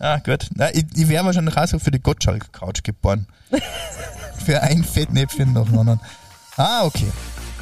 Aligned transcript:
Ah, 0.00 0.18
gut. 0.18 0.46
Na, 0.54 0.74
ich, 0.74 0.86
ich 0.94 1.08
wäre 1.08 1.26
wahrscheinlich 1.26 1.56
auch 1.58 1.66
so 1.66 1.78
für 1.78 1.90
die 1.90 2.00
Gottschalk-Couch 2.00 2.82
geboren. 2.82 3.26
für 4.46 4.62
ein 4.62 4.82
Fettnäpfchen 4.82 5.52
nach 5.52 5.66
dem 5.66 5.78
anderen. 5.78 6.00
Ah, 6.56 6.84
okay. 6.86 7.06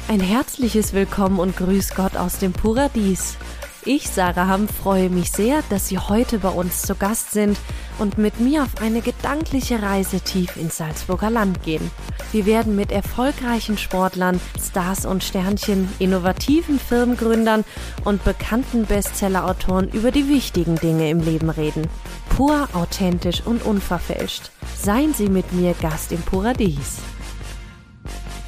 Ein 0.07 0.21
herzliches 0.21 0.93
Willkommen 0.93 1.37
und 1.37 1.57
Grüß 1.57 1.95
Gott 1.95 2.15
aus 2.15 2.39
dem 2.39 2.53
Paradies. 2.53 3.35
Ich, 3.83 4.09
Sarah 4.09 4.47
Hamm, 4.47 4.69
freue 4.69 5.09
mich 5.09 5.33
sehr, 5.33 5.63
dass 5.69 5.89
Sie 5.89 5.97
heute 5.99 6.39
bei 6.39 6.49
uns 6.49 6.83
zu 6.83 6.95
Gast 6.95 7.31
sind 7.31 7.57
und 7.99 8.17
mit 8.17 8.39
mir 8.39 8.63
auf 8.63 8.81
eine 8.81 9.01
gedankliche 9.01 9.81
Reise 9.81 10.19
tief 10.21 10.57
ins 10.57 10.77
Salzburger 10.77 11.29
Land 11.29 11.63
gehen. 11.63 11.91
Wir 12.31 12.45
werden 12.45 12.75
mit 12.75 12.91
erfolgreichen 12.91 13.77
Sportlern, 13.77 14.39
Stars 14.59 15.05
und 15.05 15.23
Sternchen, 15.23 15.89
innovativen 15.99 16.79
Firmengründern 16.79 17.65
und 18.05 18.23
bekannten 18.23 18.85
Bestsellerautoren 18.85 19.89
über 19.89 20.11
die 20.11 20.29
wichtigen 20.29 20.75
Dinge 20.75 21.09
im 21.09 21.19
Leben 21.19 21.49
reden. 21.49 21.87
Pur, 22.29 22.69
authentisch 22.73 23.41
und 23.45 23.63
unverfälscht. 23.63 24.51
Seien 24.81 25.13
Sie 25.13 25.27
mit 25.27 25.51
mir 25.53 25.73
Gast 25.73 26.11
im 26.11 26.21
Paradies. 26.21 26.97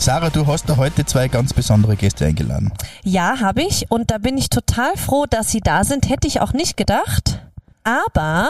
Sarah, 0.01 0.31
du 0.31 0.47
hast 0.47 0.67
da 0.67 0.77
heute 0.77 1.05
zwei 1.05 1.27
ganz 1.27 1.53
besondere 1.53 1.95
Gäste 1.95 2.25
eingeladen. 2.25 2.73
Ja, 3.03 3.39
habe 3.39 3.61
ich. 3.61 3.91
Und 3.91 4.09
da 4.09 4.17
bin 4.17 4.35
ich 4.35 4.49
total 4.49 4.97
froh, 4.97 5.27
dass 5.29 5.51
Sie 5.51 5.59
da 5.59 5.83
sind. 5.83 6.09
Hätte 6.09 6.27
ich 6.27 6.41
auch 6.41 6.53
nicht 6.53 6.75
gedacht. 6.75 7.45
Aber, 7.83 8.49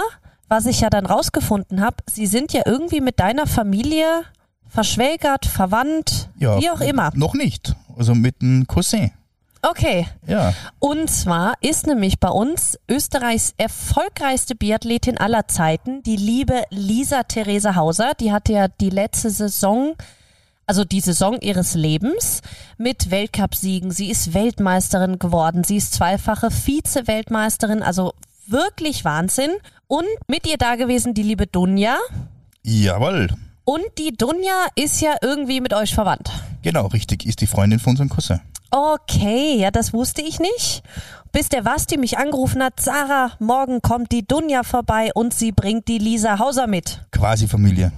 was 0.51 0.65
ich 0.65 0.81
ja 0.81 0.89
dann 0.89 1.05
rausgefunden 1.05 1.79
habe, 1.79 1.95
Sie 2.11 2.27
sind 2.27 2.51
ja 2.51 2.63
irgendwie 2.65 2.99
mit 2.99 3.21
deiner 3.21 3.47
Familie 3.47 4.23
verschwägert, 4.67 5.45
verwandt, 5.45 6.29
Ja, 6.37 6.59
wie 6.59 6.69
auch 6.69 6.81
immer. 6.81 7.11
Noch 7.15 7.33
nicht. 7.33 7.73
Also 7.97 8.13
mit 8.13 8.41
einem 8.41 8.67
Cousin. 8.67 9.11
Okay. 9.61 10.07
Ja. 10.27 10.53
Und 10.79 11.09
zwar 11.09 11.53
ist 11.61 11.87
nämlich 11.87 12.19
bei 12.19 12.27
uns 12.27 12.77
Österreichs 12.89 13.53
erfolgreichste 13.57 14.55
Biathletin 14.55 15.17
aller 15.17 15.47
Zeiten, 15.47 16.03
die 16.03 16.17
liebe 16.17 16.63
Lisa 16.69 17.23
Therese 17.23 17.75
Hauser. 17.75 18.11
Die 18.19 18.33
hatte 18.33 18.51
ja 18.51 18.67
die 18.67 18.89
letzte 18.89 19.29
Saison, 19.29 19.95
also 20.65 20.83
die 20.83 20.99
Saison 20.99 21.39
ihres 21.39 21.75
Lebens 21.75 22.41
mit 22.77 23.09
Weltcupsiegen. 23.09 23.91
Sie 23.91 24.09
ist 24.09 24.33
Weltmeisterin 24.33 25.17
geworden. 25.17 25.63
Sie 25.63 25.77
ist 25.77 25.93
zweifache 25.93 26.51
Vize-Weltmeisterin, 26.51 27.83
also 27.83 28.13
wirklich 28.51 29.05
Wahnsinn. 29.05 29.51
Und 29.87 30.05
mit 30.27 30.47
ihr 30.47 30.57
da 30.57 30.75
gewesen 30.75 31.13
die 31.13 31.23
liebe 31.23 31.47
Dunja. 31.47 31.97
Jawohl. 32.63 33.29
Und 33.63 33.83
die 33.97 34.13
Dunja 34.13 34.67
ist 34.75 35.01
ja 35.01 35.15
irgendwie 35.21 35.61
mit 35.61 35.73
euch 35.73 35.93
verwandt. 35.93 36.31
Genau, 36.61 36.87
richtig. 36.87 37.25
Ist 37.25 37.41
die 37.41 37.47
Freundin 37.47 37.79
von 37.79 37.91
unserem 37.91 38.09
Cousin. 38.09 38.41
Okay, 38.71 39.57
ja, 39.57 39.69
das 39.71 39.93
wusste 39.93 40.21
ich 40.21 40.39
nicht. 40.39 40.83
Bis 41.31 41.49
der 41.49 41.63
Basti 41.63 41.97
mich 41.97 42.17
angerufen 42.17 42.63
hat, 42.63 42.79
Sarah, 42.79 43.31
morgen 43.39 43.81
kommt 43.81 44.11
die 44.11 44.25
Dunja 44.25 44.63
vorbei 44.63 45.11
und 45.13 45.33
sie 45.33 45.51
bringt 45.51 45.87
die 45.87 45.97
Lisa 45.97 46.39
Hauser 46.39 46.67
mit. 46.67 47.01
Quasi 47.11 47.47
Familie. 47.47 47.91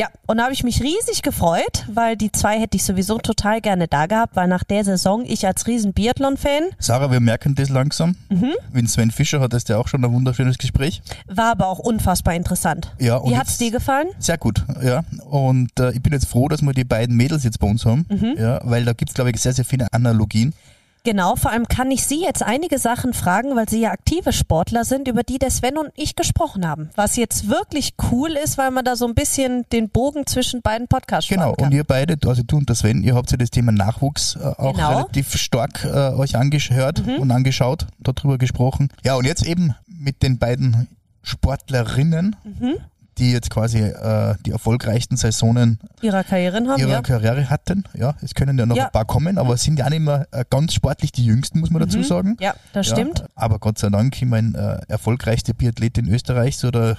Ja, 0.00 0.08
und 0.26 0.38
da 0.38 0.44
habe 0.44 0.54
ich 0.54 0.64
mich 0.64 0.80
riesig 0.82 1.20
gefreut, 1.20 1.84
weil 1.92 2.16
die 2.16 2.32
zwei 2.32 2.58
hätte 2.58 2.74
ich 2.78 2.84
sowieso 2.84 3.18
total 3.18 3.60
gerne 3.60 3.86
da 3.86 4.06
gehabt, 4.06 4.34
weil 4.34 4.48
nach 4.48 4.64
der 4.64 4.82
Saison 4.82 5.26
ich 5.26 5.46
als 5.46 5.66
riesen 5.66 5.92
Biathlon-Fan 5.92 6.70
Sarah, 6.78 7.10
wir 7.10 7.20
merken 7.20 7.54
das 7.54 7.68
langsam. 7.68 8.16
Mhm. 8.30 8.54
Mit 8.72 8.88
Sven 8.88 9.10
Fischer 9.10 9.40
hattest 9.40 9.68
du 9.68 9.74
ja 9.74 9.78
auch 9.78 9.88
schon 9.88 10.02
ein 10.02 10.10
wunderschönes 10.10 10.56
Gespräch. 10.56 11.02
war 11.26 11.50
aber 11.50 11.66
auch 11.68 11.78
unfassbar 11.80 12.34
interessant. 12.34 12.94
Ja, 12.98 13.16
und 13.16 13.30
Wie 13.32 13.36
hat's 13.36 13.50
jetzt- 13.50 13.60
dir 13.60 13.72
gefallen? 13.72 14.08
Sehr 14.18 14.38
gut, 14.38 14.64
ja. 14.82 15.04
Und 15.28 15.78
äh, 15.78 15.90
ich 15.92 16.00
bin 16.02 16.14
jetzt 16.14 16.28
froh, 16.28 16.48
dass 16.48 16.62
wir 16.62 16.72
die 16.72 16.84
beiden 16.84 17.14
Mädels 17.14 17.44
jetzt 17.44 17.58
bei 17.60 17.66
uns 17.68 17.84
haben, 17.84 18.06
Mhm. 18.08 18.36
ja, 18.38 18.58
weil 18.64 18.86
da 18.86 18.94
gibt's 18.94 19.12
glaube 19.12 19.28
ich, 19.32 19.36
sehr, 19.38 19.52
sehr 19.52 19.66
viele 19.66 19.92
Analogien. 19.92 20.54
Genau, 21.02 21.34
vor 21.36 21.50
allem 21.50 21.66
kann 21.66 21.90
ich 21.90 22.04
Sie 22.04 22.20
jetzt 22.22 22.42
einige 22.42 22.78
Sachen 22.78 23.14
fragen, 23.14 23.56
weil 23.56 23.68
Sie 23.68 23.80
ja 23.80 23.90
aktive 23.90 24.32
Sportler 24.32 24.84
sind, 24.84 25.08
über 25.08 25.22
die 25.22 25.38
der 25.38 25.50
Sven 25.50 25.78
und 25.78 25.90
ich 25.96 26.14
gesprochen 26.14 26.66
haben. 26.68 26.90
Was 26.94 27.16
jetzt 27.16 27.48
wirklich 27.48 27.94
cool 28.10 28.32
ist, 28.32 28.58
weil 28.58 28.70
man 28.70 28.84
da 28.84 28.96
so 28.96 29.06
ein 29.06 29.14
bisschen 29.14 29.64
den 29.72 29.88
Bogen 29.88 30.26
zwischen 30.26 30.60
beiden 30.60 30.88
Podcasts 30.88 31.30
Genau, 31.30 31.54
und 31.58 31.72
ihr 31.72 31.84
beide, 31.84 32.16
also 32.28 32.42
du 32.42 32.58
und 32.58 32.68
der 32.68 32.76
Sven, 32.76 33.02
ihr 33.02 33.14
habt 33.14 33.30
ja 33.30 33.38
das 33.38 33.50
Thema 33.50 33.72
Nachwuchs 33.72 34.36
äh, 34.36 34.40
auch 34.40 34.74
Genau. 34.74 34.90
Mhm. 34.90 34.96
relativ 34.96 35.34
stark 35.36 35.84
äh, 35.84 35.88
euch 36.14 36.36
angehört 36.36 37.02
und 37.06 37.30
angeschaut, 37.30 37.86
darüber 37.98 38.36
gesprochen. 38.36 38.88
Ja, 39.02 39.14
und 39.14 39.24
jetzt 39.26 39.44
eben 39.46 39.74
mit 39.86 40.22
den 40.22 40.38
beiden 40.38 40.86
Sportlerinnen, 41.22 42.36
Mhm. 42.44 42.76
Die 43.20 43.32
jetzt 43.32 43.50
quasi 43.50 43.78
äh, 43.78 44.34
die 44.46 44.50
erfolgreichsten 44.50 45.16
Saisonen 45.16 45.78
Ihrer 46.00 46.24
Karrieren 46.24 46.68
haben, 46.68 46.80
ihrer 46.80 46.90
ja. 46.90 47.02
Karriere 47.02 47.50
hatten. 47.50 47.84
Ja, 47.94 48.14
es 48.22 48.34
können 48.34 48.58
ja 48.58 48.66
noch 48.66 48.76
Ja. 48.76 48.86
ein 48.86 48.92
paar 48.92 49.04
kommen, 49.04 49.38
aber 49.38 49.54
es 49.54 49.62
sind 49.62 49.78
ja 49.78 49.84
auch 49.86 49.90
nicht 49.90 50.00
mehr 50.00 50.26
äh, 50.32 50.44
ganz 50.50 50.74
sportlich 50.74 51.12
die 51.12 51.24
jüngsten, 51.24 51.60
muss 51.60 51.70
man 51.70 51.80
dazu 51.82 52.02
sagen. 52.02 52.30
Mhm. 52.30 52.36
Ja, 52.40 52.54
das 52.72 52.88
Ja, 52.88 52.96
stimmt. 52.96 53.24
aber 53.34 53.58
Gott 53.58 53.78
sei 53.78 53.90
Dank, 53.90 54.16
ich 54.16 54.26
meine, 54.26 54.80
äh, 54.88 54.90
erfolgreichste 54.92 55.54
Biathletin 55.54 56.08
Österreichs 56.08 56.64
oder 56.64 56.96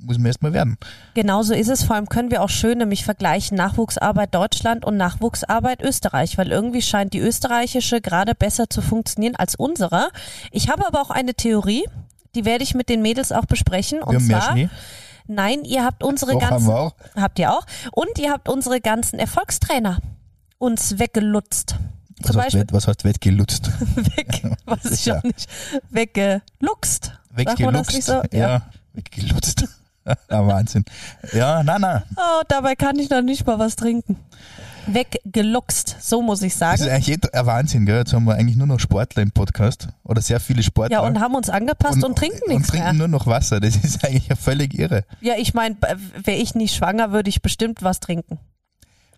muss 0.00 0.16
man 0.16 0.26
erstmal 0.26 0.52
werden. 0.52 0.78
Genauso 1.14 1.54
ist 1.54 1.68
es. 1.68 1.82
Vor 1.82 1.96
allem 1.96 2.08
können 2.08 2.30
wir 2.30 2.42
auch 2.42 2.48
schön 2.50 2.78
nämlich 2.78 3.04
vergleichen 3.04 3.56
Nachwuchsarbeit 3.56 4.32
Deutschland 4.32 4.84
und 4.84 4.96
Nachwuchsarbeit 4.96 5.82
Österreich, 5.82 6.38
weil 6.38 6.52
irgendwie 6.52 6.82
scheint 6.82 7.12
die 7.14 7.18
österreichische 7.18 8.00
gerade 8.00 8.34
besser 8.36 8.70
zu 8.70 8.80
funktionieren 8.80 9.34
als 9.34 9.56
unsere. 9.56 10.10
Ich 10.52 10.68
habe 10.70 10.86
aber 10.86 11.02
auch 11.02 11.10
eine 11.10 11.34
Theorie, 11.34 11.84
die 12.36 12.44
werde 12.44 12.62
ich 12.62 12.74
mit 12.76 12.88
den 12.88 13.02
Mädels 13.02 13.32
auch 13.32 13.46
besprechen. 13.46 14.00
Und 14.00 14.12
Wir 14.12 14.18
haben 14.20 14.26
mehr 14.28 14.40
zwar, 14.40 14.52
Schnee. 14.52 14.68
Nein, 15.28 15.64
ihr 15.64 15.84
habt 15.84 16.02
unsere 16.02 16.32
Doch, 16.32 16.42
haben 16.42 16.50
ganzen, 16.50 16.66
wir 16.68 16.78
auch. 16.80 16.94
habt 17.16 17.38
ihr 17.38 17.52
auch, 17.52 17.64
und 17.92 18.18
ihr 18.18 18.30
habt 18.32 18.48
unsere 18.48 18.80
ganzen 18.80 19.18
Erfolgstrainer 19.18 19.98
uns 20.58 20.98
weggelutzt. 20.98 21.76
Was 22.20 22.32
Zum 22.32 22.36
heißt, 22.36 22.46
Beispiel 22.46 22.60
Wett, 22.62 22.72
was 22.72 22.88
heißt 22.88 23.04
Wettgelutzt? 23.04 23.70
weg, 24.16 24.42
weiß 24.66 24.84
ich 24.90 25.06
Ja. 25.06 25.18
auch 25.18 25.22
nicht, 25.22 25.48
Weggeluchst. 25.90 27.12
nicht 27.94 28.04
so? 28.04 28.22
Ja, 28.32 28.62
weggelutzt. 28.94 29.64
ja, 30.04 30.16
Wahnsinn. 30.46 30.84
Ja, 31.32 31.62
na, 31.62 31.78
na. 31.78 32.02
Oh, 32.16 32.42
dabei 32.48 32.74
kann 32.74 32.98
ich 32.98 33.08
noch 33.10 33.22
nicht 33.22 33.46
mal 33.46 33.58
was 33.60 33.76
trinken. 33.76 34.16
Weggeluchst, 34.94 35.96
so 36.00 36.22
muss 36.22 36.42
ich 36.42 36.56
Das 36.56 36.74
ist 36.80 36.80
sagen. 36.80 36.92
eigentlich 36.94 37.18
ein 37.32 37.46
Wahnsinn, 37.46 37.86
gell? 37.86 37.98
Jetzt 37.98 38.12
haben 38.12 38.24
wir 38.24 38.34
eigentlich 38.34 38.56
nur 38.56 38.66
noch 38.66 38.80
Sportler 38.80 39.22
im 39.22 39.30
Podcast. 39.30 39.88
Oder 40.04 40.20
sehr 40.20 40.40
viele 40.40 40.62
Sportler. 40.62 40.98
Ja, 40.98 41.06
und 41.06 41.20
haben 41.20 41.34
uns 41.34 41.50
angepasst 41.50 42.02
und, 42.02 42.16
trinken 42.16 42.40
und 42.46 42.54
nichts 42.54 42.68
trinken 42.68 42.84
mehr. 42.84 42.92
nur 42.94 43.08
noch 43.08 43.26
Wasser. 43.26 43.60
Das 43.60 43.76
ist 43.76 44.04
eigentlich 44.04 44.28
ja 44.28 44.36
völlig 44.36 44.78
irre. 44.78 45.04
Ja, 45.20 45.34
ich 45.36 45.54
meine, 45.54 45.76
wäre 46.22 46.38
ich 46.38 46.54
nicht 46.54 46.74
schwanger, 46.74 47.12
würde 47.12 47.28
ich 47.28 47.42
bestimmt 47.42 47.82
was 47.82 48.00
trinken. 48.00 48.38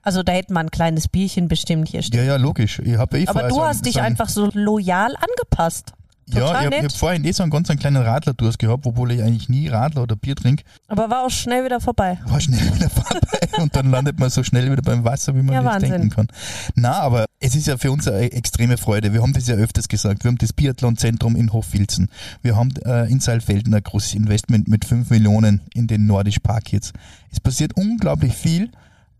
Also 0.02 0.22
da 0.22 0.32
hätte 0.32 0.52
man 0.52 0.66
ein 0.66 0.70
kleines 0.70 1.08
Bierchen 1.08 1.48
bestimmt 1.48 1.88
hier 1.88 2.02
stehen. 2.02 2.20
Ja, 2.20 2.32
ja, 2.32 2.36
logisch. 2.36 2.78
Ich 2.80 2.96
hab 2.96 3.14
eh 3.14 3.26
Aber 3.28 3.48
du 3.48 3.62
hast 3.62 3.84
dich 3.84 4.00
einfach 4.00 4.28
so 4.28 4.50
loyal 4.54 5.14
angepasst. 5.16 5.92
Ja, 6.34 6.60
ich 6.60 6.66
habe 6.66 6.82
hab 6.84 6.92
vorhin 6.92 7.24
eh 7.24 7.32
so 7.32 7.42
einen 7.42 7.50
ganz 7.50 7.70
einen 7.70 7.78
kleinen 7.78 8.02
Radler-Durst 8.02 8.58
gehabt, 8.58 8.86
obwohl 8.86 9.12
ich 9.12 9.22
eigentlich 9.22 9.48
nie 9.48 9.68
Radler 9.68 10.02
oder 10.02 10.16
Bier 10.16 10.36
trinke. 10.36 10.64
Aber 10.88 11.10
war 11.10 11.24
auch 11.26 11.30
schnell 11.30 11.64
wieder 11.64 11.80
vorbei. 11.80 12.18
War 12.26 12.40
schnell 12.40 12.60
wieder 12.74 12.90
vorbei 12.90 13.18
und 13.58 13.74
dann 13.76 13.90
landet 13.90 14.18
man 14.18 14.30
so 14.30 14.42
schnell 14.42 14.70
wieder 14.70 14.82
beim 14.82 15.04
Wasser, 15.04 15.34
wie 15.34 15.42
man 15.42 15.54
Ja, 15.54 15.62
nicht 15.62 15.72
Wahnsinn. 15.72 15.90
denken 15.90 16.10
kann. 16.10 16.28
Na, 16.74 17.00
aber 17.00 17.26
es 17.40 17.54
ist 17.54 17.66
ja 17.66 17.76
für 17.78 17.90
uns 17.90 18.06
eine 18.06 18.32
extreme 18.32 18.76
Freude. 18.76 19.12
Wir 19.12 19.22
haben 19.22 19.32
das 19.32 19.46
ja 19.46 19.54
öfters 19.56 19.88
gesagt. 19.88 20.24
Wir 20.24 20.28
haben 20.30 20.38
das 20.38 20.52
Biathlonzentrum 20.52 21.36
in 21.36 21.52
Hochfilzen. 21.52 22.08
Wir 22.42 22.56
haben 22.56 22.70
äh, 22.84 23.10
in 23.10 23.20
Saalfelden 23.20 23.74
ein 23.74 23.82
großes 23.82 24.14
Investment 24.14 24.68
mit 24.68 24.84
5 24.84 25.10
Millionen 25.10 25.62
in 25.74 25.86
den 25.86 26.06
Nordisch 26.06 26.38
Park 26.40 26.72
jetzt. 26.72 26.92
Es 27.32 27.40
passiert 27.40 27.76
unglaublich 27.76 28.34
viel 28.34 28.70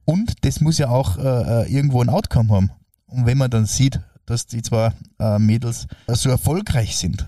und 0.04 0.44
das 0.44 0.60
muss 0.60 0.78
ja 0.78 0.88
auch 0.88 1.19
äh, 1.19 1.22
äh, 1.62 1.72
irgendwo 1.72 2.03
ein 2.03 2.09
Outcome 2.09 2.53
haben. 2.54 2.71
Und 3.06 3.27
wenn 3.27 3.38
man 3.38 3.50
dann 3.50 3.66
sieht, 3.66 4.00
dass 4.31 4.47
die 4.47 4.63
zwei 4.63 4.93
äh, 5.19 5.39
Mädels 5.39 5.87
so 6.09 6.31
erfolgreich 6.31 6.97
sind, 6.97 7.27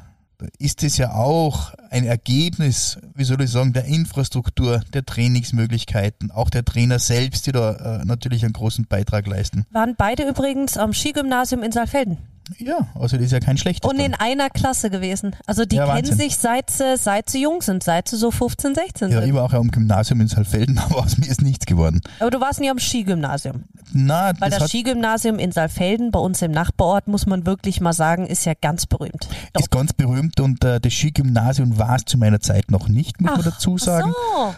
ist 0.58 0.82
es 0.82 0.96
ja 0.96 1.12
auch 1.12 1.72
ein 1.90 2.04
Ergebnis, 2.04 2.98
wie 3.14 3.24
soll 3.24 3.40
ich 3.42 3.50
sagen, 3.50 3.72
der 3.72 3.84
Infrastruktur, 3.84 4.80
der 4.92 5.04
Trainingsmöglichkeiten, 5.04 6.30
auch 6.30 6.50
der 6.50 6.64
Trainer 6.64 6.98
selbst, 6.98 7.46
die 7.46 7.52
da 7.52 8.00
äh, 8.00 8.04
natürlich 8.04 8.44
einen 8.44 8.52
großen 8.52 8.86
Beitrag 8.86 9.26
leisten. 9.26 9.66
Waren 9.70 9.94
beide 9.96 10.28
übrigens 10.28 10.76
am 10.76 10.92
Skigymnasium 10.92 11.62
in 11.62 11.72
Saalfelden. 11.72 12.18
Ja, 12.58 12.88
also 12.94 13.16
das 13.16 13.26
ist 13.26 13.32
ja 13.32 13.40
kein 13.40 13.56
schlechtes. 13.56 13.88
Und 13.90 13.98
in 14.00 14.14
einer 14.14 14.50
Klasse 14.50 14.90
gewesen. 14.90 15.34
Also 15.46 15.64
die 15.64 15.76
Ja, 15.76 15.86
kennen 15.86 16.08
Wahnsinn. 16.08 16.18
sich 16.18 16.36
seit 16.36 16.70
sie, 16.70 16.96
seit 16.96 17.30
sie 17.30 17.42
jung 17.42 17.62
sind, 17.62 17.82
seit 17.82 18.08
sie 18.08 18.16
so 18.16 18.30
15, 18.30 18.74
16 18.74 19.10
ja, 19.10 19.20
sind. 19.20 19.28
ich 19.28 19.34
war 19.34 19.44
auch 19.44 19.52
am 19.52 19.70
Gymnasium 19.70 20.20
in 20.20 20.28
Saalfelden, 20.28 20.78
aber 20.84 20.98
aus 21.04 21.18
mir 21.18 21.28
ist 21.28 21.42
nichts 21.42 21.66
geworden. 21.66 22.00
Aber 22.20 22.30
du 22.30 22.40
warst 22.40 22.60
nie 22.60 22.70
am 22.70 22.78
Skigymnasium. 22.78 23.64
Na, 23.92 24.32
Weil 24.38 24.50
das, 24.50 24.60
das, 24.60 24.68
Skigymnasium 24.70 25.38
in 25.38 25.52
Saalfelden, 25.52 26.10
bei 26.10 26.18
uns 26.20 26.40
im 26.42 26.50
Nachbarort, 26.50 27.08
muss 27.08 27.26
man 27.26 27.46
wirklich 27.46 27.80
mal 27.80 27.92
sagen, 27.92 28.26
ist 28.26 28.44
ja 28.46 28.54
ganz 28.60 28.86
berühmt. 28.86 29.28
Doch. 29.52 29.60
ist 29.60 29.70
ganz 29.70 29.92
berühmt 29.92 30.40
und 30.40 30.64
äh, 30.64 30.80
das 30.80 30.92
Skigymnasium 30.92 31.78
war 31.78 31.96
es 31.96 32.04
zu 32.06 32.18
meiner 32.18 32.40
Zeit 32.40 32.70
noch 32.70 32.88
nicht, 32.88 33.20
muss 33.20 33.30
man 33.30 33.40
Ach, 33.40 33.44
dazu 33.44 33.78
sagen. 33.78 34.12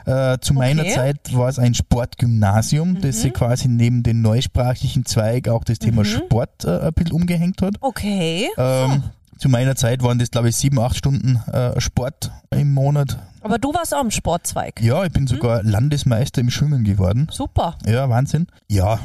So. 0.04 0.10
Äh, 0.10 0.38
zu 0.40 0.54
meiner 0.54 0.82
Okay. 0.82 0.90
Mhm. 0.90 0.94
Zeit 0.94 1.34
war 1.34 1.48
es 1.48 1.58
ein 1.58 1.74
Sportgymnasium, 1.74 3.00
das 3.00 3.20
sich 3.22 3.32
quasi 3.32 3.68
neben 3.68 4.02
den 4.02 4.22
neusprachlichen 4.22 5.04
Zweig 5.04 5.48
auch 5.48 5.64
das 5.64 5.78
Thema 5.78 6.02
Mhm. 6.02 6.06
Sport 6.06 6.64
äh, 6.64 6.78
ein 6.80 6.92
bisschen 6.92 7.12
umgehängt 7.12 7.60
hat. 7.62 7.73
Okay. 7.80 8.48
Ähm, 8.56 9.02
zu 9.38 9.48
meiner 9.48 9.76
Zeit 9.76 10.02
waren 10.02 10.18
das, 10.18 10.30
glaube 10.30 10.48
ich, 10.48 10.56
sieben, 10.56 10.78
acht 10.78 10.96
Stunden 10.96 11.36
äh, 11.52 11.80
Sport 11.80 12.30
im 12.50 12.72
Monat. 12.72 13.18
Aber 13.42 13.58
du 13.58 13.74
warst 13.74 13.94
auch 13.94 14.00
im 14.00 14.10
Sportzweig. 14.10 14.80
Ja, 14.80 15.04
ich 15.04 15.12
bin 15.12 15.26
sogar 15.26 15.62
Landesmeister 15.62 16.40
im 16.40 16.50
Schwimmen 16.50 16.84
geworden. 16.84 17.28
Super. 17.30 17.76
Ja, 17.86 18.08
Wahnsinn. 18.08 18.46
Ja, 18.68 18.98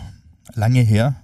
lange 0.53 0.81
her. 0.81 1.15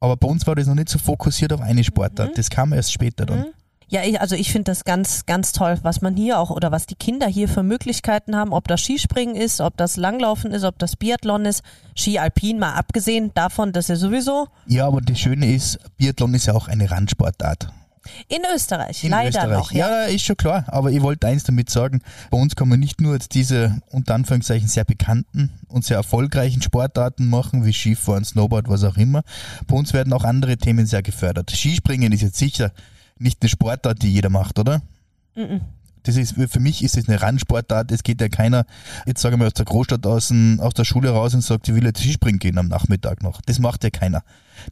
Aber 0.00 0.16
bei 0.16 0.26
uns 0.28 0.46
war 0.46 0.54
das 0.54 0.66
noch 0.66 0.74
nicht 0.74 0.88
so 0.88 0.98
fokussiert 0.98 1.52
auf 1.52 1.60
eine 1.60 1.84
Sportart. 1.84 2.36
Das 2.36 2.50
kam 2.50 2.72
erst 2.72 2.92
später 2.92 3.24
dann. 3.24 3.46
Ja, 3.88 4.02
ich, 4.02 4.20
also 4.20 4.34
ich 4.34 4.50
finde 4.50 4.72
das 4.72 4.84
ganz, 4.84 5.26
ganz 5.26 5.52
toll, 5.52 5.78
was 5.82 6.00
man 6.00 6.16
hier 6.16 6.40
auch 6.40 6.50
oder 6.50 6.72
was 6.72 6.86
die 6.86 6.96
Kinder 6.96 7.28
hier 7.28 7.48
für 7.48 7.62
Möglichkeiten 7.62 8.34
haben, 8.34 8.52
ob 8.52 8.66
das 8.66 8.80
Skispringen 8.80 9.36
ist, 9.36 9.60
ob 9.60 9.76
das 9.76 9.96
Langlaufen 9.96 10.50
ist, 10.50 10.64
ob 10.64 10.78
das 10.80 10.96
Biathlon 10.96 11.44
ist, 11.44 11.62
Ski 11.94 12.18
Alpin 12.18 12.58
mal 12.58 12.74
abgesehen 12.74 13.30
davon, 13.34 13.72
dass 13.72 13.88
er 13.88 13.96
sowieso. 13.96 14.48
Ja, 14.66 14.88
aber 14.88 15.00
das 15.00 15.20
Schöne 15.20 15.54
ist, 15.54 15.78
Biathlon 15.98 16.34
ist 16.34 16.46
ja 16.46 16.54
auch 16.54 16.66
eine 16.66 16.90
Randsportart. 16.90 17.68
In 18.28 18.42
Österreich, 18.54 19.04
In 19.04 19.10
leider 19.10 19.28
Österreich. 19.28 19.56
noch. 19.58 19.72
Ja. 19.72 19.88
ja, 19.88 20.04
ist 20.04 20.22
schon 20.24 20.36
klar. 20.36 20.64
Aber 20.68 20.90
ich 20.90 21.02
wollte 21.02 21.26
eins 21.26 21.44
damit 21.44 21.70
sagen, 21.70 22.02
bei 22.30 22.38
uns 22.38 22.54
kann 22.56 22.68
man 22.68 22.80
nicht 22.80 23.00
nur 23.00 23.14
jetzt 23.14 23.34
diese 23.34 23.80
unter 23.90 24.14
Anführungszeichen 24.14 24.68
sehr 24.68 24.84
bekannten 24.84 25.50
und 25.68 25.84
sehr 25.84 25.96
erfolgreichen 25.96 26.62
Sportarten 26.62 27.28
machen, 27.28 27.64
wie 27.64 27.72
Skifahren, 27.72 28.24
Snowboard, 28.24 28.68
was 28.68 28.84
auch 28.84 28.96
immer. 28.96 29.22
Bei 29.66 29.76
uns 29.76 29.92
werden 29.92 30.12
auch 30.12 30.24
andere 30.24 30.56
Themen 30.56 30.86
sehr 30.86 31.02
gefördert. 31.02 31.50
Skispringen 31.50 32.12
ist 32.12 32.22
jetzt 32.22 32.38
sicher 32.38 32.72
nicht 33.18 33.42
eine 33.42 33.48
Sportart, 33.48 34.02
die 34.02 34.12
jeder 34.12 34.30
macht, 34.30 34.58
oder? 34.58 34.82
Das 36.02 36.16
ist, 36.16 36.34
für 36.48 36.60
mich 36.60 36.84
ist 36.84 36.96
es 36.96 37.08
eine 37.08 37.20
Randsportart. 37.20 37.90
Es 37.90 38.02
geht 38.04 38.20
ja 38.20 38.28
keiner, 38.28 38.64
jetzt 39.06 39.20
sagen 39.20 39.40
wir 39.40 39.46
aus 39.48 39.54
der 39.54 39.64
Großstadt 39.64 40.06
aus, 40.06 40.32
aus 40.58 40.74
der 40.74 40.84
Schule 40.84 41.10
raus 41.10 41.34
und 41.34 41.40
sagt, 41.42 41.68
ich 41.68 41.74
will 41.74 41.84
jetzt 41.84 42.00
Skispringen 42.00 42.38
gehen 42.38 42.58
am 42.58 42.68
Nachmittag 42.68 43.22
noch. 43.22 43.40
Das 43.42 43.58
macht 43.58 43.82
ja 43.82 43.90
keiner. 43.90 44.22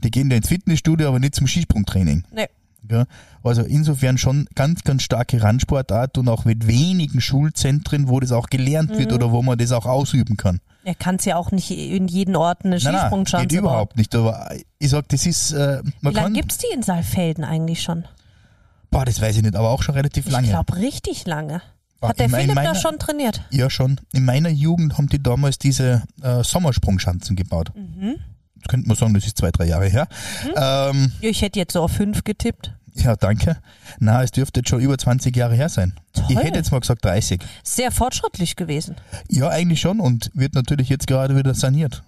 Die 0.02 0.10
gehen 0.10 0.30
ja 0.30 0.36
ins 0.36 0.48
Fitnessstudio, 0.48 1.08
aber 1.08 1.18
nicht 1.18 1.34
zum 1.34 1.46
Skisprungtraining. 1.46 2.24
Nee. 2.32 2.46
Ja, 2.90 3.06
also 3.42 3.62
insofern 3.62 4.18
schon 4.18 4.46
ganz, 4.54 4.84
ganz 4.84 5.02
starke 5.02 5.42
Randsportart 5.42 6.18
und 6.18 6.28
auch 6.28 6.44
mit 6.44 6.66
wenigen 6.66 7.20
Schulzentren, 7.20 8.08
wo 8.08 8.20
das 8.20 8.30
auch 8.30 8.48
gelernt 8.48 8.96
wird 8.98 9.12
oder 9.12 9.32
wo 9.32 9.42
man 9.42 9.56
das 9.56 9.72
auch 9.72 9.86
ausüben 9.86 10.36
kann. 10.36 10.60
Er 10.84 10.94
kann 10.94 11.16
es 11.16 11.24
ja 11.24 11.36
auch 11.36 11.50
nicht 11.50 11.70
in 11.70 12.08
jeden 12.08 12.36
Ort 12.36 12.64
eine 12.64 12.76
Nein, 12.76 12.84
nein, 12.84 13.00
Skisprungschanze 13.00 13.46
geht 13.46 13.58
überhaupt 13.58 13.96
nicht. 13.96 14.14
Aber 14.14 14.50
ich 14.78 14.90
sag, 14.90 15.08
das 15.08 15.24
ist, 15.24 15.52
äh, 15.52 15.80
Wie 15.82 15.92
man 16.02 16.12
lange 16.12 16.26
kann, 16.26 16.34
gibt's 16.34 16.58
die 16.58 16.74
in 16.74 16.82
Saalfelden 16.82 17.42
eigentlich 17.42 17.82
schon? 17.82 18.04
Boah, 18.94 19.04
das 19.04 19.20
weiß 19.20 19.36
ich 19.36 19.42
nicht, 19.42 19.56
aber 19.56 19.70
auch 19.70 19.82
schon 19.82 19.94
relativ 19.94 20.30
lange. 20.30 20.46
Ich 20.46 20.52
glaube 20.52 20.76
richtig 20.76 21.26
lange. 21.26 21.60
Boah, 22.00 22.08
Hat 22.10 22.18
der 22.18 22.28
mein- 22.28 22.42
Philipp 22.42 22.56
da 22.56 22.62
meiner- 22.62 22.74
schon 22.74 22.98
trainiert? 22.98 23.42
Ja, 23.50 23.68
schon. 23.70 24.00
In 24.12 24.24
meiner 24.24 24.48
Jugend 24.50 24.96
haben 24.98 25.08
die 25.08 25.22
damals 25.22 25.58
diese 25.58 26.02
äh, 26.22 26.42
Sommersprungschanzen 26.42 27.36
gebaut. 27.36 27.72
Mhm. 27.74 28.16
Jetzt 28.56 28.68
könnte 28.68 28.88
man 28.88 28.96
sagen, 28.96 29.14
das 29.14 29.26
ist 29.26 29.36
zwei, 29.38 29.50
drei 29.50 29.66
Jahre 29.66 29.86
her. 29.88 30.08
Ähm, 30.56 31.12
Ja, 31.20 31.28
Ich 31.30 31.42
hätte 31.42 31.58
jetzt 31.58 31.72
so 31.74 31.82
auf 31.82 31.92
fünf 31.92 32.24
getippt. 32.24 32.72
ja, 32.94 33.14
danke. 33.16 33.58
Na, 33.98 34.22
es 34.22 34.30
dürfte 34.30 34.60
jetzt 34.60 34.68
schon 34.70 34.80
über 34.80 34.96
20 34.96 35.36
Jahre 35.36 35.54
her 35.54 35.68
sein. 35.68 35.94
Ich 36.14 36.34
Toll. 36.34 36.44
hätte 36.44 36.58
jetzt 36.58 36.70
mal 36.72 36.80
gesagt 36.80 37.04
30. 37.04 37.40
Sehr 37.62 37.90
fortschrittlich 37.90 38.56
gewesen. 38.56 38.96
Ja, 39.30 39.48
eigentlich 39.48 39.80
schon 39.80 40.00
und 40.00 40.30
wird 40.34 40.54
natürlich 40.54 40.88
jetzt 40.88 41.06
gerade 41.06 41.36
wieder 41.36 41.54
saniert. 41.54 42.02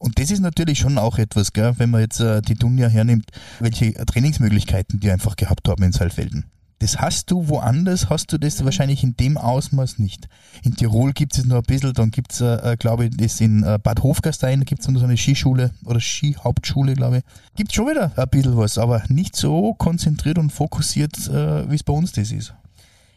Und 0.00 0.18
das 0.18 0.30
ist 0.30 0.40
natürlich 0.40 0.78
schon 0.78 0.96
auch 0.96 1.18
etwas, 1.18 1.52
gell, 1.52 1.74
wenn 1.76 1.90
man 1.90 2.00
jetzt 2.00 2.20
äh, 2.20 2.40
die 2.40 2.54
Dunja 2.54 2.88
hernimmt, 2.88 3.30
welche 3.58 3.92
Trainingsmöglichkeiten 3.92 4.98
die 4.98 5.10
einfach 5.10 5.36
gehabt 5.36 5.68
haben 5.68 5.82
in 5.82 5.92
Saalfelden. 5.92 6.46
Das 6.78 6.98
hast 6.98 7.30
du 7.30 7.48
woanders, 7.48 8.08
hast 8.08 8.32
du 8.32 8.38
das 8.38 8.64
wahrscheinlich 8.64 9.04
in 9.04 9.14
dem 9.18 9.36
Ausmaß 9.36 9.98
nicht. 9.98 10.28
In 10.62 10.74
Tirol 10.74 11.12
gibt 11.12 11.36
es 11.36 11.44
noch 11.44 11.56
ein 11.56 11.62
bisschen, 11.64 11.92
dann 11.92 12.10
gibt 12.10 12.32
es, 12.32 12.40
äh, 12.40 12.76
glaube 12.78 13.04
ich, 13.04 13.16
das 13.18 13.42
in 13.42 13.62
äh, 13.62 13.78
Bad 13.82 14.02
Hofgastein, 14.02 14.60
da 14.60 14.64
gibt 14.64 14.80
es 14.80 14.88
noch 14.88 14.98
so 14.98 15.04
eine 15.04 15.18
Skischule 15.18 15.72
oder 15.84 16.00
Skihauptschule, 16.00 16.94
glaube 16.94 17.18
ich. 17.18 17.24
Gibt 17.56 17.74
schon 17.74 17.90
wieder 17.90 18.10
ein 18.16 18.28
bisschen 18.30 18.56
was, 18.56 18.78
aber 18.78 19.02
nicht 19.08 19.36
so 19.36 19.74
konzentriert 19.74 20.38
und 20.38 20.50
fokussiert, 20.50 21.28
äh, 21.28 21.70
wie 21.70 21.74
es 21.74 21.82
bei 21.82 21.92
uns 21.92 22.12
das 22.12 22.32
ist. 22.32 22.54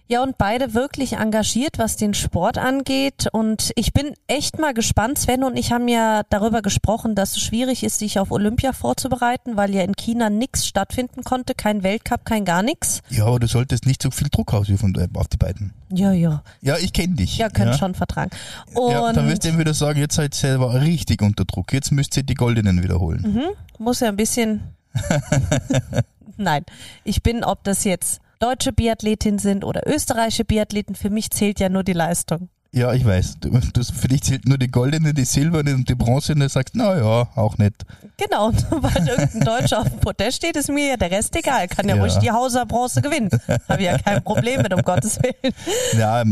Ja, 0.08 0.22
und 0.22 0.38
beide 0.38 0.74
wirklich 0.74 1.14
engagiert, 1.14 1.80
was 1.80 1.96
den 1.96 2.14
Sport 2.14 2.58
angeht. 2.58 3.28
Und 3.32 3.72
ich 3.76 3.94
bin 3.94 4.14
echt 4.28 4.60
mal 4.60 4.74
gespannt. 4.74 5.18
Sven 5.18 5.44
und 5.44 5.58
ich 5.58 5.72
haben 5.72 5.88
ja 5.88 6.24
darüber 6.30 6.62
gesprochen, 6.62 7.16
dass 7.16 7.32
es 7.32 7.40
schwierig 7.42 7.84
ist, 7.84 8.00
sich 8.00 8.20
auf 8.20 8.30
Olympia 8.30 8.74
vorzubereiten, 8.74 9.56
weil 9.56 9.74
ja 9.74 9.82
in 9.82 9.96
China 9.96 10.30
nichts 10.30 10.68
stattfinden 10.68 11.24
konnte. 11.24 11.56
Kein 11.56 11.84
Weltcup, 11.84 12.26
kein 12.26 12.44
gar 12.44 12.64
nichts. 12.64 13.02
Ja, 13.10 13.26
aber 13.26 13.40
du 13.40 13.48
solltest 13.48 13.86
nicht 13.86 14.02
so 14.04 14.12
viel 14.12 14.28
Druck 14.30 14.54
ausüben 14.54 14.94
äh, 14.96 15.08
auf 15.18 15.30
die 15.30 15.38
beiden. 15.38 15.74
Ja, 15.90 16.12
ja. 16.12 16.44
Ja, 16.62 16.78
ich 16.78 16.92
kenne 16.92 17.16
dich. 17.16 17.38
Ja, 17.38 17.50
könnt 17.50 17.76
schon 17.76 17.96
vertragen. 17.96 18.32
Und 18.74 18.92
Ja, 18.92 19.14
dann 19.14 19.30
wirst 19.30 19.46
du 19.46 19.50
ihm 19.50 19.58
wieder 19.58 19.74
sagen, 19.74 20.00
jetzt 20.00 20.16
seid 20.16 20.36
ihr 20.36 20.38
selber 20.38 20.82
richtig 20.82 21.22
unter 21.22 21.46
Druck. 21.46 21.72
Jetzt 21.72 21.92
müsst 21.92 22.18
ihr 22.18 22.24
die 22.24 22.36
Goldenen 22.36 22.84
wiederholen. 22.84 23.22
Mhm. 23.22 23.44
muss 23.84 24.02
ja 24.02 24.10
ein 24.10 24.18
bisschen. 24.18 24.62
Nein, 26.38 26.64
ich 27.04 27.24
bin, 27.24 27.44
ob 27.44 27.64
das 27.64 27.84
jetzt 27.84 28.20
deutsche 28.44 28.74
Biathletin 28.74 29.40
sind 29.40 29.64
oder 29.64 29.82
österreichische 29.88 30.44
Biathleten, 30.46 30.96
für 30.96 31.10
mich 31.10 31.32
zählt 31.32 31.60
ja 31.60 31.70
nur 31.70 31.84
die 31.84 31.94
Leistung. 31.94 32.50
Ja, 32.76 32.92
ich 32.92 33.06
weiß. 33.06 33.36
Du, 33.40 33.52
du, 33.52 33.84
für 33.84 34.08
dich 34.08 34.24
zählt 34.24 34.48
nur 34.48 34.58
die 34.58 34.68
Goldene, 34.68 35.14
die 35.14 35.26
Silberne 35.26 35.76
und 35.76 35.88
die 35.88 35.94
Bronzene. 35.94 36.50
Sagst, 36.50 36.74
na 36.76 36.98
ja, 36.98 37.28
auch 37.36 37.60
nicht. 37.60 37.76
Genau, 38.18 38.52
weil 38.72 39.08
irgendein 39.08 39.42
Deutscher 39.42 39.80
auf 39.82 39.90
dem 39.90 40.00
Podest 40.00 40.38
steht, 40.38 40.56
ist 40.58 40.70
mir 40.72 40.88
ja 40.88 40.98
der 40.98 41.12
Rest 41.12 41.36
egal. 41.36 41.68
Kann 41.68 41.88
ja, 41.88 41.96
Ja. 41.96 42.02
ruhig 42.02 42.16
die 42.18 42.32
Hauser 42.32 42.66
Bronze 42.66 43.04
gewinnen. 43.04 43.30
Habe 43.70 43.84
ja 43.84 43.96
kein 44.00 44.24
Problem 44.24 44.64
mit, 44.64 44.74
um 44.74 44.82
Gottes 44.86 45.20
Willen. 45.22 45.54
Ja, 46.00 46.24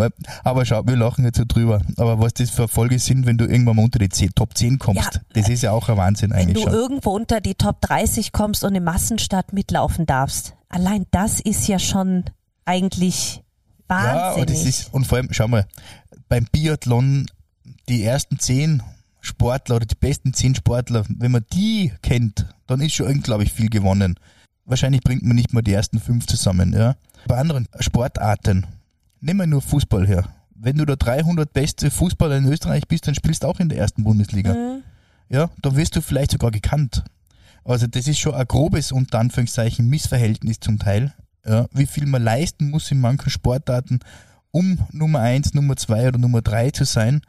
aber 0.43 0.65
schau, 0.65 0.81
wir 0.87 0.95
lachen 0.95 1.25
jetzt 1.25 1.37
so 1.37 1.43
drüber. 1.47 1.79
Aber 1.97 2.19
was 2.19 2.33
das 2.33 2.49
für 2.49 2.67
Folge 2.67 2.97
sind, 2.97 3.27
wenn 3.27 3.37
du 3.37 3.45
irgendwann 3.45 3.75
mal 3.75 3.83
unter 3.83 3.99
die 3.99 4.09
10, 4.09 4.31
Top 4.33 4.57
10 4.57 4.79
kommst, 4.79 5.13
Ja. 5.13 5.21
das 5.33 5.47
ist 5.47 5.61
ja 5.61 5.71
auch 5.73 5.89
ein 5.89 5.97
Wahnsinn 5.97 6.31
Wenn 6.31 6.39
eigentlich 6.39 6.63
du 6.65 6.71
schon. 6.71 6.73
irgendwo 6.73 7.11
unter 7.11 7.39
die 7.39 7.53
Top 7.53 7.81
30 7.81 8.31
kommst 8.31 8.63
und 8.63 8.73
im 8.73 8.83
Massenstart 8.83 9.53
mitlaufen 9.53 10.07
darfst, 10.07 10.55
allein 10.71 11.06
das 11.12 11.39
ist 11.39 11.68
ja 11.68 11.79
schon 11.79 12.25
eigentlich 12.65 13.44
Ja, 13.89 14.31
und, 14.31 14.50
das 14.50 14.56
wahnsinnig. 14.57 14.65
ist, 14.65 14.94
und 14.94 15.06
vor 15.06 15.18
allem, 15.18 15.27
schau 15.31 15.47
mal, 15.47 15.65
beim 16.29 16.45
Biathlon, 16.51 17.25
die 17.89 18.03
ersten 18.03 18.39
10 18.39 18.81
Sportler 19.19 19.75
oder 19.77 19.85
die 19.85 19.95
besten 19.95 20.33
10 20.33 20.56
Sportler, 20.56 21.03
wenn 21.09 21.31
man 21.31 21.45
die 21.53 21.94
kennt, 22.01 22.45
dann 22.68 22.81
ist 22.81 22.94
schon, 22.94 23.21
glaube 23.21 23.44
ich, 23.44 23.51
viel 23.51 23.69
gewonnen. 23.69 24.15
Wahrscheinlich 24.65 25.01
bringt 25.01 25.23
man 25.23 25.35
nicht 25.35 25.53
mal 25.53 25.62
die 25.62 25.73
ersten 25.73 26.00
fünf 26.00 26.25
zusammen, 26.27 26.74
ja. 26.74 26.95
Bei 27.27 27.38
anderen 27.38 27.67
Sportarten, 27.79 28.65
nehmen 29.19 29.39
wir 29.41 29.47
nur 29.47 29.62
Fußball 29.62 30.07
her. 30.07 30.29
Wenn 30.56 30.77
du 30.77 30.85
der 30.85 30.95
300 30.95 31.51
beste 31.51 31.91
Fußballer 31.91 32.38
in 32.38 32.45
Österreich 32.45 32.88
bist, 32.88 33.07
dann 33.07 33.15
spielst 33.15 33.44
du 33.44 33.47
auch 33.47 33.59
in 33.59 33.69
der 33.69 33.79
ersten 33.79 34.03
Bundesliga. 34.03 34.53
Mhm. 34.53 34.83
Ja, 35.29 35.50
dann 35.62 35.75
wirst 35.75 35.95
du 35.95 36.01
vielleicht 36.01 36.31
sogar 36.31 36.51
gekannt. 36.51 37.03
Also 37.63 37.87
das 37.87 38.07
ist 38.07 38.19
schon 38.19 38.33
ein 38.33 38.47
grobes, 38.47 38.91
unter 38.91 39.19
Anführungszeichen, 39.19 39.87
Missverhältnis 39.87 40.59
zum 40.59 40.79
Teil. 40.79 41.13
Ja, 41.45 41.67
wie 41.73 41.85
viel 41.85 42.05
man 42.05 42.23
leisten 42.23 42.69
muss 42.69 42.91
in 42.91 42.99
manchen 43.01 43.29
Sportarten, 43.29 43.99
um 44.51 44.79
Nummer 44.91 45.19
eins, 45.19 45.53
Nummer 45.53 45.75
zwei 45.75 46.07
oder 46.07 46.19
Nummer 46.19 46.41
drei 46.41 46.71
zu 46.71 46.83
sein 46.83 47.21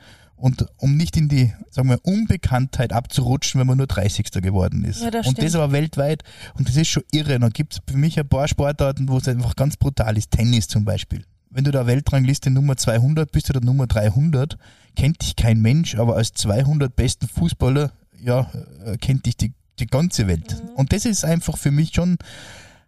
und 0.42 0.66
um 0.78 0.96
nicht 0.96 1.16
in 1.16 1.28
die, 1.28 1.52
sagen 1.70 1.88
wir, 1.88 2.00
Unbekanntheit 2.02 2.92
abzurutschen, 2.92 3.60
wenn 3.60 3.66
man 3.68 3.78
nur 3.78 3.86
30. 3.86 4.28
geworden 4.42 4.82
ist. 4.82 5.00
Ja, 5.00 5.12
das 5.12 5.28
und 5.28 5.40
das 5.40 5.54
aber 5.54 5.70
weltweit. 5.70 6.24
Und 6.54 6.68
das 6.68 6.74
ist 6.74 6.88
schon 6.88 7.04
irre. 7.12 7.36
Und 7.36 7.42
dann 7.42 7.52
gibt 7.52 7.74
es 7.74 7.80
für 7.86 7.96
mich 7.96 8.18
ein 8.18 8.28
paar 8.28 8.48
Sportarten, 8.48 9.08
wo 9.08 9.18
es 9.18 9.28
einfach 9.28 9.54
ganz 9.54 9.76
brutal 9.76 10.18
ist. 10.18 10.32
Tennis 10.32 10.66
zum 10.66 10.84
Beispiel. 10.84 11.24
Wenn 11.50 11.62
du 11.62 11.70
da 11.70 11.86
Weltrangliste 11.86 12.50
Nummer 12.50 12.76
200 12.76 13.30
bist 13.30 13.50
oder 13.50 13.60
Nummer 13.60 13.86
300, 13.86 14.58
kennt 14.96 15.22
dich 15.22 15.36
kein 15.36 15.60
Mensch, 15.60 15.94
aber 15.94 16.16
als 16.16 16.32
200 16.32 16.96
besten 16.96 17.28
Fußballer, 17.28 17.92
ja, 18.20 18.50
äh, 18.84 18.96
kennt 18.96 19.26
dich 19.26 19.36
die, 19.36 19.52
die 19.78 19.86
ganze 19.86 20.26
Welt. 20.26 20.62
Mhm. 20.62 20.70
Und 20.76 20.92
das 20.92 21.04
ist 21.04 21.24
einfach 21.24 21.56
für 21.58 21.70
mich 21.70 21.94
schon 21.94 22.18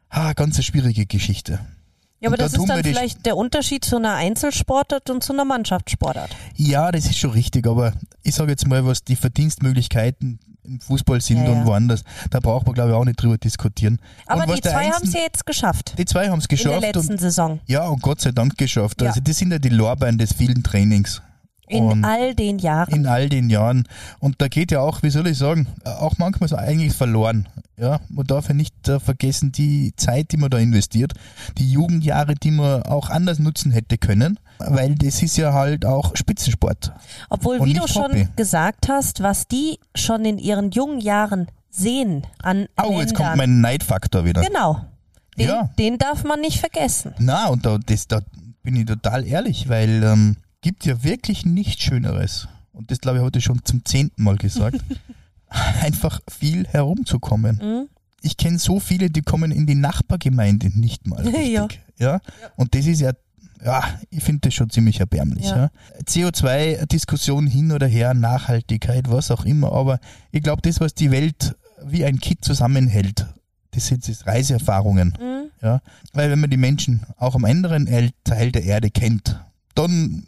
ah, 0.08 0.32
ganz 0.32 0.56
eine 0.56 0.62
schwierige 0.64 1.06
Geschichte. 1.06 1.60
Ja, 2.20 2.28
aber 2.30 2.34
Und 2.34 2.38
da 2.40 2.44
das 2.44 2.54
ist 2.54 2.68
dann 2.68 2.82
vielleicht 2.82 3.26
der 3.26 3.36
Unterschied 3.36 3.84
zu 3.84 3.96
einer 3.96 4.14
Einzelsportart 4.14 5.10
und 5.10 5.22
zu 5.22 5.32
einer 5.34 5.44
Mannschaftssportart. 5.44 6.30
Ja, 6.56 6.90
das 6.90 7.04
ist 7.06 7.18
schon 7.18 7.30
richtig, 7.30 7.66
aber 7.66 7.92
ich 8.22 8.34
sage 8.34 8.50
jetzt 8.52 8.66
mal, 8.66 8.86
was 8.86 9.04
die 9.04 9.16
Verdienstmöglichkeiten 9.16 10.38
im 10.64 10.80
Fußball 10.80 11.20
sind 11.20 11.38
Ja, 11.38 11.44
ja. 11.44 11.50
und 11.52 11.66
woanders, 11.66 12.02
da 12.30 12.40
braucht 12.40 12.64
man 12.64 12.74
glaube 12.74 12.90
ich 12.90 12.96
auch 12.96 13.04
nicht 13.04 13.20
drüber 13.20 13.36
diskutieren. 13.36 13.98
Aber 14.26 14.46
die 14.54 14.62
zwei 14.62 14.88
haben 14.90 15.06
es 15.06 15.12
ja 15.12 15.20
jetzt 15.20 15.44
geschafft. 15.44 15.94
Die 15.98 16.06
zwei 16.06 16.30
haben 16.30 16.38
es 16.38 16.46
In 16.46 16.48
der 16.48 16.56
geschafft 16.56 16.76
und 16.76 16.94
letzten 16.94 17.18
Saison. 17.18 17.60
ja, 17.66 17.86
und 17.86 18.00
Gott 18.00 18.22
sei 18.22 18.32
Dank 18.32 18.56
geschafft. 18.56 19.02
Ja. 19.02 19.08
Also 19.08 19.20
das 19.20 19.36
sind 19.36 19.50
ja 19.52 19.58
die 19.58 19.68
Lorbeeren 19.68 20.16
des 20.16 20.32
vielen 20.32 20.62
Trainings. 20.62 21.20
In 21.74 21.84
und 21.84 22.04
all 22.04 22.34
den 22.34 22.58
Jahren. 22.58 22.92
in 22.94 23.06
all 23.06 23.28
den 23.28 23.50
Jahren. 23.50 23.86
Und 24.20 24.40
da 24.40 24.48
geht 24.48 24.70
ja 24.70 24.80
auch, 24.80 25.02
wie 25.02 25.10
soll 25.10 25.26
ich 25.26 25.38
sagen, 25.38 25.66
auch 25.84 26.14
manchmal 26.18 26.48
so 26.48 26.56
eigentlich 26.56 26.92
verloren. 26.92 27.48
Ja, 27.76 27.98
man 28.08 28.26
darf 28.26 28.48
ja 28.48 28.54
nicht 28.54 28.88
äh, 28.88 29.00
vergessen, 29.00 29.50
die 29.50 29.92
Zeit, 29.96 30.30
die 30.32 30.36
man 30.36 30.48
da 30.50 30.58
investiert, 30.58 31.12
die 31.58 31.70
Jugendjahre, 31.70 32.36
die 32.36 32.52
man 32.52 32.82
auch 32.84 33.10
anders 33.10 33.40
nutzen 33.40 33.72
hätte 33.72 33.98
können, 33.98 34.38
weil 34.58 34.94
das 34.94 35.22
ist 35.22 35.36
ja 35.36 35.52
halt 35.52 35.84
auch 35.84 36.14
Spitzensport. 36.14 36.92
Obwohl, 37.30 37.64
wie 37.64 37.72
du 37.74 37.88
schon 37.88 38.04
Hobby. 38.12 38.28
gesagt 38.36 38.88
hast, 38.88 39.22
was 39.24 39.48
die 39.48 39.80
schon 39.96 40.24
in 40.24 40.38
ihren 40.38 40.70
jungen 40.70 41.00
Jahren 41.00 41.48
sehen 41.70 42.24
an 42.42 42.66
Oh, 42.80 43.00
jetzt 43.00 43.14
kommt 43.16 43.30
Ländern. 43.30 43.36
mein 43.38 43.60
Neidfaktor 43.60 44.24
wieder. 44.24 44.42
Genau. 44.42 44.84
Den, 45.36 45.48
Ja. 45.48 45.68
den 45.76 45.98
darf 45.98 46.22
man 46.22 46.40
nicht 46.40 46.60
vergessen. 46.60 47.12
Na, 47.18 47.48
und 47.48 47.66
da, 47.66 47.78
das, 47.84 48.06
da 48.06 48.20
bin 48.62 48.76
ich 48.76 48.86
total 48.86 49.26
ehrlich, 49.26 49.68
weil 49.68 50.04
ähm, 50.04 50.36
gibt 50.64 50.86
ja 50.86 51.04
wirklich 51.04 51.44
nichts 51.44 51.82
Schöneres. 51.82 52.48
Und 52.72 52.90
das 52.90 52.98
glaube 52.98 53.18
ich 53.18 53.22
heute 53.22 53.42
schon 53.42 53.62
zum 53.64 53.84
zehnten 53.84 54.22
Mal 54.22 54.38
gesagt. 54.38 54.80
einfach 55.82 56.20
viel 56.26 56.66
herumzukommen. 56.66 57.60
Mhm. 57.62 57.88
Ich 58.22 58.38
kenne 58.38 58.58
so 58.58 58.80
viele, 58.80 59.10
die 59.10 59.20
kommen 59.20 59.52
in 59.52 59.66
die 59.66 59.74
Nachbargemeinde 59.74 60.70
nicht 60.74 61.06
mal 61.06 61.20
richtig. 61.22 61.44
Ja. 61.44 61.68
ja. 61.98 62.20
Und 62.56 62.74
das 62.74 62.86
ist 62.86 63.02
ja, 63.02 63.12
ja, 63.62 63.84
ich 64.08 64.24
finde 64.24 64.48
das 64.48 64.54
schon 64.54 64.70
ziemlich 64.70 65.00
erbärmlich. 65.00 65.44
Ja. 65.44 65.64
Ja. 65.64 65.70
CO2-Diskussion 66.06 67.46
hin 67.46 67.70
oder 67.70 67.86
her, 67.86 68.14
Nachhaltigkeit, 68.14 69.10
was 69.10 69.30
auch 69.30 69.44
immer. 69.44 69.70
Aber 69.70 70.00
ich 70.32 70.42
glaube, 70.42 70.62
das, 70.62 70.80
was 70.80 70.94
die 70.94 71.10
Welt 71.10 71.56
wie 71.84 72.06
ein 72.06 72.18
Kit 72.20 72.42
zusammenhält, 72.42 73.26
das 73.72 73.88
sind 73.88 74.08
das 74.08 74.26
Reiseerfahrungen. 74.26 75.18
Mhm. 75.20 75.50
Ja? 75.60 75.82
Weil 76.14 76.30
wenn 76.30 76.40
man 76.40 76.48
die 76.48 76.56
Menschen 76.56 77.02
auch 77.18 77.34
am 77.34 77.44
anderen 77.44 77.86
Teil 78.24 78.50
der 78.50 78.64
Erde 78.64 78.90
kennt, 78.90 79.38
dann 79.74 80.26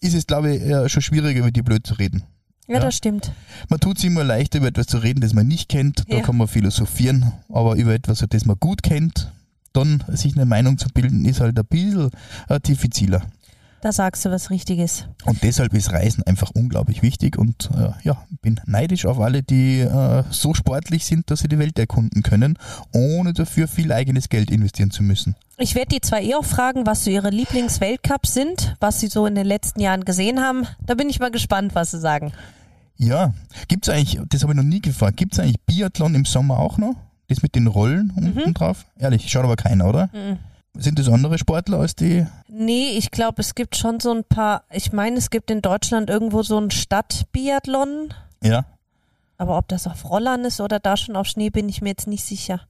ist 0.00 0.14
es, 0.14 0.26
glaube 0.26 0.54
ich, 0.54 0.92
schon 0.92 1.02
schwieriger, 1.02 1.44
mit 1.44 1.56
dir 1.56 1.64
blöd 1.64 1.86
zu 1.86 1.94
reden. 1.94 2.24
Ja, 2.66 2.74
ja, 2.74 2.80
das 2.80 2.96
stimmt. 2.96 3.32
Man 3.70 3.80
tut 3.80 3.98
es 3.98 4.04
immer 4.04 4.24
leichter, 4.24 4.58
über 4.58 4.68
etwas 4.68 4.86
zu 4.86 4.98
reden, 4.98 5.20
das 5.20 5.32
man 5.32 5.48
nicht 5.48 5.68
kennt. 5.70 6.04
Da 6.08 6.16
ja. 6.16 6.22
kann 6.22 6.36
man 6.36 6.48
philosophieren. 6.48 7.32
Aber 7.48 7.76
über 7.76 7.94
etwas, 7.94 8.24
das 8.28 8.44
man 8.44 8.56
gut 8.60 8.82
kennt, 8.82 9.32
dann 9.72 10.04
sich 10.08 10.36
eine 10.36 10.44
Meinung 10.44 10.76
zu 10.76 10.88
bilden, 10.88 11.24
ist 11.24 11.40
halt 11.40 11.58
ein 11.58 11.66
bisschen 11.66 12.10
diffiziler. 12.66 13.22
Da 13.80 13.92
sagst 13.92 14.24
du 14.24 14.30
was 14.30 14.50
Richtiges. 14.50 15.06
Und 15.24 15.42
deshalb 15.44 15.72
ist 15.72 15.92
Reisen 15.92 16.24
einfach 16.24 16.50
unglaublich 16.50 17.02
wichtig 17.02 17.38
und 17.38 17.70
äh, 17.76 17.90
ja, 18.02 18.26
bin 18.42 18.60
neidisch 18.66 19.06
auf 19.06 19.20
alle, 19.20 19.44
die 19.44 19.80
äh, 19.80 20.24
so 20.30 20.52
sportlich 20.52 21.04
sind, 21.06 21.30
dass 21.30 21.40
sie 21.40 21.48
die 21.48 21.60
Welt 21.60 21.78
erkunden 21.78 22.22
können, 22.22 22.58
ohne 22.92 23.32
dafür 23.32 23.68
viel 23.68 23.92
eigenes 23.92 24.28
Geld 24.28 24.50
investieren 24.50 24.90
zu 24.90 25.04
müssen. 25.04 25.36
Ich 25.60 25.74
werde 25.74 25.88
die 25.88 26.00
zwei 26.00 26.22
eh 26.22 26.36
auch 26.36 26.44
fragen, 26.44 26.86
was 26.86 27.04
so 27.04 27.10
ihre 27.10 27.30
Lieblingsweltcups 27.30 28.32
sind, 28.32 28.76
was 28.78 29.00
sie 29.00 29.08
so 29.08 29.26
in 29.26 29.34
den 29.34 29.46
letzten 29.46 29.80
Jahren 29.80 30.04
gesehen 30.04 30.40
haben. 30.40 30.66
Da 30.86 30.94
bin 30.94 31.10
ich 31.10 31.18
mal 31.18 31.32
gespannt, 31.32 31.74
was 31.74 31.90
sie 31.90 31.98
sagen. 31.98 32.32
Ja, 32.96 33.34
gibt 33.66 33.88
es 33.88 33.94
eigentlich, 33.94 34.20
das 34.28 34.42
habe 34.42 34.52
ich 34.52 34.56
noch 34.56 34.64
nie 34.64 34.80
gefragt, 34.80 35.16
gibt 35.16 35.32
es 35.32 35.40
eigentlich 35.40 35.60
Biathlon 35.66 36.14
im 36.14 36.24
Sommer 36.24 36.58
auch 36.58 36.78
noch? 36.78 36.94
Das 37.28 37.42
mit 37.42 37.56
den 37.56 37.66
Rollen 37.66 38.12
unten 38.16 38.48
mhm. 38.48 38.54
drauf? 38.54 38.86
Ehrlich, 38.98 39.28
schaut 39.30 39.44
aber 39.44 39.56
keiner, 39.56 39.86
oder? 39.88 40.08
Mhm. 40.12 40.38
Sind 40.80 40.98
das 40.98 41.08
andere 41.08 41.38
Sportler 41.38 41.80
als 41.80 41.96
die? 41.96 42.24
Nee, 42.48 42.90
ich 42.90 43.10
glaube, 43.10 43.42
es 43.42 43.56
gibt 43.56 43.76
schon 43.76 43.98
so 43.98 44.12
ein 44.12 44.22
paar. 44.22 44.62
Ich 44.70 44.92
meine, 44.92 45.16
es 45.16 45.30
gibt 45.30 45.50
in 45.50 45.60
Deutschland 45.60 46.08
irgendwo 46.08 46.42
so 46.44 46.58
ein 46.58 46.70
Stadtbiathlon. 46.70 48.14
Ja. 48.44 48.64
Aber 49.38 49.58
ob 49.58 49.68
das 49.68 49.88
auf 49.88 50.08
Rollern 50.08 50.44
ist 50.44 50.60
oder 50.60 50.78
da 50.78 50.96
schon 50.96 51.16
auf 51.16 51.26
Schnee, 51.26 51.50
bin 51.50 51.68
ich 51.68 51.82
mir 51.82 51.90
jetzt 51.90 52.06
nicht 52.06 52.24
sicher. 52.24 52.60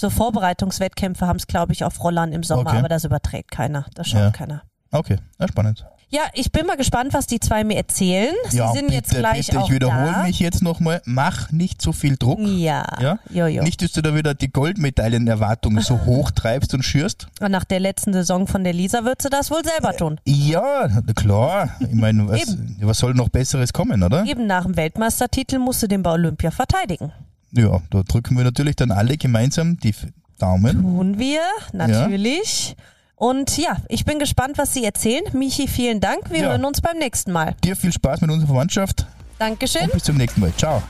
So 0.00 0.10
Vorbereitungswettkämpfe 0.10 1.26
haben 1.26 1.38
es, 1.38 1.48
glaube 1.48 1.72
ich, 1.72 1.82
auf 1.82 2.04
Rollern 2.04 2.32
im 2.32 2.44
Sommer, 2.44 2.70
okay. 2.70 2.78
aber 2.78 2.88
das 2.88 3.02
überträgt 3.02 3.50
keiner. 3.50 3.86
Das 3.94 4.06
schaut 4.06 4.20
ja. 4.20 4.30
keiner. 4.30 4.62
Okay, 4.92 5.16
ja, 5.40 5.48
spannend. 5.48 5.84
Ja, 6.08 6.22
ich 6.34 6.52
bin 6.52 6.66
mal 6.66 6.76
gespannt, 6.76 7.12
was 7.14 7.26
die 7.26 7.40
zwei 7.40 7.64
mir 7.64 7.76
erzählen. 7.76 8.32
Sie 8.48 8.58
ja, 8.58 8.70
sind 8.70 8.82
bitte, 8.82 8.94
jetzt 8.94 9.10
gleich 9.10 9.46
bitte, 9.46 9.60
auch 9.60 9.66
ich 9.66 9.74
wiederhole 9.74 10.22
mich 10.22 10.38
jetzt 10.38 10.62
nochmal, 10.62 11.02
mach 11.04 11.50
nicht 11.50 11.82
so 11.82 11.90
viel 11.92 12.16
Druck. 12.16 12.38
Ja. 12.38 12.86
ja? 13.00 13.18
Jo, 13.28 13.46
jo. 13.46 13.64
Nicht, 13.64 13.82
dass 13.82 13.90
du 13.90 14.00
da 14.00 14.14
wieder 14.14 14.34
die 14.34 14.52
Goldmedaillenerwartungen 14.52 15.82
so 15.82 16.00
hoch 16.06 16.30
treibst 16.30 16.72
und 16.74 16.84
schürst. 16.84 17.26
Und 17.40 17.50
nach 17.50 17.64
der 17.64 17.80
letzten 17.80 18.12
Saison 18.12 18.46
von 18.46 18.62
der 18.62 18.74
Lisa 18.74 19.04
wird 19.04 19.20
sie 19.20 19.30
das 19.30 19.50
wohl 19.50 19.64
selber 19.64 19.96
tun. 19.96 20.20
Ja, 20.24 20.88
klar. 21.16 21.70
Ich 21.80 21.92
meine, 21.92 22.28
was, 22.28 22.56
was 22.82 22.98
soll 22.98 23.14
noch 23.14 23.30
Besseres 23.30 23.72
kommen, 23.72 24.04
oder? 24.04 24.24
Eben 24.24 24.46
nach 24.46 24.62
dem 24.62 24.76
Weltmeistertitel 24.76 25.58
musst 25.58 25.82
du 25.82 25.88
den 25.88 26.04
bei 26.04 26.12
Olympia 26.12 26.52
verteidigen. 26.52 27.12
Ja, 27.52 27.80
da 27.90 28.02
drücken 28.02 28.36
wir 28.36 28.44
natürlich 28.44 28.76
dann 28.76 28.90
alle 28.90 29.16
gemeinsam 29.16 29.78
die 29.78 29.94
Daumen. 30.38 30.82
Tun 30.82 31.18
wir, 31.18 31.40
natürlich. 31.72 32.76
Ja. 32.76 32.84
Und 33.16 33.58
ja, 33.58 33.78
ich 33.88 34.04
bin 34.04 34.18
gespannt, 34.18 34.58
was 34.58 34.74
Sie 34.74 34.84
erzählen. 34.84 35.24
Michi, 35.32 35.66
vielen 35.66 36.00
Dank. 36.00 36.30
Wir 36.30 36.42
ja. 36.42 36.48
hören 36.50 36.64
uns 36.64 36.80
beim 36.80 36.98
nächsten 36.98 37.32
Mal. 37.32 37.56
Dir 37.64 37.74
viel 37.74 37.92
Spaß 37.92 38.20
mit 38.20 38.30
unserer 38.30 38.48
Verwandtschaft. 38.48 39.06
Dankeschön. 39.38 39.84
Und 39.84 39.92
bis 39.92 40.04
zum 40.04 40.16
nächsten 40.16 40.40
Mal. 40.40 40.52
Ciao. 40.56 40.82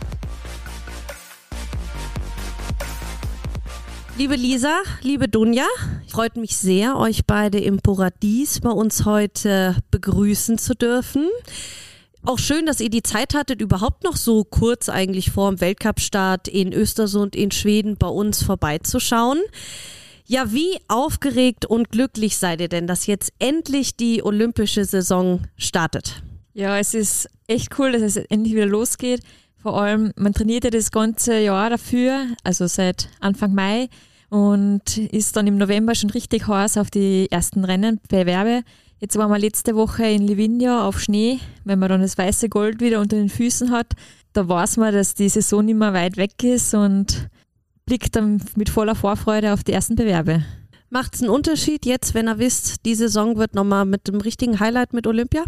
Liebe 4.19 4.35
Lisa, 4.35 4.75
liebe 5.01 5.29
Dunja, 5.29 5.67
freut 6.09 6.37
mich 6.37 6.57
sehr, 6.57 6.97
euch 6.97 7.25
beide 7.25 7.61
im 7.61 7.79
Paradies 7.79 8.59
bei 8.61 8.71
uns 8.71 9.05
heute 9.05 9.77
begrüßen 9.93 10.59
zu 10.59 10.75
dürfen. 10.75 11.29
Auch 12.29 12.39
schön, 12.39 12.67
dass 12.67 12.81
ihr 12.81 12.91
die 12.91 13.03
Zeit 13.03 13.33
hattet, 13.33 13.63
überhaupt 13.63 14.05
noch 14.05 14.15
so 14.15 14.45
kurz 14.45 14.91
eigentlich 14.91 15.31
vor 15.31 15.51
dem 15.51 15.63
Weltcup-Start 15.63 16.47
in 16.47 16.75
Östersund 16.75 17.35
in 17.35 17.51
Schweden 17.51 17.97
bei 17.97 18.07
uns 18.07 18.43
vorbeizuschauen. 18.43 19.39
Ja, 20.27 20.53
wie 20.53 20.77
aufgeregt 20.89 21.65
und 21.65 21.89
glücklich 21.89 22.37
seid 22.37 22.61
ihr 22.61 22.69
denn, 22.69 22.87
dass 22.87 23.07
jetzt 23.07 23.33
endlich 23.39 23.97
die 23.97 24.23
olympische 24.23 24.85
Saison 24.85 25.45
startet? 25.57 26.23
Ja, 26.53 26.79
es 26.79 26.93
ist 26.93 27.31
echt 27.47 27.79
cool, 27.79 27.93
dass 27.93 28.03
es 28.03 28.17
endlich 28.19 28.53
wieder 28.53 28.67
losgeht. 28.67 29.23
Vor 29.57 29.81
allem, 29.81 30.13
man 30.17 30.35
trainiert 30.35 30.65
ja 30.65 30.71
das 30.71 30.91
ganze 30.91 31.39
Jahr 31.39 31.71
dafür, 31.71 32.27
also 32.45 32.67
seit 32.67 33.09
Anfang 33.21 33.55
Mai 33.55 33.89
und 34.29 34.99
ist 34.99 35.35
dann 35.35 35.47
im 35.47 35.57
November 35.57 35.95
schon 35.95 36.11
richtig 36.11 36.47
heiß 36.47 36.77
auf 36.77 36.91
die 36.91 37.31
ersten 37.31 37.65
Rennen, 37.65 38.01
Bewerbe. 38.11 38.65
Jetzt 39.01 39.17
waren 39.17 39.31
wir 39.31 39.39
letzte 39.39 39.77
Woche 39.77 40.07
in 40.07 40.27
Livigno 40.27 40.81
auf 40.81 41.01
Schnee, 41.01 41.39
wenn 41.65 41.79
man 41.79 41.89
dann 41.89 42.01
das 42.01 42.19
weiße 42.19 42.49
Gold 42.49 42.81
wieder 42.81 43.01
unter 43.01 43.17
den 43.17 43.29
Füßen 43.29 43.71
hat. 43.71 43.93
Da 44.33 44.49
weiß 44.49 44.77
man, 44.77 44.93
dass 44.93 45.15
die 45.15 45.29
Saison 45.29 45.65
nicht 45.65 45.79
mehr 45.79 45.93
weit 45.93 46.17
weg 46.17 46.43
ist 46.43 46.75
und 46.75 47.29
blickt 47.87 48.17
dann 48.17 48.43
mit 48.57 48.69
voller 48.69 48.97
Vorfreude 48.97 49.53
auf 49.53 49.63
die 49.63 49.73
ersten 49.73 49.95
Bewerbe. 49.95 50.43
Macht 50.91 51.15
es 51.15 51.23
einen 51.23 51.31
Unterschied 51.31 51.87
jetzt, 51.87 52.15
wenn 52.15 52.29
ihr 52.29 52.39
wisst, 52.39 52.85
die 52.87 52.97
Saison 52.97 53.37
wird 53.37 53.55
nochmal 53.55 53.85
mit 53.85 54.09
dem 54.09 54.21
richtigen 54.21 54.59
Highlight 54.59 54.93
mit 54.93 55.07
Olympia? 55.07 55.45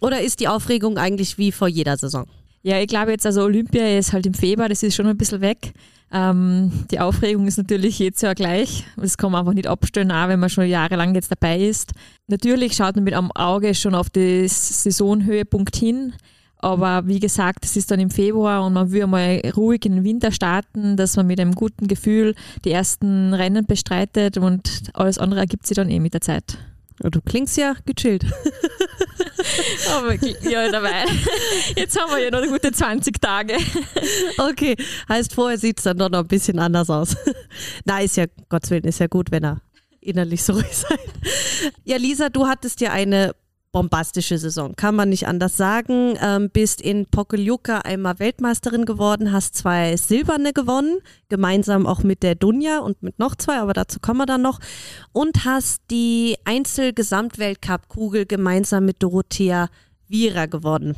Oder 0.00 0.22
ist 0.22 0.40
die 0.40 0.48
Aufregung 0.48 0.96
eigentlich 0.96 1.36
wie 1.36 1.52
vor 1.52 1.68
jeder 1.68 1.98
Saison? 1.98 2.26
Ja, 2.66 2.80
ich 2.80 2.86
glaube 2.86 3.10
jetzt, 3.10 3.26
also 3.26 3.42
Olympia 3.42 3.98
ist 3.98 4.14
halt 4.14 4.24
im 4.24 4.32
Februar, 4.32 4.70
das 4.70 4.82
ist 4.82 4.94
schon 4.94 5.06
ein 5.06 5.18
bisschen 5.18 5.42
weg. 5.42 5.74
Ähm, 6.10 6.72
die 6.90 6.98
Aufregung 6.98 7.46
ist 7.46 7.58
natürlich 7.58 7.98
jedes 7.98 8.22
Jahr 8.22 8.34
gleich. 8.34 8.84
Das 8.96 9.18
kann 9.18 9.32
man 9.32 9.40
einfach 9.40 9.52
nicht 9.52 9.66
abstellen, 9.66 10.10
auch 10.10 10.28
wenn 10.28 10.40
man 10.40 10.48
schon 10.48 10.66
jahrelang 10.66 11.14
jetzt 11.14 11.30
dabei 11.30 11.60
ist. 11.60 11.92
Natürlich 12.26 12.72
schaut 12.74 12.94
man 12.94 13.04
mit 13.04 13.12
am 13.12 13.30
Auge 13.32 13.74
schon 13.74 13.94
auf 13.94 14.08
den 14.08 14.48
Saisonhöhepunkt 14.48 15.76
hin. 15.76 16.14
Aber 16.56 17.06
wie 17.06 17.20
gesagt, 17.20 17.66
es 17.66 17.76
ist 17.76 17.90
dann 17.90 18.00
im 18.00 18.08
Februar 18.08 18.64
und 18.64 18.72
man 18.72 18.90
will 18.90 19.06
mal 19.08 19.42
ruhig 19.54 19.84
in 19.84 19.96
den 19.96 20.04
Winter 20.04 20.32
starten, 20.32 20.96
dass 20.96 21.16
man 21.16 21.26
mit 21.26 21.38
einem 21.38 21.52
guten 21.52 21.86
Gefühl 21.86 22.34
die 22.64 22.70
ersten 22.70 23.34
Rennen 23.34 23.66
bestreitet 23.66 24.38
und 24.38 24.84
alles 24.94 25.18
andere 25.18 25.40
ergibt 25.40 25.66
sich 25.66 25.74
dann 25.74 25.90
eh 25.90 26.00
mit 26.00 26.14
der 26.14 26.22
Zeit. 26.22 26.56
Du 27.00 27.20
klingst 27.20 27.56
ja 27.56 27.74
gechillt. 27.84 28.24
Aber 29.90 30.14
ja, 30.48 30.70
dabei. 30.70 31.04
Jetzt 31.76 32.00
haben 32.00 32.10
wir 32.12 32.22
ja 32.22 32.30
noch 32.30 32.38
eine 32.38 32.48
gute 32.48 32.72
20 32.72 33.20
Tage. 33.20 33.56
Okay, 34.38 34.76
heißt 35.08 35.34
vorher 35.34 35.58
sieht 35.58 35.78
es 35.78 35.84
dann 35.84 35.98
doch 35.98 36.08
noch 36.08 36.20
ein 36.20 36.28
bisschen 36.28 36.58
anders 36.58 36.90
aus. 36.90 37.16
Na, 37.84 38.00
ist 38.00 38.16
ja, 38.16 38.26
Gottes 38.48 38.70
Willen, 38.70 38.84
ist 38.84 39.00
ja 39.00 39.06
gut, 39.06 39.30
wenn 39.30 39.44
er 39.44 39.60
innerlich 40.00 40.42
so 40.42 40.52
ruhig 40.54 40.76
seid. 40.76 41.00
Ja, 41.84 41.96
Lisa, 41.96 42.28
du 42.28 42.46
hattest 42.46 42.80
ja 42.80 42.92
eine 42.92 43.34
bombastische 43.74 44.38
Saison, 44.38 44.76
kann 44.76 44.94
man 44.94 45.08
nicht 45.08 45.26
anders 45.26 45.56
sagen. 45.56 46.16
Ähm, 46.22 46.48
bist 46.48 46.80
in 46.80 47.06
Pokeljuka 47.06 47.78
einmal 47.80 48.20
Weltmeisterin 48.20 48.84
geworden, 48.84 49.32
hast 49.32 49.56
zwei 49.56 49.96
Silberne 49.96 50.52
gewonnen, 50.52 50.98
gemeinsam 51.28 51.84
auch 51.84 52.04
mit 52.04 52.22
der 52.22 52.36
Dunja 52.36 52.78
und 52.78 53.02
mit 53.02 53.18
noch 53.18 53.34
zwei, 53.34 53.58
aber 53.58 53.72
dazu 53.72 53.98
kommen 53.98 54.20
wir 54.20 54.26
dann 54.26 54.42
noch. 54.42 54.60
Und 55.12 55.44
hast 55.44 55.82
die 55.90 56.36
Einzel-Gesamtweltcup-Kugel 56.44 58.26
gemeinsam 58.26 58.86
mit 58.86 59.02
Dorothea 59.02 59.68
Wierer 60.06 60.46
gewonnen. 60.46 60.94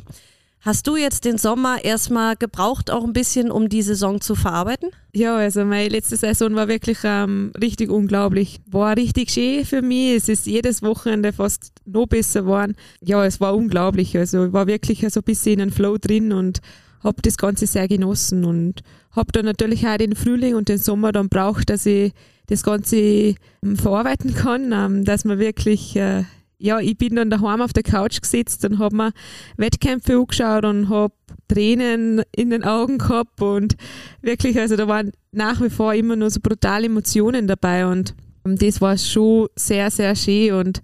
Hast 0.67 0.85
du 0.85 0.97
jetzt 0.97 1.23
den 1.23 1.37
Sommer 1.37 1.85
erstmal 1.85 2.35
gebraucht, 2.35 2.91
auch 2.91 3.05
ein 3.05 3.13
bisschen, 3.13 3.51
um 3.51 3.69
die 3.69 3.81
Saison 3.81 4.19
zu 4.19 4.35
verarbeiten? 4.35 4.89
Ja, 5.13 5.37
also 5.37 5.63
meine 5.63 5.87
letzte 5.87 6.17
Saison 6.17 6.55
war 6.55 6.67
wirklich 6.67 6.97
ähm, 7.05 7.53
richtig 7.57 7.89
unglaublich. 7.89 8.59
War 8.69 8.97
richtig 8.97 9.31
schön 9.31 9.63
für 9.63 9.81
mich. 9.81 10.17
Es 10.17 10.27
ist 10.27 10.45
jedes 10.45 10.81
Wochenende 10.81 11.31
fast 11.31 11.71
noch 11.85 12.07
besser 12.07 12.41
geworden. 12.41 12.75
Ja, 13.01 13.25
es 13.25 13.39
war 13.39 13.55
unglaublich. 13.55 14.17
Also 14.17 14.47
ich 14.47 14.51
war 14.51 14.67
wirklich 14.67 15.05
so 15.07 15.21
ein 15.21 15.23
bisschen 15.23 15.53
in 15.53 15.61
einem 15.61 15.71
Flow 15.71 15.97
drin 15.97 16.33
und 16.33 16.59
habe 17.01 17.21
das 17.21 17.37
Ganze 17.37 17.65
sehr 17.65 17.87
genossen 17.87 18.43
und 18.43 18.83
habe 19.11 19.31
dann 19.31 19.45
natürlich 19.45 19.87
auch 19.87 19.95
den 19.95 20.17
Frühling 20.17 20.55
und 20.55 20.67
den 20.67 20.79
Sommer 20.79 21.13
dann 21.13 21.29
braucht, 21.29 21.69
dass 21.69 21.85
ich 21.85 22.11
das 22.47 22.63
Ganze 22.63 22.97
ähm, 22.97 23.35
verarbeiten 23.75 24.33
kann, 24.33 24.73
ähm, 24.73 25.05
dass 25.05 25.23
man 25.23 25.39
wirklich 25.39 25.95
äh, 25.95 26.25
ja, 26.59 26.79
ich 26.79 26.97
bin 26.97 27.15
dann 27.15 27.29
daheim 27.29 27.61
auf 27.61 27.73
der 27.73 27.83
Couch 27.83 28.21
gesetzt 28.21 28.65
und 28.65 28.79
habe 28.79 28.95
mir 28.95 29.11
Wettkämpfe 29.57 30.17
angeschaut 30.17 30.65
und 30.65 30.89
habe 30.89 31.13
Tränen 31.47 32.23
in 32.35 32.49
den 32.49 32.63
Augen 32.63 32.97
gehabt 32.97 33.41
und 33.41 33.75
wirklich, 34.21 34.59
also 34.59 34.75
da 34.75 34.87
waren 34.87 35.11
nach 35.31 35.61
wie 35.61 35.69
vor 35.69 35.93
immer 35.93 36.15
nur 36.15 36.29
so 36.29 36.39
brutale 36.41 36.87
Emotionen 36.87 37.47
dabei 37.47 37.85
und 37.87 38.15
das 38.43 38.81
war 38.81 38.97
schon 38.97 39.47
sehr, 39.55 39.91
sehr 39.91 40.15
schön 40.15 40.53
und 40.53 40.81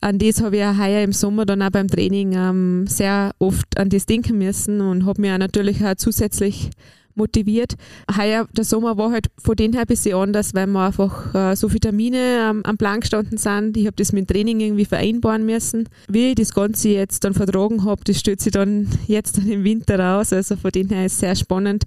an 0.00 0.18
das 0.18 0.42
habe 0.42 0.56
ich 0.56 0.64
auch 0.64 0.78
heuer 0.78 1.02
im 1.02 1.12
Sommer 1.12 1.46
dann 1.46 1.62
auch 1.62 1.70
beim 1.70 1.88
Training 1.88 2.32
ähm, 2.32 2.86
sehr 2.88 3.32
oft 3.38 3.78
an 3.78 3.88
das 3.88 4.06
denken 4.06 4.38
müssen 4.38 4.80
und 4.80 5.06
habe 5.06 5.20
mir 5.20 5.38
natürlich 5.38 5.84
auch 5.84 5.94
zusätzlich 5.94 6.70
motiviert. 7.14 7.74
Heuer, 8.16 8.48
der 8.52 8.64
Sommer 8.64 8.96
war 8.96 9.10
halt 9.10 9.28
von 9.38 9.56
dem 9.56 9.72
her 9.72 9.82
ein 9.82 9.86
bisschen 9.86 10.16
anders, 10.16 10.54
weil 10.54 10.66
wir 10.66 10.86
einfach 10.86 11.34
äh, 11.34 11.56
so 11.56 11.68
viele 11.68 11.80
Termine 11.80 12.50
ähm, 12.50 12.60
am 12.64 12.76
Plan 12.76 13.00
gestanden 13.00 13.38
sind. 13.38 13.76
Ich 13.76 13.86
habe 13.86 13.96
das 13.96 14.12
mit 14.12 14.28
dem 14.28 14.34
Training 14.34 14.60
irgendwie 14.60 14.84
vereinbaren 14.84 15.44
müssen. 15.44 15.88
Wie 16.08 16.30
ich 16.30 16.34
das 16.36 16.54
Ganze 16.54 16.90
jetzt 16.90 17.24
dann 17.24 17.34
vertragen 17.34 17.84
habe, 17.84 18.02
das 18.04 18.18
stellt 18.18 18.40
sich 18.40 18.52
dann 18.52 18.88
jetzt 19.06 19.38
dann 19.38 19.48
im 19.48 19.64
Winter 19.64 19.98
raus. 19.98 20.32
Also 20.32 20.56
von 20.56 20.70
dem 20.70 20.88
her 20.88 21.06
ist 21.06 21.14
es 21.14 21.20
sehr 21.20 21.36
spannend 21.36 21.84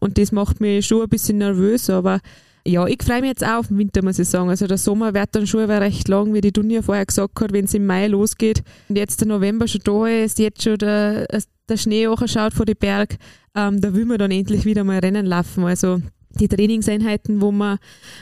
und 0.00 0.18
das 0.18 0.32
macht 0.32 0.60
mich 0.60 0.86
schon 0.86 1.02
ein 1.02 1.08
bisschen 1.08 1.38
nervös, 1.38 1.90
aber 1.90 2.20
ja, 2.68 2.86
ich 2.86 3.02
freue 3.02 3.20
mich 3.22 3.30
jetzt 3.30 3.44
auch 3.44 3.60
auf 3.60 3.68
den 3.68 3.78
Winter, 3.78 4.02
muss 4.02 4.18
ich 4.18 4.28
sagen. 4.28 4.50
Also 4.50 4.66
der 4.66 4.76
Sommer 4.76 5.14
wird 5.14 5.30
dann 5.32 5.46
schon 5.46 5.70
recht 5.70 6.06
lang, 6.08 6.34
wie 6.34 6.42
die 6.42 6.52
Dunja 6.52 6.82
vorher 6.82 7.06
gesagt 7.06 7.40
hat, 7.40 7.52
wenn 7.52 7.64
es 7.64 7.74
im 7.74 7.86
Mai 7.86 8.08
losgeht 8.08 8.62
und 8.88 8.96
jetzt 8.96 9.20
der 9.20 9.28
November 9.28 9.66
schon 9.66 9.80
da 9.84 10.06
ist, 10.06 10.38
jetzt 10.38 10.62
schon 10.62 10.76
der, 10.76 11.26
der 11.68 11.76
Schnee 11.76 12.06
schaut 12.26 12.52
vor 12.52 12.66
die 12.66 12.74
Berg, 12.74 13.16
ähm, 13.54 13.80
da 13.80 13.94
will 13.94 14.04
man 14.04 14.18
dann 14.18 14.30
endlich 14.30 14.66
wieder 14.66 14.84
mal 14.84 14.98
Rennen 14.98 15.24
laufen. 15.24 15.64
Also 15.64 16.02
die 16.38 16.48
Trainingseinheiten, 16.48 17.40
wo 17.40 17.52
man 17.52 17.78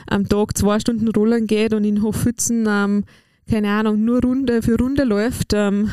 am 0.07 0.27
Tag 0.29 0.57
zwei 0.57 0.79
Stunden 0.79 1.09
rollern 1.09 1.45
geht 1.45 1.73
und 1.73 1.83
in 1.83 2.01
Hofhützen, 2.01 2.67
ähm, 2.69 3.03
keine 3.49 3.69
Ahnung, 3.71 4.03
nur 4.03 4.21
Runde 4.21 4.61
für 4.61 4.77
Runde 4.77 5.03
läuft, 5.03 5.53
ähm, 5.53 5.91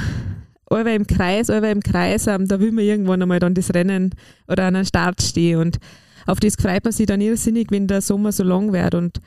im 0.70 1.06
Kreis, 1.06 1.50
allweil 1.50 1.72
im 1.72 1.82
Kreis, 1.82 2.26
ähm, 2.26 2.48
da 2.48 2.58
will 2.58 2.72
man 2.72 2.84
irgendwann 2.84 3.22
einmal 3.22 3.38
dann 3.38 3.54
das 3.54 3.72
Rennen 3.74 4.10
oder 4.48 4.64
an 4.64 4.74
den 4.74 4.84
Start 4.84 5.22
stehen 5.22 5.60
und 5.60 5.78
auf 6.26 6.40
das 6.40 6.54
freut 6.56 6.84
man 6.84 6.92
sich 6.92 7.06
dann 7.06 7.20
irrsinnig, 7.20 7.70
wenn 7.70 7.86
der 7.86 8.00
Sommer 8.00 8.32
so 8.32 8.42
lang 8.44 8.72
wird 8.72 8.94
und 8.94 9.20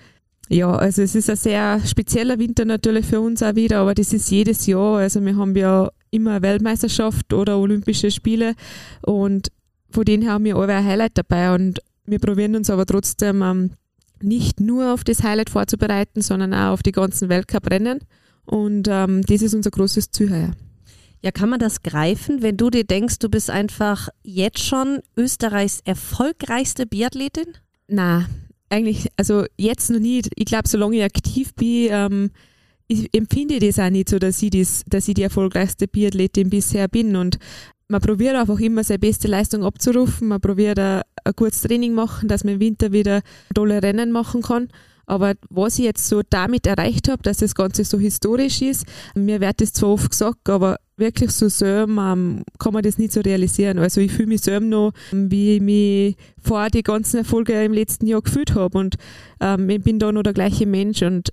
ja, 0.49 0.73
also 0.73 1.01
es 1.01 1.13
ist 1.13 1.29
ein 1.29 1.35
sehr 1.35 1.81
spezieller 1.85 2.39
Winter 2.39 2.63
natürlich 2.63 3.05
für 3.05 3.19
uns 3.19 3.43
auch 3.43 3.55
wieder, 3.55 3.79
aber 3.79 3.93
das 3.93 4.13
ist 4.13 4.31
jedes 4.31 4.65
Jahr. 4.65 4.99
Also 4.99 5.23
wir 5.25 5.35
haben 5.35 5.55
ja 5.55 5.89
immer 6.09 6.41
Weltmeisterschaft 6.41 7.33
oder 7.33 7.57
Olympische 7.57 8.11
Spiele 8.11 8.55
und 9.01 9.49
von 9.89 10.05
denen 10.05 10.29
haben 10.29 10.45
wir 10.45 10.55
alle 10.55 10.75
ein 10.75 10.85
Highlight 10.85 11.17
dabei 11.17 11.53
und 11.53 11.81
wir 12.05 12.19
probieren 12.19 12.55
uns 12.55 12.69
aber 12.69 12.85
trotzdem 12.85 13.41
ähm, 13.41 13.71
nicht 14.21 14.61
nur 14.61 14.93
auf 14.93 15.03
das 15.03 15.21
Highlight 15.21 15.49
vorzubereiten, 15.49 16.21
sondern 16.21 16.53
auch 16.53 16.73
auf 16.73 16.83
die 16.83 16.93
ganzen 16.93 17.27
Weltcuprennen 17.27 17.99
und 18.45 18.87
ähm, 18.89 19.23
das 19.23 19.41
ist 19.41 19.53
unser 19.53 19.71
großes 19.71 20.11
Ziel 20.11 20.31
heuer. 20.31 20.51
Ja, 21.23 21.31
kann 21.31 21.49
man 21.49 21.59
das 21.59 21.81
greifen, 21.81 22.41
wenn 22.41 22.57
du 22.57 22.69
dir 22.69 22.83
denkst, 22.83 23.19
du 23.19 23.29
bist 23.29 23.49
einfach 23.49 24.09
jetzt 24.23 24.59
schon 24.59 24.99
Österreichs 25.15 25.81
erfolgreichste 25.83 26.85
Biathletin? 26.85 27.57
Na, 27.87 28.27
eigentlich, 28.69 29.07
also 29.17 29.45
jetzt 29.57 29.89
noch 29.89 29.99
nicht. 29.99 30.29
Ich 30.35 30.45
glaube, 30.45 30.67
solange 30.67 30.97
ich 30.97 31.03
aktiv 31.03 31.53
bin, 31.55 31.87
ähm, 31.91 32.31
ich 32.87 33.13
empfinde 33.13 33.59
das 33.59 33.79
auch 33.79 33.89
nicht 33.89 34.09
so, 34.09 34.19
dass 34.19 34.41
ich, 34.41 34.51
das, 34.51 34.83
dass 34.87 35.07
ich 35.07 35.15
die 35.15 35.23
erfolgreichste 35.23 35.87
Biathletin 35.87 36.49
bisher 36.49 36.87
bin. 36.87 37.15
Und 37.15 37.37
man 37.87 38.01
probiert 38.01 38.35
einfach 38.35 38.59
immer 38.59 38.83
seine 38.83 38.99
beste 38.99 39.27
Leistung 39.27 39.63
abzurufen. 39.63 40.27
Man 40.29 40.41
probiert 40.41 40.79
ein, 40.79 41.01
ein 41.23 41.33
gutes 41.35 41.61
Training 41.61 41.93
machen, 41.93 42.29
dass 42.29 42.43
man 42.43 42.55
im 42.55 42.59
Winter 42.59 42.91
wieder 42.91 43.21
tolle 43.53 43.81
Rennen 43.81 44.11
machen 44.11 44.41
kann. 44.41 44.69
Aber 45.07 45.35
was 45.49 45.79
ich 45.79 45.85
jetzt 45.85 46.07
so 46.07 46.21
damit 46.29 46.67
erreicht 46.67 47.07
habe, 47.07 47.23
dass 47.23 47.37
das 47.37 47.55
Ganze 47.55 47.85
so 47.85 47.97
historisch 47.97 48.61
ist, 48.61 48.85
mir 49.15 49.39
wird 49.39 49.61
das 49.61 49.71
zwar 49.71 49.91
oft 49.91 50.11
gesagt, 50.11 50.49
aber 50.49 50.77
wirklich 50.97 51.31
so 51.31 51.47
selber 51.47 52.13
ähm, 52.13 52.43
kann 52.59 52.73
man 52.73 52.83
das 52.83 52.97
nicht 52.97 53.13
so 53.13 53.21
realisieren. 53.21 53.79
Also 53.79 54.01
ich 54.01 54.11
fühle 54.11 54.27
mich 54.27 54.41
selber 54.41 54.65
noch, 54.65 54.91
wie 55.11 55.55
ich 55.55 55.61
mich 55.61 56.17
vor 56.41 56.67
die 56.69 56.83
ganzen 56.83 57.17
Erfolge 57.17 57.63
im 57.63 57.71
letzten 57.71 58.05
Jahr 58.05 58.21
gefühlt 58.21 58.53
habe 58.53 58.77
und 58.77 58.95
ähm, 59.39 59.69
ich 59.69 59.81
bin 59.81 59.97
da 59.97 60.11
noch 60.11 60.23
der 60.23 60.33
gleiche 60.33 60.65
Mensch 60.65 61.01
und 61.01 61.29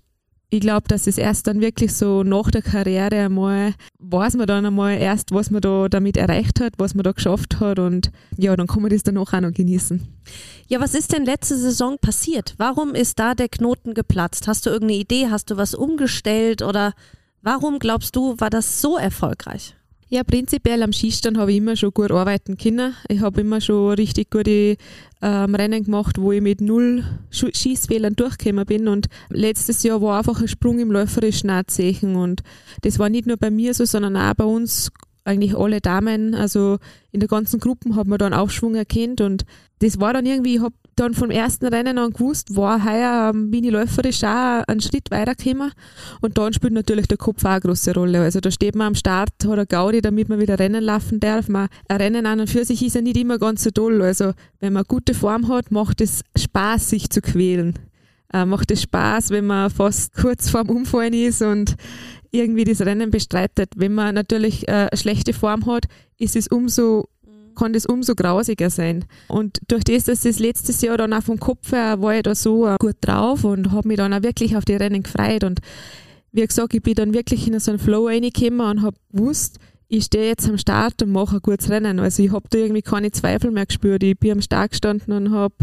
ich 0.54 0.60
glaube, 0.60 0.86
dass 0.86 1.08
es 1.08 1.18
erst 1.18 1.48
dann 1.48 1.60
wirklich 1.60 1.92
so 1.92 2.22
nach 2.22 2.48
der 2.50 2.62
Karriere 2.62 3.24
einmal, 3.24 3.74
weiß 3.98 4.34
man 4.34 4.46
dann 4.46 4.64
einmal 4.64 4.96
erst, 4.96 5.32
was 5.32 5.50
man 5.50 5.60
da 5.60 5.88
damit 5.88 6.16
erreicht 6.16 6.60
hat, 6.60 6.74
was 6.78 6.94
man 6.94 7.02
da 7.02 7.10
geschafft 7.10 7.58
hat 7.58 7.80
und 7.80 8.12
ja, 8.36 8.54
dann 8.56 8.68
kann 8.68 8.82
man 8.82 8.90
das 8.90 9.02
danach 9.02 9.32
auch 9.32 9.40
noch 9.40 9.52
genießen. 9.52 10.06
Ja, 10.68 10.80
was 10.80 10.94
ist 10.94 11.12
denn 11.12 11.24
letzte 11.24 11.56
Saison 11.56 11.98
passiert? 12.00 12.54
Warum 12.56 12.94
ist 12.94 13.18
da 13.18 13.34
der 13.34 13.48
Knoten 13.48 13.94
geplatzt? 13.94 14.46
Hast 14.46 14.64
du 14.64 14.70
irgendeine 14.70 15.00
Idee? 15.00 15.26
Hast 15.28 15.50
du 15.50 15.56
was 15.56 15.74
umgestellt 15.74 16.62
oder 16.62 16.94
warum 17.42 17.80
glaubst 17.80 18.14
du, 18.14 18.38
war 18.38 18.50
das 18.50 18.80
so 18.80 18.96
erfolgreich? 18.96 19.74
Ja, 20.14 20.22
prinzipiell 20.22 20.80
am 20.84 20.92
Schießstand 20.92 21.36
habe 21.38 21.50
ich 21.50 21.58
immer 21.58 21.74
schon 21.74 21.90
gut 21.90 22.12
arbeiten 22.12 22.56
können. 22.56 22.94
Ich 23.08 23.18
habe 23.18 23.40
immer 23.40 23.60
schon 23.60 23.94
richtig 23.94 24.30
gute 24.30 24.76
ähm, 25.20 25.54
Rennen 25.56 25.82
gemacht, 25.82 26.18
wo 26.20 26.30
ich 26.30 26.40
mit 26.40 26.60
null 26.60 27.02
Schießfehlern 27.32 28.14
durchgekommen 28.14 28.64
bin. 28.64 28.86
Und 28.86 29.08
letztes 29.30 29.82
Jahr 29.82 30.00
war 30.00 30.18
einfach 30.18 30.40
ein 30.40 30.46
Sprung 30.46 30.78
im 30.78 30.92
läuferischen 30.92 31.50
Sehen. 31.66 32.14
Und 32.14 32.44
das 32.82 33.00
war 33.00 33.08
nicht 33.08 33.26
nur 33.26 33.38
bei 33.38 33.50
mir 33.50 33.74
so, 33.74 33.86
sondern 33.86 34.16
auch 34.16 34.34
bei 34.34 34.44
uns 34.44 34.92
eigentlich 35.24 35.56
alle 35.56 35.80
Damen, 35.80 36.36
also 36.36 36.78
in 37.10 37.18
der 37.18 37.28
ganzen 37.28 37.58
Gruppe 37.58 37.96
hat 37.96 38.06
man 38.06 38.18
dann 38.18 38.34
Aufschwung 38.34 38.76
erkannt 38.76 39.20
und 39.20 39.44
das 39.80 39.98
war 39.98 40.12
dann 40.12 40.26
irgendwie, 40.26 40.56
ich 40.56 40.60
habe 40.60 40.74
dann 40.96 41.14
vom 41.14 41.30
ersten 41.30 41.66
Rennen 41.66 41.98
an 41.98 42.12
gewusst, 42.12 42.56
war 42.56 42.84
heuer 42.84 43.32
ähm, 43.34 43.50
bin 43.50 43.64
ich 43.64 43.70
läuferisch 43.70 44.22
auch 44.24 44.62
einen 44.66 44.80
Schritt 44.80 45.10
weitergekommen 45.10 45.72
und 46.20 46.38
dann 46.38 46.52
spielt 46.52 46.72
natürlich 46.72 47.06
der 47.06 47.18
Kopf 47.18 47.44
auch 47.44 47.50
eine 47.50 47.60
große 47.60 47.94
Rolle. 47.94 48.22
Also 48.22 48.40
da 48.40 48.50
steht 48.50 48.74
man 48.74 48.88
am 48.88 48.94
Start, 48.94 49.30
hat 49.46 49.58
er 49.58 49.66
Gaudi, 49.66 50.00
damit 50.00 50.28
man 50.28 50.40
wieder 50.40 50.58
Rennen 50.58 50.82
laufen 50.82 51.20
darf. 51.20 51.48
Man, 51.48 51.68
ein 51.88 51.96
Rennen 51.96 52.26
an 52.26 52.40
und 52.40 52.50
für 52.50 52.64
sich 52.64 52.84
ist 52.84 52.94
ja 52.94 53.00
nicht 53.00 53.16
immer 53.16 53.38
ganz 53.38 53.64
so 53.64 53.70
toll. 53.70 54.02
Also 54.02 54.32
wenn 54.60 54.72
man 54.72 54.84
gute 54.86 55.14
Form 55.14 55.48
hat, 55.48 55.70
macht 55.70 56.00
es 56.00 56.22
Spaß, 56.36 56.90
sich 56.90 57.10
zu 57.10 57.20
quälen. 57.20 57.78
Äh, 58.32 58.44
macht 58.44 58.70
es 58.70 58.82
Spaß, 58.82 59.30
wenn 59.30 59.46
man 59.46 59.70
fast 59.70 60.14
kurz 60.14 60.50
vorm 60.50 60.68
Umfallen 60.68 61.14
ist 61.14 61.42
und 61.42 61.76
irgendwie 62.30 62.64
das 62.64 62.80
Rennen 62.80 63.10
bestreitet. 63.10 63.70
Wenn 63.76 63.94
man 63.94 64.14
natürlich 64.14 64.66
äh, 64.68 64.88
eine 64.90 64.90
schlechte 64.94 65.32
Form 65.32 65.66
hat, 65.66 65.86
ist 66.18 66.36
es 66.36 66.48
umso 66.48 67.08
kann 67.54 67.72
das 67.72 67.86
umso 67.86 68.14
grausiger 68.14 68.70
sein. 68.70 69.04
Und 69.28 69.60
durch 69.68 69.84
das, 69.84 70.04
dass 70.04 70.22
das 70.22 70.38
letztes 70.38 70.80
Jahr 70.80 70.96
dann 70.96 71.12
auch 71.12 71.22
vom 71.22 71.38
Kopf 71.38 71.72
her 71.72 72.00
war 72.00 72.14
ich 72.14 72.22
da 72.22 72.34
so 72.34 72.66
äh, 72.66 72.76
gut 72.78 72.96
drauf 73.00 73.44
und 73.44 73.72
habe 73.72 73.88
mich 73.88 73.96
dann 73.96 74.12
auch 74.12 74.22
wirklich 74.22 74.56
auf 74.56 74.64
die 74.64 74.74
Rennen 74.74 75.02
gefreut. 75.02 75.44
Und 75.44 75.60
wie 76.32 76.46
gesagt, 76.46 76.74
ich 76.74 76.82
bin 76.82 76.94
dann 76.94 77.14
wirklich 77.14 77.46
in 77.46 77.58
so 77.60 77.70
einen 77.70 77.78
Flow 77.78 78.06
reingekommen 78.06 78.60
und 78.60 78.82
habe 78.82 78.96
gewusst, 79.12 79.58
ich 79.88 80.04
stehe 80.04 80.28
jetzt 80.28 80.48
am 80.48 80.58
Start 80.58 81.02
und 81.02 81.12
mache 81.12 81.36
ein 81.36 81.42
gutes 81.42 81.70
Rennen. 81.70 82.00
Also 82.00 82.22
ich 82.22 82.32
habe 82.32 82.48
da 82.50 82.58
irgendwie 82.58 82.82
keine 82.82 83.12
Zweifel 83.12 83.50
mehr 83.50 83.66
gespürt. 83.66 84.02
Ich 84.02 84.18
bin 84.18 84.32
am 84.32 84.42
Start 84.42 84.72
gestanden 84.72 85.12
und 85.12 85.30
habe 85.30 85.54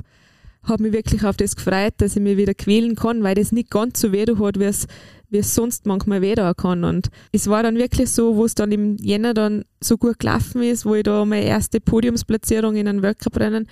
hab 0.63 0.79
mich 0.79 0.93
wirklich 0.93 1.23
auf 1.23 1.37
das 1.37 1.55
gefreut, 1.55 1.93
dass 1.97 2.15
ich 2.15 2.21
mich 2.21 2.37
wieder 2.37 2.53
quälen 2.53 2.95
kann, 2.95 3.23
weil 3.23 3.35
das 3.35 3.51
nicht 3.51 3.71
ganz 3.71 3.99
so 3.99 4.11
weh 4.11 4.25
hat, 4.25 4.59
wie 4.59 4.65
es 4.65 4.87
wie 5.31 5.37
es 5.37 5.55
sonst 5.55 5.85
manchmal 5.85 6.21
weh 6.21 6.35
kann. 6.35 6.83
Und 6.83 7.09
es 7.31 7.47
war 7.47 7.63
dann 7.63 7.77
wirklich 7.77 8.11
so, 8.11 8.35
wo 8.35 8.45
es 8.45 8.53
dann 8.53 8.71
im 8.71 8.97
Jänner 8.97 9.33
dann 9.33 9.63
so 9.81 9.97
gut 9.97 10.19
gelaufen 10.19 10.61
ist, 10.61 10.85
wo 10.85 10.93
ich 10.93 11.03
da 11.03 11.25
meine 11.25 11.45
erste 11.45 11.79
Podiumsplatzierung 11.79 12.75
in 12.75 12.87
einem 12.87 13.01
Weltcuprennen, 13.01 13.67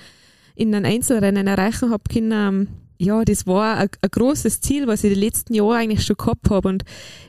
in 0.55 0.73
einem 0.73 0.85
Einzelrennen 0.85 1.47
erreichen 1.47 1.91
habe 1.91 2.03
können. 2.11 2.31
Ähm, 2.31 2.67
ja, 2.97 3.23
das 3.25 3.45
war 3.45 3.77
ein, 3.77 3.89
ein 4.01 4.09
großes 4.09 4.61
Ziel, 4.61 4.87
was 4.87 5.03
ich 5.03 5.13
die 5.13 5.19
letzten 5.19 5.53
Jahre 5.53 5.75
eigentlich 5.75 6.05
schon 6.05 6.17
gehabt 6.17 6.49
habe. 6.49 6.69
Und 6.69 6.83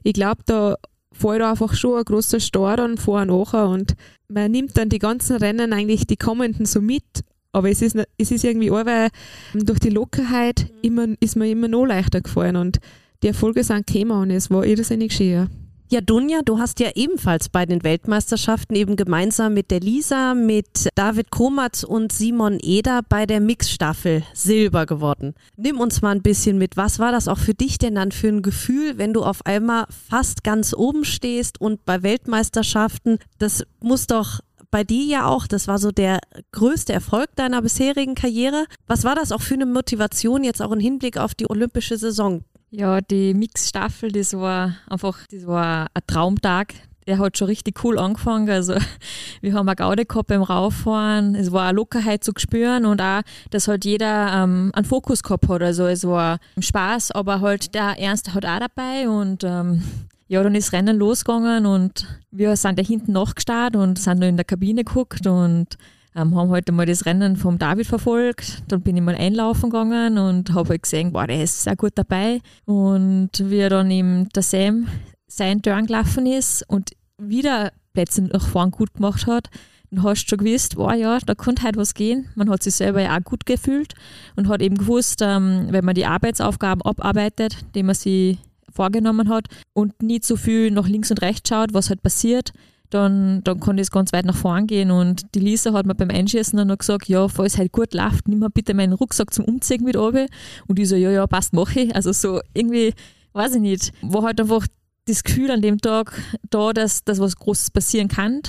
ich 0.05 0.13
glaube, 0.13 0.43
da 0.47 0.77
fällt 1.13 1.43
einfach 1.43 1.75
schon 1.75 1.99
ein 1.99 2.05
großer 2.05 2.39
Star 2.39 2.77
dann 2.77 2.99
vor 2.99 3.23
und 3.23 3.29
nachher. 3.29 3.69
Und 3.69 3.95
man 4.29 4.53
nimmt 4.53 4.77
dann 4.77 4.89
die 4.89 5.01
ganzen 5.01 5.37
Rennen 5.37 5.73
eigentlich 5.73 6.07
die 6.07 6.17
kommenden 6.17 6.67
so 6.67 6.81
mit. 6.81 7.25
Aber 7.53 7.71
es 7.71 7.83
ist, 7.83 7.97
es 8.17 8.31
ist 8.31 8.45
irgendwie 8.45 8.71
auch, 8.71 8.87
weil 8.87 9.09
durch 9.55 9.81
die 9.81 9.91
Lockerheit 9.91 10.71
immer, 10.83 11.09
ist 11.21 11.37
mir 11.37 11.51
immer 11.51 11.69
noch 11.69 11.87
leichter 11.87 12.21
gefallen. 12.21 12.57
Und 12.57 12.79
die 13.23 13.29
Erfolge 13.29 13.65
sind 13.65 13.87
gekommen 13.87 14.13
und 14.13 14.31
es 14.31 14.51
war 14.51 14.65
irrsinnig 14.65 15.13
schön. 15.13 15.49
Ja, 15.93 16.01
Dunja, 16.01 16.43
du 16.45 16.61
hast 16.61 16.79
ja 16.79 16.91
ebenfalls 16.95 17.49
bei 17.49 17.67
den 17.67 17.83
Weltmeisterschaften 17.83 18.77
eben 18.77 18.95
gemeinsam 18.95 19.55
mit 19.55 19.73
der 19.73 19.81
Lisa, 19.81 20.35
mit 20.35 20.89
David 20.95 21.33
Komatz 21.33 21.83
und 21.83 22.13
Simon 22.13 22.59
Eder 22.63 23.01
bei 23.09 23.27
der 23.27 23.41
Mixstaffel 23.41 24.23
Silber 24.33 24.87
geworden. 24.87 25.35
Nimm 25.57 25.81
uns 25.81 26.01
mal 26.01 26.15
ein 26.15 26.23
bisschen 26.23 26.59
mit. 26.59 26.77
Was 26.77 27.01
war 27.01 27.11
das 27.11 27.27
auch 27.27 27.39
für 27.39 27.55
dich 27.55 27.77
denn 27.77 27.97
dann 27.97 28.13
für 28.13 28.29
ein 28.29 28.43
Gefühl, 28.43 28.99
wenn 28.99 29.13
du 29.13 29.25
auf 29.25 29.45
einmal 29.45 29.87
fast 30.09 30.45
ganz 30.45 30.73
oben 30.75 31.05
stehst 31.05 31.61
und 31.61 31.85
bei 31.85 32.05
Weltmeisterschaften, 32.05 33.19
das 33.41 33.65
muss 33.81 34.07
doch 34.07 34.39
bei 34.71 34.85
dir 34.85 35.05
ja 35.05 35.27
auch, 35.27 35.47
das 35.47 35.69
war 35.69 35.79
so 35.79 35.91
der 35.91 36.21
größte 36.53 36.93
Erfolg 36.93 37.35
deiner 37.37 37.63
bisherigen 37.63 38.15
Karriere. 38.15 38.67
Was 38.87 39.05
war 39.05 39.15
das 39.15 39.33
auch 39.33 39.43
für 39.43 39.55
eine 39.55 39.67
Motivation 39.67 40.45
jetzt 40.45 40.63
auch 40.63 40.73
im 40.73 40.81
Hinblick 40.81 41.19
auf 41.19 41.35
die 41.35 41.49
olympische 41.51 41.97
Saison? 41.97 42.45
Ja, 42.71 43.01
die 43.01 43.35
Mix-Staffel, 43.35 44.13
das 44.13 44.33
war 44.35 44.77
einfach, 44.89 45.27
das 45.31 45.47
war 45.47 45.89
ein 45.93 46.03
Traumtag. 46.07 46.73
Der 47.07 47.19
hat 47.19 47.37
schon 47.37 47.49
richtig 47.49 47.83
cool 47.83 47.99
angefangen. 47.99 48.49
Also 48.49 48.75
wir 49.41 49.55
haben 49.55 49.69
eine 49.69 49.75
Gaude 49.75 50.07
gehabt 50.07 50.29
beim 50.29 50.43
Rauffahren. 50.43 51.35
Es 51.35 51.51
war 51.51 51.65
eine 51.65 51.77
Lockerheit 51.77 52.23
zu 52.23 52.31
spüren 52.37 52.87
und 52.87 53.01
auch, 53.01 53.23
dass 53.51 53.67
halt 53.67 53.85
jeder 53.85 54.33
ähm, 54.33 54.71
einen 54.75 54.85
Fokus 54.85 55.25
gehabt 55.25 55.49
hat. 55.49 55.63
Also 55.63 55.87
es 55.87 56.07
war 56.07 56.39
Spaß, 56.61 57.11
aber 57.11 57.41
halt 57.41 57.75
der 57.75 57.99
Ernst 57.99 58.35
hat 58.35 58.47
auch 58.47 58.61
dabei 58.61 59.09
und 59.09 59.43
ähm, 59.43 59.83
ja, 60.31 60.45
dann 60.45 60.55
ist 60.55 60.73
Rennen 60.73 60.97
losgegangen 60.97 61.67
und 61.67 62.07
wir 62.31 62.55
sind 62.55 62.79
da 62.79 62.85
hinten 62.85 63.11
nachgestartet 63.11 63.81
und 63.81 63.99
sind 63.99 64.21
nur 64.21 64.29
in 64.29 64.37
der 64.37 64.45
Kabine 64.45 64.85
geguckt 64.85 65.27
und 65.27 65.77
ähm, 66.15 66.37
haben 66.37 66.51
heute 66.51 66.71
halt 66.71 66.73
mal 66.73 66.87
das 66.87 67.05
Rennen 67.05 67.35
vom 67.35 67.59
David 67.59 67.89
verfolgt. 67.89 68.63
Dann 68.69 68.81
bin 68.81 68.97
ich 68.97 69.03
mal 69.03 69.17
einlaufen 69.17 69.71
gegangen 69.71 70.19
und 70.19 70.55
habe 70.55 70.69
halt 70.69 70.85
gesehen, 70.85 71.13
wow, 71.13 71.27
der 71.27 71.43
ist 71.43 71.65
sehr 71.65 71.75
gut 71.75 71.95
dabei. 71.97 72.41
Und 72.65 73.31
wie 73.43 73.69
dann 73.69 73.91
eben 73.91 74.29
der 74.29 74.45
Sam 74.45 74.87
sein 75.27 75.63
Turn 75.63 75.87
gelaufen 75.87 76.27
ist 76.27 76.63
und 76.69 76.93
wieder 77.19 77.73
Plätze 77.93 78.23
nach 78.23 78.47
vorn 78.47 78.71
gut 78.71 78.95
gemacht 78.95 79.27
hat, 79.27 79.51
dann 79.91 80.05
hast 80.05 80.27
du 80.27 80.29
schon 80.29 80.45
gewusst, 80.45 80.77
wow, 80.77 80.95
ja, 80.95 81.19
da 81.27 81.35
könnte 81.35 81.65
halt 81.65 81.77
was 81.77 81.93
gehen. 81.93 82.29
Man 82.37 82.51
hat 82.51 82.63
sich 82.63 82.77
selber 82.77 83.03
ja 83.03 83.19
auch 83.19 83.25
gut 83.25 83.47
gefühlt 83.47 83.95
und 84.37 84.47
hat 84.47 84.63
eben 84.63 84.79
gewusst, 84.79 85.23
ähm, 85.23 85.67
wenn 85.71 85.85
man 85.85 85.97
die 85.97 86.07
Arbeitsaufgaben 86.07 86.83
abarbeitet, 86.83 87.57
die 87.75 87.83
man 87.83 87.97
sich 87.97 88.39
vorgenommen 88.81 89.29
hat 89.29 89.45
und 89.75 90.03
nicht 90.03 90.25
so 90.25 90.37
viel 90.37 90.71
nach 90.71 90.89
links 90.89 91.11
und 91.11 91.21
rechts 91.21 91.51
schaut, 91.51 91.75
was 91.75 91.91
halt 91.91 92.03
passiert, 92.03 92.53
dann, 92.89 93.45
dann 93.45 93.61
kann 93.61 93.77
das 93.77 93.91
ganz 93.91 94.11
weit 94.15 94.25
nach 94.25 94.35
vorn 94.35 94.67
gehen. 94.67 94.91
Und 94.91 95.35
die 95.35 95.41
Lisa 95.41 95.75
hat 95.75 95.85
mir 95.85 95.95
beim 95.95 96.09
Einschießen 96.09 96.57
dann 96.57 96.69
noch 96.69 96.79
gesagt, 96.79 97.07
ja, 97.07 97.29
falls 97.29 97.59
halt 97.59 97.73
gut 97.73 97.93
läuft, 97.93 98.27
nimm 98.27 98.39
mal 98.39 98.49
bitte 98.49 98.73
meinen 98.73 98.95
Rucksack 98.95 99.35
zum 99.35 99.45
Umziehen 99.45 99.85
mit 99.85 99.99
runter. 99.99 100.29
Und 100.67 100.79
ich 100.79 100.89
so, 100.89 100.97
ja, 100.97 101.11
ja, 101.11 101.27
passt, 101.27 101.53
mache 101.53 101.81
ich. 101.81 101.95
Also 101.95 102.11
so 102.13 102.41
irgendwie, 102.55 102.95
weiß 103.35 103.57
ich 103.57 103.61
nicht, 103.61 103.93
war 104.01 104.23
halt 104.23 104.41
einfach 104.41 104.67
das 105.07 105.25
Gefühl 105.25 105.51
an 105.51 105.61
dem 105.61 105.79
Tag 105.79 106.19
da, 106.49 106.73
dass, 106.73 107.05
dass 107.05 107.21
was 107.21 107.37
Großes 107.37 107.73
passieren 107.73 108.09
kann. 108.09 108.41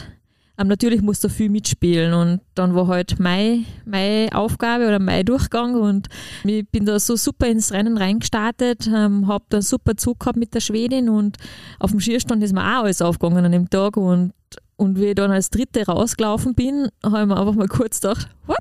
Ähm, 0.62 0.68
natürlich 0.68 1.02
musst 1.02 1.24
du 1.24 1.30
viel 1.30 1.50
mitspielen 1.50 2.14
und 2.14 2.42
dann 2.56 2.76
war 2.76 2.88
halt 2.88 3.20
meine, 3.20 3.66
meine 3.86 4.30
Aufgabe 4.34 4.88
oder 4.88 5.00
mein 5.00 5.26
Durchgang 5.26 5.76
und 5.76 6.08
ich 6.44 6.68
bin 6.70 6.86
da 6.86 7.00
so 7.00 7.16
super 7.16 7.48
ins 7.48 7.72
Rennen 7.72 7.98
reingestartet, 7.98 8.88
ähm, 8.88 9.28
habe 9.28 9.46
dann 9.50 9.62
super 9.62 9.98
Zug 9.98 10.20
gehabt 10.20 10.38
mit 10.38 10.54
der 10.54 10.60
Schwedin 10.60 11.10
und 11.10 11.38
auf 11.80 11.92
dem 11.92 12.00
Skierstand 12.00 12.44
ist 12.44 12.54
mir 12.54 12.62
auch 12.62 12.84
alles 12.84 13.02
aufgegangen 13.02 13.46
an 13.46 13.52
dem 13.52 13.70
Tag 13.70 13.98
und 13.98 14.34
und 14.82 15.00
wie 15.00 15.10
ich 15.10 15.16
dann 15.16 15.30
als 15.30 15.52
Dritte 15.52 15.86
rausgelaufen 15.86 16.56
bin, 16.56 16.90
habe 17.06 17.22
ich 17.22 17.28
mir 17.28 17.38
einfach 17.38 17.54
mal 17.54 17.68
kurz 17.68 18.02
gedacht, 18.02 18.28
what? 18.48 18.58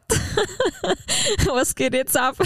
Was 1.54 1.74
geht 1.74 1.94
jetzt 1.94 2.14
ab? 2.14 2.36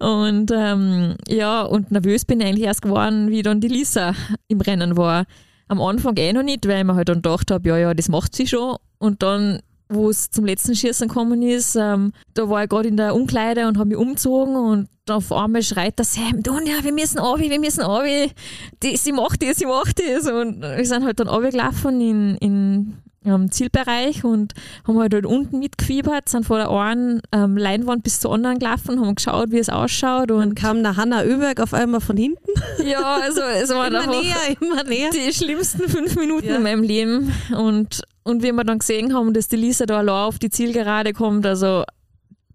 und 0.00 0.50
ähm, 0.52 1.14
ja, 1.28 1.62
und 1.62 1.92
nervös 1.92 2.24
bin 2.24 2.40
ich 2.40 2.46
eigentlich 2.48 2.66
erst 2.66 2.82
geworden, 2.82 3.30
wie 3.30 3.42
dann 3.42 3.60
die 3.60 3.68
Lisa 3.68 4.16
im 4.48 4.60
Rennen 4.60 4.96
war. 4.96 5.26
Am 5.70 5.80
Anfang 5.80 6.16
eh 6.16 6.32
noch 6.32 6.42
nicht, 6.42 6.66
weil 6.66 6.80
ich 6.80 6.84
mir 6.84 6.96
halt 6.96 7.08
dann 7.08 7.22
gedacht 7.22 7.50
habe, 7.50 7.68
ja, 7.68 7.78
ja, 7.78 7.94
das 7.94 8.08
macht 8.08 8.34
sie 8.34 8.46
schon. 8.46 8.76
Und 8.98 9.22
dann 9.22 9.60
wo 9.90 10.08
es 10.08 10.30
zum 10.30 10.44
letzten 10.44 10.74
Schießen 10.74 11.08
gekommen 11.08 11.42
ist, 11.42 11.74
ähm, 11.74 12.12
da 12.34 12.48
war 12.48 12.62
ich 12.62 12.68
gerade 12.68 12.88
in 12.88 12.96
der 12.96 13.14
Umkleide 13.14 13.66
und 13.66 13.76
habe 13.76 13.88
mich 13.88 13.98
umgezogen 13.98 14.54
und 14.54 14.88
auf 15.08 15.32
einmal 15.32 15.62
schreit 15.62 15.98
der 15.98 16.06
Sam, 16.06 16.42
Dunja, 16.44 16.84
wir 16.84 16.92
müssen 16.92 17.18
runter, 17.18 17.50
wir 17.50 17.58
müssen 17.58 17.82
runter, 17.82 18.32
die, 18.82 18.96
sie 18.96 19.10
macht 19.10 19.42
das, 19.42 19.56
sie 19.56 19.66
macht 19.66 19.98
das 19.98 20.30
und 20.30 20.62
wir 20.62 20.84
sind 20.84 21.04
halt 21.04 21.18
dann 21.18 21.26
runtergelaufen 21.26 22.00
in, 22.00 22.36
in 22.36 22.98
am 23.24 23.50
Zielbereich 23.50 24.24
und 24.24 24.54
haben 24.86 24.98
halt 24.98 25.12
dort 25.12 25.26
unten 25.26 25.58
mitgefiebert, 25.58 26.28
sind 26.28 26.46
von 26.46 26.56
der 26.56 26.70
einen 26.70 27.20
ähm, 27.32 27.56
Leinwand 27.58 28.02
bis 28.02 28.18
zur 28.20 28.32
anderen 28.32 28.58
gelaufen, 28.58 28.98
haben 28.98 29.14
geschaut, 29.14 29.50
wie 29.50 29.58
es 29.58 29.68
ausschaut. 29.68 30.30
Und 30.30 30.40
Dann 30.40 30.54
kam 30.54 30.82
der 30.82 30.96
Hanna 30.96 31.22
Öberg 31.24 31.60
auf 31.60 31.74
einmal 31.74 32.00
von 32.00 32.16
hinten. 32.16 32.38
Ja, 32.84 33.16
also 33.22 33.42
es 33.42 33.68
waren 33.70 33.92
immer 33.92 34.06
näher, 34.06 34.36
immer 34.60 34.82
näher. 34.84 35.10
die 35.10 35.32
schlimmsten 35.34 35.86
fünf 35.88 36.16
Minuten 36.16 36.46
Ja. 36.46 36.56
in 36.56 36.62
meinem 36.62 36.82
Leben. 36.82 37.32
Und, 37.54 38.00
und 38.22 38.42
wie 38.42 38.52
wir 38.52 38.64
dann 38.64 38.78
gesehen 38.78 39.12
haben, 39.14 39.34
dass 39.34 39.48
die 39.48 39.56
Lisa 39.56 39.84
da 39.84 39.98
allein 39.98 40.14
auf 40.26 40.38
die 40.38 40.48
Zielgerade 40.50 41.12
kommt, 41.12 41.44
also 41.44 41.84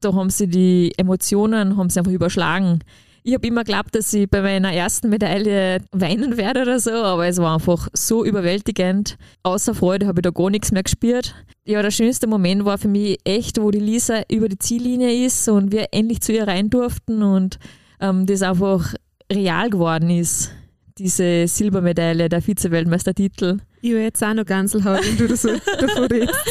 da 0.01 0.13
haben 0.13 0.29
sie 0.31 0.47
die 0.47 0.93
Emotionen 0.97 1.77
haben 1.77 1.89
sie 1.89 1.99
einfach 1.99 2.11
überschlagen. 2.11 2.79
Ich 3.27 3.33
habe 3.33 3.47
immer 3.47 3.63
geglaubt, 3.63 3.95
dass 3.95 4.13
ich 4.13 4.29
bei 4.29 4.39
meiner 4.43 4.71
ersten 4.71 5.09
Medaille 5.09 5.79
weinen 5.91 6.37
werde 6.37 6.61
oder 6.61 6.79
so, 6.79 6.91
aber 6.91 7.25
es 7.25 7.39
war 7.39 7.55
einfach 7.55 7.87
so 7.91 8.23
überwältigend. 8.23 9.17
Außer 9.41 9.73
Freude 9.73 10.05
habe 10.05 10.19
ich 10.19 10.21
da 10.21 10.29
gar 10.29 10.51
nichts 10.51 10.71
mehr 10.71 10.83
gespürt. 10.83 11.33
Ja, 11.65 11.81
der 11.81 11.89
schönste 11.89 12.27
Moment 12.27 12.65
war 12.65 12.77
für 12.77 12.87
mich 12.87 13.17
echt, 13.23 13.59
wo 13.59 13.71
die 13.71 13.79
Lisa 13.79 14.21
über 14.29 14.47
die 14.47 14.59
Ziellinie 14.59 15.25
ist 15.25 15.49
und 15.49 15.71
wir 15.71 15.87
endlich 15.91 16.21
zu 16.21 16.33
ihr 16.33 16.47
rein 16.47 16.69
durften 16.69 17.23
und 17.23 17.57
ähm, 17.99 18.27
das 18.27 18.43
einfach 18.43 18.93
real 19.33 19.71
geworden 19.71 20.11
ist. 20.11 20.51
Diese 20.99 21.47
Silbermedaille, 21.47 22.29
der 22.29 22.43
Vize-Weltmeistertitel. 22.43 23.57
Ich 23.81 23.89
will 23.89 24.03
jetzt 24.03 24.23
auch 24.23 24.35
noch 24.35 24.45
Ganselhaut, 24.45 25.03
wenn 25.03 25.17
du 25.17 25.27
das 25.27 25.41
so 25.41 25.49
davon 25.79 26.03
redest. 26.03 26.45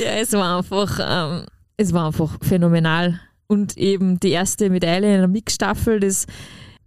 Ja, 0.00 0.12
es 0.12 0.32
war 0.32 0.58
einfach, 0.58 1.00
ähm, 1.02 1.46
es 1.76 1.92
war 1.92 2.06
einfach 2.06 2.38
phänomenal. 2.40 3.18
Und 3.48 3.78
eben 3.78 4.20
die 4.20 4.30
erste 4.30 4.68
Medaille 4.68 5.14
in 5.14 5.20
der 5.20 5.28
Mixstaffel, 5.28 6.00
das, 6.00 6.26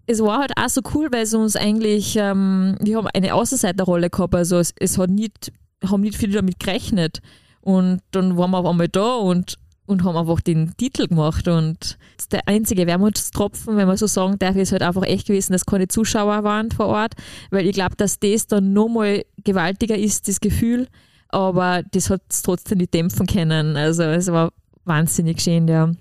es 0.05 0.21
war 0.21 0.39
halt 0.39 0.51
auch 0.55 0.69
so 0.69 0.81
cool, 0.93 1.07
weil 1.11 1.23
es 1.23 1.33
uns 1.33 1.55
eigentlich, 1.55 2.15
ähm, 2.17 2.75
wir 2.79 2.97
haben 2.97 3.07
eine 3.07 3.33
Außenseiterrolle 3.33 4.11
gehabt, 4.11 4.35
also 4.35 4.59
es, 4.59 4.73
es 4.79 4.97
hat 4.97 5.09
nicht, 5.09 5.51
haben 5.83 6.01
nicht 6.01 6.17
viele 6.17 6.33
damit 6.33 6.59
gerechnet. 6.59 7.19
Und 7.61 8.01
dann 8.11 8.37
waren 8.37 8.51
wir 8.51 8.59
auf 8.59 8.65
einmal 8.65 8.89
da 8.89 9.15
und, 9.15 9.57
und 9.85 10.03
haben 10.03 10.17
einfach 10.17 10.41
den 10.41 10.75
Titel 10.77 11.07
gemacht. 11.07 11.47
Und 11.47 11.97
der 12.31 12.47
einzige 12.47 12.85
Wermutstropfen, 12.85 13.77
wenn 13.77 13.87
man 13.87 13.97
so 13.97 14.07
sagen 14.07 14.37
darf, 14.37 14.55
ist 14.55 14.71
halt 14.71 14.83
einfach 14.83 15.03
echt 15.03 15.27
gewesen, 15.27 15.53
dass 15.53 15.65
keine 15.65 15.87
Zuschauer 15.87 16.43
waren 16.43 16.71
vor 16.71 16.87
Ort, 16.87 17.13
weil 17.49 17.65
ich 17.65 17.73
glaube, 17.73 17.95
dass 17.95 18.19
das 18.19 18.47
dann 18.47 18.73
nochmal 18.73 19.23
gewaltiger 19.43 19.97
ist, 19.97 20.27
das 20.27 20.39
Gefühl. 20.39 20.87
Aber 21.29 21.81
das 21.91 22.09
hat 22.09 22.21
es 22.29 22.41
trotzdem 22.43 22.79
nicht 22.79 22.93
dämpfen 22.93 23.25
können. 23.25 23.77
Also 23.77 24.03
es 24.03 24.31
war 24.31 24.51
wahnsinnig 24.85 25.41
schön, 25.41 25.67
ja. 25.67 25.91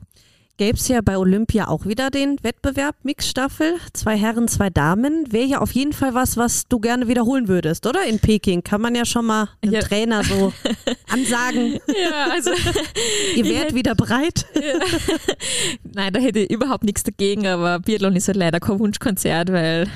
Gäbe 0.61 0.77
es 0.77 0.89
ja 0.89 1.01
bei 1.01 1.17
Olympia 1.17 1.69
auch 1.69 1.87
wieder 1.87 2.11
den 2.11 2.37
Wettbewerb 2.43 2.95
Mixstaffel. 3.03 3.77
Zwei 3.95 4.19
Herren, 4.19 4.47
zwei 4.47 4.69
Damen. 4.69 5.25
Wäre 5.33 5.47
ja 5.47 5.59
auf 5.63 5.73
jeden 5.73 5.95
Fall 5.95 6.13
was, 6.13 6.37
was 6.37 6.69
du 6.69 6.79
gerne 6.81 7.09
wiederholen 7.09 7.49
würdest, 7.49 7.87
oder? 7.87 8.05
In 8.05 8.19
Peking 8.19 8.63
kann 8.63 8.83
man 8.83 8.95
ja 8.95 9.07
schon 9.07 9.25
mal 9.25 9.49
dem 9.65 9.73
Ja. 9.73 9.81
Trainer 9.81 10.23
so 10.23 10.53
ansagen, 11.09 11.79
Ja, 11.87 12.27
also 12.31 12.51
ihr 13.37 13.45
hätt- 13.47 13.75
wieder 13.75 13.95
bereit. 13.95 14.45
Nein, 15.95 16.13
da 16.13 16.21
hätte 16.21 16.41
ich 16.41 16.51
überhaupt 16.51 16.85
nichts 16.85 17.05
dagegen, 17.05 17.47
aber 17.47 17.79
Biathlon 17.79 18.15
ist 18.17 18.29
halt 18.29 18.37
leider 18.37 18.61
kein 18.61 18.79
Wunschkonzert, 18.79 19.51
weil 19.53 19.87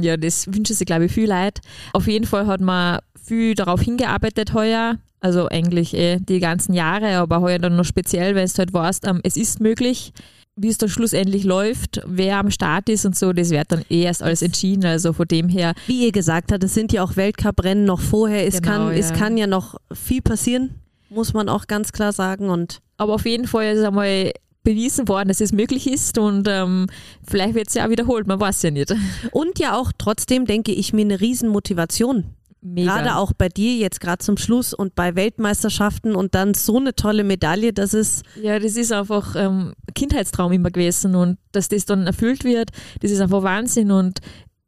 ja, 0.00 0.16
das 0.16 0.46
wünschen 0.46 0.74
sich, 0.74 0.86
glaube 0.86 1.04
ich, 1.04 1.12
viel 1.12 1.28
Leid. 1.28 1.60
Auf 1.92 2.06
jeden 2.06 2.24
Fall 2.26 2.46
hat 2.46 2.62
man 2.62 2.98
viel 3.28 3.54
darauf 3.54 3.80
hingearbeitet 3.82 4.54
heuer, 4.54 4.96
also 5.20 5.48
eigentlich 5.48 5.94
eh 5.94 6.18
die 6.20 6.40
ganzen 6.40 6.72
Jahre, 6.72 7.16
aber 7.16 7.40
heuer 7.40 7.58
dann 7.58 7.76
noch 7.76 7.84
speziell, 7.84 8.34
weil 8.34 8.44
es 8.44 8.58
halt 8.58 8.72
weißt, 8.72 9.06
ähm, 9.06 9.20
es 9.22 9.36
ist 9.36 9.60
möglich. 9.60 10.12
Wie 10.60 10.68
es 10.70 10.78
dann 10.78 10.88
schlussendlich 10.88 11.44
läuft, 11.44 12.00
wer 12.04 12.38
am 12.38 12.50
Start 12.50 12.88
ist 12.88 13.06
und 13.06 13.16
so, 13.16 13.32
das 13.32 13.50
wird 13.50 13.70
dann 13.70 13.84
eh 13.90 14.02
erst 14.02 14.24
alles 14.24 14.42
entschieden. 14.42 14.84
Also 14.86 15.12
von 15.12 15.28
dem 15.28 15.48
her, 15.48 15.72
Wie 15.86 16.04
ihr 16.04 16.10
gesagt 16.10 16.50
habt, 16.50 16.64
es 16.64 16.74
sind 16.74 16.92
ja 16.92 17.04
auch 17.04 17.14
Weltcuprennen 17.14 17.84
noch 17.84 18.00
vorher. 18.00 18.44
Es, 18.44 18.60
Genau, 18.60 18.88
kann, 18.88 18.92
es 18.92 19.10
ja. 19.10 19.16
kann 19.16 19.36
ja 19.36 19.46
noch 19.46 19.76
viel 19.92 20.20
passieren, 20.20 20.74
muss 21.10 21.32
man 21.32 21.48
auch 21.48 21.68
ganz 21.68 21.92
klar 21.92 22.12
sagen. 22.12 22.50
Und 22.50 22.80
aber 22.96 23.14
auf 23.14 23.24
jeden 23.24 23.46
Fall 23.46 23.76
ist 23.76 23.84
einmal 23.84 24.32
bewiesen 24.64 25.06
worden, 25.06 25.28
dass 25.28 25.40
es 25.40 25.52
möglich 25.52 25.86
ist 25.86 26.18
und 26.18 26.48
ähm, 26.48 26.88
vielleicht 27.26 27.54
wird 27.54 27.68
es 27.68 27.74
ja 27.74 27.86
auch 27.86 27.90
wiederholt, 27.90 28.26
man 28.26 28.40
weiß 28.40 28.62
ja 28.64 28.70
nicht. 28.72 28.92
Und 29.30 29.58
ja 29.60 29.76
auch 29.78 29.92
trotzdem, 29.96 30.44
denke 30.44 30.72
ich, 30.72 30.92
mir 30.92 31.02
eine 31.02 31.20
Riesenmotivation. 31.20 32.24
Mega. 32.60 32.96
Gerade 32.96 33.16
auch 33.16 33.32
bei 33.32 33.48
dir 33.48 33.76
jetzt 33.76 34.00
gerade 34.00 34.18
zum 34.18 34.36
Schluss 34.36 34.74
und 34.74 34.94
bei 34.94 35.14
Weltmeisterschaften 35.14 36.16
und 36.16 36.34
dann 36.34 36.54
so 36.54 36.76
eine 36.76 36.94
tolle 36.94 37.22
Medaille, 37.22 37.72
das 37.72 37.94
ist 37.94 38.24
Ja, 38.42 38.58
das 38.58 38.76
ist 38.76 38.92
einfach 38.92 39.36
ähm, 39.36 39.74
Kindheitstraum 39.94 40.52
immer 40.52 40.70
gewesen 40.70 41.14
und 41.14 41.38
dass 41.52 41.68
das 41.68 41.84
dann 41.84 42.06
erfüllt 42.06 42.44
wird, 42.44 42.70
das 43.00 43.12
ist 43.12 43.20
einfach 43.20 43.42
Wahnsinn 43.42 43.92
und 43.92 44.20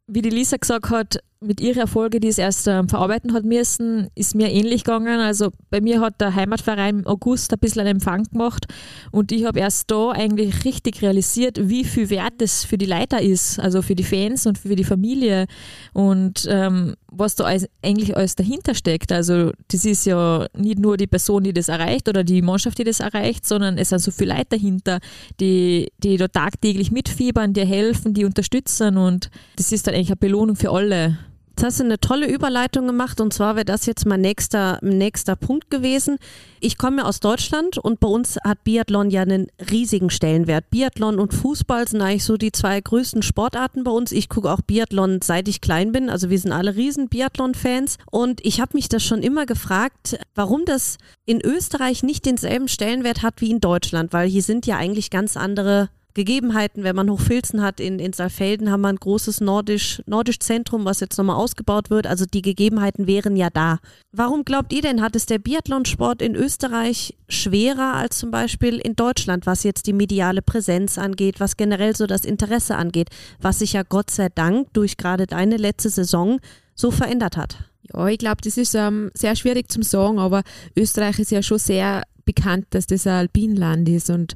wie 0.07 0.21
die 0.21 0.29
Lisa 0.29 0.57
gesagt 0.57 0.89
hat, 0.89 1.19
mit 1.43 1.59
ihren 1.59 1.79
Erfolgen, 1.79 2.21
die 2.21 2.27
es 2.27 2.37
erst 2.37 2.67
ähm, 2.67 2.87
verarbeiten 2.87 3.33
hat 3.33 3.43
müssen, 3.43 4.09
ist 4.13 4.35
mir 4.35 4.51
ähnlich 4.51 4.83
gegangen. 4.83 5.19
Also 5.19 5.49
bei 5.71 5.81
mir 5.81 5.99
hat 5.99 6.21
der 6.21 6.35
Heimatverein 6.35 6.99
im 6.99 7.07
August 7.07 7.51
ein 7.51 7.59
bisschen 7.59 7.81
einen 7.81 7.97
Empfang 7.97 8.23
gemacht 8.25 8.67
und 9.11 9.31
ich 9.31 9.45
habe 9.45 9.59
erst 9.59 9.89
da 9.89 10.11
eigentlich 10.11 10.63
richtig 10.65 11.01
realisiert, 11.01 11.57
wie 11.67 11.83
viel 11.83 12.11
wert 12.11 12.33
das 12.37 12.63
für 12.63 12.77
die 12.77 12.85
Leiter 12.85 13.21
ist, 13.21 13.59
also 13.59 13.81
für 13.81 13.95
die 13.95 14.03
Fans 14.03 14.45
und 14.45 14.59
für 14.59 14.75
die 14.75 14.83
Familie 14.83 15.47
und 15.93 16.45
ähm, 16.47 16.93
was 17.11 17.35
da 17.35 17.45
alles, 17.45 17.67
eigentlich 17.81 18.15
alles 18.15 18.35
dahinter 18.35 18.75
steckt. 18.75 19.11
Also 19.11 19.51
das 19.67 19.83
ist 19.83 20.05
ja 20.05 20.45
nicht 20.55 20.77
nur 20.77 20.95
die 20.95 21.07
Person, 21.07 21.43
die 21.43 21.53
das 21.53 21.69
erreicht 21.69 22.07
oder 22.07 22.23
die 22.23 22.43
Mannschaft, 22.43 22.77
die 22.77 22.83
das 22.83 22.99
erreicht, 22.99 23.47
sondern 23.47 23.79
es 23.79 23.89
sind 23.89 23.99
so 23.99 24.11
viele 24.11 24.35
Leute 24.35 24.49
dahinter, 24.51 24.99
die, 25.39 25.91
die 25.97 26.17
da 26.17 26.27
tagtäglich 26.27 26.91
mitfiebern, 26.91 27.53
die 27.53 27.65
helfen, 27.65 28.13
die 28.13 28.25
unterstützen 28.25 28.97
und 28.97 29.31
das 29.55 29.71
ist 29.71 29.87
dann 29.87 29.95
eigentlich 29.95 30.09
eine 30.09 30.17
Belohnung 30.17 30.55
für 30.55 30.69
alle. 30.69 31.17
Jetzt 31.61 31.73
hast 31.73 31.79
du 31.81 31.83
eine 31.83 31.99
tolle 31.99 32.27
Überleitung 32.27 32.87
gemacht 32.87 33.21
und 33.21 33.35
zwar 33.35 33.55
wäre 33.55 33.65
das 33.65 33.85
jetzt 33.85 34.07
mein 34.07 34.21
nächster, 34.21 34.79
nächster 34.81 35.35
Punkt 35.35 35.69
gewesen. 35.69 36.17
Ich 36.59 36.75
komme 36.75 37.03
ja 37.03 37.03
aus 37.03 37.19
Deutschland 37.19 37.77
und 37.77 37.99
bei 37.99 38.07
uns 38.07 38.39
hat 38.43 38.63
Biathlon 38.63 39.11
ja 39.11 39.21
einen 39.21 39.45
riesigen 39.69 40.09
Stellenwert. 40.09 40.71
Biathlon 40.71 41.19
und 41.19 41.35
Fußball 41.35 41.87
sind 41.87 42.01
eigentlich 42.01 42.23
so 42.23 42.35
die 42.35 42.51
zwei 42.51 42.81
größten 42.81 43.21
Sportarten 43.21 43.83
bei 43.83 43.91
uns. 43.91 44.11
Ich 44.11 44.27
gucke 44.27 44.51
auch 44.51 44.61
Biathlon 44.61 45.19
seit 45.21 45.47
ich 45.47 45.61
klein 45.61 45.91
bin, 45.91 46.09
also 46.09 46.31
wir 46.31 46.39
sind 46.39 46.51
alle 46.51 46.75
riesen 46.75 47.09
Biathlon-Fans 47.09 47.99
und 48.09 48.43
ich 48.43 48.59
habe 48.59 48.71
mich 48.73 48.89
das 48.89 49.03
schon 49.03 49.21
immer 49.21 49.45
gefragt, 49.45 50.17
warum 50.33 50.65
das 50.65 50.97
in 51.27 51.41
Österreich 51.41 52.01
nicht 52.01 52.25
denselben 52.25 52.69
Stellenwert 52.69 53.21
hat 53.21 53.39
wie 53.39 53.51
in 53.51 53.61
Deutschland, 53.61 54.13
weil 54.13 54.27
hier 54.27 54.41
sind 54.41 54.65
ja 54.65 54.77
eigentlich 54.77 55.11
ganz 55.11 55.37
andere 55.37 55.89
Gegebenheiten, 56.13 56.83
wenn 56.83 56.95
man 56.95 57.09
Hochfilzen 57.09 57.61
hat, 57.61 57.79
in, 57.79 57.99
in 57.99 58.13
Saalfelden 58.13 58.69
haben 58.69 58.81
wir 58.81 58.89
ein 58.89 58.97
großes 58.97 59.41
nordisch, 59.41 60.01
nordisch 60.05 60.39
Zentrum, 60.39 60.85
was 60.85 60.99
jetzt 60.99 61.17
nochmal 61.17 61.37
ausgebaut 61.37 61.89
wird. 61.89 62.07
Also 62.07 62.25
die 62.25 62.41
Gegebenheiten 62.41 63.07
wären 63.07 63.35
ja 63.35 63.49
da. 63.49 63.79
Warum 64.11 64.43
glaubt 64.43 64.73
ihr 64.73 64.81
denn, 64.81 65.01
hat 65.01 65.15
es 65.15 65.25
der 65.25 65.39
Biathlonsport 65.39 66.21
in 66.21 66.35
Österreich 66.35 67.15
schwerer 67.29 67.93
als 67.93 68.17
zum 68.17 68.31
Beispiel 68.31 68.77
in 68.77 68.95
Deutschland, 68.95 69.45
was 69.45 69.63
jetzt 69.63 69.87
die 69.87 69.93
mediale 69.93 70.41
Präsenz 70.41 70.97
angeht, 70.97 71.39
was 71.39 71.57
generell 71.57 71.95
so 71.95 72.07
das 72.07 72.25
Interesse 72.25 72.75
angeht, 72.75 73.09
was 73.39 73.59
sich 73.59 73.73
ja 73.73 73.83
Gott 73.83 74.11
sei 74.11 74.29
Dank 74.29 74.73
durch 74.73 74.97
gerade 74.97 75.27
deine 75.27 75.57
letzte 75.57 75.89
Saison 75.89 76.39
so 76.75 76.91
verändert 76.91 77.37
hat? 77.37 77.57
Ja, 77.93 78.07
ich 78.07 78.17
glaube, 78.17 78.41
das 78.43 78.57
ist 78.57 78.75
ähm, 78.75 79.11
sehr 79.13 79.35
schwierig 79.35 79.71
zum 79.71 79.83
sagen, 79.83 80.19
aber 80.19 80.43
Österreich 80.75 81.19
ist 81.19 81.31
ja 81.31 81.41
schon 81.41 81.57
sehr 81.57 82.03
bekannt, 82.25 82.67
dass 82.71 82.87
das 82.87 83.07
ein 83.07 83.13
Alpinland 83.13 83.89
ist 83.89 84.09
und 84.09 84.33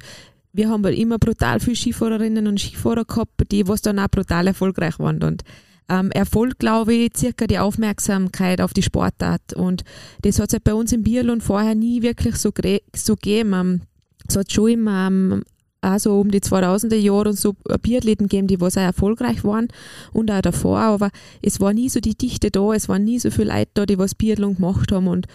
wir 0.56 0.68
haben 0.68 0.84
immer 0.84 1.18
brutal 1.18 1.60
viele 1.60 1.76
Skifahrerinnen 1.76 2.46
und 2.46 2.60
Skifahrer 2.60 3.04
gehabt, 3.04 3.50
die 3.50 3.68
was 3.68 3.82
dann 3.82 3.98
auch 3.98 4.08
brutal 4.08 4.46
erfolgreich 4.46 4.98
waren. 4.98 5.22
Und 5.22 5.42
ähm, 5.88 6.10
Erfolg, 6.10 6.58
glaube 6.58 6.94
ich, 6.94 7.16
circa 7.16 7.46
die 7.46 7.58
Aufmerksamkeit 7.58 8.60
auf 8.60 8.72
die 8.72 8.82
Sportart. 8.82 9.52
Und 9.54 9.84
das 10.22 10.38
hat 10.38 10.48
es 10.48 10.54
halt 10.54 10.64
bei 10.64 10.74
uns 10.74 10.92
im 10.92 11.02
Biathlon 11.02 11.40
vorher 11.40 11.74
nie 11.74 12.02
wirklich 12.02 12.36
so, 12.36 12.52
so 12.94 13.14
gegeben. 13.14 13.52
Ähm, 13.52 13.80
es 14.28 14.36
hat 14.36 14.50
schon 14.52 14.70
immer 14.70 15.06
ähm, 15.06 15.44
auch 15.82 15.98
so 15.98 16.18
um 16.20 16.30
die 16.30 16.40
2000er 16.40 16.96
Jahre 16.96 17.28
und 17.28 17.38
so 17.38 17.54
Biathleten 17.82 18.28
gegeben, 18.28 18.48
die 18.48 18.60
was 18.60 18.76
auch 18.76 18.82
erfolgreich 18.82 19.44
waren 19.44 19.68
und 20.12 20.30
auch 20.30 20.40
davor, 20.40 20.78
aber 20.78 21.10
es 21.42 21.60
war 21.60 21.72
nie 21.72 21.88
so 21.88 22.00
die 22.00 22.16
Dichte 22.16 22.50
da, 22.50 22.72
es 22.72 22.88
waren 22.88 23.04
nie 23.04 23.18
so 23.20 23.30
viele 23.30 23.52
Leute 23.52 23.70
da, 23.74 23.86
die 23.86 23.98
was 23.98 24.14
Biathlon 24.14 24.56
gemacht 24.56 24.90
haben. 24.90 25.06
Und 25.06 25.26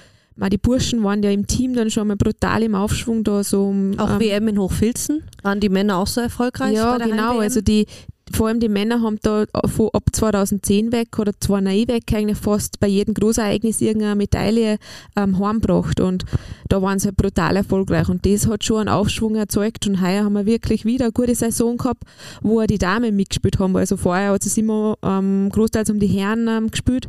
die 0.49 0.57
Burschen 0.57 1.03
waren 1.03 1.21
ja 1.23 1.29
im 1.29 1.47
Team 1.47 1.73
dann 1.73 1.91
schon 1.91 2.07
mal 2.07 2.17
brutal 2.17 2.63
im 2.63 2.75
Aufschwung 2.75 3.23
da. 3.23 3.43
So 3.43 3.67
um, 3.67 3.99
auch 3.99 4.13
ähm, 4.13 4.19
WM 4.19 4.47
in 4.47 4.59
Hochfilzen? 4.59 5.23
Waren 5.43 5.59
die 5.59 5.69
Männer 5.69 5.97
auch 5.97 6.07
so 6.07 6.21
erfolgreich? 6.21 6.73
Ja, 6.73 6.97
genau. 6.97 7.39
Also 7.39 7.61
die, 7.61 7.85
vor 8.33 8.47
allem 8.47 8.59
die 8.59 8.69
Männer 8.69 9.01
haben 9.01 9.19
da 9.21 9.45
von 9.65 9.89
ab 9.93 10.03
2010 10.11 10.91
weg 10.91 11.19
oder 11.19 11.33
2009 11.39 11.87
weg 11.87 12.03
eigentlich 12.13 12.37
fast 12.37 12.79
bei 12.79 12.87
jedem 12.87 13.13
Großereignis 13.13 13.81
irgendeine 13.81 14.15
Medaille 14.15 14.77
ähm, 15.15 15.39
heimgebracht 15.39 15.99
und 15.99 16.25
da 16.69 16.81
waren 16.81 16.99
sie 16.99 17.09
halt 17.09 17.17
brutal 17.17 17.55
erfolgreich 17.55 18.09
und 18.09 18.25
das 18.25 18.47
hat 18.47 18.63
schon 18.63 18.79
einen 18.81 18.89
Aufschwung 18.89 19.35
erzeugt 19.35 19.87
und 19.87 20.01
heuer 20.01 20.23
haben 20.23 20.33
wir 20.33 20.45
wirklich 20.45 20.85
wieder 20.85 21.05
eine 21.05 21.11
gute 21.11 21.35
Saison 21.35 21.77
gehabt, 21.77 22.03
wo 22.41 22.61
die 22.63 22.77
Damen 22.77 23.15
mitgespielt 23.15 23.59
haben. 23.59 23.75
Also 23.75 23.97
vorher 23.97 24.31
hat 24.31 24.45
es 24.45 24.57
immer 24.57 24.97
ähm, 25.03 25.49
großteils 25.51 25.89
um 25.89 25.99
die 25.99 26.07
Herren 26.07 26.47
ähm, 26.47 26.71
gespielt 26.71 27.07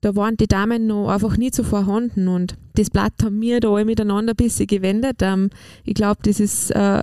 da 0.00 0.16
waren 0.16 0.36
die 0.36 0.46
Damen 0.46 0.86
noch 0.86 1.08
einfach 1.08 1.36
nicht 1.36 1.54
so 1.54 1.62
vorhanden 1.62 2.28
und 2.28 2.56
das 2.74 2.90
Blatt 2.90 3.12
haben 3.22 3.40
wir 3.40 3.60
da 3.60 3.70
alle 3.70 3.84
miteinander 3.84 4.32
ein 4.32 4.36
bisschen 4.36 4.66
gewendet. 4.66 5.18
Ähm, 5.20 5.50
ich 5.84 5.94
glaube, 5.94 6.20
das 6.22 6.40
ist 6.40 6.70
äh, 6.70 7.02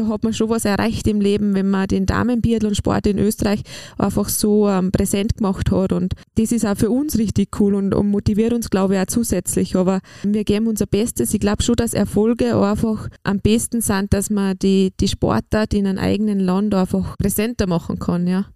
da 0.00 0.06
hat 0.08 0.24
man 0.24 0.32
schon 0.32 0.48
was 0.48 0.64
erreicht 0.64 1.06
im 1.06 1.20
Leben, 1.20 1.54
wenn 1.54 1.68
man 1.68 1.88
den 1.88 2.06
Damenbiathlon-Sport 2.06 3.06
in 3.06 3.18
Österreich 3.18 3.62
einfach 3.98 4.28
so 4.28 4.68
ähm, 4.68 4.92
präsent 4.92 5.36
gemacht 5.36 5.70
hat. 5.70 5.92
Und 5.92 6.14
das 6.36 6.52
ist 6.52 6.64
auch 6.64 6.76
für 6.76 6.90
uns 6.90 7.18
richtig 7.18 7.60
cool 7.60 7.74
und, 7.74 7.94
und 7.94 8.08
motiviert 8.08 8.52
uns, 8.52 8.70
glaube 8.70 8.94
ich, 8.94 9.00
auch 9.00 9.06
zusätzlich. 9.06 9.76
Aber 9.76 10.00
wir 10.22 10.44
geben 10.44 10.68
unser 10.68 10.86
Bestes. 10.86 11.34
Ich 11.34 11.40
glaube 11.40 11.62
schon, 11.62 11.76
dass 11.76 11.94
Erfolge 11.94 12.56
einfach 12.56 13.08
am 13.24 13.40
besten 13.40 13.80
sind, 13.80 14.12
dass 14.12 14.30
man 14.30 14.58
die, 14.58 14.92
die 14.98 15.08
Sportart 15.08 15.74
in 15.74 15.86
einem 15.86 15.98
eigenen 15.98 16.40
Land 16.40 16.74
einfach 16.74 17.18
präsenter 17.18 17.66
machen 17.66 17.98
kann, 17.98 18.26
ja. 18.26 18.46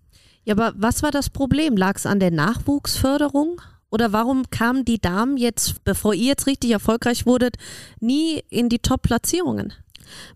Ja, 0.45 0.55
aber 0.55 0.75
was 0.77 1.03
war 1.03 1.11
das 1.11 1.31
Problem? 1.31 1.77
Lag 1.77 1.97
es 1.97 2.07
an 2.07 2.21
der 2.21 2.31
Nachwuchsförderung? 2.31 3.61
Oder 3.91 4.13
warum 4.13 4.51
kamen 4.51 4.85
die 4.85 5.01
Damen 5.01 5.37
jetzt, 5.37 5.85
bevor 5.85 6.15
ihr 6.15 6.27
jetzt 6.27 6.47
richtig 6.47 6.73
erfolgreich 6.73 7.27
wurdet, 7.27 7.57
nie 8.01 8.43
in 8.51 8.69
die 8.69 8.81
Top-Platzierungen? 8.81 9.73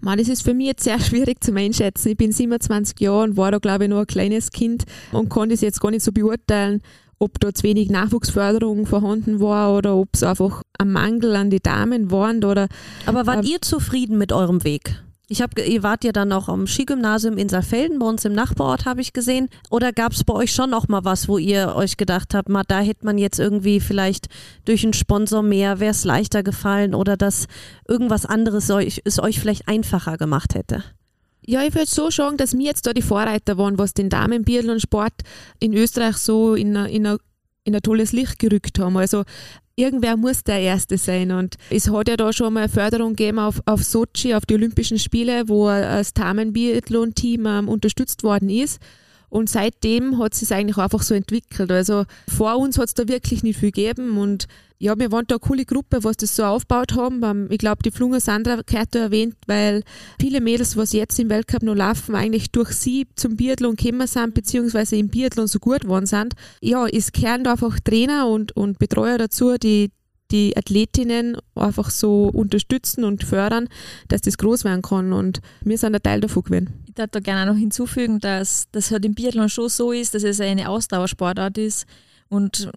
Man, 0.00 0.18
das 0.18 0.28
ist 0.28 0.42
für 0.42 0.54
mich 0.54 0.68
jetzt 0.68 0.84
sehr 0.84 1.00
schwierig 1.00 1.42
zu 1.42 1.54
einschätzen. 1.54 2.10
Ich 2.10 2.16
bin 2.16 2.32
27 2.32 2.98
Jahre 3.00 3.24
und 3.24 3.36
war 3.36 3.50
da, 3.50 3.58
glaube 3.58 3.84
ich, 3.84 3.90
noch 3.90 4.00
ein 4.00 4.06
kleines 4.06 4.50
Kind 4.50 4.84
und 5.12 5.28
konnte 5.28 5.54
es 5.54 5.60
jetzt 5.60 5.80
gar 5.80 5.90
nicht 5.90 6.04
so 6.04 6.12
beurteilen, 6.12 6.82
ob 7.18 7.40
da 7.40 7.52
zu 7.52 7.64
wenig 7.64 7.90
Nachwuchsförderung 7.90 8.86
vorhanden 8.86 9.40
war 9.40 9.74
oder 9.74 9.96
ob 9.96 10.10
es 10.12 10.22
einfach 10.22 10.62
ein 10.78 10.92
Mangel 10.92 11.34
an 11.34 11.50
die 11.50 11.60
Damen 11.60 12.10
waren. 12.10 12.44
Oder, 12.44 12.68
Aber 13.06 13.26
wart 13.26 13.44
äh, 13.44 13.48
ihr 13.48 13.60
zufrieden 13.60 14.18
mit 14.18 14.32
eurem 14.32 14.62
Weg? 14.64 15.02
Ich 15.30 15.42
habe, 15.42 15.60
ihr 15.60 15.82
wart 15.82 16.04
ja 16.04 16.12
dann 16.12 16.32
auch 16.32 16.48
am 16.48 16.66
Skigymnasium 16.66 17.36
in 17.36 17.50
Saalfelden, 17.50 17.98
bei 17.98 18.06
uns 18.06 18.24
im 18.24 18.32
Nachbarort 18.32 18.86
habe 18.86 19.02
ich 19.02 19.12
gesehen. 19.12 19.50
Oder 19.68 19.92
gab 19.92 20.12
es 20.12 20.24
bei 20.24 20.32
euch 20.32 20.52
schon 20.52 20.70
noch 20.70 20.88
mal 20.88 21.04
was, 21.04 21.28
wo 21.28 21.36
ihr 21.36 21.74
euch 21.76 21.98
gedacht 21.98 22.32
habt, 22.32 22.48
mal 22.48 22.64
da 22.66 22.80
hätte 22.80 23.04
man 23.04 23.18
jetzt 23.18 23.38
irgendwie 23.38 23.80
vielleicht 23.80 24.28
durch 24.64 24.84
einen 24.84 24.94
Sponsor 24.94 25.42
mehr, 25.42 25.80
wäre 25.80 25.90
es 25.90 26.04
leichter 26.04 26.42
gefallen 26.42 26.94
oder 26.94 27.18
dass 27.18 27.46
irgendwas 27.86 28.24
anderes 28.24 28.70
euch, 28.70 29.02
es 29.04 29.18
euch 29.20 29.38
vielleicht 29.38 29.68
einfacher 29.68 30.16
gemacht 30.16 30.54
hätte? 30.54 30.82
Ja, 31.44 31.62
ich 31.62 31.74
würde 31.74 31.86
so 31.86 32.10
sagen, 32.10 32.38
dass 32.38 32.56
wir 32.56 32.64
jetzt 32.64 32.86
da 32.86 32.94
die 32.94 33.02
Vorreiter 33.02 33.58
waren, 33.58 33.78
was 33.78 33.92
den 33.92 34.08
Damenbiathlon-Sport 34.08 35.12
in 35.60 35.74
Österreich 35.74 36.16
so 36.16 36.54
in, 36.54 36.74
in, 36.74 37.18
in 37.68 37.74
ein 37.76 37.82
tolles 37.82 38.12
Licht 38.12 38.38
gerückt 38.38 38.78
haben. 38.78 38.96
Also 38.96 39.24
irgendwer 39.76 40.16
muss 40.16 40.42
der 40.42 40.60
Erste 40.60 40.98
sein. 40.98 41.30
Und 41.30 41.56
es 41.70 41.90
hat 41.90 42.08
ja 42.08 42.16
da 42.16 42.32
schon 42.32 42.54
mal 42.54 42.68
Förderung 42.68 43.14
gegeben 43.14 43.38
auf, 43.38 43.62
auf 43.66 43.84
Sochi, 43.84 44.34
auf 44.34 44.44
die 44.44 44.54
Olympischen 44.54 44.98
Spiele, 44.98 45.48
wo 45.48 45.68
das 45.68 46.12
Damen-Biathlon-Team 46.14 47.46
ähm, 47.46 47.68
unterstützt 47.68 48.24
worden 48.24 48.50
ist. 48.50 48.80
Und 49.30 49.50
seitdem 49.50 50.18
hat 50.18 50.34
es 50.34 50.52
eigentlich 50.52 50.78
einfach 50.78 51.02
so 51.02 51.14
entwickelt. 51.14 51.70
Also 51.70 52.04
vor 52.28 52.56
uns 52.58 52.78
hat 52.78 52.88
es 52.88 52.94
da 52.94 53.08
wirklich 53.08 53.42
nicht 53.42 53.58
viel 53.58 53.70
gegeben 53.70 54.16
und 54.18 54.46
ja, 54.80 54.96
wir 54.96 55.10
waren 55.10 55.26
da 55.26 55.34
eine 55.34 55.40
coole 55.40 55.64
Gruppe, 55.64 56.04
was 56.04 56.16
das 56.18 56.36
so 56.36 56.44
aufgebaut 56.44 56.94
haben. 56.94 57.22
Ähm, 57.24 57.48
ich 57.50 57.58
glaube, 57.58 57.82
die 57.82 57.90
Flunger 57.90 58.20
Sandra 58.20 58.60
gehört 58.64 58.94
da 58.94 59.00
erwähnt, 59.00 59.34
weil 59.46 59.82
viele 60.20 60.40
Mädels, 60.40 60.76
was 60.76 60.92
jetzt 60.92 61.18
im 61.18 61.28
Weltcup 61.28 61.62
noch 61.62 61.74
laufen, 61.74 62.14
eigentlich 62.14 62.52
durch 62.52 62.70
sie 62.70 63.08
zum 63.16 63.36
Biathlon 63.36 63.74
gekommen 63.74 64.06
sind, 64.06 64.34
beziehungsweise 64.34 64.96
im 64.96 65.08
Biathlon 65.08 65.48
so 65.48 65.58
gut 65.58 65.80
geworden 65.80 66.06
sind. 66.06 66.34
Ja, 66.62 66.86
es 66.86 67.12
kehren 67.12 67.44
da 67.44 67.52
einfach 67.52 67.80
Trainer 67.80 68.28
und, 68.28 68.52
und 68.56 68.78
Betreuer 68.78 69.18
dazu, 69.18 69.58
die 69.58 69.90
die 70.30 70.56
Athletinnen 70.56 71.36
einfach 71.54 71.90
so 71.90 72.24
unterstützen 72.28 73.04
und 73.04 73.24
fördern, 73.24 73.68
dass 74.08 74.20
das 74.20 74.38
groß 74.38 74.64
werden 74.64 74.82
kann. 74.82 75.12
Und 75.12 75.40
wir 75.62 75.78
sind 75.78 75.94
ein 75.94 76.02
Teil 76.02 76.20
davon 76.20 76.42
gewesen. 76.42 76.84
Ich 76.86 76.96
würde 76.96 77.10
da 77.12 77.20
gerne 77.20 77.50
noch 77.50 77.58
hinzufügen, 77.58 78.20
dass 78.20 78.68
das 78.72 78.90
halt 78.90 79.04
im 79.04 79.14
Biathlon 79.14 79.48
schon 79.48 79.68
so 79.68 79.92
ist, 79.92 80.14
dass 80.14 80.24
es 80.24 80.40
eine 80.40 80.68
Ausdauersportart 80.68 81.56
ist. 81.58 81.86
Und 82.28 82.70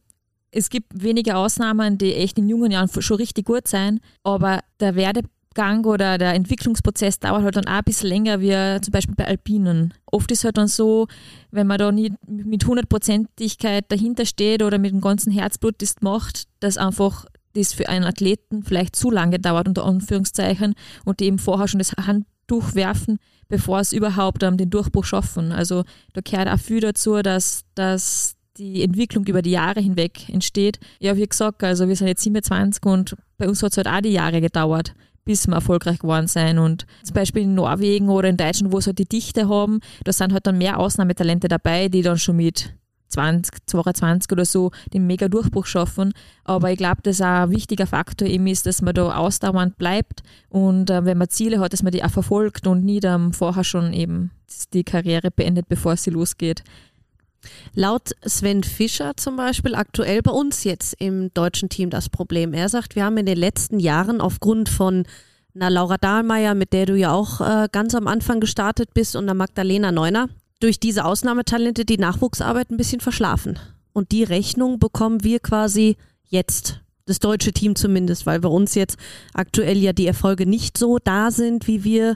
es 0.51 0.69
gibt 0.69 0.87
wenige 0.93 1.35
Ausnahmen, 1.35 1.97
die 1.97 2.13
echt 2.13 2.37
in 2.37 2.49
jungen 2.49 2.71
Jahren 2.71 2.89
schon 3.01 3.17
richtig 3.17 3.45
gut 3.45 3.67
sein, 3.67 3.99
aber 4.23 4.59
der 4.79 4.95
Werdegang 4.95 5.85
oder 5.85 6.17
der 6.17 6.33
Entwicklungsprozess 6.33 7.19
dauert 7.19 7.43
halt 7.43 7.55
dann 7.55 7.67
auch 7.67 7.71
ein 7.71 7.83
bisschen 7.85 8.09
länger, 8.09 8.41
wie 8.41 8.81
zum 8.81 8.91
Beispiel 8.91 9.15
bei 9.15 9.27
Alpinen. 9.27 9.93
Oft 10.05 10.29
ist 10.31 10.43
halt 10.43 10.57
dann 10.57 10.67
so, 10.67 11.07
wenn 11.51 11.67
man 11.67 11.77
da 11.77 11.91
nicht 11.91 12.13
mit 12.27 12.65
hundertprozentigkeit 12.65 13.85
dahinter 13.89 14.25
steht 14.25 14.61
oder 14.61 14.77
mit 14.77 14.91
dem 14.91 15.01
ganzen 15.01 15.31
Herzblut 15.31 15.75
das 15.81 15.95
macht, 16.01 16.47
dass 16.59 16.77
einfach 16.77 17.25
das 17.53 17.73
für 17.73 17.89
einen 17.89 18.05
Athleten 18.05 18.63
vielleicht 18.63 18.95
zu 18.95 19.11
lange 19.11 19.39
dauert, 19.39 19.67
unter 19.67 19.85
Anführungszeichen, 19.85 20.75
und 21.05 21.19
die 21.19 21.25
eben 21.25 21.39
vorher 21.39 21.67
schon 21.67 21.79
das 21.79 21.93
Handtuch 21.93 22.75
werfen, 22.75 23.17
bevor 23.49 23.79
es 23.79 23.93
überhaupt 23.93 24.43
um, 24.43 24.57
den 24.57 24.69
Durchbruch 24.69 25.05
schaffen. 25.05 25.51
Also 25.51 25.83
da 26.13 26.21
gehört 26.21 26.49
auch 26.49 26.59
viel 26.59 26.79
dazu, 26.79 27.21
dass, 27.21 27.63
dass 27.75 28.35
die 28.57 28.83
Entwicklung 28.83 29.25
über 29.25 29.41
die 29.41 29.51
Jahre 29.51 29.79
hinweg 29.79 30.29
entsteht. 30.29 30.79
Ja, 30.99 31.15
wie 31.15 31.27
gesagt, 31.27 31.63
also 31.63 31.87
wir 31.87 31.95
sind 31.95 32.07
jetzt 32.07 32.23
27 32.23 32.83
und 32.85 33.15
bei 33.37 33.47
uns 33.47 33.63
hat 33.63 33.71
es 33.71 33.77
halt 33.77 33.87
auch 33.87 34.01
die 34.01 34.09
Jahre 34.09 34.41
gedauert, 34.41 34.93
bis 35.25 35.47
wir 35.47 35.55
erfolgreich 35.55 35.99
geworden 35.99 36.27
sind. 36.27 36.59
Und 36.59 36.85
zum 37.03 37.13
Beispiel 37.13 37.43
in 37.43 37.55
Norwegen 37.55 38.09
oder 38.09 38.29
in 38.29 38.37
Deutschland, 38.37 38.73
wo 38.73 38.79
sie 38.79 38.87
halt 38.87 38.99
die 38.99 39.07
Dichte 39.07 39.47
haben, 39.47 39.79
da 40.03 40.13
sind 40.13 40.33
halt 40.33 40.47
dann 40.47 40.57
mehr 40.57 40.79
Ausnahmetalente 40.79 41.47
dabei, 41.47 41.89
die 41.89 42.01
dann 42.01 42.17
schon 42.17 42.37
mit 42.37 42.73
20, 43.12 43.65
22 43.65 44.32
oder 44.32 44.45
so 44.45 44.71
den 44.93 45.08
mega 45.08 45.28
Durchbruch 45.28 45.65
schaffen. 45.65 46.13
Aber 46.43 46.71
ich 46.71 46.78
glaube, 46.78 47.02
dass 47.04 47.21
auch 47.21 47.26
ein 47.26 47.52
wichtiger 47.52 47.88
Faktor 47.88 48.28
eben 48.28 48.47
ist, 48.47 48.65
dass 48.65 48.82
man 48.82 48.93
da 48.93 49.15
ausdauernd 49.15 49.78
bleibt 49.78 50.24
und 50.50 50.89
äh, 50.89 51.06
wenn 51.06 51.17
man 51.17 51.30
Ziele 51.30 51.60
hat, 51.60 51.74
dass 51.74 51.84
man 51.84 51.91
die 51.91 52.04
auch 52.04 52.10
verfolgt 52.10 52.67
und 52.67 52.84
nie 52.84 53.00
dann 53.00 53.34
vorher 53.34 53.63
schon 53.63 53.93
eben 53.93 54.32
die 54.74 54.84
Karriere 54.84 55.32
beendet, 55.32 55.67
bevor 55.69 55.95
sie 55.97 56.10
losgeht. 56.10 56.63
Laut 57.74 58.12
Sven 58.26 58.63
Fischer 58.63 59.13
zum 59.17 59.36
Beispiel 59.36 59.76
aktuell 59.76 60.21
bei 60.21 60.32
uns 60.32 60.63
jetzt 60.63 60.95
im 61.00 61.34
deutschen 61.34 61.69
Team 61.69 61.89
das 61.89 62.10
Problem. 62.10 62.54
Er 62.54 62.69
sagt, 62.69 62.95
wir 62.95 63.06
haben 63.06 63.17
in 63.17 63.26
den 63.26 63.38
letzten 63.38 63.80
Jahren 63.80 64.21
aufgrund 64.21 64.69
von 64.69 65.06
einer 65.56 65.69
Laura 65.69 65.97
Dahlmeier, 65.97 66.56
mit 66.56 66.74
der 66.74 66.86
du 66.86 66.95
ja 66.95 67.12
auch 67.12 67.41
äh, 67.41 67.67
ganz 67.71 67.95
am 67.95 68.08
Anfang 68.08 68.39
gestartet 68.39 68.93
bist, 68.93 69.15
und 69.15 69.24
einer 69.24 69.34
Magdalena 69.34 69.91
Neuner, 69.91 70.30
durch 70.62 70.80
diese 70.80 71.04
Ausnahmetalente 71.04 71.84
die 71.84 71.97
Nachwuchsarbeit 71.97 72.71
ein 72.71 72.78
bisschen 72.78 73.02
verschlafen. 73.02 73.60
Und 73.93 74.12
die 74.13 74.24
Rechnung 74.24 74.80
bekommen 74.80 75.24
wir 75.24 75.39
quasi 75.39 75.97
jetzt. 76.28 76.80
Das 77.08 77.19
deutsche 77.19 77.52
Team 77.52 77.76
zumindest, 77.76 78.26
weil 78.26 78.39
bei 78.39 78.47
uns 78.47 78.76
jetzt 78.76 78.95
aktuell 79.34 79.80
ja 79.80 79.91
die 79.91 80.06
Erfolge 80.06 80.45
nicht 80.45 80.78
so 80.78 80.97
da 81.04 81.32
sind, 81.32 81.67
wie 81.67 81.84
wir 81.84 82.15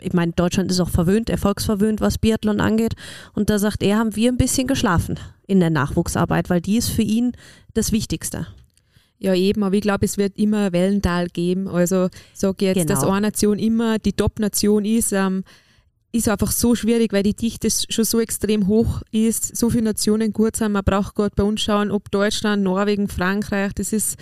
ich 0.00 0.12
meine, 0.12 0.32
Deutschland 0.32 0.70
ist 0.70 0.80
auch 0.80 0.90
verwöhnt, 0.90 1.30
erfolgsverwöhnt, 1.30 2.00
was 2.00 2.18
Biathlon 2.18 2.60
angeht. 2.60 2.94
Und 3.32 3.48
da 3.48 3.58
sagt 3.58 3.82
er, 3.82 3.98
haben 3.98 4.16
wir 4.16 4.30
ein 4.30 4.36
bisschen 4.36 4.66
geschlafen 4.66 5.18
in 5.46 5.60
der 5.60 5.70
Nachwuchsarbeit, 5.70 6.50
weil 6.50 6.60
die 6.60 6.76
ist 6.76 6.90
für 6.90 7.02
ihn 7.02 7.32
das 7.74 7.92
Wichtigste. 7.92 8.46
Ja, 9.18 9.34
eben, 9.34 9.62
aber 9.62 9.76
ich 9.76 9.82
glaube, 9.82 10.04
es 10.04 10.18
wird 10.18 10.36
immer 10.36 10.72
Wellental 10.72 11.28
geben. 11.28 11.68
Also 11.68 12.08
sage 12.34 12.66
jetzt, 12.66 12.76
genau. 12.76 12.88
dass 12.88 13.04
eine 13.04 13.22
Nation 13.22 13.58
immer 13.58 13.98
die 13.98 14.12
Top-Nation 14.12 14.84
ist, 14.84 15.12
ähm, 15.12 15.44
ist 16.14 16.28
einfach 16.28 16.52
so 16.52 16.76
schwierig, 16.76 17.12
weil 17.12 17.24
die 17.24 17.34
Dichte 17.34 17.68
schon 17.88 18.04
so 18.04 18.20
extrem 18.20 18.68
hoch 18.68 19.02
ist, 19.10 19.56
so 19.56 19.68
viele 19.68 19.82
Nationen 19.82 20.32
gut 20.32 20.54
sind. 20.54 20.72
Man 20.72 20.84
braucht 20.84 21.16
gerade 21.16 21.34
bei 21.34 21.42
uns 21.42 21.60
schauen, 21.60 21.90
ob 21.90 22.08
Deutschland, 22.12 22.62
Norwegen, 22.62 23.08
Frankreich, 23.08 23.72
das 23.74 23.92
ist, 23.92 24.16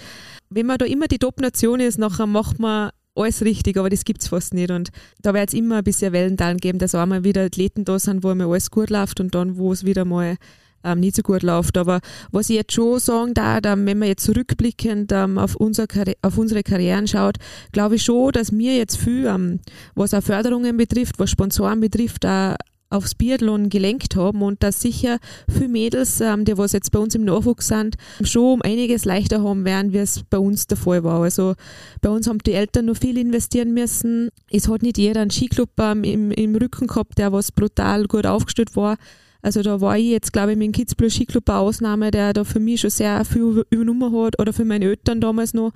wenn 0.49 0.65
man 0.65 0.79
da 0.79 0.87
immer 0.87 1.07
die 1.07 1.19
Top-Nation 1.19 1.81
ist, 1.81 1.99
nachher 1.99 2.27
macht 2.27 2.59
man 2.59 2.93
alles 3.15 3.43
richtig, 3.43 3.77
aber 3.77 3.91
das 3.91 4.05
gibt 4.05 4.23
es 4.23 4.29
fast 4.29 4.55
nicht. 4.55 4.71
Und 4.71 4.89
da 5.21 5.35
wird 5.35 5.49
es 5.49 5.55
immer 5.55 5.79
ein 5.79 5.85
bisschen 5.85 6.15
Wellentalen 6.15 6.57
geben, 6.57 6.79
dass 6.79 6.95
auch 6.95 7.05
mal 7.05 7.25
wieder 7.25 7.45
Athleten 7.45 7.85
da 7.85 7.99
sind, 7.99 8.25
wo 8.25 8.31
einmal 8.31 8.49
alles 8.49 8.71
gut 8.71 8.89
läuft 8.89 9.21
und 9.21 9.35
dann, 9.35 9.59
wo 9.59 9.71
es 9.71 9.85
wieder 9.85 10.07
mal 10.07 10.39
ähm, 10.85 11.01
nicht 11.01 11.17
so 11.17 11.23
gut 11.23 11.43
läuft. 11.43 11.77
Aber 11.79 12.01
was 12.31 12.51
ich 12.51 12.57
jetzt 12.57 12.73
schon 12.73 12.99
sagen 12.99 13.35
darf, 13.35 13.61
wenn 13.63 13.99
man 13.99 14.09
jetzt 14.09 14.25
zurückblickend 14.25 15.13
ähm, 15.13 15.39
auf, 15.39 15.57
unser 15.57 15.87
auf 16.23 16.39
unsere 16.39 16.63
Karrieren 16.63 17.07
schaut, 17.07 17.37
glaube 17.73 17.97
ich 17.97 18.03
schon, 18.03 18.33
dass 18.33 18.53
wir 18.53 18.77
jetzt 18.77 18.97
viel, 18.97 19.27
ähm, 19.27 19.61
was 19.95 20.15
auch 20.15 20.23
Förderungen 20.23 20.77
betrifft, 20.77 21.19
was 21.19 21.31
Sponsoren 21.31 21.81
betrifft, 21.81 22.27
auch 22.27 22.57
aufs 22.93 23.15
Biathlon 23.15 23.71
gelenkt 23.71 24.17
haben 24.17 24.43
und 24.43 24.63
dass 24.63 24.81
sicher 24.81 25.19
viele 25.49 25.69
Mädels, 25.69 26.21
ähm, 26.21 26.45
die 26.45 26.57
was 26.59 26.73
jetzt 26.73 26.93
bei 26.93 26.99
uns 26.99 27.15
im 27.15 27.25
Nachwuchs 27.25 27.69
sind, 27.69 27.97
schon 28.23 28.55
um 28.55 28.63
einiges 28.63 29.05
leichter 29.05 29.43
haben 29.43 29.65
werden, 29.65 29.93
wie 29.93 29.99
es 29.99 30.23
bei 30.29 30.39
uns 30.39 30.67
der 30.67 30.77
Fall 30.77 31.03
war. 31.03 31.23
Also 31.23 31.55
bei 32.01 32.11
uns 32.11 32.29
haben 32.29 32.39
die 32.39 32.53
Eltern 32.53 32.87
noch 32.87 32.97
viel 32.97 33.17
investieren 33.17 33.73
müssen. 33.73 34.29
Es 34.51 34.69
hat 34.69 34.83
nicht 34.83 34.99
jeder 34.99 35.23
einen 35.23 35.31
Skiclub 35.31 35.71
ähm, 35.79 36.05
im, 36.05 36.31
im 36.31 36.55
Rücken 36.55 36.87
gehabt, 36.87 37.19
der 37.19 37.33
was 37.33 37.51
brutal 37.51 38.07
gut 38.07 38.27
aufgestellt 38.27 38.77
war. 38.77 38.97
Also 39.43 39.63
da 39.63 39.81
war 39.81 39.99
ich 39.99 40.07
jetzt, 40.07 40.33
glaube 40.33 40.53
ich, 40.53 40.59
mit 40.59 40.67
dem 40.67 40.73
Kitzbühel 40.73 41.11
Skiclub 41.11 41.51
eine 41.51 41.59
Ausnahme, 41.59 42.13
der 42.13 42.33
da 42.33 42.45
für 42.45 42.61
mich 42.61 42.81
schon 42.81 42.91
sehr 42.91 43.25
viel 43.25 43.67
übernommen 43.71 44.25
hat 44.25 44.41
oder 44.41 44.53
für 44.53 44.65
meine 44.65 44.85
Eltern 44.87 45.21
damals 45.21 45.53
noch. 45.53 45.73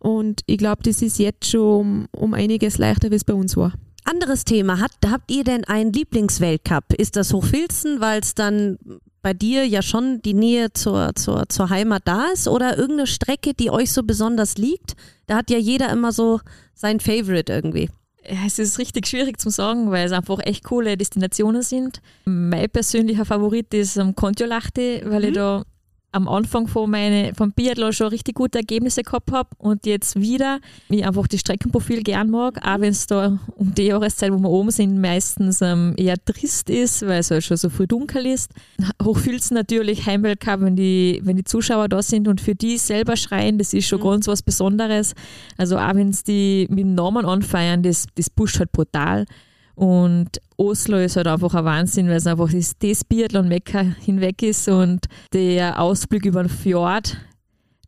Und 0.00 0.42
ich 0.46 0.58
glaube, 0.58 0.82
das 0.82 1.00
ist 1.00 1.18
jetzt 1.18 1.48
schon 1.48 1.60
um, 1.62 2.08
um 2.12 2.34
einiges 2.34 2.76
leichter, 2.76 3.10
wie 3.10 3.14
es 3.14 3.24
bei 3.24 3.32
uns 3.32 3.56
war. 3.56 3.72
Anderes 4.04 4.44
Thema, 4.44 4.80
hat, 4.80 4.90
habt 5.06 5.30
ihr 5.30 5.44
denn 5.44 5.64
einen 5.64 5.92
Lieblingsweltcup? 5.92 6.92
Ist 6.98 7.16
das 7.16 7.32
Hochfilzen, 7.32 8.00
weil 8.00 8.20
es 8.20 8.34
dann 8.34 8.76
bei 9.22 9.32
dir 9.32 9.66
ja 9.66 9.80
schon 9.80 10.20
die 10.20 10.34
Nähe 10.34 10.74
zur, 10.74 11.14
zur, 11.14 11.48
zur 11.48 11.70
Heimat 11.70 12.02
da 12.04 12.26
ist 12.34 12.46
oder 12.46 12.76
irgendeine 12.76 13.06
Strecke, 13.06 13.54
die 13.54 13.70
euch 13.70 13.92
so 13.92 14.02
besonders 14.02 14.58
liegt? 14.58 14.94
Da 15.26 15.36
hat 15.36 15.50
ja 15.50 15.56
jeder 15.56 15.90
immer 15.90 16.12
so 16.12 16.40
sein 16.74 17.00
Favorite 17.00 17.50
irgendwie. 17.50 17.88
Es 18.24 18.58
ist 18.58 18.78
richtig 18.78 19.06
schwierig 19.06 19.38
zu 19.38 19.50
sagen, 19.50 19.90
weil 19.90 20.06
es 20.06 20.12
einfach 20.12 20.38
echt 20.44 20.64
coole 20.64 20.96
Destinationen 20.96 21.62
sind. 21.62 22.00
Mein 22.24 22.70
persönlicher 22.70 23.24
Favorit 23.24 23.72
ist 23.74 23.98
um, 23.98 24.14
Kontiolahti, 24.14 25.02
weil 25.04 25.20
mhm. 25.20 25.28
ich 25.28 25.34
da 25.34 25.64
am 26.14 26.28
Anfang 26.28 26.68
von 26.68 26.88
meine, 26.88 27.34
vom 27.34 27.50
Biathlon 27.50 27.92
schon 27.92 28.06
richtig 28.06 28.36
gute 28.36 28.58
Ergebnisse 28.58 29.02
gehabt 29.02 29.32
habe 29.32 29.48
und 29.58 29.84
jetzt 29.84 30.20
wieder, 30.20 30.60
wie 30.88 31.00
ich 31.00 31.06
einfach 31.06 31.26
die 31.26 31.38
Streckenprofil 31.38 32.04
gern 32.04 32.30
mag, 32.30 32.64
auch 32.64 32.80
wenn 32.80 32.92
es 32.92 33.06
da 33.08 33.38
um 33.56 33.74
die 33.74 33.86
Jahreszeit, 33.86 34.32
wo 34.32 34.38
wir 34.38 34.48
oben 34.48 34.70
sind, 34.70 35.00
meistens 35.00 35.60
ähm, 35.60 35.94
eher 35.96 36.16
trist 36.24 36.70
ist, 36.70 37.02
weil 37.02 37.18
es 37.18 37.32
halt 37.32 37.42
schon 37.42 37.56
so 37.56 37.68
früh 37.68 37.88
dunkel 37.88 38.26
ist. 38.26 38.52
Hochfilzen 39.02 39.56
natürlich, 39.56 40.06
Heimweltcup, 40.06 40.60
wenn 40.60 40.76
die, 40.76 41.20
wenn 41.24 41.36
die 41.36 41.44
Zuschauer 41.44 41.88
da 41.88 42.00
sind 42.00 42.28
und 42.28 42.40
für 42.40 42.54
die 42.54 42.78
selber 42.78 43.16
schreien, 43.16 43.58
das 43.58 43.74
ist 43.74 43.88
schon 43.88 43.98
mhm. 43.98 44.04
ganz 44.04 44.28
was 44.28 44.42
Besonderes. 44.42 45.14
Also 45.56 45.78
auch 45.78 45.94
wenn 45.94 46.10
es 46.10 46.22
die 46.22 46.68
mit 46.70 46.80
dem 46.80 46.94
Namen 46.94 47.26
anfeiern, 47.26 47.82
das, 47.82 48.06
das 48.14 48.30
pusht 48.30 48.60
halt 48.60 48.70
brutal. 48.70 49.26
Und 49.74 50.40
Oslo 50.56 50.98
ist 50.98 51.16
halt 51.16 51.26
einfach 51.26 51.54
ein 51.54 51.64
Wahnsinn, 51.64 52.08
weil 52.08 52.16
es 52.16 52.26
einfach 52.26 52.50
das, 52.50 52.72
das 52.78 53.04
Biathlon-Mekka 53.04 53.80
hinweg 54.00 54.42
ist 54.42 54.68
und 54.68 55.06
der 55.32 55.80
Ausblick 55.80 56.24
über 56.26 56.42
den 56.42 56.48
Fjord, 56.48 57.16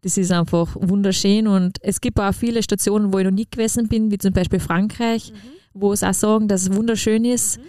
das 0.03 0.17
ist 0.17 0.33
einfach 0.33 0.77
wunderschön. 0.79 1.47
Und 1.49 1.79
es 1.81 2.01
gibt 2.01 2.21
auch 2.21 2.33
viele 2.33 2.63
Stationen, 2.63 3.13
wo 3.13 3.19
ich 3.19 3.25
noch 3.25 3.33
nie 3.33 3.47
gewesen 3.51 3.89
bin, 3.89 4.11
wie 4.11 4.19
zum 4.19 4.33
Beispiel 4.33 4.61
Frankreich, 4.61 5.33
mhm. 5.33 5.37
wo 5.75 5.93
es 5.93 6.03
auch 6.03 6.15
sagen, 6.15 6.49
dass 6.49 6.63
es 6.63 6.75
wunderschön 6.75 7.25
ist. 7.25 7.59
Mhm. 7.59 7.63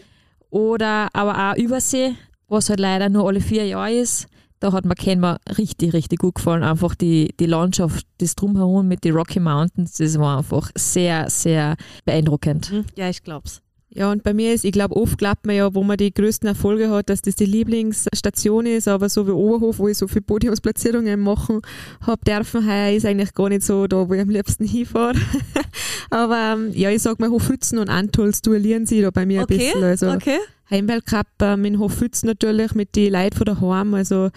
Oder 0.49 1.07
aber 1.13 1.51
auch 1.51 1.57
Übersee, 1.57 2.15
was 2.47 2.69
halt 2.69 2.79
leider 2.79 3.09
nur 3.09 3.27
alle 3.27 3.41
vier 3.41 3.65
Jahre 3.65 3.91
ist. 3.91 4.27
Da 4.59 4.71
hat 4.71 4.85
mir 4.85 4.95
Kenma 4.95 5.37
richtig, 5.57 5.93
richtig 5.93 6.19
gut 6.19 6.35
gefallen. 6.35 6.63
Einfach 6.63 6.95
die, 6.95 7.33
die 7.39 7.45
Landschaft, 7.45 8.07
das 8.17 8.33
Drumherum 8.33 8.87
mit 8.87 9.03
den 9.03 9.13
Rocky 9.13 9.39
Mountains, 9.39 9.93
das 9.93 10.17
war 10.17 10.39
einfach 10.39 10.71
sehr, 10.75 11.29
sehr 11.29 11.75
beeindruckend. 12.05 12.71
Mhm. 12.71 12.85
Ja, 12.95 13.09
ich 13.09 13.21
glaub's. 13.21 13.61
Ja, 13.89 14.11
und 14.11 14.21
bei 14.23 14.33
mir 14.33 14.53
ist, 14.53 14.65
ich 14.65 14.73
glaube, 14.73 14.95
oft 14.95 15.17
glaubt 15.17 15.45
man 15.45 15.55
ja, 15.55 15.73
wo 15.73 15.81
man 15.81 15.97
die 15.97 16.13
größten 16.13 16.47
Erfolge 16.47 16.89
hat, 16.89 17.09
dass 17.09 17.21
das 17.21 17.35
die 17.35 17.45
Lieblingsstation 17.45 18.65
ist, 18.65 18.87
aber 18.87 19.07
so 19.07 19.25
wie 19.25 19.31
Oberhof, 19.31 19.79
wo 19.79 19.87
ich 19.87 19.97
so 19.97 20.07
viele 20.07 20.21
Podiumsplatzierungen 20.21 21.19
machen 21.19 21.61
habe 22.01 22.23
dürfen, 22.25 22.67
heuer 22.67 22.91
ist 22.91 23.05
eigentlich 23.05 23.33
gar 23.33 23.49
nicht 23.49 23.63
so 23.63 23.87
da, 23.87 24.07
wo 24.07 24.13
ich 24.13 24.21
am 24.21 24.29
liebsten 24.29 24.65
hinfahre. 24.65 25.15
aber 26.09 26.55
ähm, 26.57 26.71
ja, 26.73 26.91
ich 26.91 27.01
sag 27.01 27.19
mal, 27.19 27.29
Hofhützen 27.29 27.77
und 27.79 27.89
Antolz 27.89 28.41
duellieren 28.41 28.85
sie 28.85 29.01
da 29.01 29.09
bei 29.09 29.25
mir 29.25 29.41
okay, 29.41 29.53
ein 29.53 29.57
bisschen. 29.57 29.83
Also, 29.83 30.11
okay. 30.11 30.39
Heimweltcup 30.69 31.27
ähm, 31.41 31.65
in 31.65 31.79
Hofhütz 31.79 32.23
natürlich 32.23 32.75
mit 32.75 32.95
den 32.95 33.13
Leuten 33.13 33.37
von 33.37 33.45
daheim. 33.45 33.93
Also 33.93 34.29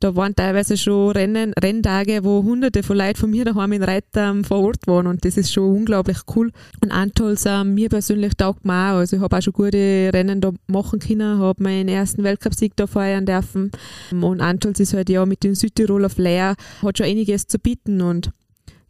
da 0.00 0.16
waren 0.16 0.34
teilweise 0.34 0.76
schon 0.76 1.12
Rennen, 1.12 1.52
Renntage, 1.52 2.24
wo 2.24 2.42
hunderte 2.42 2.82
von 2.82 2.96
Leuten 2.96 3.16
von 3.16 3.30
mir 3.30 3.44
daheim 3.44 3.72
in 3.72 3.82
Reiter 3.82 4.30
ähm, 4.30 4.44
vor 4.44 4.60
Ort 4.60 4.86
waren 4.86 5.06
und 5.06 5.24
das 5.24 5.36
ist 5.36 5.52
schon 5.52 5.76
unglaublich 5.76 6.18
cool. 6.34 6.50
Und 6.82 6.90
Antols, 6.90 7.44
ähm, 7.46 7.74
mir 7.74 7.90
persönlich 7.90 8.34
taugt 8.34 8.64
mir 8.64 8.72
auch. 8.72 8.98
Also 8.98 9.16
ich 9.16 9.22
habe 9.22 9.36
auch 9.36 9.42
schon 9.42 9.52
gute 9.52 10.10
Rennen 10.12 10.40
da 10.40 10.52
machen 10.68 11.00
können, 11.00 11.38
habe 11.38 11.62
meinen 11.62 11.88
ersten 11.88 12.24
Weltcupsieg 12.24 12.74
da 12.76 12.86
feiern 12.86 13.26
dürfen. 13.26 13.70
Und 14.10 14.40
Antols 14.40 14.80
ist 14.80 14.94
halt 14.94 15.10
ja 15.10 15.26
mit 15.26 15.44
dem 15.44 15.54
Südtiroler 15.54 16.08
Flair, 16.08 16.56
hat 16.82 16.98
schon 16.98 17.06
einiges 17.06 17.46
zu 17.46 17.58
bieten 17.58 18.00
und 18.00 18.30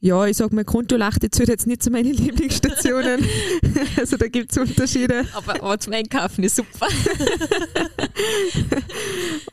ja, 0.03 0.27
ich 0.27 0.39
sag 0.39 0.53
mal, 0.53 0.65
Kontolachte 0.65 1.31
zählt 1.31 1.51
jetzt 1.51 1.67
nicht 1.67 1.83
zu 1.83 1.91
meinen 1.91 2.15
Lieblingsstationen. 2.15 3.25
also 3.99 4.17
da 4.17 4.29
gibt 4.29 4.51
es 4.51 4.59
Unterschiede. 4.59 5.27
Aber, 5.35 5.63
aber 5.63 5.79
zum 5.79 5.93
Einkaufen 5.93 6.43
ist 6.43 6.57
super. 6.57 6.89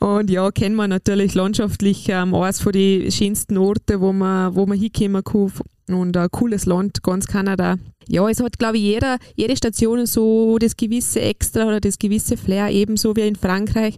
und 0.00 0.30
ja, 0.30 0.50
kennen 0.50 0.76
wir 0.76 0.88
natürlich 0.88 1.34
landschaftlich 1.34 2.08
ähm, 2.08 2.34
eines 2.34 2.60
von 2.60 2.72
den 2.72 3.10
schönsten 3.12 3.58
Orte, 3.58 4.00
wo 4.00 4.12
man, 4.12 4.54
wo 4.54 4.64
man 4.64 4.78
hinkommen 4.78 5.22
kann 5.22 5.52
und 5.94 6.16
ein 6.16 6.28
cooles 6.30 6.66
Land, 6.66 7.02
ganz 7.02 7.26
Kanada. 7.26 7.76
Ja, 8.10 8.26
es 8.28 8.40
hat, 8.40 8.58
glaube 8.58 8.78
ich, 8.78 8.84
jeder, 8.84 9.18
jede 9.36 9.54
Station 9.54 10.06
so 10.06 10.56
das 10.58 10.76
gewisse 10.76 11.20
Extra 11.20 11.66
oder 11.66 11.78
das 11.80 11.98
gewisse 11.98 12.38
Flair, 12.38 12.70
ebenso 12.70 13.14
wie 13.16 13.28
in 13.28 13.36
Frankreich, 13.36 13.96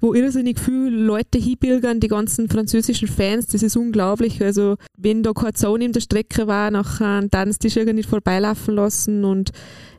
wo 0.00 0.12
irrsinnig 0.12 0.58
viele 0.58 0.90
Leute 0.90 1.38
hinbilgern, 1.38 2.00
die 2.00 2.08
ganzen 2.08 2.48
französischen 2.48 3.06
Fans, 3.06 3.46
das 3.46 3.62
ist 3.62 3.76
unglaublich. 3.76 4.42
Also, 4.42 4.76
wenn 4.98 5.22
da 5.22 5.32
kein 5.32 5.54
Zaun 5.54 5.82
in 5.82 5.92
der 5.92 6.00
Strecke 6.00 6.48
war, 6.48 6.72
nach 6.72 7.00
einem 7.00 7.30
Tanztisch 7.30 7.76
irgendwie 7.76 7.98
nicht 7.98 8.08
vorbeilaufen 8.08 8.74
lassen 8.74 9.24
und 9.24 9.52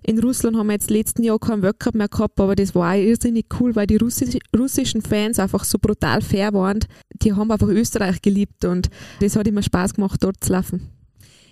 in 0.07 0.19
Russland 0.19 0.55
haben 0.55 0.67
wir 0.67 0.73
jetzt 0.73 0.91
letzten 0.91 1.23
Jahr 1.23 1.39
keinen 1.39 1.63
Weltcup 1.63 1.95
mehr 1.95 2.09
gehabt, 2.09 2.39
aber 2.39 2.55
das 2.55 2.75
war 2.75 2.93
auch 2.93 2.97
irrsinnig 2.97 3.45
cool, 3.59 3.75
weil 3.75 3.87
die 3.87 3.95
Russi 3.95 4.39
russischen 4.55 5.01
Fans 5.01 5.39
einfach 5.39 5.63
so 5.63 5.79
brutal 5.79 6.21
fair 6.21 6.53
waren. 6.53 6.79
Die 7.23 7.33
haben 7.33 7.49
einfach 7.49 7.69
Österreich 7.69 8.21
geliebt 8.21 8.65
und 8.65 8.89
das 9.21 9.35
hat 9.35 9.47
immer 9.47 9.63
Spaß 9.63 9.95
gemacht, 9.95 10.23
dort 10.23 10.43
zu 10.43 10.51
laufen. 10.51 10.94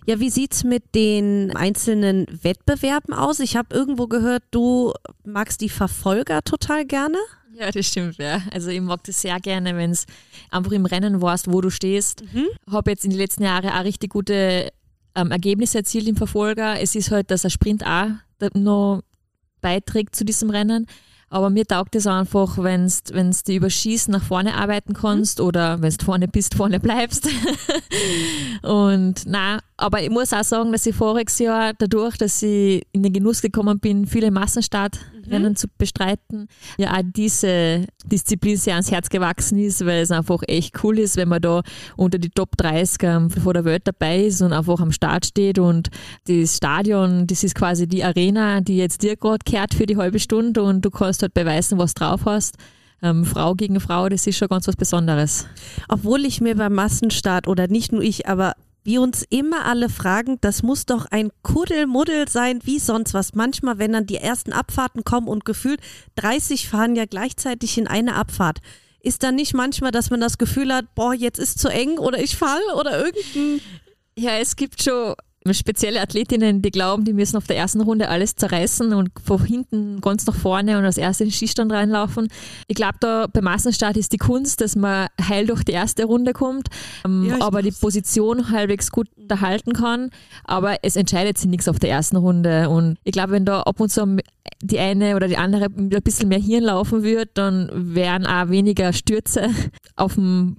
Ja, 0.06 0.20
wie 0.20 0.30
sieht's 0.30 0.64
mit 0.64 0.96
den 0.96 1.56
einzelnen 1.56 2.26
Wettbewerben 2.30 3.14
aus? 3.14 3.40
Ich 3.40 3.56
habe 3.56 3.74
irgendwo 3.74 4.08
gehört, 4.08 4.44
du 4.52 4.94
magst 5.24 5.62
die 5.62 5.70
Verfolger 5.70 6.42
total 6.44 6.86
gerne. 6.86 7.18
Ja, 7.54 7.72
das 7.72 7.88
stimmt, 7.88 8.18
ja. 8.18 8.42
Also 8.52 8.70
ich 8.70 8.82
mag 8.82 9.04
das 9.04 9.22
sehr 9.22 9.40
gerne, 9.40 9.78
wenn 9.78 9.92
es 9.92 10.06
einfach 10.50 10.72
im 10.72 10.86
Rennen 10.86 11.22
warst, 11.22 11.52
wo 11.52 11.62
du 11.62 11.70
stehst. 11.70 12.24
Mhm. 12.34 12.48
Habe 12.70 12.92
jetzt 12.92 13.06
in 13.06 13.12
den 13.12 13.20
letzten 13.20 13.44
Jahren 13.44 13.70
auch 13.70 13.84
richtig 13.84 14.12
gute 14.12 14.72
ähm, 15.16 15.32
Ergebnisse 15.32 15.80
erzielt 15.80 16.08
im 16.08 16.16
Verfolger. 16.16 16.82
Es 16.82 16.96
ist 16.96 17.12
halt, 17.12 17.30
dass 17.32 17.46
ein 17.46 17.52
Sprint 17.52 17.86
auch 17.86 18.10
noch 18.56 19.04
beiträgt 19.62 20.16
zu 20.16 20.26
diesem 20.26 20.50
Rennen. 20.50 20.88
Aber 21.34 21.50
mir 21.50 21.66
taugt 21.66 21.96
es 21.96 22.06
einfach, 22.06 22.60
wenn 22.60 22.88
du 22.88 23.32
die 23.48 23.56
Überschießen 23.56 24.12
nach 24.12 24.22
vorne 24.22 24.54
arbeiten 24.54 24.94
kannst 24.94 25.40
mhm. 25.40 25.46
oder 25.46 25.82
wenn 25.82 25.92
du 25.92 26.06
vorne 26.06 26.28
bist, 26.28 26.54
vorne 26.54 26.80
bleibst. 26.80 27.28
und 28.62 29.24
na, 29.26 29.58
aber 29.76 30.04
ich 30.04 30.12
muss 30.12 30.32
auch 30.32 30.44
sagen, 30.44 30.72
dass 30.72 30.86
ich 30.86 30.96
voriges 30.96 31.40
Jahr 31.40 31.74
dadurch, 31.76 32.18
dass 32.18 32.40
ich 32.44 32.84
in 32.92 33.02
den 33.02 33.14
Genuss 33.14 33.42
gekommen 33.42 33.80
bin, 33.80 34.06
viele 34.06 34.30
Massenstartrennen 34.30 35.13
mhm. 35.28 35.56
zu 35.56 35.68
bestreiten, 35.78 36.48
ja 36.78 36.94
auch 36.94 37.02
diese 37.04 37.86
Disziplin 38.06 38.58
sehr 38.58 38.74
ans 38.74 38.92
Herz 38.92 39.10
gewachsen 39.10 39.58
ist, 39.58 39.86
weil 39.86 40.02
es 40.02 40.12
einfach 40.12 40.42
echt 40.48 40.84
cool 40.84 41.00
ist, 41.00 41.18
wenn 41.18 41.30
man 41.30 41.42
da 41.42 41.62
unter 41.96 42.18
die 42.18 42.30
Top 42.30 42.58
30 42.58 43.04
ähm, 43.04 43.30
vor 43.30 43.54
der 43.54 43.66
Welt 43.66 43.84
dabei 43.86 44.24
ist 44.26 44.42
und 44.42 44.54
einfach 44.54 44.80
am 44.80 44.92
Start 44.92 45.26
steht 45.26 45.60
und 45.60 45.90
das 46.28 46.58
Stadion, 46.58 47.28
das 47.28 47.44
ist 47.44 47.56
quasi 47.56 47.88
die 47.88 48.04
Arena, 48.04 48.62
die 48.62 48.78
jetzt 48.78 49.04
dir 49.04 49.16
gerade 49.16 49.44
kehrt 49.46 49.74
für 49.74 49.86
die 49.86 49.98
halbe 49.98 50.20
Stunde 50.20 50.64
und 50.64 50.84
du 50.84 50.90
kannst 50.90 51.22
halt 51.22 51.34
beweisen, 51.34 51.78
was 51.78 51.94
drauf 51.94 52.22
hast. 52.26 52.58
Ähm, 53.02 53.26
Frau 53.26 53.54
gegen 53.54 53.80
Frau, 53.82 54.08
das 54.08 54.26
ist 54.28 54.38
schon 54.38 54.48
ganz 54.48 54.68
was 54.68 54.78
Besonderes. 54.78 55.46
Obwohl 55.90 56.26
ich 56.26 56.40
mir 56.40 56.56
beim 56.56 56.74
Massenstart 56.74 57.48
oder 57.48 57.68
nicht 57.68 57.92
nur 57.92 58.02
ich, 58.02 58.28
aber 58.28 58.54
wir 58.84 59.02
uns 59.02 59.24
immer 59.30 59.66
alle 59.66 59.90
fragen, 59.90 60.38
das 60.42 60.64
muss 60.64 60.86
doch 60.86 61.06
ein 61.06 61.32
Kuddelmuddel 61.42 62.28
sein, 62.28 62.60
wie 62.64 62.80
sonst 62.80 63.14
was. 63.14 63.34
Manchmal, 63.34 63.80
wenn 63.80 63.94
dann 63.94 64.06
die 64.06 64.18
ersten 64.18 64.54
Abfahrten 64.54 65.04
kommen 65.04 65.28
und 65.28 65.46
gefühlt 65.46 65.80
30 66.16 66.68
fahren 66.68 66.96
ja 66.96 67.06
gleichzeitig 67.06 67.78
in 67.78 67.88
eine 67.88 68.16
Abfahrt. 68.16 68.60
Ist 69.00 69.24
dann 69.24 69.36
nicht 69.36 69.54
manchmal, 69.54 69.92
dass 69.92 70.10
man 70.10 70.22
das 70.22 70.38
Gefühl 70.38 70.74
hat, 70.74 70.96
boah, 70.96 71.14
jetzt 71.14 71.40
ist 71.40 71.60
zu 71.60 71.70
eng 71.70 71.98
oder 71.98 72.20
ich 72.20 72.36
fall 72.36 72.62
oder 72.78 73.06
irgendein. 73.06 73.62
Ja, 74.18 74.38
es 74.38 74.56
gibt 74.56 74.82
schon 74.82 75.16
spezielle 75.52 76.02
Athletinnen, 76.02 76.62
die 76.62 76.72
glauben, 76.72 77.04
die 77.04 77.14
müssen 77.14 77.38
auf 77.38 77.48
der 77.48 77.58
ersten 77.58 77.82
Runde 77.82 78.08
alles 78.10 78.36
zerreißen 78.36 78.94
und 78.94 79.12
von 79.24 79.44
hinten 79.44 80.00
ganz 80.00 80.26
nach 80.26 80.36
vorne 80.36 80.78
und 80.78 80.86
als 80.86 80.98
erste 80.98 81.24
in 81.24 81.30
den 81.30 81.34
Skistand 81.36 81.72
reinlaufen. 81.72 82.30
Ich 82.68 82.76
glaube, 82.76 82.96
da 83.00 83.28
beim 83.28 83.44
Massenstart 83.44 83.98
ist 83.98 84.14
die 84.14 84.18
Kunst, 84.18 84.62
dass 84.62 84.76
man 84.76 85.08
heil 85.22 85.48
durch 85.48 85.64
die 85.64 85.74
erste 85.74 86.06
Runde 86.06 86.34
kommt, 86.34 86.70
ähm, 87.06 87.26
ja, 87.26 87.42
aber 87.42 87.62
die 87.62 87.72
Position 87.72 88.52
halbwegs 88.52 88.92
gut 88.92 89.08
erhalten 89.28 89.74
kann. 89.74 90.12
Aber 90.46 90.78
es 90.84 90.96
entscheidet 90.96 91.38
sich 91.38 91.50
nichts 91.50 91.68
auf 91.68 91.80
der 91.80 91.90
ersten 91.90 92.18
Runde. 92.18 92.70
Und 92.70 92.98
ich 93.04 93.12
glaube, 93.12 93.34
wenn 93.34 93.46
da 93.46 93.62
ab 93.62 93.80
und 93.80 93.92
zu 93.92 94.18
die 94.62 94.80
eine 94.80 95.16
oder 95.16 95.28
die 95.28 95.38
andere 95.38 95.66
ein 95.66 95.90
bisschen 95.90 96.30
mehr 96.30 96.40
Hirn 96.40 96.64
laufen 96.64 97.04
wird, 97.04 97.32
dann 97.34 97.70
wären 97.74 98.26
auch 98.26 98.50
weniger 98.50 98.94
Stürze 98.94 99.50
auf 99.96 100.16
dem 100.16 100.58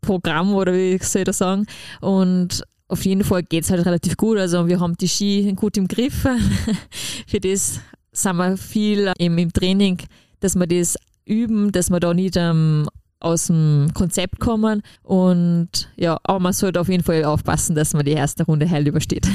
Programm 0.00 0.54
oder 0.54 0.72
wie 0.72 0.98
soll 0.98 1.20
ich 1.20 1.26
das 1.26 1.38
sagen. 1.38 1.66
Und 2.00 2.64
auf 2.92 3.04
jeden 3.06 3.24
Fall 3.24 3.42
geht 3.42 3.64
es 3.64 3.70
halt 3.70 3.86
relativ 3.86 4.16
gut. 4.18 4.36
Also 4.38 4.68
wir 4.68 4.78
haben 4.78 4.96
die 4.98 5.08
Ski 5.08 5.52
gut 5.56 5.78
im 5.78 5.88
Griff. 5.88 6.28
Für 7.26 7.40
das 7.40 7.80
sind 8.12 8.36
wir 8.36 8.56
viel 8.58 9.12
eben 9.18 9.38
im 9.38 9.52
Training, 9.52 9.98
dass 10.40 10.54
wir 10.54 10.66
das 10.66 10.96
üben, 11.24 11.72
dass 11.72 11.88
wir 11.88 12.00
da 12.00 12.12
nicht 12.12 12.36
ähm, 12.36 12.86
aus 13.18 13.46
dem 13.46 13.88
Konzept 13.94 14.40
kommen. 14.40 14.82
Und 15.02 15.88
ja, 15.96 16.18
aber 16.24 16.38
man 16.38 16.52
sollte 16.52 16.80
auf 16.80 16.88
jeden 16.88 17.02
Fall 17.02 17.24
aufpassen, 17.24 17.74
dass 17.74 17.94
man 17.94 18.04
die 18.04 18.12
erste 18.12 18.44
Runde 18.44 18.68
heil 18.68 18.86
übersteht. 18.86 19.26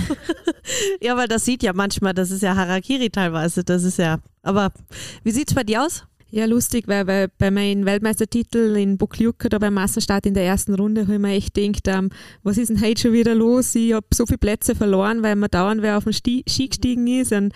ja, 1.01 1.17
weil 1.17 1.27
das 1.27 1.43
sieht 1.43 1.63
ja 1.63 1.73
manchmal, 1.73 2.13
das 2.13 2.29
ist 2.29 2.43
ja 2.43 2.55
Harakiri 2.55 3.09
teilweise, 3.09 3.63
das 3.63 3.83
ist 3.83 3.97
ja. 3.97 4.19
Aber 4.43 4.71
wie 5.23 5.31
sieht 5.31 5.49
es 5.49 5.55
bei 5.55 5.63
dir 5.63 5.83
aus? 5.83 6.03
Ja, 6.29 6.45
lustig, 6.45 6.87
weil, 6.87 7.07
weil 7.07 7.29
bei 7.37 7.51
meinem 7.51 7.85
Weltmeistertitel 7.85 8.75
in 8.75 8.97
Bokliuka, 8.97 9.47
da 9.47 9.59
beim 9.59 9.73
Massenstart 9.75 10.25
in 10.25 10.33
der 10.33 10.43
ersten 10.43 10.75
Runde, 10.75 11.03
habe 11.03 11.13
ich 11.13 11.19
mir 11.19 11.33
echt 11.33 11.53
gedacht, 11.53 11.87
ähm, 11.87 12.09
was 12.43 12.57
ist 12.57 12.69
denn 12.69 12.81
heute 12.81 13.01
schon 13.01 13.13
wieder 13.13 13.33
los? 13.33 13.73
Ich 13.75 13.93
habe 13.93 14.07
so 14.13 14.25
viele 14.25 14.37
Plätze 14.37 14.75
verloren, 14.75 15.23
weil 15.23 15.37
man 15.37 15.49
dauernd 15.49 15.81
wer 15.81 15.97
auf 15.97 16.03
den 16.03 16.13
Ski 16.13 16.43
gestiegen 16.43 17.07
ist. 17.07 17.31
Und 17.31 17.53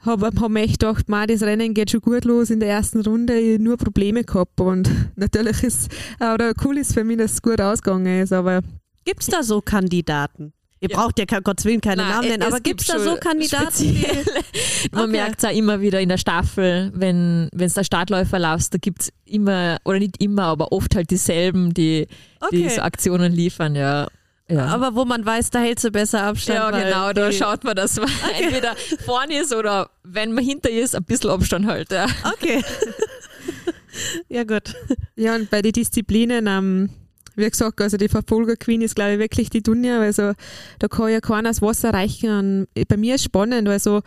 habe 0.00 0.30
hab 0.40 0.48
mir 0.48 0.62
echt 0.62 0.80
gedacht, 0.80 1.08
man, 1.08 1.26
das 1.26 1.42
Rennen 1.42 1.74
geht 1.74 1.90
schon 1.90 2.00
gut 2.00 2.24
los 2.24 2.48
in 2.48 2.60
der 2.60 2.70
ersten 2.70 3.02
Runde, 3.02 3.38
ich 3.38 3.58
nur 3.58 3.76
Probleme 3.76 4.24
gehabt. 4.24 4.58
Und 4.60 4.90
natürlich 5.16 5.62
ist 5.62 5.90
oder 6.18 6.52
cool 6.64 6.78
ist 6.78 6.94
für 6.94 7.04
mich, 7.04 7.18
dass 7.18 7.34
es 7.34 7.42
gut 7.42 7.60
ausgegangen 7.60 8.22
ist. 8.22 8.32
Aber 8.32 8.62
Gibt 9.04 9.22
es 9.22 9.28
da 9.28 9.42
so 9.42 9.62
Kandidaten? 9.62 10.52
Ihr 10.80 10.90
Ja. 10.90 10.96
braucht 10.96 11.18
ja 11.18 11.26
kein 11.26 11.42
Gottes 11.42 11.64
Willen 11.64 11.80
keine 11.80 12.02
Nein, 12.02 12.10
Namen 12.12 12.28
nennen, 12.28 12.42
aber 12.44 12.60
gibt 12.60 12.82
es 12.82 12.86
da 12.86 12.98
so 13.00 13.16
Kandidaten? 13.16 13.72
Die, 13.82 14.06
Man 14.92 15.02
Okay. 15.04 15.10
merkt 15.12 15.42
es 15.42 15.44
auch 15.50 15.54
immer 15.54 15.80
wieder 15.80 16.00
in 16.00 16.08
der 16.08 16.18
Staffel, 16.18 16.92
wenn 16.94 17.48
es 17.58 17.74
der 17.74 17.82
Startläufer 17.84 18.38
laufst, 18.38 18.72
da 18.74 18.78
gibt 18.78 19.02
es 19.02 19.12
immer, 19.24 19.78
oder 19.84 19.98
nicht 19.98 20.22
immer, 20.22 20.44
aber 20.44 20.70
oft 20.70 20.94
halt 20.94 21.10
dieselben, 21.10 21.74
die, 21.74 22.06
die 22.52 22.64
Okay. 22.64 22.68
so 22.68 22.82
Aktionen 22.82 23.32
liefern, 23.32 23.74
ja. 23.74 24.06
ja. 24.48 24.66
aber 24.66 24.94
wo 24.94 25.04
man 25.04 25.26
weiß, 25.26 25.50
da 25.50 25.58
hältst 25.58 25.84
du 25.84 25.90
besser 25.90 26.22
Abstand. 26.22 26.58
ja, 26.58 26.70
genau, 26.70 27.12
da 27.12 27.28
die- 27.30 27.36
schaut 27.36 27.64
man, 27.64 27.74
dass 27.74 27.96
man 27.96 28.08
entweder 28.40 28.76
vorne 29.04 29.40
ist 29.40 29.52
oder 29.52 29.90
wenn 30.04 30.32
man 30.32 30.44
hinter 30.44 30.70
ist, 30.70 30.94
ein 30.94 31.02
bisschen 31.02 31.30
Abstand 31.30 31.66
halt. 31.66 31.90
Ja. 31.90 32.06
Okay. 32.34 32.62
ja, 34.28 34.44
gut. 34.44 34.74
Ja, 35.16 35.34
und 35.34 35.50
bei 35.50 35.60
den 35.62 35.72
Disziplinen, 35.72 36.46
ähm, 36.46 36.90
wie 37.38 37.48
gesagt, 37.48 37.80
also 37.80 37.96
die 37.96 38.08
Verfolger 38.08 38.56
Queen 38.56 38.82
ist, 38.82 38.96
glaube 38.96 39.12
ich, 39.12 39.18
wirklich 39.18 39.50
die 39.50 39.62
Dunja. 39.62 40.00
Also 40.00 40.32
da 40.78 40.88
kann 40.88 41.10
ja 41.10 41.20
keiner 41.20 41.50
das 41.50 41.62
Wasser 41.62 41.94
reichen. 41.94 42.66
Und 42.74 42.88
bei 42.88 42.96
mir 42.96 43.14
ist 43.14 43.24
spannend. 43.24 43.68
Also 43.68 44.02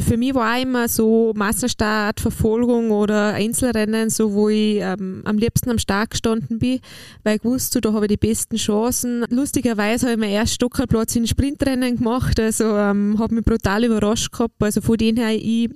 für 0.00 0.16
mich 0.16 0.34
war 0.34 0.58
immer 0.58 0.88
so 0.88 1.32
Massenstart, 1.36 2.20
Verfolgung 2.20 2.90
oder 2.90 3.34
Einzelrennen, 3.34 4.08
so 4.08 4.32
wo 4.32 4.48
ich 4.48 4.78
ähm, 4.80 5.22
am 5.24 5.36
liebsten 5.36 5.70
am 5.70 5.78
Start 5.78 6.10
gestanden 6.10 6.58
bin, 6.58 6.80
weil 7.24 7.36
ich 7.36 7.44
wusste, 7.44 7.80
da 7.80 7.92
habe 7.92 8.06
ich 8.06 8.10
die 8.10 8.16
besten 8.16 8.56
Chancen. 8.56 9.24
Lustigerweise 9.28 10.06
habe 10.06 10.14
ich 10.14 10.20
meinen 10.20 10.32
ersten 10.32 10.54
Stockerplatz 10.54 11.14
in 11.16 11.26
Sprintrennen 11.26 11.98
gemacht, 11.98 12.40
also 12.40 12.76
ähm, 12.76 13.18
habe 13.18 13.34
mich 13.34 13.44
brutal 13.44 13.84
überrascht 13.84 14.32
gehabt. 14.32 14.54
Also 14.60 14.80
von 14.80 14.96
dem 14.96 15.16
her, 15.16 15.34
ich 15.34 15.68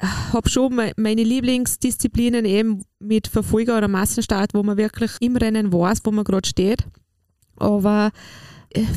habe 0.00 0.48
schon 0.48 0.74
me- 0.74 0.92
meine 0.96 1.22
Lieblingsdisziplinen 1.22 2.44
eben 2.44 2.82
mit 2.98 3.28
Verfolger 3.28 3.78
oder 3.78 3.88
Massenstart, 3.88 4.52
wo 4.54 4.62
man 4.62 4.76
wirklich 4.76 5.12
im 5.20 5.36
Rennen 5.36 5.72
weiß, 5.72 6.00
wo 6.04 6.10
man 6.10 6.24
gerade 6.24 6.48
steht. 6.48 6.84
Aber 7.56 8.10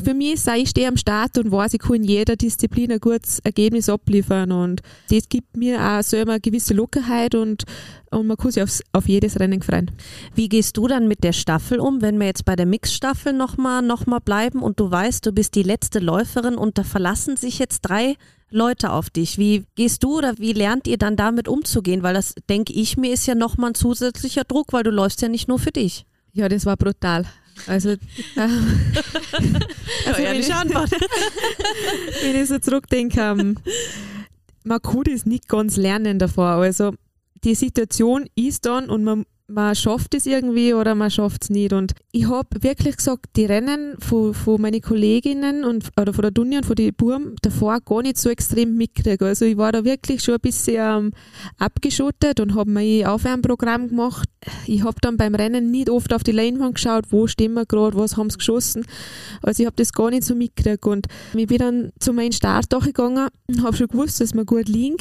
für 0.04 0.14
mich 0.14 0.48
auch, 0.48 0.54
ich 0.54 0.70
stehe 0.70 0.88
am 0.88 0.96
Start 0.96 1.38
und 1.38 1.50
weiß, 1.50 1.74
ich 1.74 1.80
kann 1.80 1.96
in 1.96 2.04
jeder 2.04 2.36
Disziplin 2.36 2.92
ein 2.92 3.00
gutes 3.00 3.38
Ergebnis 3.40 3.88
abliefern 3.88 4.52
und 4.52 4.82
das 5.10 5.28
gibt 5.28 5.56
mir 5.56 5.80
auch 5.80 6.02
selber 6.02 6.32
eine 6.32 6.40
gewisse 6.40 6.74
Lockerheit 6.74 7.34
und, 7.34 7.64
und 8.10 8.26
man 8.26 8.36
kann 8.36 8.50
sich 8.50 8.62
aufs, 8.62 8.82
auf 8.92 9.08
jedes 9.08 9.38
Rennen 9.40 9.62
freuen. 9.62 9.90
Wie 10.34 10.48
gehst 10.48 10.76
du 10.76 10.86
dann 10.86 11.08
mit 11.08 11.24
der 11.24 11.32
Staffel 11.32 11.80
um, 11.80 12.02
wenn 12.02 12.18
wir 12.18 12.26
jetzt 12.26 12.44
bei 12.44 12.56
der 12.56 12.66
Mixstaffel 12.66 13.32
nochmal 13.32 13.82
noch 13.82 14.06
mal 14.06 14.20
bleiben 14.20 14.62
und 14.62 14.80
du 14.80 14.90
weißt, 14.90 15.24
du 15.24 15.32
bist 15.32 15.54
die 15.54 15.62
letzte 15.62 15.98
Läuferin 15.98 16.56
und 16.56 16.78
da 16.78 16.84
verlassen 16.84 17.36
sich 17.36 17.58
jetzt 17.58 17.80
drei 17.82 18.16
Leute 18.50 18.90
auf 18.90 19.10
dich. 19.10 19.38
Wie 19.38 19.64
gehst 19.76 20.02
du 20.02 20.18
oder 20.18 20.36
wie 20.38 20.52
lernt 20.52 20.88
ihr 20.88 20.98
dann 20.98 21.16
damit 21.16 21.48
umzugehen? 21.48 22.02
Weil 22.02 22.14
das, 22.14 22.34
denke 22.48 22.72
ich 22.72 22.96
mir, 22.96 23.12
ist 23.12 23.26
ja 23.26 23.34
nochmal 23.34 23.70
ein 23.70 23.74
zusätzlicher 23.74 24.44
Druck, 24.44 24.72
weil 24.72 24.82
du 24.82 24.90
läufst 24.90 25.22
ja 25.22 25.28
nicht 25.28 25.48
nur 25.48 25.58
für 25.58 25.70
dich. 25.70 26.04
Ja, 26.32 26.48
das 26.48 26.66
war 26.66 26.76
brutal. 26.76 27.26
Also, 27.66 27.90
ähm, 27.90 27.98
also 30.06 30.22
wenn, 30.22 30.36
ich, 30.36 30.54
Antwort. 30.54 30.90
wenn 32.22 32.42
ich 32.42 32.48
so 32.48 32.58
zurückdenke, 32.58 33.20
ähm, 33.20 33.56
man 34.64 34.82
kann 34.82 35.02
das 35.04 35.26
nicht 35.26 35.48
ganz 35.48 35.76
lernen 35.76 36.18
davor. 36.18 36.46
Also 36.46 36.92
die 37.44 37.54
Situation 37.54 38.28
ist 38.34 38.66
dann 38.66 38.90
und 38.90 39.04
man, 39.04 39.24
man 39.50 39.74
schafft 39.74 40.14
es 40.14 40.26
irgendwie 40.26 40.74
oder 40.74 40.94
man 40.94 41.10
schafft 41.10 41.44
es 41.44 41.50
nicht. 41.50 41.72
Und 41.72 41.92
ich 42.12 42.28
habe 42.28 42.48
wirklich 42.62 42.96
gesagt, 42.96 43.26
die 43.36 43.44
Rennen 43.44 43.96
von, 43.98 44.32
von 44.34 44.60
meinen 44.60 44.80
Kolleginnen 44.80 45.64
und, 45.64 45.90
oder 46.00 46.12
von 46.12 46.22
der 46.22 46.30
Dunja 46.30 46.58
und 46.58 46.66
von 46.66 46.76
den 46.76 46.94
Burm 46.94 47.34
davor 47.42 47.80
gar 47.80 48.02
nicht 48.02 48.18
so 48.18 48.30
extrem 48.30 48.76
mitgekriegt. 48.76 49.22
Also 49.22 49.44
ich 49.44 49.56
war 49.56 49.72
da 49.72 49.84
wirklich 49.84 50.22
schon 50.22 50.34
ein 50.34 50.40
bisschen 50.40 50.76
ähm, 50.78 51.12
abgeschottet 51.58 52.40
und 52.40 52.54
habe 52.54 52.70
mir 52.70 53.06
ein 53.06 53.12
Aufwärmprogramm 53.12 53.88
gemacht. 53.88 54.28
Ich 54.66 54.84
habe 54.84 54.96
dann 55.00 55.16
beim 55.16 55.34
Rennen 55.34 55.70
nicht 55.70 55.90
oft 55.90 56.12
auf 56.12 56.22
die 56.22 56.32
Leinwand 56.32 56.76
geschaut, 56.76 57.06
wo 57.10 57.26
stehen 57.26 57.54
wir 57.54 57.66
gerade, 57.66 57.96
was 57.96 58.16
haben 58.16 58.30
sie 58.30 58.38
geschossen. 58.38 58.86
Also 59.42 59.62
ich 59.62 59.66
habe 59.66 59.76
das 59.76 59.92
gar 59.92 60.10
nicht 60.10 60.24
so 60.24 60.34
mitgekriegt. 60.34 60.86
Und 60.86 61.06
ich 61.34 61.46
bin 61.46 61.58
dann 61.58 61.90
zu 61.98 62.12
meinem 62.12 62.32
Start 62.32 62.70
gegangen 62.70 63.28
und 63.48 63.62
habe 63.62 63.76
schon 63.76 63.88
gewusst, 63.88 64.20
dass 64.20 64.34
wir 64.34 64.44
gut 64.44 64.68
liegen. 64.68 64.96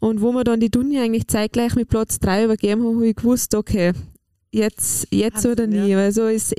Und 0.00 0.22
wo 0.22 0.32
wir 0.32 0.44
dann 0.44 0.60
die 0.60 0.70
Dunja 0.70 1.02
eigentlich 1.02 1.28
zeitgleich 1.28 1.74
mit 1.74 1.88
Platz 1.88 2.18
3 2.18 2.44
übergeben 2.44 2.82
haben, 2.82 2.96
habe 2.96 3.08
ich 3.08 3.16
gewusst, 3.16 3.54
okay, 3.54 3.92
jetzt, 4.50 5.06
jetzt 5.10 5.46
oder 5.46 5.66
nie. 5.66 5.88
ja. 5.88 5.98
Also 5.98 6.22
es 6.22 6.54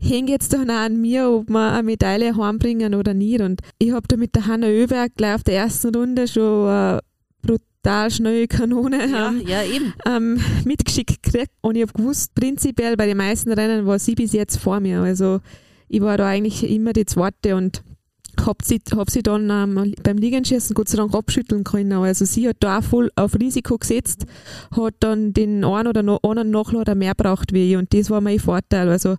hängt 0.00 0.28
jetzt 0.28 0.52
dann 0.52 0.70
auch 0.70 0.74
an 0.74 1.00
mir, 1.00 1.30
ob 1.30 1.48
wir 1.48 1.72
eine 1.72 1.82
Medaille 1.84 2.36
heimbringen 2.36 2.94
oder 2.94 3.14
nicht. 3.14 3.40
Und 3.40 3.60
ich 3.78 3.92
habe 3.92 4.08
da 4.08 4.16
mit 4.16 4.34
der 4.34 4.46
Hanna 4.46 4.66
Oeberg 4.66 5.14
gleich 5.14 5.36
auf 5.36 5.44
der 5.44 5.56
ersten 5.58 5.94
Runde 5.94 6.28
schon 6.28 6.68
eine 6.68 7.00
brutal 7.42 8.10
schnelle 8.10 8.48
Kanone 8.48 9.08
Ja, 9.08 9.28
ähm, 9.28 9.42
ja, 9.46 9.60
ähm, 10.06 10.40
mitgeschickt 10.64 11.22
gekriegt. 11.22 11.52
Und 11.60 11.76
ich 11.76 11.82
habe 11.82 11.92
gewusst, 11.92 12.34
prinzipiell 12.34 12.96
bei 12.96 13.06
den 13.06 13.16
meisten 13.16 13.52
Rennen 13.52 13.86
war 13.86 13.98
sie 13.98 14.14
bis 14.14 14.32
jetzt 14.32 14.58
vor 14.58 14.80
mir. 14.80 15.02
Also 15.02 15.40
ich 15.88 16.00
war 16.00 16.16
da 16.16 16.26
eigentlich 16.26 16.68
immer 16.68 16.92
die 16.92 17.06
zweite 17.06 17.54
und 17.56 17.82
habe 18.44 18.64
sie, 18.64 18.80
hab 18.94 19.10
sie 19.10 19.22
dann 19.22 19.50
ähm, 19.50 19.94
beim 20.02 20.18
Liegenschießen 20.18 20.74
Gott 20.74 20.88
sei 20.88 20.96
Dank 20.96 21.14
abschütteln 21.14 21.64
können. 21.64 21.92
Also 21.92 22.24
sie 22.24 22.48
hat 22.48 22.56
da 22.60 22.78
auch 22.78 22.82
voll 22.82 23.10
auf 23.16 23.34
Risiko 23.34 23.78
gesetzt, 23.78 24.26
hat 24.76 24.94
dann 25.00 25.32
den 25.32 25.64
einen 25.64 25.88
oder 25.88 26.00
anderen 26.22 26.50
Nachlader 26.50 26.94
mehr 26.94 27.14
braucht 27.14 27.52
wie 27.52 27.70
ich 27.70 27.76
und 27.76 27.92
das 27.94 28.10
war 28.10 28.20
mein 28.20 28.38
Vorteil. 28.38 28.88
Also 28.88 29.16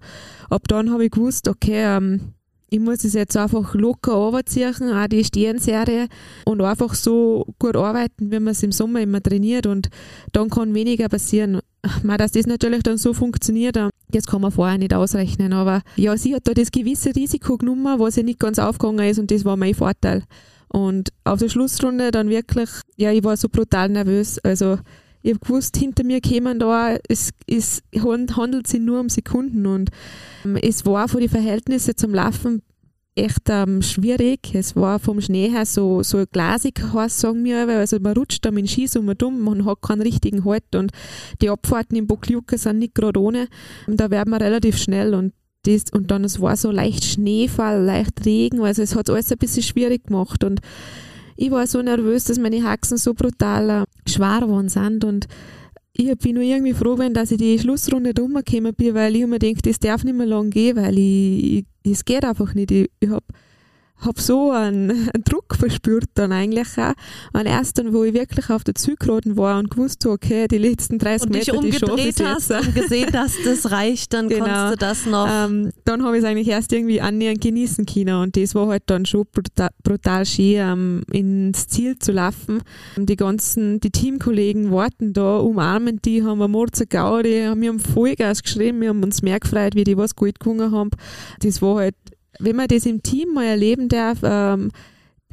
ab 0.49 0.63
dann 0.67 0.91
habe 0.91 1.05
ich 1.05 1.11
gewusst, 1.11 1.47
okay, 1.47 1.83
ähm, 1.97 2.33
ich 2.69 2.79
muss 2.79 3.03
es 3.03 3.13
jetzt 3.13 3.37
einfach 3.37 3.73
locker 3.75 4.13
runterziehen, 4.13 4.91
auch 4.91 5.07
die 5.07 5.23
Sternserie 5.23 6.07
und 6.45 6.61
einfach 6.61 6.93
so 6.93 7.45
gut 7.59 7.77
arbeiten, 7.77 8.31
wie 8.31 8.39
man 8.39 8.51
es 8.51 8.63
im 8.63 8.73
Sommer 8.73 9.01
immer 9.01 9.23
trainiert 9.23 9.65
und 9.65 9.89
dann 10.33 10.49
kann 10.49 10.73
weniger 10.73 11.07
passieren. 11.07 11.61
Mal, 12.03 12.17
dass 12.17 12.31
das 12.31 12.47
natürlich 12.47 12.83
dann 12.83 12.97
so 12.97 13.13
funktioniert, 13.13 13.77
ähm, 13.77 13.89
das 14.09 14.25
kann 14.25 14.41
man 14.41 14.51
vorher 14.51 14.77
nicht 14.77 14.93
ausrechnen, 14.93 15.53
aber 15.53 15.81
ja, 15.95 16.17
sie 16.17 16.35
hat 16.35 16.47
da 16.47 16.53
das 16.53 16.71
gewisse 16.71 17.15
Risiko 17.15 17.57
genommen, 17.57 17.99
was 17.99 18.15
ja 18.15 18.23
nicht 18.23 18.39
ganz 18.39 18.59
aufgegangen 18.59 19.07
ist 19.09 19.19
und 19.19 19.31
das 19.31 19.45
war 19.45 19.57
mein 19.57 19.73
Vorteil. 19.73 20.23
Und 20.69 21.13
auf 21.23 21.39
der 21.39 21.49
Schlussrunde 21.49 22.11
dann 22.11 22.29
wirklich, 22.29 22.69
ja, 22.97 23.11
ich 23.11 23.23
war 23.23 23.37
so 23.37 23.47
brutal 23.49 23.89
nervös, 23.89 24.39
also 24.39 24.77
ich 25.23 25.33
habe 25.33 25.45
gewusst, 25.45 25.75
hinter 25.77 26.03
mir 26.03 26.21
kämen 26.21 26.59
da, 26.59 26.95
es, 27.09 27.31
es 27.47 27.83
handelt 27.93 28.67
sich 28.67 28.79
nur 28.79 28.99
um 28.99 29.09
Sekunden 29.09 29.65
und 29.65 29.89
ähm, 30.45 30.57
es 30.57 30.85
war 30.85 31.07
von 31.07 31.19
den 31.19 31.29
Verhältnissen 31.29 31.97
zum 31.97 32.13
Laufen 32.13 32.61
echt 33.17 33.49
ähm, 33.49 33.81
schwierig. 33.81 34.53
Es 34.53 34.75
war 34.75 34.99
vom 34.99 35.19
Schnee 35.21 35.49
her 35.49 35.65
so, 35.65 36.03
so 36.03 36.23
glasig 36.31 36.81
sagen 37.07 37.43
wir, 37.43 37.67
also 37.67 37.97
man 37.99 38.13
rutscht 38.13 38.45
da 38.45 38.51
mit 38.51 38.65
dem 38.65 38.67
Ski 38.67 38.87
so 38.87 39.01
mal 39.01 39.15
dumm, 39.15 39.41
man 39.41 39.65
hat 39.65 39.81
keinen 39.81 40.01
richtigen 40.01 40.45
Halt 40.45 40.75
und 40.75 40.91
die 41.41 41.49
Abfahrten 41.49 41.97
in 41.97 42.07
Bokliuka 42.07 42.57
sind 42.57 42.79
nicht 42.79 42.95
gerade 42.95 43.19
ohne. 43.19 43.47
Und 43.87 43.99
da 43.99 44.09
werden 44.09 44.31
wir 44.31 44.41
relativ 44.41 44.77
schnell 44.77 45.13
und 45.13 45.33
das, 45.63 45.85
und 45.91 46.11
dann 46.11 46.23
es 46.23 46.39
war 46.39 46.55
so 46.55 46.71
leicht 46.71 47.03
Schneefall, 47.03 47.83
leicht 47.83 48.25
Regen, 48.25 48.61
also 48.61 48.81
es 48.81 48.95
hat 48.95 49.09
alles 49.09 49.31
ein 49.31 49.37
bisschen 49.37 49.63
schwierig 49.63 50.05
gemacht 50.05 50.43
und 50.43 50.61
ich 51.35 51.51
war 51.51 51.67
so 51.67 51.81
nervös, 51.81 52.23
dass 52.23 52.39
meine 52.39 52.63
Haxen 52.63 52.97
so 52.97 53.13
brutal 53.13 53.69
äh, 53.69 54.09
schwer 54.09 54.39
geworden 54.41 54.69
sind 54.69 55.03
und 55.03 55.27
ich 55.97 56.17
bin 56.17 56.35
nur 56.35 56.43
irgendwie 56.43 56.73
froh, 56.73 56.97
wenn 56.97 57.13
dass 57.13 57.31
ich 57.31 57.37
die 57.37 57.57
Schlussrunde 57.57 58.13
rumgekommen 58.17 58.73
bin, 58.73 58.93
weil 58.93 59.15
ich 59.15 59.25
mir 59.25 59.39
gedacht, 59.39 59.65
das 59.65 59.79
darf 59.79 60.03
nicht 60.03 60.15
mehr 60.15 60.27
lang 60.27 60.49
gehen, 60.49 60.75
weil 60.75 60.97
ich 60.97 61.65
es 61.83 62.05
geht 62.05 62.23
einfach 62.23 62.53
nicht. 62.53 62.71
Ich, 62.71 62.89
ich 62.99 63.09
habe 63.09 63.25
hab 63.99 64.19
so 64.19 64.51
einen, 64.51 64.91
einen 64.91 65.23
Druck 65.23 65.55
verspürt 65.55 66.05
dann 66.13 66.31
eigentlich 66.31 66.67
auch. 66.77 66.93
Und 67.33 67.45
erst 67.45 67.77
dann, 67.77 67.93
wo 67.93 68.03
ich 68.03 68.13
wirklich 68.13 68.49
auf 68.49 68.63
der 68.63 68.75
Zielgeraden 68.75 69.37
war 69.37 69.57
und 69.59 69.71
gewusst 69.71 70.05
habe, 70.05 70.13
okay, 70.13 70.47
die 70.47 70.57
letzten 70.59 70.99
30 70.99 71.27
Und 71.27 71.35
dich 71.35 71.47
Meter, 71.47 71.61
die 71.61 71.73
schaffe 71.73 71.85
ich 71.99 72.07
umgedreht 72.07 72.25
hast 72.27 72.49
jetzt. 72.49 72.67
und 72.67 72.75
gesehen 72.81 73.09
hast, 73.13 73.37
das 73.45 73.71
reicht, 73.71 74.13
dann 74.13 74.29
Genau. 74.29 74.45
konntest 74.45 74.71
du 74.73 74.75
das 74.77 75.05
noch. 75.05 75.27
Ähm, 75.29 75.71
dann 75.85 76.03
habe 76.03 76.17
ich 76.17 76.23
es 76.23 76.29
eigentlich 76.29 76.47
erst 76.47 76.71
irgendwie 76.73 77.01
annähernd 77.01 77.41
genießen 77.41 77.85
können 77.85 78.15
und 78.21 78.37
das 78.37 78.53
war 78.55 78.67
halt 78.67 78.83
dann 78.87 79.05
schon 79.05 79.25
brutal, 79.31 79.69
brutal 79.83 80.25
schön, 80.25 80.55
ähm, 80.57 81.01
ins 81.11 81.67
Ziel 81.67 81.97
zu 81.97 82.11
laufen. 82.11 82.61
Die 82.97 83.15
ganzen, 83.15 83.79
die 83.79 83.89
Teamkollegen 83.91 84.71
warten 84.71 85.13
da, 85.13 85.37
umarmen 85.37 85.99
die, 86.03 86.23
haben 86.23 86.41
eine 86.41 86.47
Morze 86.47 86.85
Gaudi, 86.85 87.43
haben 87.45 87.59
mir 87.59 87.69
haben 87.69 87.79
Vollgas 87.79 88.43
geschrieben, 88.43 88.81
wir 88.81 88.89
haben 88.89 89.03
uns 89.03 89.21
mehr 89.21 89.39
gefreut, 89.39 89.75
wie 89.75 89.83
die 89.83 89.97
was 89.97 90.15
gut 90.15 90.39
gewonnen 90.39 90.71
haben. 90.71 90.91
Das 91.39 91.61
war 91.61 91.77
halt, 91.77 91.95
wenn 92.39 92.55
man 92.55 92.67
das 92.67 92.85
im 92.85 93.03
Team 93.03 93.33
mal 93.33 93.45
erleben 93.45 93.89
darf, 93.89 94.19
ähm, 94.23 94.71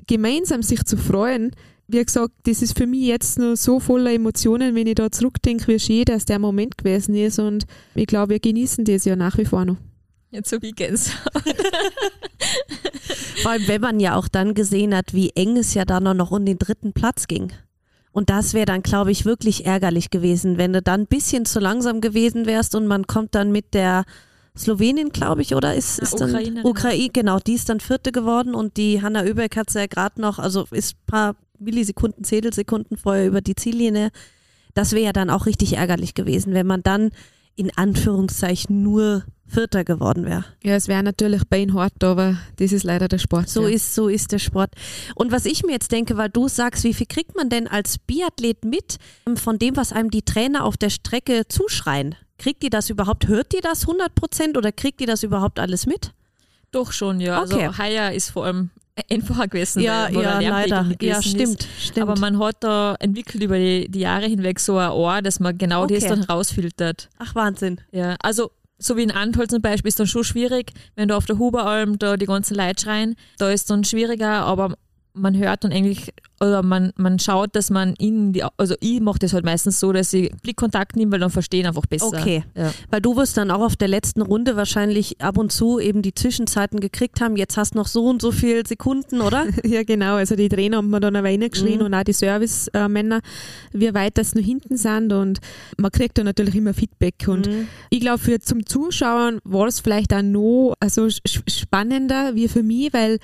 gemeinsam 0.06 0.62
sich 0.62 0.84
zu 0.84 0.96
freuen, 0.96 1.52
wie 1.86 2.02
gesagt, 2.02 2.32
das 2.44 2.62
ist 2.62 2.78
für 2.78 2.86
mich 2.86 3.02
jetzt 3.02 3.38
nur 3.38 3.56
so 3.56 3.78
voller 3.78 4.12
Emotionen, 4.12 4.74
wenn 4.74 4.86
ich 4.86 4.94
da 4.94 5.10
zurückdenke, 5.10 5.68
wie 5.68 5.78
schön 5.78 6.04
dass 6.04 6.24
der 6.24 6.38
Moment 6.38 6.78
gewesen 6.78 7.14
ist 7.14 7.38
und 7.38 7.66
ich 7.94 8.06
glaube, 8.06 8.34
wir 8.34 8.40
genießen 8.40 8.84
das 8.84 9.04
ja 9.04 9.16
nach 9.16 9.36
wie 9.36 9.44
vor 9.44 9.64
noch. 9.64 9.76
Jetzt 10.30 10.50
so 10.50 10.60
wie 10.62 10.72
Gänsehaut. 10.72 11.32
Vor 13.42 13.50
allem, 13.52 13.68
wenn 13.68 13.80
man 13.80 14.00
ja 14.00 14.16
auch 14.16 14.26
dann 14.26 14.54
gesehen 14.54 14.94
hat, 14.94 15.14
wie 15.14 15.30
eng 15.30 15.56
es 15.56 15.74
ja 15.74 15.84
dann 15.84 16.16
noch 16.16 16.30
um 16.30 16.44
den 16.44 16.58
dritten 16.58 16.92
Platz 16.92 17.28
ging. 17.28 17.52
Und 18.10 18.30
das 18.30 18.54
wäre 18.54 18.66
dann, 18.66 18.82
glaube 18.82 19.10
ich, 19.10 19.24
wirklich 19.24 19.66
ärgerlich 19.66 20.10
gewesen, 20.10 20.56
wenn 20.56 20.72
du 20.72 20.80
dann 20.80 21.02
ein 21.02 21.06
bisschen 21.06 21.44
zu 21.44 21.60
langsam 21.60 22.00
gewesen 22.00 22.46
wärst 22.46 22.74
und 22.74 22.86
man 22.86 23.06
kommt 23.06 23.34
dann 23.34 23.52
mit 23.52 23.74
der 23.74 24.04
Slowenien, 24.56 25.10
glaube 25.10 25.42
ich, 25.42 25.54
oder 25.54 25.74
ist, 25.74 25.98
ist 25.98 26.20
dann 26.20 26.60
Ukraine, 26.64 27.10
genau, 27.12 27.38
die 27.40 27.54
ist 27.54 27.68
dann 27.68 27.80
Vierte 27.80 28.12
geworden 28.12 28.54
und 28.54 28.76
die 28.76 29.02
Hanna 29.02 29.22
Oeberg 29.24 29.56
hat 29.56 29.70
sie 29.70 29.80
ja 29.80 29.86
gerade 29.86 30.20
noch, 30.20 30.38
also 30.38 30.66
ist 30.70 30.94
ein 30.94 31.06
paar 31.06 31.36
Millisekunden, 31.58 32.24
Zehntelsekunden 32.24 32.96
vorher 32.96 33.26
über 33.26 33.40
die 33.40 33.56
Ziellinie. 33.56 34.10
Das 34.74 34.92
wäre 34.92 35.06
ja 35.06 35.12
dann 35.12 35.30
auch 35.30 35.46
richtig 35.46 35.76
ärgerlich 35.76 36.14
gewesen, 36.14 36.54
wenn 36.54 36.66
man 36.66 36.82
dann 36.82 37.10
in 37.56 37.76
Anführungszeichen 37.76 38.82
nur 38.82 39.24
Vierter 39.46 39.84
geworden 39.84 40.24
wäre. 40.24 40.44
Ja, 40.62 40.74
es 40.74 40.88
wäre 40.88 41.02
natürlich 41.02 41.44
beinhart, 41.44 42.02
aber 42.02 42.38
das 42.56 42.72
ist 42.72 42.82
leider 42.82 43.08
der 43.08 43.18
Sport. 43.18 43.48
So 43.48 43.68
ja. 43.68 43.74
ist, 43.74 43.94
so 43.94 44.08
ist 44.08 44.32
der 44.32 44.38
Sport. 44.38 44.72
Und 45.14 45.32
was 45.32 45.44
ich 45.46 45.64
mir 45.64 45.72
jetzt 45.72 45.92
denke, 45.92 46.16
weil 46.16 46.30
du 46.30 46.48
sagst, 46.48 46.82
wie 46.84 46.94
viel 46.94 47.06
kriegt 47.06 47.36
man 47.36 47.50
denn 47.50 47.68
als 47.68 47.98
Biathlet 47.98 48.64
mit 48.64 48.96
ähm, 49.26 49.36
von 49.36 49.58
dem, 49.58 49.76
was 49.76 49.92
einem 49.92 50.10
die 50.10 50.22
Trainer 50.22 50.64
auf 50.64 50.76
der 50.76 50.90
Strecke 50.90 51.42
zuschreien? 51.48 52.16
Kriegt 52.38 52.62
die 52.62 52.70
das 52.70 52.90
überhaupt, 52.90 53.28
hört 53.28 53.52
die 53.52 53.60
das 53.60 53.82
100 53.82 54.14
Prozent 54.14 54.56
oder 54.56 54.72
kriegt 54.72 55.00
die 55.00 55.06
das 55.06 55.22
überhaupt 55.22 55.58
alles 55.60 55.86
mit? 55.86 56.12
Doch 56.72 56.92
schon, 56.92 57.20
ja. 57.20 57.42
Okay. 57.42 57.66
Also 57.66 57.78
heuer 57.82 58.10
ist 58.12 58.30
vor 58.30 58.46
allem 58.46 58.70
einfacher 59.10 59.46
gewesen. 59.48 59.80
ja, 59.82 60.06
weil, 60.08 60.16
weil 60.16 60.22
ja, 60.24 60.38
der 60.40 60.50
leider. 60.50 60.90
Ja, 61.00 61.22
stimmt, 61.22 61.60
Ist. 61.64 61.68
stimmt. 61.80 61.98
Aber 62.08 62.18
man 62.18 62.38
hat 62.38 62.56
da 62.60 62.96
entwickelt 62.98 63.42
über 63.42 63.58
die, 63.58 63.88
die 63.88 64.00
Jahre 64.00 64.26
hinweg 64.26 64.58
so 64.60 64.76
ein 64.78 64.90
Ohr, 64.90 65.22
dass 65.22 65.38
man 65.40 65.56
genau 65.56 65.86
das 65.86 65.98
Okay. 66.04 66.08
dann 66.08 66.24
rausfiltert. 66.24 67.08
Ach, 67.18 67.34
Wahnsinn. 67.34 67.80
Ja, 67.92 68.16
also 68.20 68.50
so 68.78 68.96
wie 68.96 69.04
in 69.04 69.12
Antol 69.12 69.46
zum 69.48 69.62
Beispiel 69.62 69.88
ist 69.88 70.00
dann 70.00 70.08
schon 70.08 70.24
schwierig, 70.24 70.72
wenn 70.96 71.08
du 71.08 71.16
auf 71.16 71.26
der 71.26 71.38
Huberalm 71.38 71.98
da 71.98 72.16
die 72.16 72.26
ganzen 72.26 72.56
Leute 72.56 72.82
schreien, 72.82 73.14
da 73.38 73.50
ist 73.50 73.70
dann 73.70 73.84
schwieriger, 73.84 74.44
aber 74.44 74.74
man 75.16 75.36
hört 75.36 75.62
dann 75.64 75.72
eigentlich, 75.72 76.12
oder 76.40 76.62
man, 76.64 76.92
man 76.96 77.18
schaut, 77.20 77.54
dass 77.54 77.70
man 77.70 77.94
in 77.98 78.32
die, 78.32 78.42
also 78.56 78.74
ich 78.80 79.00
mache 79.00 79.20
das 79.20 79.32
halt 79.32 79.44
meistens 79.44 79.78
so, 79.78 79.92
dass 79.92 80.12
ich 80.12 80.30
Blickkontakt 80.42 80.96
nehme, 80.96 81.12
weil 81.12 81.20
dann 81.20 81.30
verstehen 81.30 81.66
einfach 81.66 81.86
besser. 81.86 82.08
Okay. 82.08 82.42
Ja. 82.56 82.72
Weil 82.90 83.00
du 83.00 83.16
wirst 83.16 83.36
dann 83.36 83.50
auch 83.52 83.60
auf 83.60 83.76
der 83.76 83.86
letzten 83.88 84.22
Runde 84.22 84.56
wahrscheinlich 84.56 85.20
ab 85.20 85.38
und 85.38 85.52
zu 85.52 85.78
eben 85.78 86.02
die 86.02 86.12
Zwischenzeiten 86.14 86.80
gekriegt 86.80 87.20
haben. 87.20 87.36
Jetzt 87.36 87.56
hast 87.56 87.74
noch 87.76 87.86
so 87.86 88.06
und 88.06 88.20
so 88.20 88.32
viele 88.32 88.66
Sekunden, 88.66 89.20
oder? 89.20 89.46
Ja, 89.64 89.84
genau. 89.84 90.16
Also 90.16 90.34
die 90.36 90.48
Trainer 90.48 90.78
haben 90.78 90.90
mir 90.90 91.00
dann 91.00 91.14
aber 91.16 91.28
reingeschrien 91.28 91.78
Mhm. 91.78 91.86
und 91.86 91.94
auch 91.94 92.02
die 92.02 92.12
Service-Männer, 92.12 93.20
wie 93.72 93.94
weit 93.94 94.18
das 94.18 94.34
noch 94.34 94.42
hinten 94.42 94.76
sind 94.76 95.12
und 95.12 95.38
man 95.78 95.90
kriegt 95.92 96.18
dann 96.18 96.26
natürlich 96.26 96.56
immer 96.56 96.74
Feedback 96.74 97.14
und 97.28 97.46
Mhm. 97.46 97.68
ich 97.90 98.00
glaube, 98.00 98.18
für 98.18 98.40
zum 98.40 98.66
Zuschauen 98.66 99.38
war 99.44 99.68
es 99.68 99.80
vielleicht 99.80 100.12
auch 100.12 100.22
noch 100.22 100.74
also 100.80 101.08
spannender 101.08 102.34
wie 102.34 102.48
für 102.48 102.62
mich, 102.62 102.92
weil 102.92 103.18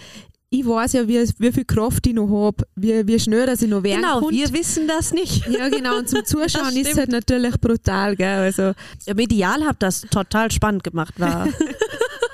ich 0.53 0.66
weiß 0.66 0.94
ja, 0.94 1.07
wie, 1.07 1.24
wie 1.38 1.53
viel 1.53 1.64
Kraft 1.64 2.05
ich 2.09 2.14
noch 2.14 2.28
habe, 2.28 2.64
wie, 2.74 3.07
wie 3.07 3.20
schnell 3.20 3.46
dass 3.46 3.62
ich 3.62 3.68
noch 3.70 3.84
werden 3.84 4.03
Genau, 4.03 4.20
kann. 4.20 4.30
wir 4.30 4.53
wissen 4.53 4.88
das 4.88 5.12
nicht. 5.12 5.46
Ja, 5.46 5.68
genau. 5.68 5.98
Und 5.98 6.09
zum 6.09 6.24
Zuschauen 6.24 6.76
ist 6.76 6.90
es 6.90 6.98
halt 6.98 7.11
natürlich 7.12 7.61
brutal, 7.61 8.16
gell? 8.16 8.40
Also, 8.40 8.72
Ja, 9.07 9.14
medial 9.14 9.64
habt 9.64 9.80
das 9.82 10.01
total 10.03 10.51
spannend 10.51 10.82
gemacht. 10.84 11.14
War. 11.18 11.48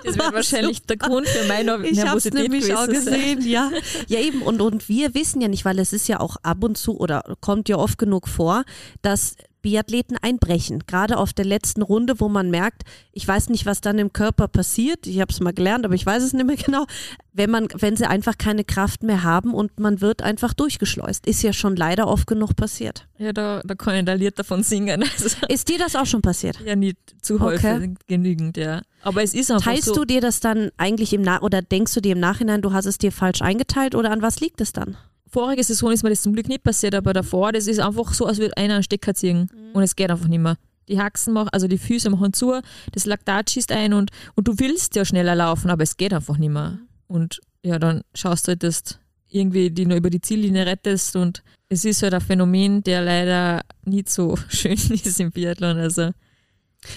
Das 0.04 0.16
wird 0.16 0.32
wahrscheinlich 0.34 0.82
der 0.82 0.98
Grund 0.98 1.26
für 1.26 1.48
meine 1.48 1.72
Ich 1.84 1.98
habe 1.98 2.16
es 2.18 2.24
Nervosität 2.26 2.34
nämlich 2.52 2.72
auch 2.72 2.84
sein. 2.86 2.94
gesehen, 2.94 3.40
ja. 3.44 3.72
Ja, 4.06 4.20
eben. 4.20 4.40
Und, 4.42 4.60
und 4.62 4.88
wir 4.88 5.14
wissen 5.14 5.40
ja 5.40 5.48
nicht, 5.48 5.64
weil 5.64 5.80
es 5.80 5.92
ist 5.92 6.06
ja 6.06 6.20
auch 6.20 6.36
ab 6.44 6.62
und 6.62 6.78
zu 6.78 6.96
oder 6.96 7.24
kommt 7.40 7.68
ja 7.68 7.74
oft 7.76 7.98
genug 7.98 8.28
vor, 8.28 8.62
dass 9.02 9.34
Biathleten 9.66 10.16
einbrechen. 10.22 10.84
Gerade 10.86 11.18
auf 11.18 11.32
der 11.32 11.44
letzten 11.44 11.82
Runde, 11.82 12.20
wo 12.20 12.28
man 12.28 12.50
merkt, 12.50 12.82
ich 13.10 13.26
weiß 13.26 13.48
nicht, 13.48 13.66
was 13.66 13.80
dann 13.80 13.98
im 13.98 14.12
Körper 14.12 14.46
passiert. 14.46 15.08
Ich 15.08 15.20
habe 15.20 15.32
es 15.32 15.40
mal 15.40 15.52
gelernt, 15.52 15.84
aber 15.84 15.96
ich 15.96 16.06
weiß 16.06 16.22
es 16.22 16.32
nicht 16.32 16.46
mehr 16.46 16.54
genau. 16.64 16.86
Wenn 17.32 17.50
man, 17.50 17.66
wenn 17.76 17.96
sie 17.96 18.08
einfach 18.08 18.38
keine 18.38 18.62
Kraft 18.62 19.02
mehr 19.02 19.24
haben 19.24 19.54
und 19.54 19.80
man 19.80 20.00
wird 20.00 20.22
einfach 20.22 20.54
durchgeschleust. 20.54 21.26
Ist 21.26 21.42
ja 21.42 21.52
schon 21.52 21.74
leider 21.74 22.06
oft 22.06 22.28
genug 22.28 22.54
passiert. 22.54 23.08
Ja, 23.18 23.32
da, 23.32 23.60
da 23.64 23.74
kann 23.74 23.96
ich 23.96 24.08
ein 24.08 24.18
Lied 24.20 24.38
davon 24.38 24.62
singen. 24.62 25.04
Also, 25.16 25.36
Ist 25.48 25.68
dir 25.68 25.78
das 25.78 25.96
auch 25.96 26.06
schon 26.06 26.22
passiert? 26.22 26.60
ja, 26.64 26.76
nicht 26.76 26.98
zu 27.20 27.40
häufig 27.40 27.90
genügend, 28.06 28.56
ja. 28.56 28.82
Aber 29.02 29.24
es 29.24 29.34
ist 29.34 29.50
einfach 29.50 29.72
Teilst 29.72 29.86
so. 29.86 29.94
du 29.94 30.04
dir 30.04 30.20
das 30.20 30.38
dann 30.38 30.70
eigentlich 30.76 31.12
im 31.12 31.22
Nach 31.22 31.42
oder 31.42 31.60
denkst 31.60 31.92
du 31.94 32.00
dir 32.00 32.12
im 32.12 32.20
Nachhinein, 32.20 32.62
du 32.62 32.72
hast 32.72 32.86
es 32.86 32.98
dir 32.98 33.10
falsch 33.10 33.42
eingeteilt 33.42 33.96
oder 33.96 34.12
an 34.12 34.22
was 34.22 34.38
liegt 34.38 34.60
es 34.60 34.72
dann? 34.72 34.96
Vorige 35.26 35.62
Saison 35.62 35.92
ist 35.92 36.02
mir 36.02 36.10
das 36.10 36.22
zum 36.22 36.32
Glück 36.32 36.48
nicht 36.48 36.62
passiert, 36.62 36.94
aber 36.94 37.12
davor, 37.12 37.52
das 37.52 37.66
ist 37.66 37.80
einfach 37.80 38.12
so, 38.14 38.26
als 38.26 38.38
würde 38.38 38.56
einer 38.56 38.74
einen 38.74 38.82
Stecker 38.82 39.14
ziehen 39.14 39.50
und 39.72 39.82
es 39.82 39.96
geht 39.96 40.10
einfach 40.10 40.28
nicht 40.28 40.40
mehr. 40.40 40.56
Die 40.88 41.00
Haxen 41.00 41.32
machen, 41.32 41.48
also 41.52 41.66
die 41.66 41.78
Füße 41.78 42.10
machen 42.10 42.32
zu, 42.32 42.60
das 42.92 43.06
Laktat 43.06 43.50
schießt 43.50 43.72
ein 43.72 43.92
und, 43.92 44.10
und 44.34 44.46
du 44.46 44.58
willst 44.58 44.94
ja 44.94 45.04
schneller 45.04 45.34
laufen, 45.34 45.70
aber 45.70 45.82
es 45.82 45.96
geht 45.96 46.14
einfach 46.14 46.38
nicht 46.38 46.52
mehr. 46.52 46.78
Und 47.08 47.40
ja, 47.64 47.78
dann 47.78 48.02
schaust 48.14 48.46
du 48.46 48.50
halt, 48.50 48.62
dass 48.62 48.84
du 48.84 48.94
irgendwie 49.28 49.70
die 49.70 49.86
nur 49.86 49.96
über 49.96 50.10
die 50.10 50.20
Ziellinie 50.20 50.66
rettest 50.66 51.16
und 51.16 51.42
es 51.68 51.84
ist 51.84 52.02
halt 52.02 52.14
ein 52.14 52.20
Phänomen, 52.20 52.82
der 52.82 53.02
leider 53.02 53.62
nicht 53.84 54.08
so 54.08 54.36
schön 54.48 54.74
ist 54.74 55.20
im 55.20 55.32
Biathlon. 55.32 55.76
Also 55.78 56.10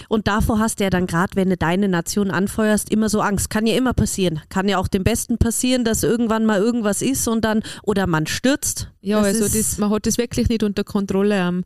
Und 0.08 0.28
davor 0.28 0.58
hast 0.58 0.78
du 0.80 0.84
ja 0.84 0.90
dann 0.90 1.06
gerade, 1.06 1.34
wenn 1.36 1.50
du 1.50 1.56
deine 1.56 1.88
Nation 1.88 2.30
anfeuerst, 2.30 2.90
immer 2.90 3.08
so 3.08 3.20
Angst. 3.20 3.50
Kann 3.50 3.66
ja 3.66 3.76
immer 3.76 3.92
passieren. 3.92 4.40
Kann 4.48 4.68
ja 4.68 4.78
auch 4.78 4.88
dem 4.88 5.04
Besten 5.04 5.38
passieren, 5.38 5.84
dass 5.84 6.02
irgendwann 6.02 6.46
mal 6.46 6.60
irgendwas 6.60 7.02
ist 7.02 7.26
und 7.28 7.44
dann, 7.44 7.62
oder 7.82 8.06
man 8.06 8.26
stürzt. 8.26 8.90
ja, 9.00 9.18
Das 9.22 9.40
also 9.40 9.58
das, 9.58 9.78
man 9.78 9.90
hat 9.90 10.06
das 10.06 10.18
wirklich 10.18 10.48
nicht 10.48 10.62
unter 10.62 10.84
Kontrolle. 10.84 11.36
Ähm, 11.36 11.64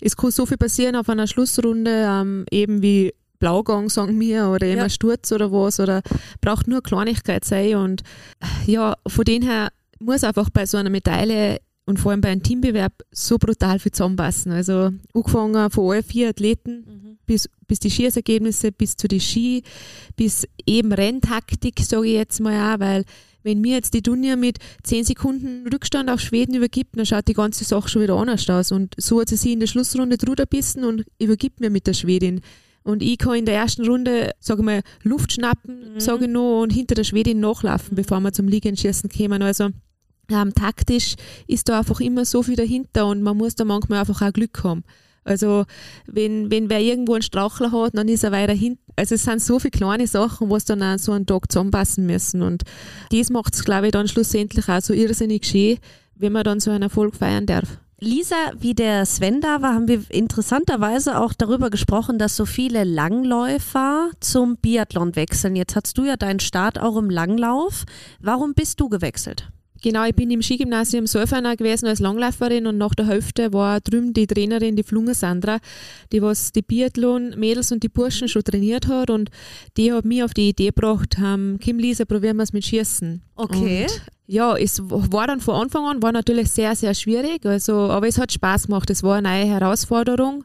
es 0.00 0.16
kann 0.16 0.30
so 0.30 0.46
viel 0.46 0.56
passieren 0.58 0.96
auf 0.96 1.08
einer 1.08 1.26
Schlussrunde, 1.26 2.04
ähm, 2.06 2.44
eben 2.50 2.82
wie 2.82 3.14
Blaugang, 3.38 3.88
sagen 3.88 4.20
wir, 4.20 4.48
oder 4.48 4.66
eben 4.66 4.78
Ja. 4.78 4.84
ein 4.84 4.90
Sturz 4.90 5.32
oder 5.32 5.50
was, 5.50 5.80
oder 5.80 6.02
braucht 6.40 6.68
nur 6.68 6.82
Kleinigkeit 6.82 7.44
sein. 7.44 7.76
Und 7.76 8.02
ja, 8.66 8.94
von 9.06 9.24
dem 9.24 9.42
her 9.42 9.68
muss 9.98 10.24
einfach 10.24 10.50
bei 10.50 10.66
so 10.66 10.76
einer 10.76 10.90
Medaille 10.90 11.58
und 11.86 11.98
vor 11.98 12.12
allem 12.12 12.20
bei 12.20 12.28
einem 12.30 12.42
Teambewerb 12.42 12.92
so 13.10 13.38
brutal 13.38 13.78
viel 13.78 13.92
zusammenpassen. 13.92 14.52
Also 14.52 14.90
angefangen 15.14 15.70
von 15.70 15.90
allen 15.90 16.02
vier 16.04 16.28
Athleten 16.28 17.11
bis, 17.26 17.48
bis 17.66 17.78
die 17.78 17.90
Schießergebnisse, 17.90 18.72
bis 18.72 18.96
zu 18.96 19.08
die 19.08 19.20
Ski, 19.20 19.62
bis 20.16 20.46
eben 20.66 20.92
Renntaktik, 20.92 21.80
sage 21.80 22.06
ich 22.08 22.14
jetzt 22.14 22.40
mal 22.40 22.74
auch, 22.74 22.80
weil 22.80 23.04
wenn 23.44 23.60
mir 23.60 23.76
jetzt 23.76 23.94
die 23.94 24.02
Dunja 24.02 24.36
mit 24.36 24.58
10 24.84 25.04
Sekunden 25.04 25.66
Rückstand 25.66 26.08
auf 26.10 26.20
Schweden 26.20 26.54
übergibt, 26.54 26.96
dann 26.96 27.06
schaut 27.06 27.26
die 27.26 27.32
ganze 27.32 27.64
Sache 27.64 27.88
schon 27.88 28.02
wieder 28.02 28.14
anders 28.16 28.48
aus. 28.48 28.70
Und 28.70 28.94
so 28.98 29.20
hat 29.20 29.28
sie 29.30 29.36
sich 29.36 29.52
in 29.52 29.60
der 29.60 29.66
Schlussrunde 29.66 30.16
drüber 30.16 30.46
bissen 30.46 30.84
und 30.84 31.04
übergibt 31.18 31.60
mir 31.60 31.70
mit 31.70 31.86
der 31.88 31.94
Schwedin. 31.94 32.40
Und 32.84 33.02
ich 33.02 33.18
kann 33.18 33.34
in 33.34 33.46
der 33.46 33.56
ersten 33.56 33.84
Runde, 33.86 34.30
sage 34.40 34.60
ich 34.60 34.64
mal, 34.64 34.82
Luft 35.02 35.32
schnappen, 35.32 35.94
Mhm. 35.94 36.00
sage 36.00 36.24
ich 36.26 36.30
noch, 36.30 36.62
und 36.62 36.72
hinter 36.72 36.94
der 36.94 37.04
Schwedin 37.04 37.40
nachlaufen, 37.40 37.96
bevor 37.96 38.20
wir 38.20 38.32
zum 38.32 38.46
Liegenschießen 38.48 39.10
kommen. 39.10 39.42
Also 39.42 39.70
ähm, 40.30 40.54
taktisch 40.54 41.14
ist 41.46 41.68
da 41.68 41.80
einfach 41.80 42.00
immer 42.00 42.24
so 42.24 42.42
viel 42.42 42.56
dahinter 42.56 43.06
und 43.06 43.22
man 43.22 43.36
muss 43.36 43.54
da 43.54 43.64
manchmal 43.64 44.00
einfach 44.00 44.22
auch 44.22 44.32
Glück 44.32 44.62
haben. 44.64 44.84
Also 45.24 45.64
wenn, 46.06 46.50
wenn 46.50 46.68
wer 46.68 46.80
irgendwo 46.80 47.14
einen 47.14 47.22
Strauchler 47.22 47.72
hat, 47.72 47.96
dann 47.96 48.08
ist 48.08 48.24
er 48.24 48.32
weiter 48.32 48.52
hinten. 48.52 48.82
Also 48.96 49.14
es 49.14 49.24
sind 49.24 49.40
so 49.40 49.58
viele 49.58 49.70
kleine 49.70 50.06
Sachen, 50.06 50.50
was 50.50 50.64
dann 50.64 50.82
an 50.82 50.98
so 50.98 51.12
einen 51.12 51.26
Tag 51.26 51.50
zusammenpassen 51.50 52.06
müssen. 52.06 52.42
Und 52.42 52.62
das 53.10 53.30
macht 53.30 53.54
es, 53.54 53.64
glaube 53.64 53.86
ich, 53.86 53.92
dann 53.92 54.08
schlussendlich 54.08 54.68
auch 54.68 54.80
so 54.80 54.92
irrsinnig 54.92 55.46
schön, 55.46 55.78
wenn 56.16 56.32
man 56.32 56.44
dann 56.44 56.60
so 56.60 56.70
einen 56.70 56.82
Erfolg 56.82 57.14
feiern 57.14 57.46
darf. 57.46 57.78
Lisa, 58.04 58.34
wie 58.58 58.74
der 58.74 59.06
Sven 59.06 59.40
da 59.40 59.62
war, 59.62 59.74
haben 59.74 59.86
wir 59.86 60.02
interessanterweise 60.08 61.20
auch 61.20 61.34
darüber 61.34 61.70
gesprochen, 61.70 62.18
dass 62.18 62.34
so 62.34 62.46
viele 62.46 62.82
Langläufer 62.82 64.10
zum 64.18 64.56
Biathlon 64.56 65.14
wechseln. 65.14 65.54
Jetzt 65.54 65.76
hast 65.76 65.96
du 65.96 66.04
ja 66.04 66.16
deinen 66.16 66.40
Start 66.40 66.80
auch 66.80 66.96
im 66.96 67.10
Langlauf. 67.10 67.84
Warum 68.18 68.54
bist 68.54 68.80
du 68.80 68.88
gewechselt? 68.88 69.52
Genau, 69.82 70.04
ich 70.04 70.14
bin 70.14 70.30
im 70.30 70.42
Skigymnasium 70.42 71.08
Solferner 71.08 71.56
gewesen 71.56 71.86
als 71.86 71.98
Langläuferin 71.98 72.68
und 72.68 72.78
nach 72.78 72.94
der 72.94 73.08
Hälfte 73.08 73.52
war 73.52 73.80
drüben 73.80 74.12
die 74.12 74.28
Trainerin, 74.28 74.76
die 74.76 74.84
Flunge 74.84 75.14
Sandra, 75.14 75.58
die 76.12 76.22
was 76.22 76.52
die 76.52 76.62
Biathlon-Mädels 76.62 77.72
und 77.72 77.82
die 77.82 77.88
Burschen 77.88 78.28
schon 78.28 78.44
trainiert 78.44 78.86
hat 78.86 79.10
und 79.10 79.30
die 79.76 79.92
hat 79.92 80.04
mich 80.04 80.22
auf 80.22 80.34
die 80.34 80.50
Idee 80.50 80.66
gebracht, 80.68 81.16
ähm, 81.22 81.58
Kim 81.60 81.78
Lisa, 81.78 82.04
probieren 82.04 82.36
wir 82.36 82.44
es 82.44 82.52
mit 82.52 82.64
Schießen. 82.64 83.22
Okay. 83.34 83.82
Und 83.82 84.02
ja, 84.26 84.56
es 84.56 84.80
war 84.84 85.26
dann 85.26 85.40
von 85.40 85.56
Anfang 85.56 85.84
an 85.86 86.02
war 86.02 86.12
natürlich 86.12 86.50
sehr, 86.50 86.76
sehr 86.76 86.94
schwierig, 86.94 87.44
also, 87.44 87.74
aber 87.90 88.06
es 88.06 88.18
hat 88.18 88.32
Spaß 88.32 88.66
gemacht, 88.66 88.88
es 88.88 89.02
war 89.02 89.16
eine 89.16 89.28
neue 89.28 89.46
Herausforderung. 89.46 90.44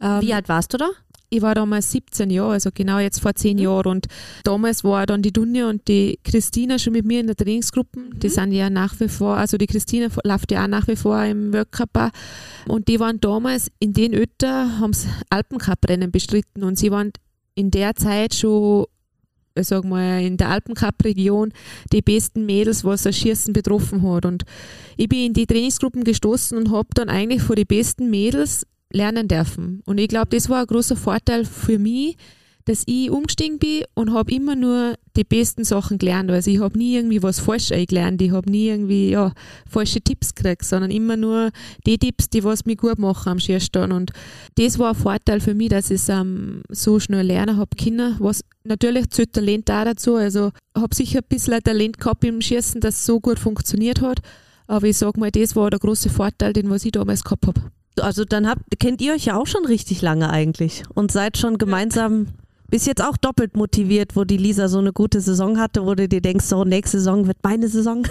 Ähm, 0.00 0.20
Wie 0.20 0.32
alt 0.32 0.48
warst 0.48 0.72
du 0.74 0.78
da? 0.78 0.90
Ich 1.28 1.42
war 1.42 1.54
damals 1.54 1.90
17 1.92 2.30
Jahre, 2.30 2.52
also 2.52 2.70
genau 2.72 2.98
jetzt 2.98 3.20
vor 3.20 3.34
zehn 3.34 3.58
Jahren. 3.58 3.86
Und 3.86 4.06
damals 4.44 4.84
war 4.84 5.06
dann 5.06 5.22
die 5.22 5.32
Dunja 5.32 5.68
und 5.68 5.86
die 5.88 6.18
Christina 6.24 6.78
schon 6.78 6.92
mit 6.92 7.04
mir 7.04 7.20
in 7.20 7.26
der 7.26 7.36
Trainingsgruppe. 7.36 8.00
Die 8.14 8.28
sind 8.28 8.52
ja 8.52 8.70
nach 8.70 8.98
wie 9.00 9.08
vor, 9.08 9.36
also 9.36 9.56
die 9.56 9.66
Christina 9.66 10.08
läuft 10.24 10.52
ja 10.52 10.64
auch 10.64 10.68
nach 10.68 10.86
wie 10.88 10.96
vor 10.96 11.22
im 11.24 11.52
Weltcup. 11.52 12.12
Und 12.68 12.88
die 12.88 13.00
waren 13.00 13.20
damals 13.20 13.70
in 13.78 13.92
den 13.92 14.14
Ötter, 14.14 14.78
haben 14.78 14.92
sie 14.92 15.08
Alpencup-Rennen 15.30 16.10
bestritten 16.10 16.62
und 16.62 16.78
sie 16.78 16.90
waren 16.90 17.12
in 17.54 17.70
der 17.70 17.94
Zeit 17.94 18.34
schon 18.34 18.86
ich 19.58 19.68
sag 19.68 19.84
mal, 19.84 20.22
in 20.22 20.36
der 20.36 20.50
Alpencup-Region 20.50 21.52
die 21.90 22.02
besten 22.02 22.44
Mädels, 22.44 22.84
was 22.84 23.04
das 23.04 23.16
Schießen 23.16 23.52
betroffen 23.52 24.02
hat. 24.02 24.26
Und 24.26 24.44
ich 24.98 25.08
bin 25.08 25.26
in 25.26 25.32
die 25.32 25.46
Trainingsgruppen 25.46 26.04
gestoßen 26.04 26.56
und 26.58 26.70
habe 26.70 26.88
dann 26.94 27.08
eigentlich 27.08 27.42
von 27.42 27.56
den 27.56 27.66
besten 27.66 28.10
Mädels 28.10 28.66
lernen 28.92 29.28
dürfen. 29.28 29.82
Und 29.86 29.98
ich 29.98 30.08
glaube, 30.08 30.28
das 30.30 30.48
war 30.48 30.60
ein 30.60 30.66
großer 30.66 30.96
Vorteil 30.96 31.44
für 31.44 31.78
mich, 31.78 32.16
dass 32.66 32.82
ich 32.86 33.10
umgestiegen 33.10 33.60
bin 33.60 33.84
und 33.94 34.12
habe 34.12 34.32
immer 34.32 34.56
nur 34.56 34.96
die 35.16 35.22
besten 35.22 35.62
Sachen 35.64 35.98
gelernt. 35.98 36.30
Also 36.32 36.50
ich 36.50 36.58
habe 36.58 36.76
nie 36.76 36.96
irgendwie 36.96 37.22
was 37.22 37.38
falsch 37.38 37.68
gelernt, 37.68 38.20
ich 38.20 38.32
habe 38.32 38.50
nie 38.50 38.68
irgendwie 38.68 39.10
ja, 39.10 39.32
falsche 39.70 40.00
Tipps 40.00 40.34
gekriegt, 40.34 40.64
sondern 40.64 40.90
immer 40.90 41.16
nur 41.16 41.50
die 41.86 41.96
Tipps, 41.96 42.28
die 42.28 42.42
was 42.42 42.64
mich 42.64 42.78
gut 42.78 42.98
machen 42.98 43.30
am 43.30 43.38
Schierstein. 43.38 43.92
Und 43.92 44.10
das 44.56 44.80
war 44.80 44.90
ein 44.90 44.96
Vorteil 44.96 45.40
für 45.40 45.54
mich, 45.54 45.68
dass 45.68 45.92
ich 45.92 46.00
es 46.00 46.08
ähm, 46.08 46.62
so 46.68 46.98
schnell 46.98 47.24
lernen 47.24 47.56
habe 47.56 47.76
können. 47.80 48.16
Was 48.18 48.42
natürlich 48.64 49.10
zählt 49.10 49.32
Talent 49.32 49.70
auch 49.70 49.84
dazu. 49.84 50.16
Also 50.16 50.50
habe 50.76 50.94
sicher 50.94 51.20
ein 51.20 51.28
bisschen 51.28 51.62
Talent 51.62 52.00
gehabt 52.00 52.24
im 52.24 52.40
Schießen, 52.40 52.80
dass 52.80 52.96
es 52.96 53.06
so 53.06 53.20
gut 53.20 53.38
funktioniert 53.38 54.00
hat. 54.00 54.18
Aber 54.66 54.88
ich 54.88 54.96
sage 54.96 55.20
mal, 55.20 55.30
das 55.30 55.54
war 55.54 55.70
der 55.70 55.78
große 55.78 56.10
Vorteil, 56.10 56.52
den 56.52 56.68
was 56.68 56.84
ich 56.84 56.92
damals 56.92 57.22
gehabt 57.22 57.46
habe. 57.46 57.60
Also 58.00 58.24
dann 58.24 58.48
habt, 58.48 58.62
kennt 58.78 59.00
ihr 59.00 59.14
euch 59.14 59.26
ja 59.26 59.36
auch 59.36 59.46
schon 59.46 59.64
richtig 59.66 60.02
lange 60.02 60.30
eigentlich 60.30 60.82
und 60.94 61.10
seid 61.10 61.38
schon 61.38 61.58
gemeinsam 61.58 62.28
bis 62.68 62.86
jetzt 62.86 63.02
auch 63.02 63.16
doppelt 63.16 63.56
motiviert, 63.56 64.16
wo 64.16 64.24
die 64.24 64.36
Lisa 64.36 64.68
so 64.68 64.78
eine 64.78 64.92
gute 64.92 65.20
Saison 65.20 65.58
hatte, 65.58 65.84
wo 65.86 65.94
du 65.94 66.08
dir 66.08 66.20
denkst, 66.20 66.46
so 66.46 66.64
nächste 66.64 66.98
Saison 66.98 67.26
wird 67.26 67.38
meine 67.42 67.68
Saison. 67.68 68.06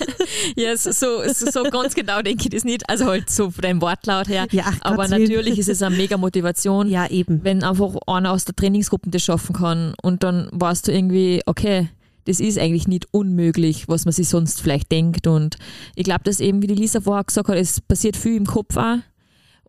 ja, 0.56 0.76
so, 0.76 0.92
so, 0.92 1.22
so 1.32 1.62
ganz 1.64 1.94
genau 1.94 2.20
denke 2.20 2.44
ich 2.44 2.50
das 2.50 2.64
nicht. 2.64 2.88
Also 2.88 3.06
halt 3.06 3.30
so 3.30 3.50
von 3.50 3.62
deinem 3.62 3.80
Wortlaut 3.80 4.28
her. 4.28 4.46
Ja, 4.50 4.64
ach, 4.66 4.78
Aber 4.82 5.08
natürlich 5.08 5.58
ist 5.58 5.68
es 5.68 5.82
eine 5.82 5.96
mega 5.96 6.16
Motivation, 6.16 6.88
ja, 6.88 7.06
eben. 7.08 7.42
wenn 7.44 7.64
einfach 7.64 7.94
einer 8.06 8.32
aus 8.32 8.44
der 8.44 8.54
Trainingsgruppe 8.54 9.10
das 9.10 9.22
schaffen 9.22 9.54
kann 9.54 9.94
und 10.02 10.22
dann 10.22 10.48
warst 10.52 10.88
du 10.88 10.92
irgendwie, 10.92 11.40
okay, 11.46 11.88
das 12.26 12.40
ist 12.40 12.58
eigentlich 12.58 12.88
nicht 12.88 13.06
unmöglich, 13.10 13.88
was 13.88 14.04
man 14.06 14.12
sich 14.12 14.28
sonst 14.28 14.60
vielleicht 14.60 14.90
denkt. 14.92 15.26
Und 15.26 15.56
ich 15.94 16.04
glaube, 16.04 16.24
dass 16.24 16.40
eben, 16.40 16.62
wie 16.62 16.66
die 16.66 16.74
Lisa 16.74 17.00
vorher 17.00 17.24
gesagt 17.24 17.48
hat, 17.48 17.56
es 17.56 17.80
passiert 17.80 18.16
viel 18.16 18.36
im 18.36 18.46
Kopf 18.46 18.76
auch. 18.76 18.98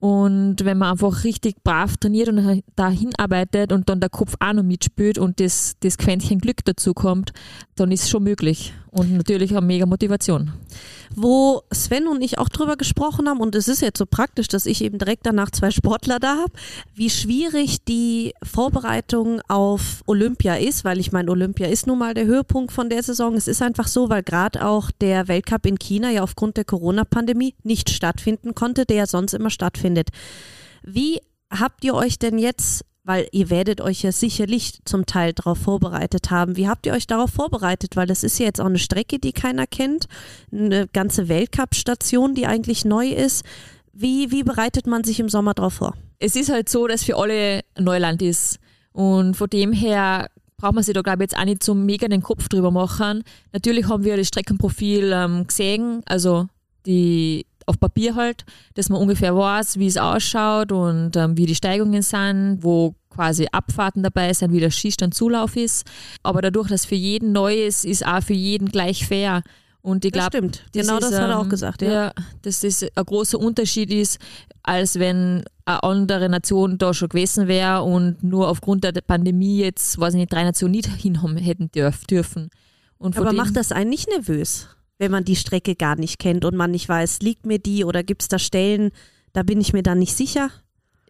Und 0.05 0.57
wenn 0.65 0.77
man 0.77 0.91
einfach 0.91 1.23
richtig 1.23 1.63
brav 1.63 1.97
trainiert 1.97 2.29
und 2.29 2.61
da 2.75 2.89
hinarbeitet 2.91 3.71
und 3.71 3.89
dann 3.89 3.99
der 3.99 4.11
Kopf 4.11 4.35
auch 4.39 4.53
noch 4.53 4.61
mitspielt 4.61 5.17
und 5.17 5.39
das, 5.39 5.77
das 5.79 5.97
Quäntchen 5.97 6.37
Glück 6.37 6.63
dazu 6.63 6.93
kommt, 6.93 7.33
dann 7.73 7.91
ist 7.91 8.03
es 8.03 8.09
schon 8.11 8.21
möglich. 8.21 8.71
Und 8.95 9.11
natürlich 9.11 9.51
eine 9.51 9.65
mega 9.65 9.85
Motivation. 9.85 10.53
Wo 11.13 11.63
Sven 11.69 12.07
und 12.07 12.21
ich 12.21 12.39
auch 12.39 12.47
drüber 12.47 12.77
gesprochen 12.77 13.27
haben, 13.27 13.41
und 13.41 13.53
es 13.53 13.67
ist 13.67 13.81
jetzt 13.81 13.97
so 13.97 14.05
praktisch, 14.05 14.47
dass 14.47 14.65
ich 14.65 14.81
eben 14.81 14.99
direkt 14.99 15.25
danach 15.25 15.51
zwei 15.51 15.69
Sportler 15.69 16.17
da 16.17 16.37
habe, 16.37 16.53
wie 16.93 17.09
schwierig 17.09 17.83
die 17.83 18.33
Vorbereitung 18.41 19.41
auf 19.49 20.01
Olympia 20.07 20.55
ist, 20.55 20.85
weil 20.85 21.01
ich 21.01 21.11
meine, 21.11 21.29
Olympia 21.29 21.67
ist 21.67 21.87
nun 21.87 21.99
mal 21.99 22.13
der 22.13 22.25
Höhepunkt 22.25 22.71
von 22.71 22.89
der 22.89 23.03
Saison. 23.03 23.35
Es 23.35 23.49
ist 23.49 23.61
einfach 23.61 23.89
so, 23.89 24.07
weil 24.07 24.23
gerade 24.23 24.65
auch 24.65 24.91
der 24.91 25.27
Weltcup 25.27 25.65
in 25.65 25.77
China 25.77 26.09
ja 26.09 26.23
aufgrund 26.23 26.55
der 26.55 26.63
Corona-Pandemie 26.63 27.53
nicht 27.63 27.89
stattfinden 27.89 28.55
konnte, 28.55 28.85
der 28.85 28.95
ja 28.95 29.07
sonst 29.07 29.33
immer 29.33 29.49
stattfindet. 29.49 30.07
Wie 30.83 31.19
habt 31.51 31.83
ihr 31.83 31.95
euch 31.95 32.17
denn 32.17 32.37
jetzt 32.37 32.85
weil 33.05 33.27
ihr 33.31 33.51
werdet 33.51 33.81
euch 33.81 34.01
ja 34.01 34.11
sicherlich 34.11 34.79
zum 34.83 35.05
Teil 35.05 35.31
darauf 35.33 35.59
vorbereitet 35.59 36.31
haben. 36.31 36.57
Wie 36.57 36.67
habt 36.67 36.87
ihr 36.87 36.93
euch 36.93 37.05
darauf 37.05 37.29
vorbereitet? 37.29 37.95
Weil 37.95 38.07
das 38.07 38.23
ist 38.23 38.39
ja 38.39 38.47
jetzt 38.47 38.59
auch 38.59 38.65
eine 38.65 38.79
Strecke, 38.79 39.19
die 39.19 39.31
keiner 39.31 39.67
kennt, 39.67 40.07
eine 40.51 40.87
ganze 40.87 41.29
Weltcup-Station, 41.29 42.33
die 42.33 42.47
eigentlich 42.47 42.83
neu 42.83 43.09
ist. 43.09 43.45
Wie, 43.93 44.31
wie 44.31 44.43
bereitet 44.43 44.87
man 44.87 45.03
sich 45.03 45.19
im 45.19 45.29
Sommer 45.29 45.53
darauf 45.53 45.75
vor? 45.75 45.93
Es 46.17 46.35
ist 46.35 46.51
halt 46.51 46.67
so, 46.67 46.87
dass 46.87 47.03
für 47.03 47.15
alle 47.17 47.61
Neuland 47.77 48.23
ist. 48.23 48.57
Und 48.91 49.37
von 49.37 49.49
dem 49.49 49.71
her 49.71 50.29
braucht 50.57 50.73
man 50.73 50.83
sich 50.83 50.95
da, 50.95 51.01
glaube 51.01 51.23
ich, 51.23 51.31
jetzt 51.31 51.39
auch 51.39 51.45
nicht 51.45 51.63
so 51.63 51.75
mega 51.75 52.07
den 52.07 52.23
Kopf 52.23 52.49
drüber 52.49 52.71
machen. 52.71 53.23
Natürlich 53.53 53.87
haben 53.87 54.03
wir 54.03 54.17
das 54.17 54.29
Streckenprofil 54.29 55.11
ähm, 55.13 55.45
gesehen, 55.45 56.01
also 56.05 56.47
die 56.87 57.45
auf 57.65 57.79
Papier 57.79 58.15
halt, 58.15 58.45
dass 58.75 58.89
man 58.89 59.01
ungefähr 59.01 59.35
weiß, 59.35 59.79
wie 59.79 59.87
es 59.87 59.97
ausschaut 59.97 60.71
und 60.71 61.15
ähm, 61.15 61.37
wie 61.37 61.45
die 61.45 61.55
Steigungen 61.55 62.01
sind, 62.01 62.59
wo 62.61 62.95
quasi 63.09 63.47
Abfahrten 63.51 64.03
dabei 64.03 64.33
sind, 64.33 64.51
wie 64.51 64.59
der 64.59 64.71
Skistand 64.71 65.13
Zulauf 65.13 65.55
ist. 65.55 65.85
Aber 66.23 66.41
dadurch, 66.41 66.69
dass 66.69 66.85
für 66.85 66.95
jeden 66.95 67.31
neu 67.31 67.55
ist, 67.55 67.85
ist 67.85 68.05
auch 68.05 68.21
für 68.21 68.33
jeden 68.33 68.69
gleich 68.69 69.07
fair. 69.07 69.41
Und 69.81 70.03
ich 70.03 70.11
glaube, 70.11 70.37
stimmt. 70.37 70.65
Genau 70.73 70.99
das, 70.99 71.11
ist, 71.11 71.19
hat 71.19 71.29
er 71.29 71.37
auch 71.37 71.43
ähm, 71.43 71.49
gesagt. 71.49 71.81
Ja. 71.83 71.91
ja, 71.91 72.13
dass 72.41 72.61
das 72.61 72.83
ein 72.83 73.05
großer 73.05 73.39
Unterschied 73.39 73.91
ist, 73.91 74.19
als 74.63 74.97
wenn 74.97 75.43
eine 75.65 75.83
andere 75.83 76.27
Nation 76.27 76.77
da 76.77 76.93
schon 76.93 77.09
gewesen 77.09 77.47
wäre 77.47 77.83
und 77.83 78.23
nur 78.23 78.49
aufgrund 78.49 78.83
der 78.83 78.93
Pandemie 78.93 79.59
jetzt, 79.59 79.99
weiß 79.99 80.15
ich 80.15 80.21
nicht, 80.21 80.33
drei 80.33 80.43
Nationen 80.43 80.71
nicht 80.71 80.87
hinhaben 80.97 81.37
hätten 81.37 81.69
dürfen. 81.71 82.49
Und 82.97 83.17
Aber 83.17 83.33
macht 83.33 83.55
das 83.55 83.71
einen 83.71 83.89
nicht 83.89 84.09
nervös? 84.09 84.69
Wenn 84.97 85.11
man 85.11 85.25
die 85.25 85.35
Strecke 85.35 85.75
gar 85.75 85.95
nicht 85.95 86.19
kennt 86.19 86.45
und 86.45 86.55
man 86.55 86.71
nicht 86.71 86.87
weiß, 86.87 87.19
liegt 87.19 87.45
mir 87.45 87.59
die 87.59 87.83
oder 87.83 88.03
gibt 88.03 88.21
es 88.21 88.27
da 88.27 88.39
Stellen, 88.39 88.91
da 89.33 89.43
bin 89.43 89.59
ich 89.59 89.73
mir 89.73 89.83
dann 89.83 89.99
nicht 89.99 90.15
sicher. 90.15 90.51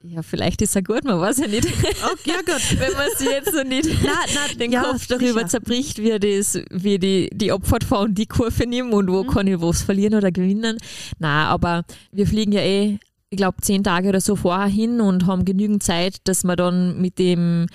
Ja, 0.08 0.22
vielleicht 0.22 0.62
ist 0.62 0.76
er 0.76 0.84
gut, 0.84 1.04
man 1.04 1.20
weiß 1.20 1.40
ja 1.40 1.48
nicht. 1.48 1.66
Okay, 1.66 1.96
ja 2.26 2.38
gut. 2.38 2.80
Wenn 2.80 2.94
man 2.94 3.10
sich 3.18 3.28
jetzt 3.28 3.52
so 3.52 3.64
nicht 3.64 3.90
na, 4.04 4.14
na, 4.36 4.54
den 4.54 4.72
ja, 4.72 4.84
Kopf 4.84 5.08
darüber 5.08 5.40
sicher. 5.40 5.48
zerbricht, 5.48 5.98
wie, 5.98 6.20
das, 6.20 6.60
wie 6.70 7.00
die, 7.00 7.30
die 7.34 7.52
Abfahrt 7.52 7.84
fahren, 7.84 8.14
die 8.14 8.28
Kurve 8.28 8.68
nehmen 8.68 8.94
und 8.94 9.10
wo 9.10 9.24
mhm. 9.24 9.28
kann 9.28 9.48
ich 9.48 9.60
was 9.60 9.82
verlieren 9.82 10.14
oder 10.14 10.32
gewinnen. 10.32 10.78
Na, 11.18 11.48
aber 11.48 11.86
wir 12.12 12.28
fliegen 12.28 12.52
ja 12.52 12.62
eh 12.62 13.00
ich 13.32 13.38
glaube, 13.38 13.58
zehn 13.62 13.84
Tage 13.84 14.10
oder 14.10 14.22
so 14.22 14.36
vorher 14.36 14.68
hin 14.68 15.02
und 15.02 15.26
haben 15.26 15.46
genügend 15.46 15.82
Zeit, 15.84 16.18
dass 16.26 16.44
wir 16.44 16.56
dann 16.56 17.02
mit 17.02 17.18
dem, 17.18 17.66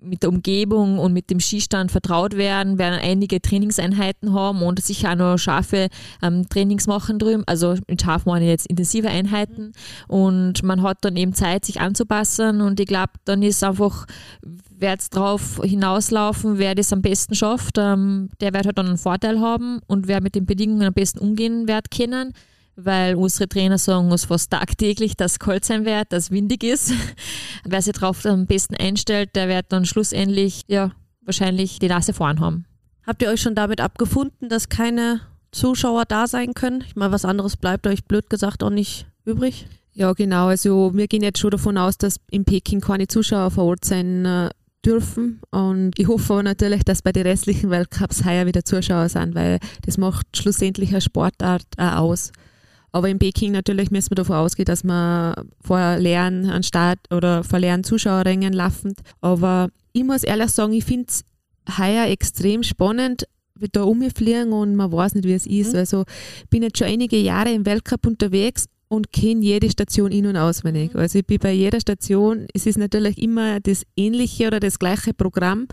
mit 0.00 0.22
der 0.22 0.28
Umgebung 0.28 0.98
und 0.98 1.12
mit 1.12 1.30
dem 1.30 1.40
Skistand 1.40 1.90
vertraut 1.90 2.36
werden, 2.36 2.78
werden 2.78 3.00
einige 3.02 3.40
Trainingseinheiten 3.40 4.34
haben 4.34 4.62
und 4.62 4.80
sicher 4.80 5.12
auch 5.12 5.16
noch 5.16 5.38
scharfe 5.38 5.88
ähm, 6.22 6.48
Trainings 6.48 6.86
machen 6.86 7.18
drüben. 7.18 7.42
Also 7.46 7.74
mit 7.88 8.02
scharf 8.02 8.26
meine 8.26 8.44
ich 8.44 8.50
jetzt 8.50 8.66
intensive 8.66 9.08
Einheiten 9.08 9.72
und 10.08 10.62
man 10.62 10.82
hat 10.82 10.98
dann 11.00 11.16
eben 11.16 11.32
Zeit, 11.32 11.64
sich 11.64 11.80
anzupassen 11.80 12.60
und 12.60 12.78
ich 12.78 12.86
glaube, 12.86 13.12
dann 13.24 13.42
ist 13.42 13.64
einfach, 13.64 14.06
wer 14.42 14.90
jetzt 14.90 15.16
drauf 15.16 15.58
hinauslaufen, 15.64 16.58
wer 16.58 16.74
das 16.74 16.92
am 16.92 17.00
besten 17.00 17.34
schafft, 17.34 17.76
ähm, 17.78 18.28
der 18.42 18.52
wird 18.52 18.66
halt 18.66 18.78
dann 18.78 18.86
einen 18.86 18.98
Vorteil 18.98 19.40
haben 19.40 19.80
und 19.86 20.06
wer 20.06 20.20
mit 20.20 20.34
den 20.34 20.44
Bedingungen 20.44 20.86
am 20.86 20.94
besten 20.94 21.18
umgehen 21.18 21.66
wird 21.66 21.90
können 21.90 22.34
weil 22.80 23.16
unsere 23.16 23.48
Trainer 23.48 23.76
sagen 23.76 24.10
uns 24.12 24.26
fast 24.26 24.52
tagtäglich, 24.52 25.16
dass 25.16 25.32
es 25.32 25.38
kalt 25.40 25.64
sein 25.64 25.84
wird, 25.84 26.12
dass 26.12 26.24
es 26.24 26.30
windig 26.30 26.62
ist. 26.62 26.92
Wer 27.64 27.82
sich 27.82 27.94
darauf 27.94 28.24
am 28.24 28.46
besten 28.46 28.76
einstellt, 28.76 29.34
der 29.34 29.48
wird 29.48 29.66
dann 29.70 29.84
schlussendlich 29.84 30.62
ja, 30.68 30.92
wahrscheinlich 31.22 31.80
die 31.80 31.88
Nase 31.88 32.12
vorn 32.12 32.38
haben. 32.40 32.66
Habt 33.04 33.22
ihr 33.22 33.30
euch 33.30 33.42
schon 33.42 33.56
damit 33.56 33.80
abgefunden, 33.80 34.48
dass 34.48 34.68
keine 34.68 35.20
Zuschauer 35.50 36.04
da 36.04 36.26
sein 36.28 36.54
können? 36.54 36.84
Ich 36.86 36.94
meine, 36.94 37.10
was 37.10 37.24
anderes 37.24 37.56
bleibt 37.56 37.86
euch 37.86 38.04
blöd 38.04 38.30
gesagt 38.30 38.62
auch 38.62 38.70
nicht 38.70 39.06
übrig? 39.24 39.66
Ja, 39.92 40.12
genau. 40.12 40.46
Also 40.46 40.94
wir 40.94 41.08
gehen 41.08 41.24
jetzt 41.24 41.40
schon 41.40 41.50
davon 41.50 41.76
aus, 41.78 41.98
dass 41.98 42.20
in 42.30 42.44
Peking 42.44 42.80
keine 42.80 43.08
Zuschauer 43.08 43.50
vor 43.50 43.64
Ort 43.64 43.84
sein 43.84 44.24
äh, 44.24 44.50
dürfen. 44.84 45.40
Und 45.50 45.98
ich 45.98 46.06
hoffe 46.06 46.42
natürlich, 46.44 46.84
dass 46.84 47.02
bei 47.02 47.10
den 47.10 47.26
restlichen 47.26 47.70
Weltcups 47.70 48.24
heuer 48.24 48.46
wieder 48.46 48.64
Zuschauer 48.64 49.08
sind, 49.08 49.34
weil 49.34 49.58
das 49.84 49.98
macht 49.98 50.36
schlussendlich 50.36 50.90
eine 50.90 51.00
Sportart 51.00 51.64
auch 51.76 51.96
aus. 51.96 52.30
Aber 52.92 53.08
in 53.08 53.18
Peking 53.18 53.52
natürlich 53.52 53.90
müssen 53.90 54.10
wir 54.10 54.16
davon 54.16 54.36
ausgehen, 54.36 54.64
dass 54.64 54.82
wir 54.82 55.34
vor 55.60 55.96
leeren 55.98 56.48
an 56.50 56.62
Start 56.62 56.98
oder 57.12 57.44
vor 57.44 57.58
leeren 57.58 57.84
Zuschauerrängen 57.84 58.52
laufen. 58.52 58.94
Aber 59.20 59.68
ich 59.92 60.04
muss 60.04 60.24
ehrlich 60.24 60.50
sagen, 60.50 60.72
ich 60.72 60.84
finde 60.84 61.06
es 61.08 61.24
heuer 61.78 62.06
extrem 62.06 62.62
spannend, 62.62 63.26
wie 63.58 63.68
da 63.70 63.82
umfliegen 63.82 64.52
und 64.52 64.76
man 64.76 64.92
weiß 64.92 65.14
nicht, 65.14 65.26
wie 65.26 65.34
es 65.34 65.46
ist. 65.46 65.72
Mhm. 65.72 65.78
Also 65.78 66.04
bin 66.48 66.62
jetzt 66.62 66.78
schon 66.78 66.86
einige 66.86 67.18
Jahre 67.18 67.52
im 67.52 67.66
Weltcup 67.66 68.06
unterwegs 68.06 68.66
und 68.88 69.12
kenne 69.12 69.42
jede 69.42 69.70
Station 69.70 70.10
in- 70.10 70.26
und 70.26 70.36
auswendig. 70.36 70.94
Mhm. 70.94 71.00
Also 71.00 71.18
ich 71.18 71.26
bin 71.26 71.38
bei 71.38 71.52
jeder 71.52 71.80
Station, 71.80 72.46
es 72.54 72.66
ist 72.66 72.78
natürlich 72.78 73.18
immer 73.18 73.60
das 73.60 73.84
ähnliche 73.96 74.46
oder 74.46 74.60
das 74.60 74.78
gleiche 74.78 75.12
Programm. 75.12 75.68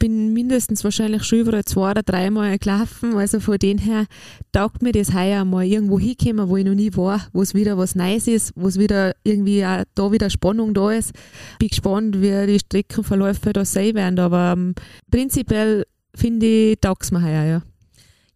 Bin 0.00 0.32
mindestens 0.32 0.82
wahrscheinlich 0.82 1.24
schon 1.24 1.40
über 1.40 1.64
zwei 1.64 1.90
oder 1.90 2.02
dreimal 2.02 2.58
gelaufen. 2.58 3.14
Also 3.16 3.40
von 3.40 3.58
dem 3.58 3.78
her 3.78 4.06
taugt 4.52 4.82
mir 4.82 4.92
das 4.92 5.14
heuer 5.14 5.44
mal 5.44 5.64
irgendwo 5.64 5.98
hinkommen, 5.98 6.48
wo 6.48 6.56
ich 6.56 6.64
noch 6.64 6.74
nie 6.74 6.94
war, 6.94 7.26
wo 7.32 7.42
es 7.42 7.54
wieder 7.54 7.76
was 7.76 7.94
Neues 7.94 8.26
ist, 8.26 8.52
wo 8.56 8.68
es 8.68 8.78
wieder 8.78 9.14
irgendwie 9.24 9.64
auch 9.64 9.84
da 9.94 10.10
wieder 10.10 10.30
Spannung 10.30 10.72
da 10.72 10.90
ist. 10.90 11.12
Bin 11.58 11.68
gespannt, 11.68 12.20
wie 12.20 12.46
die 12.46 12.58
Streckenverläufe 12.58 13.52
da 13.52 13.64
sein 13.64 13.94
werden. 13.94 14.18
Aber 14.18 14.54
ähm, 14.56 14.74
prinzipiell 15.10 15.84
finde 16.14 16.46
ich, 16.46 16.80
taugt 16.80 17.04
es 17.04 17.12
mir 17.12 17.22
heuer, 17.22 17.44
ja. 17.44 17.62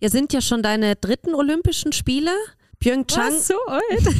Ja, 0.00 0.10
sind 0.10 0.32
ja 0.32 0.40
schon 0.40 0.62
deine 0.62 0.94
dritten 0.94 1.34
Olympischen 1.34 1.92
Spiele. 1.92 2.30
Pyeongchang. 2.80 3.32
Was, 3.32 3.48
so 3.48 3.54
alt? 3.66 4.14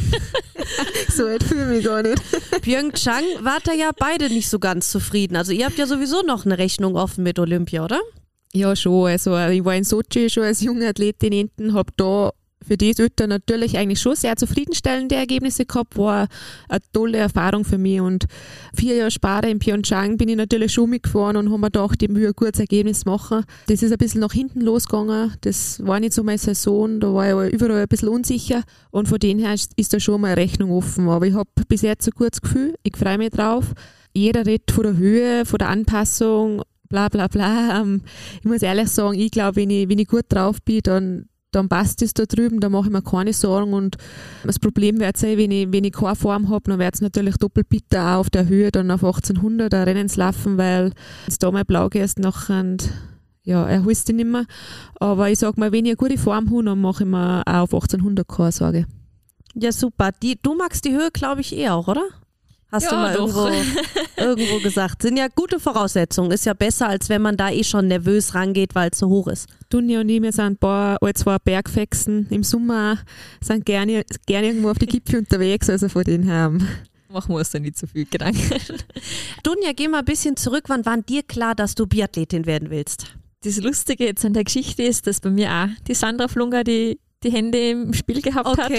so 1.15 1.25
alt 1.25 1.43
fühle 1.43 1.63
ich 1.63 1.77
mich 1.77 1.85
gar 1.85 2.03
nicht. 2.03 2.21
Pyeongchang 2.61 3.23
wart 3.41 3.67
ihr 3.67 3.75
ja 3.75 3.91
beide 3.97 4.29
nicht 4.29 4.49
so 4.49 4.59
ganz 4.59 4.91
zufrieden. 4.91 5.35
Also 5.35 5.51
ihr 5.53 5.65
habt 5.65 5.77
ja 5.77 5.87
sowieso 5.87 6.21
noch 6.21 6.45
eine 6.45 6.57
Rechnung 6.57 6.95
offen 6.95 7.23
mit 7.23 7.39
Olympia, 7.39 7.85
oder? 7.85 7.99
Ja, 8.53 8.75
schon. 8.75 9.07
Also 9.09 9.37
ich 9.37 9.63
war 9.63 9.75
in 9.75 9.83
Sochi 9.83 10.29
schon 10.29 10.43
als 10.43 10.61
junge 10.61 10.87
Athletin 10.87 11.31
hinten, 11.31 11.73
habe 11.73 11.91
da 11.95 12.31
für 12.65 12.77
die 12.77 12.93
Eltern 12.97 13.29
natürlich 13.29 13.77
eigentlich 13.77 14.01
schon 14.01 14.15
sehr 14.15 14.35
zufriedenstellende 14.35 15.15
Ergebnisse 15.15 15.65
gehabt, 15.65 15.97
war 15.97 16.27
eine 16.67 16.79
tolle 16.93 17.17
Erfahrung 17.17 17.65
für 17.65 17.77
mich 17.77 18.01
und 18.01 18.25
vier 18.73 18.95
Jahre 18.95 19.11
später 19.11 19.47
in 19.47 19.59
Pyeongchang 19.59 20.17
bin 20.17 20.29
ich 20.29 20.35
natürlich 20.35 20.73
schon 20.73 20.89
mitgefahren 20.89 21.37
und 21.37 21.49
habe 21.49 21.59
mir 21.59 21.67
gedacht, 21.67 22.01
ich 22.01 22.09
will 22.09 22.27
ein 22.27 22.33
gutes 22.35 22.59
Ergebnis 22.59 23.05
machen. 23.05 23.43
Das 23.67 23.81
ist 23.81 23.91
ein 23.91 23.97
bisschen 23.97 24.21
nach 24.21 24.33
hinten 24.33 24.61
losgegangen, 24.61 25.33
das 25.41 25.85
war 25.85 25.99
nicht 25.99 26.13
so 26.13 26.23
meine 26.23 26.37
Saison, 26.37 26.99
da 26.99 27.13
war 27.13 27.47
ich 27.47 27.53
überall 27.53 27.81
ein 27.81 27.87
bisschen 27.87 28.09
unsicher 28.09 28.63
und 28.91 29.07
von 29.07 29.19
dem 29.19 29.39
her 29.39 29.53
ist 29.53 29.93
da 29.93 29.99
schon 29.99 30.21
mal 30.21 30.33
Rechnung 30.33 30.71
offen, 30.71 31.07
aber 31.09 31.27
ich 31.27 31.33
habe 31.33 31.49
bis 31.67 31.81
jetzt 31.81 32.07
ein 32.07 32.13
gutes 32.15 32.41
Gefühl, 32.41 32.75
ich 32.83 32.97
freue 32.97 33.17
mich 33.17 33.29
drauf. 33.29 33.73
jeder 34.13 34.45
redet 34.45 34.71
von 34.71 34.83
der 34.83 34.97
Höhe, 34.97 35.45
von 35.45 35.59
der 35.59 35.69
Anpassung, 35.69 36.61
bla 36.89 37.07
bla 37.07 37.27
bla. 37.27 37.81
Ähm, 37.81 38.01
ich 38.39 38.45
muss 38.45 38.61
ehrlich 38.61 38.89
sagen, 38.89 39.17
ich 39.17 39.31
glaube, 39.31 39.57
wenn 39.57 39.69
ich, 39.69 39.87
wenn 39.87 39.99
ich 39.99 40.07
gut 40.07 40.25
drauf 40.29 40.57
bin, 40.63 40.81
dann, 40.83 41.29
dann 41.51 41.69
passt 41.69 42.01
es 42.01 42.13
da 42.13 42.25
drüben, 42.25 42.59
da 42.59 42.69
mache 42.69 42.85
ich 42.87 42.91
mir 42.91 43.01
keine 43.01 43.33
Sorgen 43.33 43.73
und 43.73 43.97
das 44.43 44.59
Problem 44.59 44.99
wird 44.99 45.17
sein, 45.17 45.37
wenn 45.37 45.51
ich, 45.51 45.71
wenn 45.71 45.83
ich 45.83 45.93
keine 45.93 46.15
Form 46.15 46.49
habe, 46.49 46.69
dann 46.69 46.79
wird 46.79 46.95
es 46.95 47.01
natürlich 47.01 47.37
doppelt 47.37 47.69
bitter 47.69 48.15
auch 48.15 48.19
auf 48.19 48.29
der 48.29 48.47
Höhe 48.47 48.71
dann 48.71 48.91
auf 48.91 49.03
1800 49.03 49.73
ein 49.73 49.83
Rennen 49.83 50.09
zu 50.09 50.19
laufen, 50.19 50.57
weil 50.57 50.91
du 50.91 51.35
da 51.39 51.51
mal 51.51 51.65
blau 51.65 51.89
gehst, 51.89 52.19
nachher 52.19 52.77
ja, 53.43 53.67
er 53.67 53.83
holst 53.83 54.07
dich 54.07 54.15
nicht 54.15 54.27
mehr. 54.27 54.45
Aber 54.99 55.29
ich 55.29 55.39
sag 55.39 55.57
mal, 55.57 55.71
wenn 55.71 55.85
ich 55.85 55.91
eine 55.91 55.97
gute 55.97 56.17
Form 56.17 56.51
habe, 56.51 56.63
dann 56.63 56.81
mache 56.81 57.03
ich 57.03 57.09
mir 57.09 57.41
auch 57.47 57.61
auf 57.63 57.73
1800 57.73 58.27
keine 58.27 58.51
Sorge. 58.51 58.85
Ja, 59.55 59.71
super. 59.71 60.11
Die, 60.21 60.39
du 60.39 60.55
magst 60.55 60.85
die 60.85 60.91
Höhe, 60.91 61.09
glaube 61.11 61.41
ich, 61.41 61.55
eh 61.55 61.69
auch, 61.69 61.87
oder? 61.87 62.03
Hast 62.71 62.83
Ja, 62.83 62.89
du 62.91 62.95
mal 62.97 63.15
irgendwo, 63.15 63.49
irgendwo 64.17 64.59
gesagt. 64.59 65.01
Sind 65.01 65.17
ja 65.17 65.27
gute 65.33 65.59
Voraussetzungen. 65.59 66.31
Ist 66.31 66.45
ja 66.45 66.53
besser, 66.53 66.89
als 66.89 67.09
wenn 67.09 67.23
man 67.23 67.37
da 67.37 67.49
eh 67.49 67.63
schon 67.63 67.87
nervös 67.87 68.35
rangeht, 68.35 68.75
weil 68.75 68.89
es 68.91 68.99
so 68.99 69.07
hoch 69.09 69.27
ist. 69.27 69.47
Dunja 69.69 70.01
und 70.01 70.09
ich, 70.09 70.21
wir 70.21 70.31
sind 70.31 70.45
ein 70.45 70.57
paar, 70.57 70.97
alle 71.01 71.13
zwei 71.13 71.37
Bergfexen 71.37 72.27
im 72.29 72.43
Sommer, 72.43 72.97
auch, 72.97 73.43
sind 73.45 73.65
gerne, 73.65 74.03
gerne 74.25 74.47
irgendwo 74.47 74.71
auf 74.71 74.79
die 74.79 74.87
Gipfel 74.87 75.19
unterwegs, 75.19 75.69
also 75.69 75.89
von 75.89 76.03
denen 76.03 76.23
her. 76.23 76.51
Machen 77.11 77.33
wir 77.33 77.37
uns 77.37 77.49
da 77.51 77.59
nicht 77.59 77.77
so 77.77 77.87
viel 77.87 78.05
Gedanken. 78.05 78.39
Dunja, 79.43 79.71
geh 79.75 79.87
mal 79.87 79.99
ein 79.99 80.05
bisschen 80.05 80.35
zurück. 80.37 80.65
Wann 80.67 80.85
war 80.85 80.97
dir 80.97 81.23
klar, 81.23 81.55
dass 81.55 81.73
du 81.75 81.87
Biathletin 81.87 82.45
werden 82.45 82.69
willst? 82.69 83.15
Das 83.43 83.57
Lustige 83.61 84.05
jetzt 84.05 84.25
an 84.25 84.33
der 84.33 84.43
Geschichte 84.43 84.83
ist, 84.83 85.07
dass 85.07 85.19
bei 85.21 85.29
mir 85.29 85.49
auch 85.51 85.67
die 85.87 85.95
Sandra 85.95 86.27
Flunger 86.27 86.63
die, 86.63 86.99
die 87.23 87.31
Hände 87.31 87.69
im 87.69 87.93
Spiel 87.93 88.21
gehabt 88.21 88.57
hat. 88.57 88.71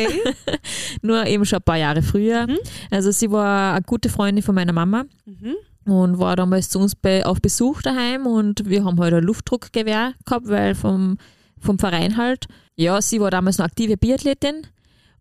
Nur 1.03 1.26
eben 1.26 1.45
schon 1.45 1.59
ein 1.59 1.64
paar 1.64 1.78
Jahre 1.78 2.03
früher. 2.03 2.47
Mhm. 2.47 2.59
Also 2.91 3.11
sie 3.11 3.30
war 3.30 3.72
eine 3.74 3.82
gute 3.82 4.09
Freundin 4.09 4.43
von 4.43 4.55
meiner 4.55 4.72
Mama 4.72 5.07
Mhm. 5.24 5.55
Und 5.87 6.18
war 6.18 6.37
damals 6.37 6.68
zu 6.68 6.78
uns 6.78 6.95
bei, 6.95 7.24
auf 7.24 7.41
Besuch 7.41 7.83
daheim 7.83 8.26
und 8.26 8.68
wir 8.68 8.85
haben 8.85 9.01
halt 9.01 9.14
ein 9.14 9.24
Luftdruckgewehr 9.24 10.14
gehabt, 10.24 10.49
weil 10.49 10.74
vom, 10.74 11.18
vom 11.59 11.78
Verein 11.78 12.16
halt. 12.16 12.47
Ja, 12.76 13.01
sie 13.03 13.20
war 13.20 13.31
damals 13.31 13.59
noch 13.59 13.66
aktive 13.66 13.97
Biathletin 13.97 14.66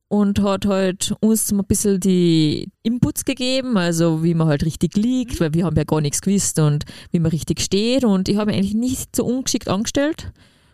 und 0.10 0.42
hat 0.42 0.66
halt 0.66 1.14
uns 1.22 1.52
ein 1.52 1.64
bisschen 1.66 2.00
die 2.00 2.72
Inputs 2.84 3.26
gegeben, 3.26 3.78
also 3.78 4.24
wie 4.24 4.34
man 4.34 4.48
halt 4.48 4.66
richtig 4.66 4.98
liegt, 4.98 5.40
weil 5.40 5.54
wir 5.54 5.66
haben 5.66 5.78
ja 5.78 5.84
gar 5.84 6.02
nichts 6.02 6.22
gewusst 6.22 6.60
und 6.60 6.86
wie 7.12 7.20
man 7.20 7.32
richtig 7.32 7.62
steht 7.62 8.04
und 8.04 8.28
ich 8.28 8.38
habe 8.38 8.48
mich 8.48 8.58
eigentlich 8.58 8.74
nicht 8.74 9.16
so 9.16 9.26
ungeschickt 9.26 9.68
angestellt. 9.68 10.32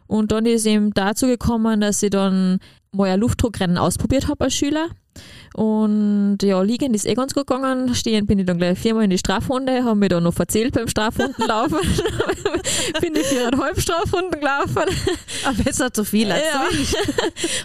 Und 0.07 0.31
dann 0.31 0.45
ist 0.45 0.65
eben 0.65 0.91
dazu 0.93 1.25
gekommen, 1.25 1.81
dass 1.81 2.03
ich 2.03 2.11
dann 2.11 2.59
mal 2.91 3.09
ein 3.09 3.19
Luftdruckrennen 3.19 3.77
ausprobiert 3.77 4.27
habe 4.27 4.45
als 4.45 4.53
Schüler. 4.53 4.89
Und 5.55 6.39
ja, 6.43 6.61
liegend 6.61 6.95
ist 6.95 7.05
eh 7.05 7.13
ganz 7.13 7.33
gut 7.33 7.47
gegangen. 7.47 7.95
Stehend 7.95 8.27
bin 8.27 8.39
ich 8.39 8.45
dann 8.45 8.57
gleich 8.57 8.77
viermal 8.77 9.05
in 9.05 9.09
die 9.09 9.17
Strafrunde, 9.17 9.85
habe 9.85 9.95
mich 9.95 10.09
dann 10.09 10.23
noch 10.23 10.33
verzählt 10.33 10.73
beim 10.73 10.89
Strafrundenlaufen. 10.89 11.79
bin 13.01 13.15
ich 13.15 13.25
viereinhalb 13.27 13.79
Strafrunden 13.79 14.39
gelaufen. 14.39 14.83
Aber 15.45 15.63
besser 15.63 15.93
zu 15.93 16.03
viel 16.03 16.29
als 16.29 16.43
Ja. 16.43 16.67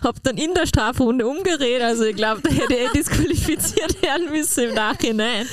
Hab 0.08 0.22
dann 0.22 0.36
in 0.36 0.54
der 0.54 0.66
Strafrunde 0.66 1.26
umgedreht. 1.26 1.82
Also 1.82 2.04
ich 2.04 2.14
glaube, 2.14 2.42
da 2.42 2.50
hätte 2.50 2.74
ich 2.74 2.90
disqualifiziert 2.92 4.00
werden 4.02 4.30
müssen 4.30 4.68
im 4.68 4.74
Nachhinein. 4.74 5.46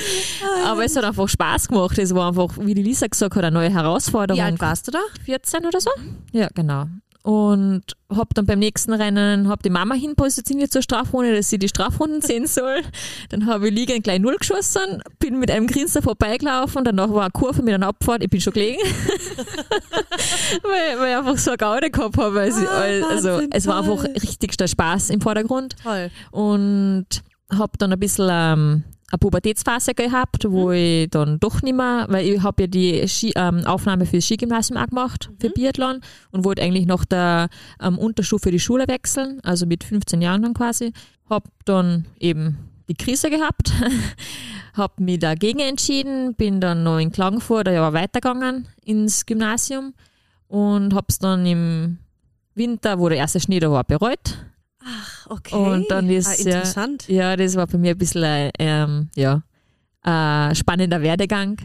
Aber 0.66 0.86
es 0.86 0.96
hat 0.96 1.06
einfach 1.06 1.28
Spaß 1.28 1.70
gemacht. 1.70 1.98
Es 1.98 2.14
war 2.14 2.28
einfach, 2.28 2.50
wie 2.60 2.76
die 2.76 2.84
Lisa 2.84 3.08
gesagt 3.08 3.36
hat, 3.36 3.44
eine 3.44 3.54
neue 3.54 3.72
Herausforderung. 3.72 4.40
Wie 4.40 4.44
alt 4.46 4.60
warst 4.62 4.88
du 4.88 4.92
da? 4.92 5.00
14 5.26 5.66
oder 5.66 5.82
so? 5.82 5.90
Ja, 6.34 6.50
genau. 6.54 6.86
Und 7.28 7.84
hab 8.16 8.34
dann 8.36 8.46
beim 8.46 8.60
nächsten 8.60 8.94
Rennen 8.94 9.50
hab 9.50 9.62
die 9.62 9.70
Mama 9.70 9.96
hinpositioniert 9.96 10.72
zur 10.72 10.82
Strafrunde, 10.82 11.36
dass 11.36 11.50
sie 11.50 11.60
die 11.60 11.68
Strafrunden 11.68 12.22
sehen 12.22 12.48
soll. 12.48 12.84
Dann 13.28 13.48
habe 13.48 13.68
ich 13.68 13.74
liegend 13.76 14.06
gleich 14.06 14.22
null 14.22 14.38
geschossen, 14.38 15.04
bin 15.20 15.38
mit 15.38 15.52
einem 15.52 15.68
Grinser 15.68 16.02
vorbeigelaufen, 16.02 16.86
danach 16.86 17.10
war 17.10 17.24
eine 17.24 17.32
Kurve 17.32 17.64
mit 17.64 17.74
einer 17.74 17.88
Abfahrt, 17.88 18.24
ich 18.24 18.30
bin 18.30 18.40
schon 18.40 18.54
gelegen. 18.54 18.80
weil, 20.64 21.00
weil 21.00 21.10
ich 21.12 21.18
einfach 21.18 21.38
so 21.38 21.52
eine 21.52 21.58
Gaude 21.58 21.92
gehabt 21.92 22.18
habe. 22.18 22.40
Also, 22.40 22.62
Ah, 22.66 23.10
also 23.10 23.42
es 23.52 23.68
war 23.68 23.80
einfach 23.80 24.06
richtigster 24.06 24.70
Spaß 24.70 25.10
im 25.10 25.20
Vordergrund 25.20 25.76
Toll. 25.84 26.10
und 26.32 27.08
habe 27.52 27.78
dann 27.78 27.92
ein 27.92 28.00
bisschen 28.00 28.30
ähm, 28.32 28.84
eine 29.10 29.20
Pubertätsphase 29.20 29.94
gehabt, 29.94 30.46
wo 30.50 30.72
ich 30.72 31.10
dann 31.10 31.40
doch 31.40 31.62
nicht 31.62 31.76
mehr, 31.76 32.06
weil 32.10 32.28
ich 32.28 32.44
habe 32.44 32.64
ja 32.64 32.68
die 32.68 33.08
Ski, 33.08 33.32
ähm, 33.36 33.66
Aufnahme 33.66 34.06
für 34.06 34.18
das 34.18 34.26
Skigymnasium 34.26 34.78
auch 34.78 34.88
gemacht, 34.88 35.30
für 35.40 35.50
Biathlon 35.50 36.02
und 36.32 36.44
wollte 36.44 36.62
eigentlich 36.62 36.86
nach 36.86 37.06
der 37.06 37.50
ähm, 37.82 37.98
Unterstufe 37.98 38.52
die 38.52 38.60
Schule 38.60 38.88
wechseln, 38.88 39.40
also 39.44 39.66
mit 39.66 39.84
15 39.84 40.22
Jahren 40.22 40.42
dann 40.42 40.54
quasi. 40.54 40.92
Habe 41.30 41.50
dann 41.66 42.06
eben 42.20 42.58
die 42.90 42.96
Krise 42.96 43.30
gehabt, 43.30 43.72
habe 44.74 45.04
mich 45.04 45.20
dagegen 45.20 45.60
entschieden, 45.60 46.36
bin 46.36 46.60
dann 46.60 46.84
noch 46.84 47.00
in 47.00 47.12
Klagenfurt 47.12 47.68
ein 47.70 47.76
Jahr 47.76 47.94
weitergegangen 47.94 48.68
ins 48.84 49.26
Gymnasium 49.26 49.94
und 50.50 50.94
habe 50.94 51.08
es 51.10 51.20
dann 51.20 51.46
im 51.46 51.98
Winter, 52.56 53.00
wo 53.00 53.08
der 53.08 53.20
erste 53.20 53.40
Schnee 53.40 53.60
da 53.60 53.72
war, 53.72 53.84
bereut. 53.84 54.38
Okay. 55.30 55.56
Und 55.56 55.90
dann 55.90 56.10
ist 56.10 56.28
ah, 56.28 56.34
ja- 56.44 56.56
interessant. 56.56 57.08
Ja, 57.08 57.36
das 57.36 57.56
war 57.56 57.68
bei 57.68 57.78
mir 57.78 57.92
ein 57.92 57.98
bisschen 57.98 58.24
ein 58.24 58.52
ähm, 58.60 59.10
ja, 59.16 59.44
ein 60.02 60.56
spannender 60.56 61.02
Werdegang. 61.02 61.58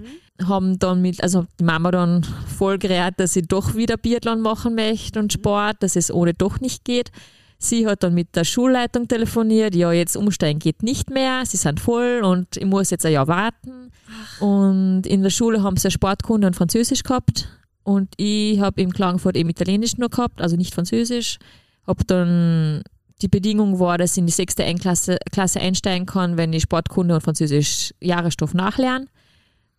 Haben 0.44 0.78
dann 0.78 1.02
mit, 1.02 1.22
also 1.22 1.46
die 1.60 1.64
Mama 1.64 1.90
dann 1.90 2.24
voll 2.58 2.78
gerät, 2.78 3.14
dass 3.18 3.36
ich 3.36 3.46
doch 3.46 3.76
wieder 3.76 3.96
Biathlon 3.96 4.40
machen 4.40 4.74
möchte 4.74 5.20
und 5.20 5.32
Sport, 5.32 5.76
dass 5.80 5.94
es 5.94 6.10
ohne 6.10 6.34
doch 6.34 6.60
nicht 6.60 6.84
geht. 6.84 7.12
Sie 7.58 7.86
hat 7.86 8.02
dann 8.02 8.14
mit 8.14 8.34
der 8.34 8.42
Schulleitung 8.42 9.06
telefoniert, 9.06 9.76
ja, 9.76 9.92
jetzt 9.92 10.16
umsteigen 10.16 10.58
geht 10.58 10.82
nicht 10.82 11.10
mehr, 11.10 11.46
sie 11.46 11.58
sind 11.58 11.78
voll 11.78 12.22
und 12.24 12.56
ich 12.56 12.64
muss 12.64 12.90
jetzt 12.90 13.06
ein 13.06 13.12
Jahr 13.12 13.28
warten. 13.28 13.92
Und 14.40 15.06
in 15.06 15.22
der 15.22 15.30
Schule 15.30 15.62
haben 15.62 15.76
sie 15.76 15.86
ja 15.86 15.90
Sportkunde 15.92 16.48
und 16.48 16.56
Französisch 16.56 17.04
gehabt 17.04 17.48
und 17.84 18.12
ich 18.16 18.58
habe 18.60 18.80
in 18.80 18.92
Klagenfurt 18.92 19.36
eben 19.36 19.50
Italienisch 19.50 19.96
nur 19.96 20.08
gehabt, 20.08 20.40
also 20.40 20.56
nicht 20.56 20.74
Französisch. 20.74 21.38
Habe 21.86 22.04
dann 22.04 22.82
die 23.22 23.28
Bedingung 23.28 23.78
war, 23.78 23.98
dass 23.98 24.12
ich 24.12 24.18
in 24.18 24.26
die 24.26 24.32
sechste 24.32 24.64
Klasse, 24.74 25.18
Klasse 25.30 25.60
einsteigen 25.60 26.06
kann, 26.06 26.36
wenn 26.36 26.52
ich 26.52 26.64
Sportkunde 26.64 27.14
und 27.14 27.20
Französisch 27.22 27.94
Jahresstoff 28.00 28.54
nachlerne. 28.54 29.06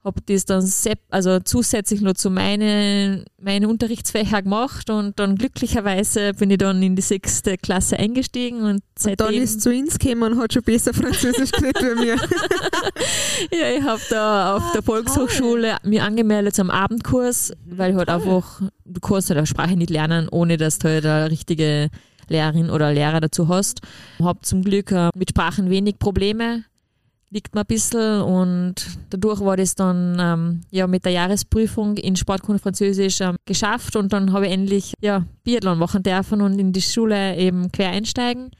Habe 0.04 0.20
das 0.26 0.44
dann 0.44 0.70
also 1.12 1.39
zusätzlich 1.39 2.02
noch 2.02 2.16
zu 2.16 2.30
meinen, 2.30 3.24
meinen 3.39 3.66
Unterrichtsfächern 3.68 4.44
gemacht 4.44 4.89
und 4.89 5.18
dann 5.18 5.38
glücklicherweise 5.38 6.34
bin 6.34 6.52
ich 6.52 6.58
dann 6.58 6.84
in 6.84 6.98
die 6.98 7.02
sechste 7.02 7.58
Klasse 7.58 7.98
eingestiegen 7.98 8.64
und 8.64 8.66
Und 8.66 8.84
seitdem 9.00 9.28
dann 9.28 9.36
ist 9.36 9.62
zu 9.62 9.70
uns 9.70 9.98
gekommen 9.98 10.34
und 10.34 10.39
hat 10.39 10.52
schon 10.52 10.64
besser 10.64 10.94
Französisch 10.94 11.52
geredet 11.54 11.82
wie 11.82 12.06
mir. 12.06 12.18
Ja, 13.52 13.70
ich 13.78 13.84
habe 13.84 14.02
da 14.10 14.58
auf 14.58 14.72
der 14.74 14.84
Volkshochschule 14.84 15.78
mir 15.84 16.04
angemeldet 16.04 16.56
zum 16.56 16.70
Abendkurs, 16.70 17.54
weil 17.66 17.91
ich 17.91 17.98
halt 17.98 18.10
einfach, 18.10 18.62
du 18.84 19.00
kannst 19.00 19.30
halt 19.30 19.38
eine 19.38 19.48
Sprache 19.48 19.78
nicht 19.78 19.89
lernen, 19.89 20.28
ohne 20.30 20.58
dass 20.58 20.80
du 20.80 20.89
halt 20.89 21.06
eine 21.06 21.32
richtige 21.32 21.89
Lehrerin 22.30 22.69
oder 22.69 22.93
Lehrer 22.93 23.21
dazu 23.21 23.47
hast. 23.47 23.82
Habe 24.21 24.39
zum 24.41 24.63
Glück 24.63 24.91
äh, 24.91 25.09
mit 25.15 25.30
Sprachen 25.30 25.69
wenig 25.69 25.99
Probleme, 25.99 26.63
liegt 27.30 27.55
mir 27.55 27.61
ein 27.61 27.67
bisschen. 27.67 28.21
Und 28.21 28.76
dadurch 29.09 29.41
war 29.41 29.57
das 29.57 29.76
dann 29.76 30.17
ähm, 30.19 30.61
ja 30.71 30.88
mit 30.88 31.05
der 31.05 31.11
Jahresprüfung 31.11 31.97
in 31.97 32.15
Sportkunde 32.15 32.61
Französisch 32.61 33.21
ähm, 33.21 33.36
geschafft. 33.45 33.95
Und 33.95 34.13
dann 34.13 34.34
habe 34.34 34.47
ich 34.47 34.53
endlich 34.53 34.93
ja, 35.01 35.26
Biathlon 35.43 35.78
machen 35.78 36.03
dürfen 36.03 36.41
und 36.41 36.59
in 36.59 36.74
die 36.74 36.82
Schule 36.82 37.36
eben 37.38 37.71
quer 37.71 37.89
einsteigen 37.89 38.51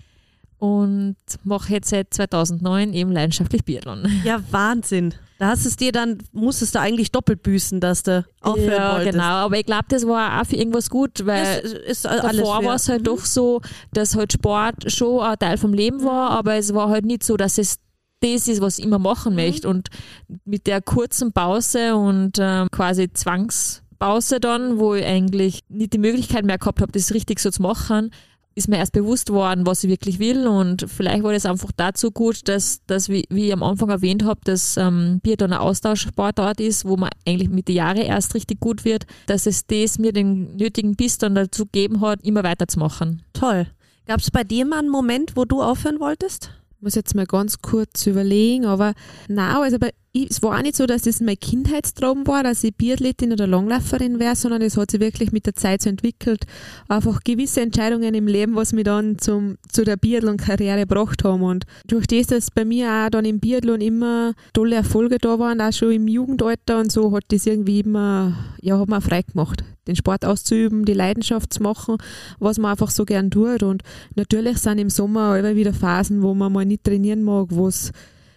und 0.64 1.18
mache 1.44 1.74
jetzt 1.74 1.90
seit 1.90 2.14
2009 2.14 2.94
eben 2.94 3.12
leidenschaftlich 3.12 3.66
Biathlon. 3.66 4.08
Ja, 4.24 4.42
Wahnsinn. 4.50 5.14
Da 5.38 5.48
hast 5.50 5.66
es 5.66 5.76
dir 5.76 5.92
dann, 5.92 6.20
musstest 6.32 6.76
du 6.76 6.80
eigentlich 6.80 7.12
doppelt 7.12 7.44
büßen, 7.44 7.82
dass 7.82 8.04
du 8.04 8.26
aufhören 8.40 8.72
ja, 8.72 8.94
wolltest. 8.94 9.12
genau. 9.12 9.24
Aber 9.24 9.60
ich 9.60 9.66
glaube, 9.66 9.84
das 9.90 10.08
war 10.08 10.40
auch 10.40 10.46
für 10.46 10.56
irgendwas 10.56 10.90
gut, 10.90 11.26
weil 11.26 11.62
Das 11.62 11.74
ist 11.74 12.06
davor 12.06 12.64
war 12.64 12.76
es 12.76 12.88
halt 12.88 13.06
doch 13.06 13.26
so, 13.26 13.60
dass 13.92 14.16
halt 14.16 14.32
Sport 14.32 14.90
schon 14.90 15.20
ein 15.20 15.38
Teil 15.38 15.58
vom 15.58 15.74
Leben 15.74 16.02
war, 16.06 16.30
aber 16.30 16.56
es 16.56 16.74
war 16.74 16.88
halt 16.88 17.04
nicht 17.04 17.26
so, 17.26 17.36
dass 17.36 17.58
es 17.58 17.80
das 18.22 18.48
ist, 18.48 18.62
was 18.62 18.80
ich 18.80 18.86
immer 18.86 19.00
machen 19.00 19.36
möchte. 19.36 19.68
Und 19.68 19.90
mit 20.46 20.66
der 20.66 20.82
kurzen 20.82 21.34
Pause 21.34 21.98
und 21.98 22.38
ähm, 22.40 22.70
quasi 22.72 23.12
Zwangspause 23.12 24.40
dann, 24.40 24.80
wo 24.80 24.94
ich 24.94 25.04
eigentlich 25.04 25.60
nicht 25.68 25.92
die 25.92 25.98
Möglichkeit 25.98 26.46
mehr 26.46 26.58
gehabt 26.58 26.80
habe, 26.80 26.94
das 26.94 27.14
richtig 27.14 27.42
so 27.42 27.52
zu 27.52 27.62
machen, 27.62 28.12
ist 28.56 28.68
mir 28.68 28.78
erst 28.78 28.94
bewusst 28.94 29.32
worden, 29.32 29.66
was 29.66 29.84
ich 29.84 29.90
wirklich 29.90 30.20
will 30.20 30.48
und 30.48 30.86
vielleicht 30.90 31.24
war 31.24 31.34
das 31.34 31.46
einfach 31.46 31.72
dazu 31.76 32.12
gut, 32.12 32.48
dass, 32.48 32.82
dass 32.86 33.10
wie, 33.10 33.26
wie 33.30 33.48
ich 33.48 33.54
am 33.54 33.64
Anfang 33.64 33.90
erwähnt 33.90 34.24
habe, 34.24 34.42
dass 34.44 34.78
ähm, 34.78 35.20
Biathlon 35.24 35.54
ein 35.54 35.60
Austauschsportart 35.60 36.60
ist, 36.60 36.86
wo 36.86 36.98
man 36.98 37.10
eigentlich 37.28 37.50
mit 37.50 37.68
den 37.68 37.76
Jahren 37.76 37.98
erst 37.98 38.36
richtig 38.36 38.60
gut 38.60 38.86
wird, 38.86 39.06
dass 39.28 39.46
es 39.46 39.66
das 39.66 39.98
mir 39.98 40.14
den 40.14 40.56
nötigen 40.56 40.96
Biss 40.96 41.18
dann 41.18 41.36
dazu 41.36 41.66
gegeben 41.66 42.02
hat, 42.02 42.22
immer 42.24 42.44
weiterzumachen. 42.44 43.24
Toll. 43.34 43.68
Gab 44.06 44.20
es 44.20 44.32
bei 44.32 44.44
dir 44.44 44.66
mal 44.66 44.80
einen 44.80 44.90
Moment, 44.90 45.36
wo 45.36 45.46
du 45.46 45.62
aufhören 45.62 46.00
wolltest? 46.00 46.52
muss 46.84 46.96
jetzt 46.96 47.16
mal 47.16 47.26
ganz 47.26 47.62
kurz 47.62 48.06
überlegen, 48.06 48.66
aber 48.66 48.94
na, 49.28 49.60
also 49.62 49.80
bei, 49.80 49.92
ich, 50.16 50.30
es 50.30 50.44
war 50.44 50.58
auch 50.58 50.62
nicht 50.62 50.76
so, 50.76 50.86
dass 50.86 51.02
das 51.02 51.22
mein 51.22 51.40
Kindheitstraum 51.40 52.28
war, 52.28 52.44
dass 52.44 52.64
ich 52.64 52.76
Biathletin 52.76 53.32
oder 53.34 53.48
Langläuferin 53.48 54.20
wäre, 54.20 54.36
sondern 54.36 54.62
es 54.62 54.78
hat 54.78 54.92
sich 54.92 55.00
wirklich 55.00 55.32
mit 55.32 55.48
der 55.48 55.56
Zeit 55.56 55.82
so 55.82 55.90
entwickelt. 55.90 56.46
Einfach 56.88 57.22
gewisse 57.24 57.62
Entscheidungen 57.62 58.14
im 58.14 58.28
Leben, 58.28 58.56
was 58.56 58.74
mich 58.74 58.84
dann 58.84 59.18
zum, 59.18 59.58
zu 59.68 59.84
der 59.84 59.98
Biathlon-Karriere 59.98 60.82
gebracht 60.82 61.24
haben. 61.24 61.42
Und 61.42 61.66
durch 61.88 62.06
das, 62.06 62.28
dass 62.28 62.52
bei 62.52 62.64
mir 62.64 62.90
auch 62.92 63.10
dann 63.10 63.26
im 63.26 63.40
Biathlon 63.40 63.82
immer 63.82 64.34
tolle 64.54 64.76
Erfolge 64.76 65.18
da 65.18 65.40
waren, 65.40 65.60
auch 65.60 65.74
schon 65.74 65.92
im 65.92 66.08
Jugendalter 66.08 66.80
und 66.80 66.92
so, 66.92 67.12
hat 67.16 67.24
das 67.30 67.48
irgendwie 67.48 67.80
immer, 67.80 68.36
ja, 68.62 68.80
hat 68.80 68.90
mir 68.90 69.02
frei 69.02 69.24
gemacht 69.24 69.64
den 69.86 69.98
Sport 69.98 70.24
auszuüben, 70.24 70.86
die 70.86 70.94
Leidenschaft 70.94 71.52
zu 71.52 71.62
machen, 71.62 71.98
was 72.40 72.58
man 72.58 72.72
einfach 72.72 72.90
so 72.90 73.04
gern 73.04 73.30
tut. 73.30 73.64
Und 73.64 73.84
natürlich 74.16 74.60
sind 74.60 74.78
im 74.78 74.90
Sommer 74.90 75.38
immer 75.38 75.58
wieder 75.58 75.74
Phasen, 75.74 76.22
wo 76.22 76.34
man 76.34 76.54
mal 76.54 76.64
nicht 76.64 76.86
trainieren 76.86 77.22
mag, 77.22 77.48
wo 77.50 77.68
es 77.68 77.92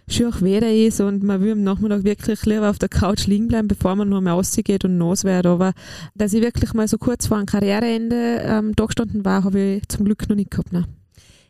schön 0.09 0.33
Wetter 0.41 0.73
ist 0.73 1.01
und 1.01 1.23
man 1.23 1.41
will 1.41 1.53
am 1.53 1.63
Nachmittag 1.63 2.05
wirklich 2.05 2.45
lieber 2.47 2.71
auf 2.71 2.79
der 2.79 2.89
Couch 2.89 3.27
liegen 3.27 3.49
bleiben, 3.49 3.69
bevor 3.69 3.97
man 3.97 4.09
nur 4.09 4.21
mal 4.21 4.33
rausgeht 4.33 4.85
und 4.85 4.99
nass 4.99 5.25
wird. 5.25 5.47
Aber 5.47 5.73
dass 6.15 6.33
ich 6.33 6.43
wirklich 6.43 6.73
mal 6.75 6.89
so 6.89 6.99
kurz 6.99 7.27
vor 7.27 7.37
einem 7.37 7.47
Karriereende 7.47 8.43
ähm, 8.43 8.75
da 8.77 8.87
gestanden 8.87 9.25
war, 9.25 9.45
habe 9.45 9.61
ich 9.61 9.89
zum 9.89 10.05
Glück 10.05 10.29
noch 10.29 10.37
nicht 10.37 10.51
gehabt. 10.51 10.73
Ne. 10.73 10.85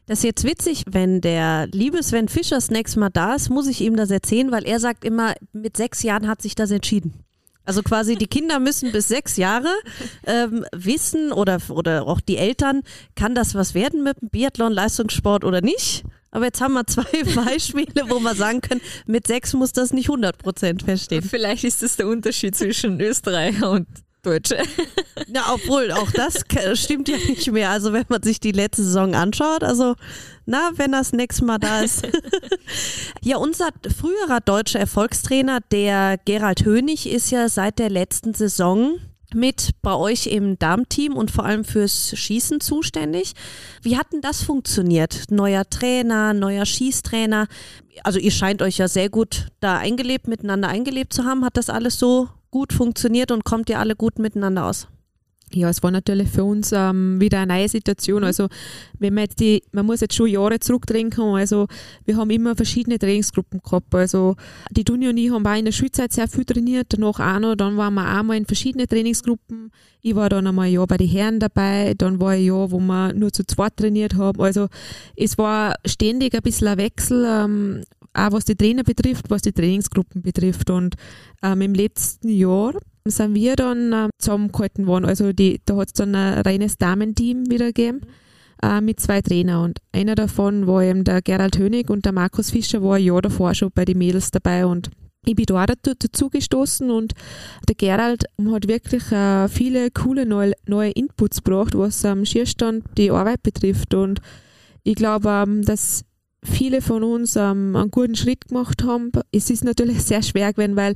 Das 0.07 0.19
ist 0.19 0.25
jetzt 0.25 0.45
witzig, 0.45 0.85
wenn 0.89 1.21
der 1.21 1.67
liebe 1.67 2.03
Sven 2.03 2.29
Fischer 2.29 2.59
nächste 2.71 3.01
Mal 3.01 3.11
da 3.11 3.35
ist, 3.35 3.51
muss 3.51 3.67
ich 3.67 3.81
ihm 3.81 3.97
das 3.97 4.11
erzählen, 4.11 4.53
weil 4.53 4.65
er 4.65 4.81
sagt 4.81 5.05
immer, 5.05 5.35
mit 5.53 5.77
sechs 5.77 6.03
Jahren 6.03 6.29
hat 6.29 6.41
sich 6.43 6.55
das 6.55 6.71
entschieden. 6.71 7.13
Also 7.65 7.83
quasi 7.83 8.15
die 8.15 8.29
Kinder 8.29 8.61
müssen 8.61 8.93
bis 8.93 9.09
sechs 9.09 9.37
Jahre 9.37 9.69
ähm, 10.25 10.65
wissen 10.73 11.33
oder, 11.33 11.59
oder 11.69 12.07
auch 12.07 12.21
die 12.21 12.37
Eltern, 12.37 12.83
kann 13.17 13.35
das 13.35 13.57
was 13.57 13.75
werden 13.75 14.05
mit 14.05 14.21
dem 14.23 14.29
Biathlon, 14.29 14.73
Leistungssport 14.73 15.45
oder 15.45 15.61
nicht? 15.61 16.05
Aber 16.37 16.45
jetzt 16.45 16.61
haben 16.61 16.75
wir 16.75 16.87
zwei 16.87 17.25
Beispiele, 17.35 18.11
wo 18.11 18.21
wir 18.21 18.35
sagen 18.35 18.61
können, 18.61 18.83
mit 19.07 19.27
sechs 19.27 19.55
muss 19.55 19.73
das 19.73 19.95
nicht 19.95 20.11
100 20.11 20.37
Prozent 20.37 20.83
verstehen. 20.83 21.23
Vielleicht 21.23 21.65
ist 21.65 21.83
das 21.83 21.97
der 21.97 22.07
Unterschied 22.09 22.55
zwischen 22.55 23.01
Österreicher 23.01 23.71
und 23.71 23.87
Deutsche. 24.23 24.59
Ja, 25.29 25.47
obwohl, 25.55 25.91
auch 25.93 26.11
das 26.11 26.45
stimmt 26.75 27.09
ja 27.09 27.17
nicht 27.17 27.51
mehr. 27.51 27.71
Also 27.71 27.95
wenn 27.95 28.05
man 28.09 28.23
sich 28.23 28.39
die 28.39 28.53
letzte 28.53 28.83
Saison 28.85 29.15
anschaut, 29.15 29.65
also 29.65 29.95
na, 30.45 30.71
wenn 30.75 30.93
das 30.93 31.15
nächste 31.15 31.47
Mal 31.47 31.59
da 31.59 31.81
ist. 31.81 32.07
ja, 33.23 33.39
unser 33.39 33.71
früherer 33.99 34.41
deutscher 34.41 34.79
Erfolgstrainer, 34.79 35.61
der 35.73 36.19
Gerald 36.27 36.67
Hönig, 36.67 37.11
ist 37.11 37.31
ja 37.31 37.49
seit 37.49 37.79
der 37.79 37.89
letzten 37.89 38.35
Saison 38.35 38.99
mit 39.35 39.71
bei 39.83 39.95
euch 39.95 40.27
im 40.27 40.59
Darmteam 40.59 41.17
und 41.17 41.31
vor 41.31 41.45
allem 41.45 41.65
fürs 41.65 42.17
Schießen 42.17 42.61
zuständig. 42.61 43.35
Wie 43.83 43.97
hat 43.97 44.13
denn 44.13 44.21
das 44.21 44.43
funktioniert? 44.43 45.25
Neuer 45.31 45.69
Trainer, 45.69 46.35
neuer 46.35 46.67
Schießtrainer. 46.67 47.47
Also 48.03 48.19
ihr 48.19 48.31
scheint 48.31 48.63
euch 48.63 48.79
ja 48.79 48.89
sehr 48.89 49.09
gut 49.09 49.49
da 49.61 49.79
eingelebt, 49.79 50.29
miteinander 50.29 50.69
eingelebt 50.69 51.13
zu 51.13 51.25
haben. 51.25 51.45
Hat 51.45 51.57
das 51.57 51.71
alles 51.71 51.99
so 51.99 52.29
gut 52.51 52.73
funktioniert 52.73 53.31
und 53.31 53.45
kommt 53.45 53.69
ihr 53.69 53.79
alle 53.79 53.97
gut 53.97 54.19
miteinander 54.19 54.67
aus? 54.67 54.89
Ja, 55.53 55.71
es 55.71 55.81
war 55.83 55.93
natürlich 55.93 56.29
für 56.29 56.43
uns 56.43 56.73
ähm, 56.73 57.21
wieder 57.21 57.39
eine 57.39 57.55
neue 57.55 57.69
Situation. 57.69 58.23
Mhm. 58.23 58.27
Also, 58.27 58.49
wenn 58.99 59.15
man 59.15 59.25
jetzt 59.25 59.39
die, 59.39 59.63
man 59.71 59.87
muss 59.87 60.01
jetzt 60.01 60.15
schon 60.15 60.27
Jahre 60.27 60.59
zurückdenken. 60.59 61.23
Also, 61.35 61.69
wir 62.05 62.17
haben 62.17 62.31
immer 62.31 62.57
verschiedene 62.57 62.99
Trainingsgruppen 62.99 63.61
gehabt. 63.63 63.95
Also, 63.95 64.35
die 64.73 64.83
Tuni 64.83 65.09
und 65.09 65.17
ich 65.17 65.31
haben 65.31 65.47
auch 65.47 65.57
in 65.57 65.65
der 65.65 65.73
Schulzeit 65.73 66.13
sehr 66.13 66.27
viel 66.27 66.45
trainiert, 66.45 66.89
danach 66.91 67.21
auch 67.21 67.39
noch. 67.39 67.55
Dann 67.55 67.77
waren 67.77 67.95
wir 67.95 68.19
auch 68.19 68.25
mal 68.25 68.37
in 68.37 68.45
verschiedene 68.45 68.89
Trainingsgruppen. 68.89 69.71
Ich 70.03 70.17
war 70.17 70.29
dann 70.29 70.49
einmal 70.49 70.67
ein 70.67 70.73
Jahr 70.73 70.87
bei 70.89 70.97
den 70.97 71.09
Herren 71.09 71.39
dabei. 71.39 71.95
Dann 71.97 72.21
war 72.21 72.31
ein 72.31 72.45
Jahr, 72.45 72.73
wo 72.73 72.81
wir 72.81 73.13
nur 73.13 73.33
zu 73.33 73.47
zweit 73.47 73.77
trainiert 73.77 74.17
haben. 74.17 74.41
Also, 74.41 74.67
es 75.15 75.39
war 75.39 75.77
ständig 75.87 76.35
ein 76.35 76.43
bisschen 76.43 76.69
ein 76.69 76.79
Wechsel, 76.79 77.25
ähm, 77.25 77.83
auch 78.15 78.33
was 78.33 78.47
die 78.47 78.57
Trainer 78.57 78.83
betrifft, 78.83 79.31
was 79.31 79.43
die 79.43 79.53
Trainingsgruppen 79.53 80.23
betrifft. 80.23 80.71
Und 80.71 80.97
ähm, 81.45 81.61
im 81.61 81.75
letzten 81.75 82.31
Jahr 82.31 82.73
sind 83.11 83.35
wir 83.35 83.57
dann 83.57 83.93
äh, 83.93 84.09
zusammengehalten 84.19 84.87
worden. 84.87 85.05
Also 85.05 85.33
die, 85.33 85.61
da 85.65 85.77
hat 85.77 85.89
es 85.89 85.93
dann 85.95 86.15
ein 86.15 86.41
reines 86.41 86.79
Damenteam 86.79 87.51
wieder 87.51 87.67
gegeben 87.67 88.01
äh, 88.63 88.81
mit 88.81 89.01
zwei 89.01 89.21
Trainern. 89.23 89.65
Und 89.65 89.79
einer 89.93 90.15
davon 90.15 90.67
war 90.67 90.83
eben 90.83 91.05
der 91.05 91.23
Gerald 91.23 91.59
Hönig 91.59 91.91
und 91.91 92.05
der 92.05 92.13
Markus 92.13 92.51
Fischer 92.51 92.83
war 92.83 92.97
ein 92.97 93.05
Jahr 93.05 93.23
davor 93.23 93.55
schon 93.55 93.71
bei 93.75 93.85
den 93.85 93.99
Mädels 93.99 94.31
dabei 94.31 94.67
und 94.67 94.91
ich 95.29 95.35
bin 95.35 95.47
da 95.47 95.67
dazu 95.67 96.31
gestoßen 96.31 96.89
und 96.89 97.13
der 97.69 97.75
Gerald 97.75 98.27
hat 98.49 98.69
wirklich 98.69 99.11
äh, 99.11 99.49
viele 99.49 99.91
coole 99.91 100.25
neue, 100.25 100.53
neue 100.67 100.93
Inputs 100.93 101.43
gebracht, 101.43 101.77
was 101.77 102.05
am 102.05 102.25
Schierstand 102.25 102.85
die 102.97 103.11
Arbeit 103.11 103.43
betrifft. 103.43 103.93
Und 103.93 104.21
ich 104.85 104.95
glaube, 104.95 105.29
ähm, 105.29 105.63
dass 105.63 106.05
viele 106.43 106.81
von 106.81 107.03
uns 107.03 107.37
ähm, 107.37 107.77
einen 107.77 107.91
guten 107.91 108.15
Schritt 108.15 108.49
gemacht 108.49 108.85
haben. 108.85 109.11
Es 109.33 109.51
ist 109.51 109.65
natürlich 109.65 110.03
sehr 110.03 110.23
schwer 110.23 110.53
gewesen, 110.53 110.77
weil 110.77 110.95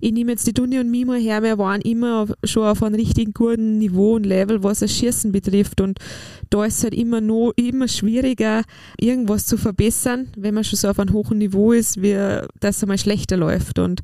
ich 0.00 0.12
nehme 0.12 0.32
jetzt 0.32 0.46
die 0.46 0.52
Tuni 0.52 0.78
und 0.78 0.90
Mimo 0.90 1.14
her, 1.14 1.42
wir 1.42 1.58
waren 1.58 1.80
immer 1.80 2.28
schon 2.44 2.64
auf 2.64 2.82
einem 2.82 2.94
richtig 2.94 3.34
guten 3.34 3.78
Niveau 3.78 4.14
und 4.16 4.24
Level, 4.24 4.62
was 4.62 4.80
das 4.80 4.92
Schießen 4.92 5.32
betrifft. 5.32 5.80
Und 5.80 5.98
da 6.50 6.64
ist 6.64 6.78
es 6.78 6.84
halt 6.84 6.94
immer 6.94 7.20
noch 7.20 7.52
immer 7.56 7.88
schwieriger, 7.88 8.62
irgendwas 8.98 9.46
zu 9.46 9.56
verbessern, 9.56 10.28
wenn 10.36 10.54
man 10.54 10.64
schon 10.64 10.78
so 10.78 10.88
auf 10.88 10.98
einem 10.98 11.12
hohen 11.12 11.38
Niveau 11.38 11.72
ist, 11.72 12.00
wie 12.00 12.12
dass 12.60 12.76
es 12.76 12.82
einmal 12.82 12.98
schlechter 12.98 13.36
läuft. 13.36 13.78
Und, 13.78 14.00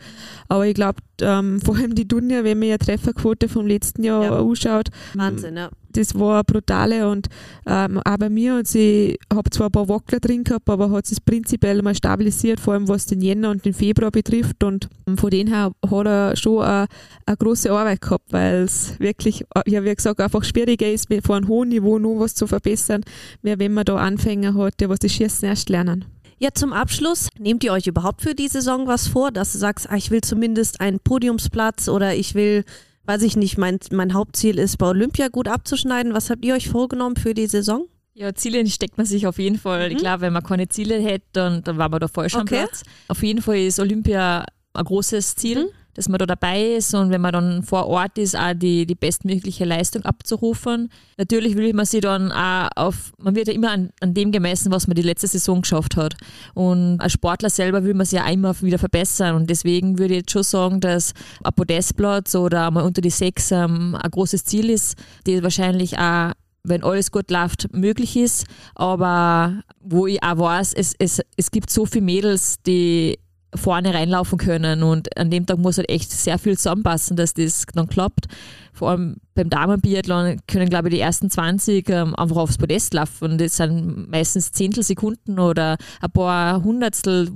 aber 0.48 0.66
ich 0.66 0.74
glaube, 0.74 1.00
ähm, 1.22 1.60
vor 1.60 1.76
allem 1.76 1.94
die 1.94 2.06
Dunja, 2.08 2.44
wenn 2.44 2.58
man 2.58 2.68
ja 2.68 2.78
Trefferquote 2.78 3.48
vom 3.48 3.66
letzten 3.66 4.04
Jahr 4.04 4.24
ja. 4.24 4.38
anschaut, 4.40 4.88
Wahnsinn, 5.14 5.56
ja 5.56 5.70
das 5.92 6.14
war 6.14 6.44
brutale 6.44 7.08
und 7.08 7.28
ähm, 7.66 8.00
auch 8.04 8.16
bei 8.18 8.28
mir 8.28 8.56
und 8.56 8.66
sie 8.66 9.18
habe 9.32 9.50
zwar 9.50 9.68
ein 9.68 9.72
paar 9.72 9.88
Wackler 9.88 10.20
drin 10.20 10.44
gehabt, 10.44 10.68
aber 10.68 10.90
hat 10.90 11.10
es 11.10 11.20
prinzipiell 11.20 11.82
mal 11.82 11.94
stabilisiert, 11.94 12.60
vor 12.60 12.74
allem 12.74 12.88
was 12.88 13.06
den 13.06 13.20
Jänner 13.20 13.50
und 13.50 13.64
den 13.64 13.74
Februar 13.74 14.10
betrifft 14.10 14.62
und 14.62 14.88
von 15.16 15.30
dem 15.30 15.48
her 15.48 15.72
hat 15.90 16.06
er 16.06 16.36
schon 16.36 16.62
eine, 16.62 16.86
eine 17.26 17.36
große 17.36 17.70
Arbeit 17.70 18.00
gehabt, 18.00 18.32
weil 18.32 18.62
es 18.62 18.98
wirklich, 19.00 19.44
ja 19.66 19.84
wie 19.84 19.94
gesagt, 19.94 20.20
einfach 20.20 20.44
schwieriger 20.44 20.90
ist, 20.90 21.08
vor 21.24 21.36
einem 21.36 21.48
hohen 21.48 21.70
Niveau 21.70 21.98
nur 21.98 22.20
was 22.20 22.34
zu 22.34 22.46
verbessern, 22.46 23.02
wie 23.42 23.58
wenn 23.58 23.72
man 23.72 23.84
da 23.84 23.96
Anfänger 23.96 24.54
hat, 24.54 24.80
die 24.80 24.88
was 24.88 24.98
das 24.98 25.12
Schießen 25.12 25.48
erst 25.48 25.68
lernen. 25.68 26.04
Ja, 26.38 26.50
zum 26.54 26.72
Abschluss, 26.72 27.28
nehmt 27.38 27.64
ihr 27.64 27.72
euch 27.72 27.86
überhaupt 27.86 28.22
für 28.22 28.34
die 28.34 28.48
Saison 28.48 28.86
was 28.86 29.08
vor, 29.08 29.32
dass 29.32 29.52
du 29.52 29.58
sagst, 29.58 29.90
ah, 29.90 29.96
ich 29.96 30.10
will 30.10 30.20
zumindest 30.20 30.80
einen 30.80 31.00
Podiumsplatz 31.00 31.88
oder 31.88 32.14
ich 32.14 32.34
will 32.34 32.64
weiß 33.08 33.22
ich 33.22 33.36
nicht, 33.36 33.56
mein, 33.56 33.78
mein 33.90 34.12
Hauptziel 34.12 34.58
ist, 34.58 34.76
bei 34.76 34.86
Olympia 34.86 35.28
gut 35.28 35.48
abzuschneiden. 35.48 36.12
Was 36.12 36.28
habt 36.28 36.44
ihr 36.44 36.54
euch 36.54 36.68
vorgenommen 36.68 37.16
für 37.16 37.32
die 37.32 37.46
Saison? 37.46 37.86
Ja, 38.12 38.34
Ziele 38.34 38.66
steckt 38.66 38.98
man 38.98 39.06
sich 39.06 39.26
auf 39.26 39.38
jeden 39.38 39.58
Fall. 39.58 39.88
Mhm. 39.88 39.96
Glaube, 39.96 40.20
wenn 40.20 40.34
man 40.34 40.42
keine 40.42 40.68
Ziele 40.68 41.00
hätte, 41.00 41.24
dann, 41.32 41.64
dann 41.64 41.78
war 41.78 41.88
man 41.88 42.00
da 42.00 42.08
voll 42.08 42.28
schon 42.28 42.42
okay. 42.42 42.64
Platz. 42.64 42.82
Auf 43.08 43.22
jeden 43.22 43.40
Fall 43.40 43.60
ist 43.60 43.80
Olympia 43.80 44.44
ein 44.74 44.84
großes 44.84 45.36
Ziel. 45.36 45.64
Mhm 45.64 45.87
dass 45.98 46.08
man 46.08 46.18
da 46.18 46.26
dabei 46.26 46.76
ist 46.76 46.94
und 46.94 47.10
wenn 47.10 47.20
man 47.20 47.32
dann 47.32 47.62
vor 47.64 47.88
Ort 47.88 48.18
ist, 48.18 48.38
auch 48.38 48.54
die, 48.54 48.86
die 48.86 48.94
bestmögliche 48.94 49.64
Leistung 49.64 50.04
abzurufen. 50.04 50.90
Natürlich 51.16 51.56
will 51.56 51.74
man 51.74 51.86
sich 51.86 52.02
dann 52.02 52.30
auch 52.30 52.68
auf, 52.76 53.12
man 53.18 53.34
wird 53.34 53.48
ja 53.48 53.54
immer 53.54 53.72
an, 53.72 53.90
an 54.00 54.14
dem 54.14 54.30
gemessen, 54.30 54.70
was 54.70 54.86
man 54.86 54.94
die 54.94 55.02
letzte 55.02 55.26
Saison 55.26 55.62
geschafft 55.62 55.96
hat. 55.96 56.14
Und 56.54 57.00
als 57.00 57.14
Sportler 57.14 57.50
selber 57.50 57.82
will 57.82 57.94
man 57.94 58.06
sich 58.06 58.20
ja 58.20 58.28
immer 58.28 58.54
wieder 58.62 58.78
verbessern 58.78 59.34
und 59.34 59.50
deswegen 59.50 59.98
würde 59.98 60.14
ich 60.14 60.20
jetzt 60.20 60.30
schon 60.30 60.44
sagen, 60.44 60.80
dass 60.80 61.14
ein 61.42 61.52
Podestplatz 61.52 62.36
oder 62.36 62.70
mal 62.70 62.84
unter 62.84 63.00
die 63.00 63.10
sechs 63.10 63.50
ähm, 63.50 63.98
ein 64.00 64.10
großes 64.12 64.44
Ziel 64.44 64.70
ist, 64.70 64.96
die 65.26 65.42
wahrscheinlich 65.42 65.98
auch 65.98 66.30
wenn 66.62 66.84
alles 66.84 67.10
gut 67.10 67.30
läuft, 67.30 67.74
möglich 67.74 68.16
ist. 68.16 68.46
Aber 68.74 69.62
wo 69.80 70.06
ich 70.06 70.22
auch 70.22 70.38
weiß, 70.38 70.74
es, 70.74 70.94
es, 70.98 71.20
es 71.36 71.50
gibt 71.50 71.70
so 71.70 71.86
viele 71.86 72.04
Mädels, 72.04 72.56
die 72.66 73.18
vorne 73.54 73.94
reinlaufen 73.94 74.38
können. 74.38 74.82
Und 74.82 75.16
an 75.16 75.30
dem 75.30 75.46
Tag 75.46 75.58
muss 75.58 75.78
halt 75.78 75.88
echt 75.88 76.10
sehr 76.10 76.38
viel 76.38 76.56
zusammenpassen, 76.56 77.16
dass 77.16 77.34
das 77.34 77.64
dann 77.72 77.88
klappt. 77.88 78.26
Vor 78.72 78.90
allem 78.90 79.16
beim 79.34 79.50
Damenbiathlon 79.50 80.40
können, 80.46 80.68
glaube 80.68 80.88
ich, 80.88 80.94
die 80.94 81.00
ersten 81.00 81.30
20 81.30 81.88
ähm, 81.88 82.14
einfach 82.14 82.36
aufs 82.36 82.58
Podest 82.58 82.94
laufen. 82.94 83.38
Das 83.38 83.56
sind 83.56 84.10
meistens 84.10 84.52
Zehntelsekunden 84.52 85.38
oder 85.38 85.76
ein 86.00 86.10
paar 86.10 86.62
Hundertstel, 86.62 87.30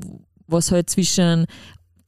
was 0.47 0.71
halt 0.71 0.91
zwischen 0.91 1.47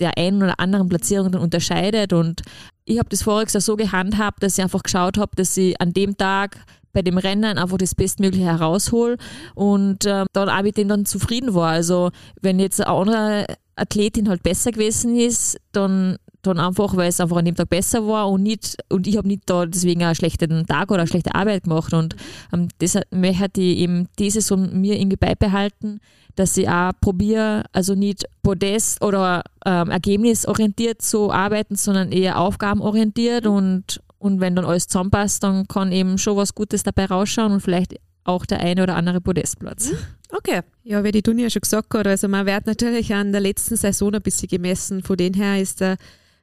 der 0.01 0.19
einen 0.19 0.43
oder 0.43 0.59
anderen 0.61 0.89
Platzierung 0.89 1.33
dann 1.33 1.43
unterscheidet. 1.43 2.13
Und 2.13 2.43
ich 2.85 2.99
habe 2.99 3.09
das 3.09 3.23
voriges 3.23 3.53
so 3.53 3.77
gehandhabt, 3.77 4.43
dass 4.43 4.59
ich 4.59 4.65
einfach 4.65 4.83
geschaut 4.83 5.19
habe, 5.19 5.33
dass 5.37 5.57
ich 5.57 5.81
an 5.81 5.93
dem 5.93 6.17
Tag 6.17 6.59
bei 6.93 7.03
dem 7.03 7.19
Rennen 7.19 7.59
einfach 7.59 7.77
das 7.77 7.95
Bestmögliche 7.95 8.47
heraushole 8.47 9.17
und 9.55 10.07
äh, 10.07 10.25
dann 10.33 10.49
auch 10.49 10.63
mit 10.63 10.77
dem 10.77 10.89
dann 10.89 11.07
zufrieden 11.07 11.55
war. 11.55 11.71
Also 11.71 12.11
wenn 12.41 12.61
jetzt 12.61 12.81
andere 12.87 13.47
Athletin 13.77 14.29
halt 14.29 14.43
besser 14.43 14.73
gewesen 14.73 15.17
ist, 15.17 15.59
dann, 15.73 16.17
dann 16.43 16.59
einfach, 16.59 16.97
weil 16.97 17.09
es 17.09 17.21
einfach 17.21 17.37
an 17.37 17.45
dem 17.45 17.55
Tag 17.55 17.71
besser 17.71 18.07
war 18.07 18.29
und 18.31 18.43
nicht, 18.43 18.77
und 18.89 19.07
ich 19.07 19.17
habe 19.17 19.29
nicht 19.29 19.43
da 19.47 19.67
deswegen 19.67 20.03
einen 20.03 20.15
schlechten 20.15 20.67
Tag 20.67 20.91
oder 20.91 21.01
eine 21.01 21.09
schlechte 21.09 21.35
Arbeit 21.35 21.65
gemacht. 21.65 21.93
Und 21.93 22.17
ähm, 22.53 22.69
deshalb 22.81 23.07
möchte 23.11 23.61
ich 23.61 23.79
eben 23.79 24.09
diese 24.19 24.41
so 24.41 24.57
mir 24.57 24.99
irgendwie 24.99 25.17
beibehalten, 25.17 26.01
dass 26.37 26.57
ich 26.57 26.69
auch 26.69 26.93
probiere, 27.01 27.65
also 27.73 27.95
nicht 27.95 28.25
Podest 28.43 29.03
oder 29.03 29.43
ähm, 29.65 29.91
ergebnisorientiert 29.91 31.01
zu 31.01 31.33
arbeiten, 31.33 31.77
sondern 31.77 32.13
eher 32.13 32.41
aufgabenorientiert 32.41 33.47
und, 33.47 34.01
und 34.19 34.41
wenn 34.41 34.57
dann 34.57 34.65
alles 34.65 34.89
zusammenpasst, 34.89 35.43
dann 35.45 35.69
kann 35.69 35.93
eben 35.93 36.19
schon 36.19 36.37
was 36.37 36.55
Gutes 36.55 36.83
dabei 36.83 37.07
rausschauen 37.07 37.53
und 37.53 37.61
vielleicht 37.61 37.95
auch 38.25 38.47
der 38.47 38.61
eine 38.61 38.83
oder 38.83 38.97
andere 38.97 39.21
Podestplatz. 39.21 39.93
Okay. 40.37 40.63
Ja, 40.83 41.05
wie 41.05 41.13
die 41.13 41.23
Dunja 41.23 41.49
schon 41.49 41.63
gesagt 41.63 41.95
hat, 41.95 42.07
also 42.07 42.29
man 42.29 42.45
wird 42.45 42.67
natürlich 42.67 43.15
an 43.15 43.31
der 43.31 43.41
letzten 43.41 43.77
Saison 43.77 44.15
ein 44.15 44.23
bisschen 44.23 44.49
gemessen. 44.49 45.03
Von 45.03 45.17
dem 45.17 45.33
her 45.35 45.61
ist 45.61 45.81
der 45.81 45.97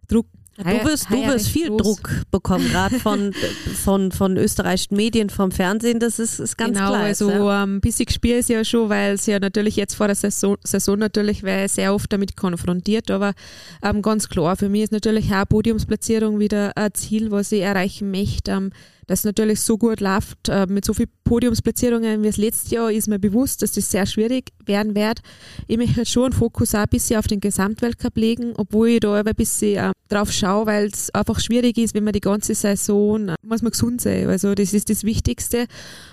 Druck 0.08 0.28
Du 0.58 0.66
wirst, 0.66 1.10
du 1.10 1.16
wirst 1.16 1.48
viel 1.48 1.70
groß. 1.70 1.82
Druck 1.82 2.10
bekommen, 2.30 2.68
gerade 2.70 3.00
von, 3.00 3.34
von, 3.84 4.12
von 4.12 4.38
österreichischen 4.38 4.96
Medien, 4.96 5.30
vom 5.30 5.50
Fernsehen, 5.50 6.00
das 6.00 6.20
ist, 6.20 6.40
ist 6.40 6.58
ganz 6.58 6.78
genau, 6.78 6.90
klar. 6.90 7.04
also 7.04 7.32
ja. 7.32 7.64
ein 7.64 7.80
bisschen 7.80 8.06
gespielt 8.06 8.42
ist 8.42 8.50
ja 8.50 8.64
schon, 8.64 8.90
weil 8.90 9.18
sie 9.18 9.32
ja 9.32 9.40
natürlich 9.40 9.78
jetzt 9.78 9.96
vor 9.96 10.08
der 10.08 10.16
Saison, 10.16 10.58
Saison 10.64 11.00
natürlich 11.00 11.44
wäre 11.44 11.68
sehr 11.70 11.96
oft 11.96 12.12
damit 12.12 12.36
konfrontiert, 12.36 13.10
aber 13.10 13.34
ähm, 13.82 14.02
ganz 14.02 14.28
klar, 14.28 14.56
für 14.58 14.70
mich 14.70 14.84
ist 14.84 14.92
natürlich 14.92 15.34
auch 15.34 15.48
Podiumsplatzierung 15.48 16.38
wieder 16.40 16.76
ein 16.76 16.94
Ziel, 16.94 17.32
was 17.32 17.52
ich 17.54 17.62
erreichen 17.62 18.12
möchte. 18.12 18.52
Ähm, 18.52 18.72
das 19.12 19.24
natürlich 19.24 19.62
so 19.62 19.78
gut 19.78 20.00
läuft, 20.00 20.50
äh, 20.50 20.66
mit 20.68 20.86
so 20.86 20.94
vielen 20.94 21.10
Podiumsplatzierungen 21.24 22.24
wie 22.24 22.28
das 22.28 22.38
letzte 22.38 22.76
Jahr, 22.76 22.92
ist 22.92 23.08
mir 23.08 23.20
bewusst, 23.20 23.62
dass 23.62 23.74
das 23.74 23.92
sehr 23.92 24.06
schwierig 24.06 24.52
werden 24.66 24.96
wird. 24.96 25.20
Ich 25.68 25.78
möchte 25.78 25.98
halt 25.98 26.08
schon 26.08 26.26
einen 26.26 26.34
Fokus 26.34 26.74
auch 26.76 26.80
ein 26.80 26.90
bisschen 26.90 27.20
auf 27.20 27.28
den 27.28 27.40
Gesamtweltcup 27.40 28.18
legen, 28.18 28.54
obwohl 28.58 28.90
ich 28.90 29.00
da 29.02 29.16
ein 29.22 29.36
bisschen 29.36 29.78
äh, 29.78 29.92
drauf 30.10 30.32
schaue, 30.32 30.66
weil 30.66 30.88
es 30.88 31.10
einfach 31.14 31.40
schwierig 31.40 31.78
ist, 31.78 31.94
wenn 31.94 32.04
man 32.04 32.14
die 32.14 32.20
ganze 32.20 32.56
Saison, 32.56 33.30
äh, 33.30 33.36
muss 33.44 33.62
man 33.62 33.72
gesund 33.72 34.02
sein. 34.02 34.28
Also 34.30 34.56
das 34.56 34.74
ist 34.74 34.90
das 34.90 35.04
Wichtigste. 35.04 35.68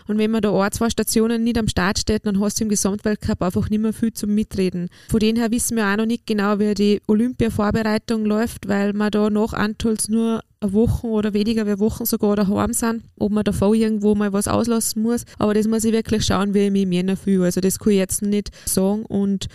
Und 0.07 0.19
wenn 0.19 0.31
man 0.31 0.43
da 0.43 0.59
ein, 0.61 0.73
zwei 0.73 0.91
Stationen 0.91 1.45
nicht 1.45 1.59
am 1.59 1.69
Start 1.69 1.99
steht, 1.99 2.27
dann 2.27 2.41
hast 2.41 2.61
du 2.61 2.65
im 2.65 2.71
Gesamtweltcup 2.71 3.43
einfach 3.43 3.71
nicht 3.71 3.81
mehr 3.81 3.93
viel 3.93 4.13
zum 4.13 4.35
Mitreden. 4.35 4.89
Von 5.09 5.21
dem 5.21 5.37
her 5.37 5.51
wissen 5.51 5.77
wir 5.77 5.87
auch 5.87 5.97
noch 5.97 6.07
nicht 6.07 6.27
genau, 6.27 6.59
wie 6.59 6.75
die 6.75 7.01
Olympia-Vorbereitung 7.07 8.25
läuft, 8.25 8.69
weil 8.69 8.93
man 8.93 9.11
da 9.11 9.31
nach 9.31 9.53
Antolz 9.53 10.09
nur 10.09 10.43
eine 10.61 10.73
Woche 10.73 11.07
oder 11.07 11.35
weniger 11.35 11.67
wie 11.67 11.79
Wochen 11.79 12.05
sogar 12.05 12.37
daheim 12.37 12.73
sind, 12.73 13.05
ob 13.19 13.33
man 13.33 13.45
davor 13.45 13.75
irgendwo 13.75 14.15
mal 14.15 14.33
was 14.33 14.49
auslassen 14.49 15.03
muss. 15.03 15.25
Aber 15.39 15.55
das 15.55 15.69
muss 15.69 15.85
ich 15.85 15.93
wirklich 15.93 16.25
schauen, 16.25 16.55
wie 16.55 16.67
ich 16.67 16.71
mich 16.73 16.83
im 16.83 16.93
Jänner 16.93 17.17
fühle. 17.17 17.45
Also 17.45 17.61
das 17.61 17.79
kann 17.79 17.93
ich 17.93 17.99
jetzt 17.99 18.23
nicht 18.23 18.51
sagen. 18.67 19.05
Und 19.05 19.47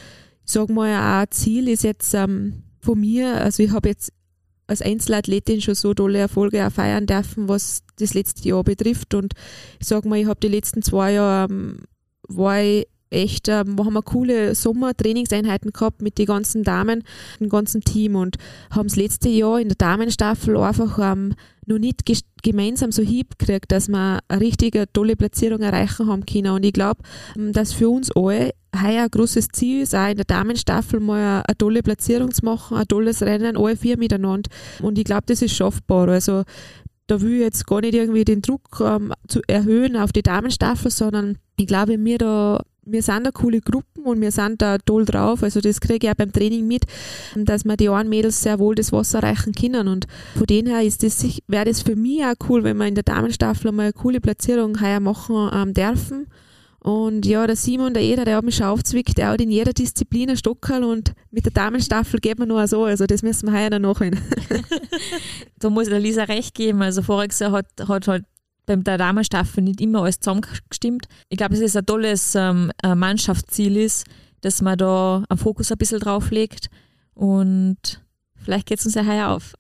sage 0.45 0.71
mal, 0.71 1.23
auch 1.23 1.29
Ziel 1.29 1.67
ist 1.67 1.83
jetzt 1.83 2.13
ähm, 2.13 2.63
von 2.79 2.99
mir, 2.99 3.41
also 3.41 3.63
ich 3.63 3.71
habe 3.71 3.89
jetzt 3.89 4.11
als 4.67 4.81
Einzelathletin 4.81 5.61
schon 5.61 5.75
so 5.75 5.93
tolle 5.93 6.19
Erfolge 6.19 6.65
auch 6.65 6.71
feiern 6.71 7.05
dürfen, 7.05 7.49
was 7.49 7.83
das 7.97 8.13
letzte 8.13 8.47
Jahr 8.47 8.63
betrifft. 8.63 9.13
Und 9.13 9.33
ich 9.79 9.87
sage 9.87 10.07
mal, 10.07 10.19
ich 10.19 10.25
habe 10.25 10.39
die 10.39 10.47
letzten 10.47 10.81
zwei 10.81 11.13
Jahre 11.13 11.51
ähm, 11.51 11.79
war 12.29 12.61
ich 12.61 12.87
echt, 13.13 13.47
äh, 13.47 13.63
wir 13.65 13.85
haben 13.85 13.93
wir 13.93 14.01
coole 14.01 14.55
Sommertrainingseinheiten 14.55 15.71
gehabt 15.71 16.01
mit 16.01 16.17
den 16.17 16.25
ganzen 16.25 16.63
Damen, 16.63 17.03
dem 17.39 17.49
ganzen 17.49 17.81
Team 17.81 18.15
und 18.15 18.37
haben 18.71 18.87
das 18.87 18.97
letzte 18.97 19.29
Jahr 19.29 19.59
in 19.59 19.69
der 19.69 19.77
Damenstaffel 19.77 20.57
einfach 20.57 20.99
ähm, 20.99 21.33
noch 21.65 21.79
nicht 21.79 22.03
gemeinsam 22.41 22.91
so 22.91 23.03
hingekriegt, 23.03 23.71
dass 23.71 23.87
wir 23.87 24.19
eine 24.27 24.41
richtige 24.41 24.91
tolle 24.91 25.15
Platzierung 25.15 25.61
erreichen 25.61 26.07
haben 26.07 26.25
können. 26.25 26.51
Und 26.51 26.65
ich 26.65 26.73
glaube, 26.73 27.01
ähm, 27.37 27.53
dass 27.53 27.73
für 27.73 27.89
uns 27.89 28.11
alle 28.15 28.51
heuer 28.75 29.03
ein 29.03 29.11
großes 29.11 29.49
Ziel 29.49 29.83
ist, 29.83 29.95
auch 29.95 30.09
in 30.09 30.17
der 30.17 30.25
Damenstaffel 30.25 30.99
mal 30.99 31.19
eine, 31.19 31.47
eine 31.47 31.57
tolle 31.57 31.83
Platzierung 31.83 32.31
zu 32.31 32.43
machen, 32.43 32.77
ein 32.77 32.87
tolles 32.87 33.21
Rennen, 33.21 33.57
alle 33.57 33.77
vier 33.77 33.97
miteinander. 33.97 34.49
Und 34.81 34.97
ich 34.97 35.05
glaube, 35.05 35.23
das 35.27 35.41
ist 35.41 35.55
schaffbar. 35.55 36.09
Also 36.09 36.43
da 37.07 37.21
will 37.21 37.33
ich 37.33 37.41
jetzt 37.41 37.67
gar 37.67 37.81
nicht 37.81 37.93
irgendwie 37.93 38.25
den 38.25 38.41
Druck 38.41 38.81
ähm, 38.81 39.13
zu 39.27 39.41
erhöhen 39.47 39.97
auf 39.97 40.11
die 40.11 40.23
Damenstaffel, 40.23 40.89
sondern 40.91 41.37
ich 41.57 41.67
glaube, 41.67 41.97
wir 41.99 42.17
da 42.17 42.61
wir 42.85 43.01
sind 43.01 43.25
da 43.25 43.31
coole 43.31 43.61
Gruppen 43.61 44.03
und 44.03 44.21
wir 44.21 44.31
sind 44.31 44.61
da 44.61 44.77
toll 44.77 45.05
drauf. 45.05 45.43
Also 45.43 45.61
das 45.61 45.79
kriege 45.79 46.07
ich 46.07 46.11
auch 46.11 46.17
beim 46.17 46.31
Training 46.31 46.67
mit, 46.67 46.85
dass 47.35 47.65
wir 47.65 47.77
die 47.77 47.89
einen 47.89 48.09
Mädels 48.09 48.41
sehr 48.41 48.59
wohl 48.59 48.75
das 48.75 48.91
Wasser 48.91 49.23
reichen 49.23 49.53
können. 49.53 49.87
Und 49.87 50.07
von 50.35 50.45
dem 50.45 50.65
her 50.65 50.81
wäre 50.81 51.65
das 51.65 51.81
für 51.81 51.95
mich 51.95 52.23
auch 52.23 52.35
cool, 52.49 52.63
wenn 52.63 52.77
wir 52.77 52.87
in 52.87 52.95
der 52.95 53.03
Damenstaffel 53.03 53.71
mal 53.71 53.83
eine 53.83 53.93
coole 53.93 54.21
Platzierung 54.21 54.81
heuer 54.81 54.99
machen 54.99 55.49
ähm, 55.53 55.73
dürfen. 55.73 56.27
Und 56.83 57.25
ja, 57.25 57.47
der 57.47 57.55
Simon, 57.55 57.93
der 57.93 58.03
Eder, 58.03 58.25
der 58.25 58.35
hat 58.35 58.43
mich 58.43 58.57
schon 58.57 58.65
aufgezwickt, 58.65 59.17
der 59.17 59.29
hat 59.29 59.39
in 59.39 59.49
jeder 59.49 59.71
Disziplin 59.71 60.31
ein 60.31 60.35
Stockerl 60.35 60.83
und 60.83 61.13
mit 61.31 61.45
der 61.45 61.53
Damenstaffel 61.53 62.19
geht 62.19 62.37
man 62.39 62.49
nur 62.49 62.67
so, 62.67 62.83
also 62.83 63.05
das 63.05 63.23
müssen 63.23 63.49
wir 63.49 63.57
heuer 63.57 63.69
noch 63.69 63.79
nachholen. 63.79 64.19
da 65.59 65.69
muss 65.69 65.87
der 65.87 66.01
Lisa 66.01 66.23
recht 66.23 66.53
geben, 66.53 66.81
also 66.81 67.01
voriges 67.01 67.39
Jahr 67.39 67.53
hat, 67.53 67.67
hat 67.87 68.09
halt 68.09 68.25
beim 68.65 68.83
der 68.83 68.97
Damenstaffel 68.97 69.63
nicht 69.63 69.81
immer 69.81 70.03
alles 70.03 70.19
zusammengestimmt. 70.19 71.07
Ich 71.29 71.37
glaube, 71.37 71.55
es 71.55 71.75
ein 71.75 71.85
tolles 71.85 72.35
ähm, 72.35 72.71
Mannschaftsziel 72.83 73.77
ist, 73.77 74.05
dass 74.41 74.61
man 74.61 74.77
da 74.77 75.23
einen 75.29 75.37
Fokus 75.37 75.71
ein 75.71 75.77
bisschen 75.77 75.99
drauf 75.99 76.31
legt 76.31 76.69
und 77.13 77.77
vielleicht 78.35 78.67
geht 78.67 78.79
es 78.79 78.85
uns 78.85 78.95
ja 78.95 79.05
heuer 79.05 79.29
auf. 79.29 79.53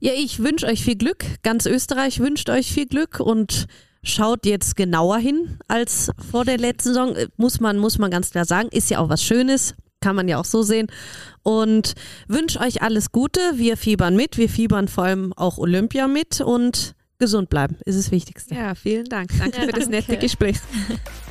Ja, 0.00 0.12
ich 0.16 0.40
wünsche 0.42 0.66
euch 0.66 0.82
viel 0.82 0.96
Glück. 0.96 1.24
Ganz 1.42 1.64
Österreich 1.66 2.18
wünscht 2.18 2.50
euch 2.50 2.72
viel 2.72 2.86
Glück 2.86 3.20
und 3.20 3.66
schaut 4.02 4.46
jetzt 4.46 4.74
genauer 4.74 5.18
hin 5.18 5.58
als 5.68 6.10
vor 6.30 6.44
der 6.44 6.58
letzten 6.58 6.88
Saison. 6.88 7.14
Muss 7.36 7.60
man, 7.60 7.78
muss 7.78 7.98
man 7.98 8.10
ganz 8.10 8.30
klar 8.30 8.44
sagen. 8.44 8.68
Ist 8.72 8.90
ja 8.90 8.98
auch 8.98 9.08
was 9.08 9.22
Schönes. 9.22 9.74
Kann 10.00 10.16
man 10.16 10.26
ja 10.26 10.40
auch 10.40 10.44
so 10.44 10.62
sehen. 10.62 10.88
Und 11.44 11.92
wünsche 12.26 12.58
euch 12.58 12.82
alles 12.82 13.12
Gute. 13.12 13.38
Wir 13.54 13.76
fiebern 13.76 14.16
mit. 14.16 14.38
Wir 14.38 14.48
fiebern 14.48 14.88
vor 14.88 15.04
allem 15.04 15.32
auch 15.34 15.58
Olympia 15.58 16.08
mit 16.08 16.40
und 16.40 16.96
gesund 17.22 17.48
bleiben 17.48 17.76
ist 17.84 17.96
das 17.96 18.10
Wichtigste. 18.10 18.52
Ja, 18.52 18.74
vielen 18.74 19.04
Dank. 19.04 19.30
Danke 19.38 19.56
ja, 19.56 19.62
für 19.66 19.72
das 19.72 19.88
danke. 19.88 19.90
nette 19.90 20.16
Gespräch. 20.18 20.56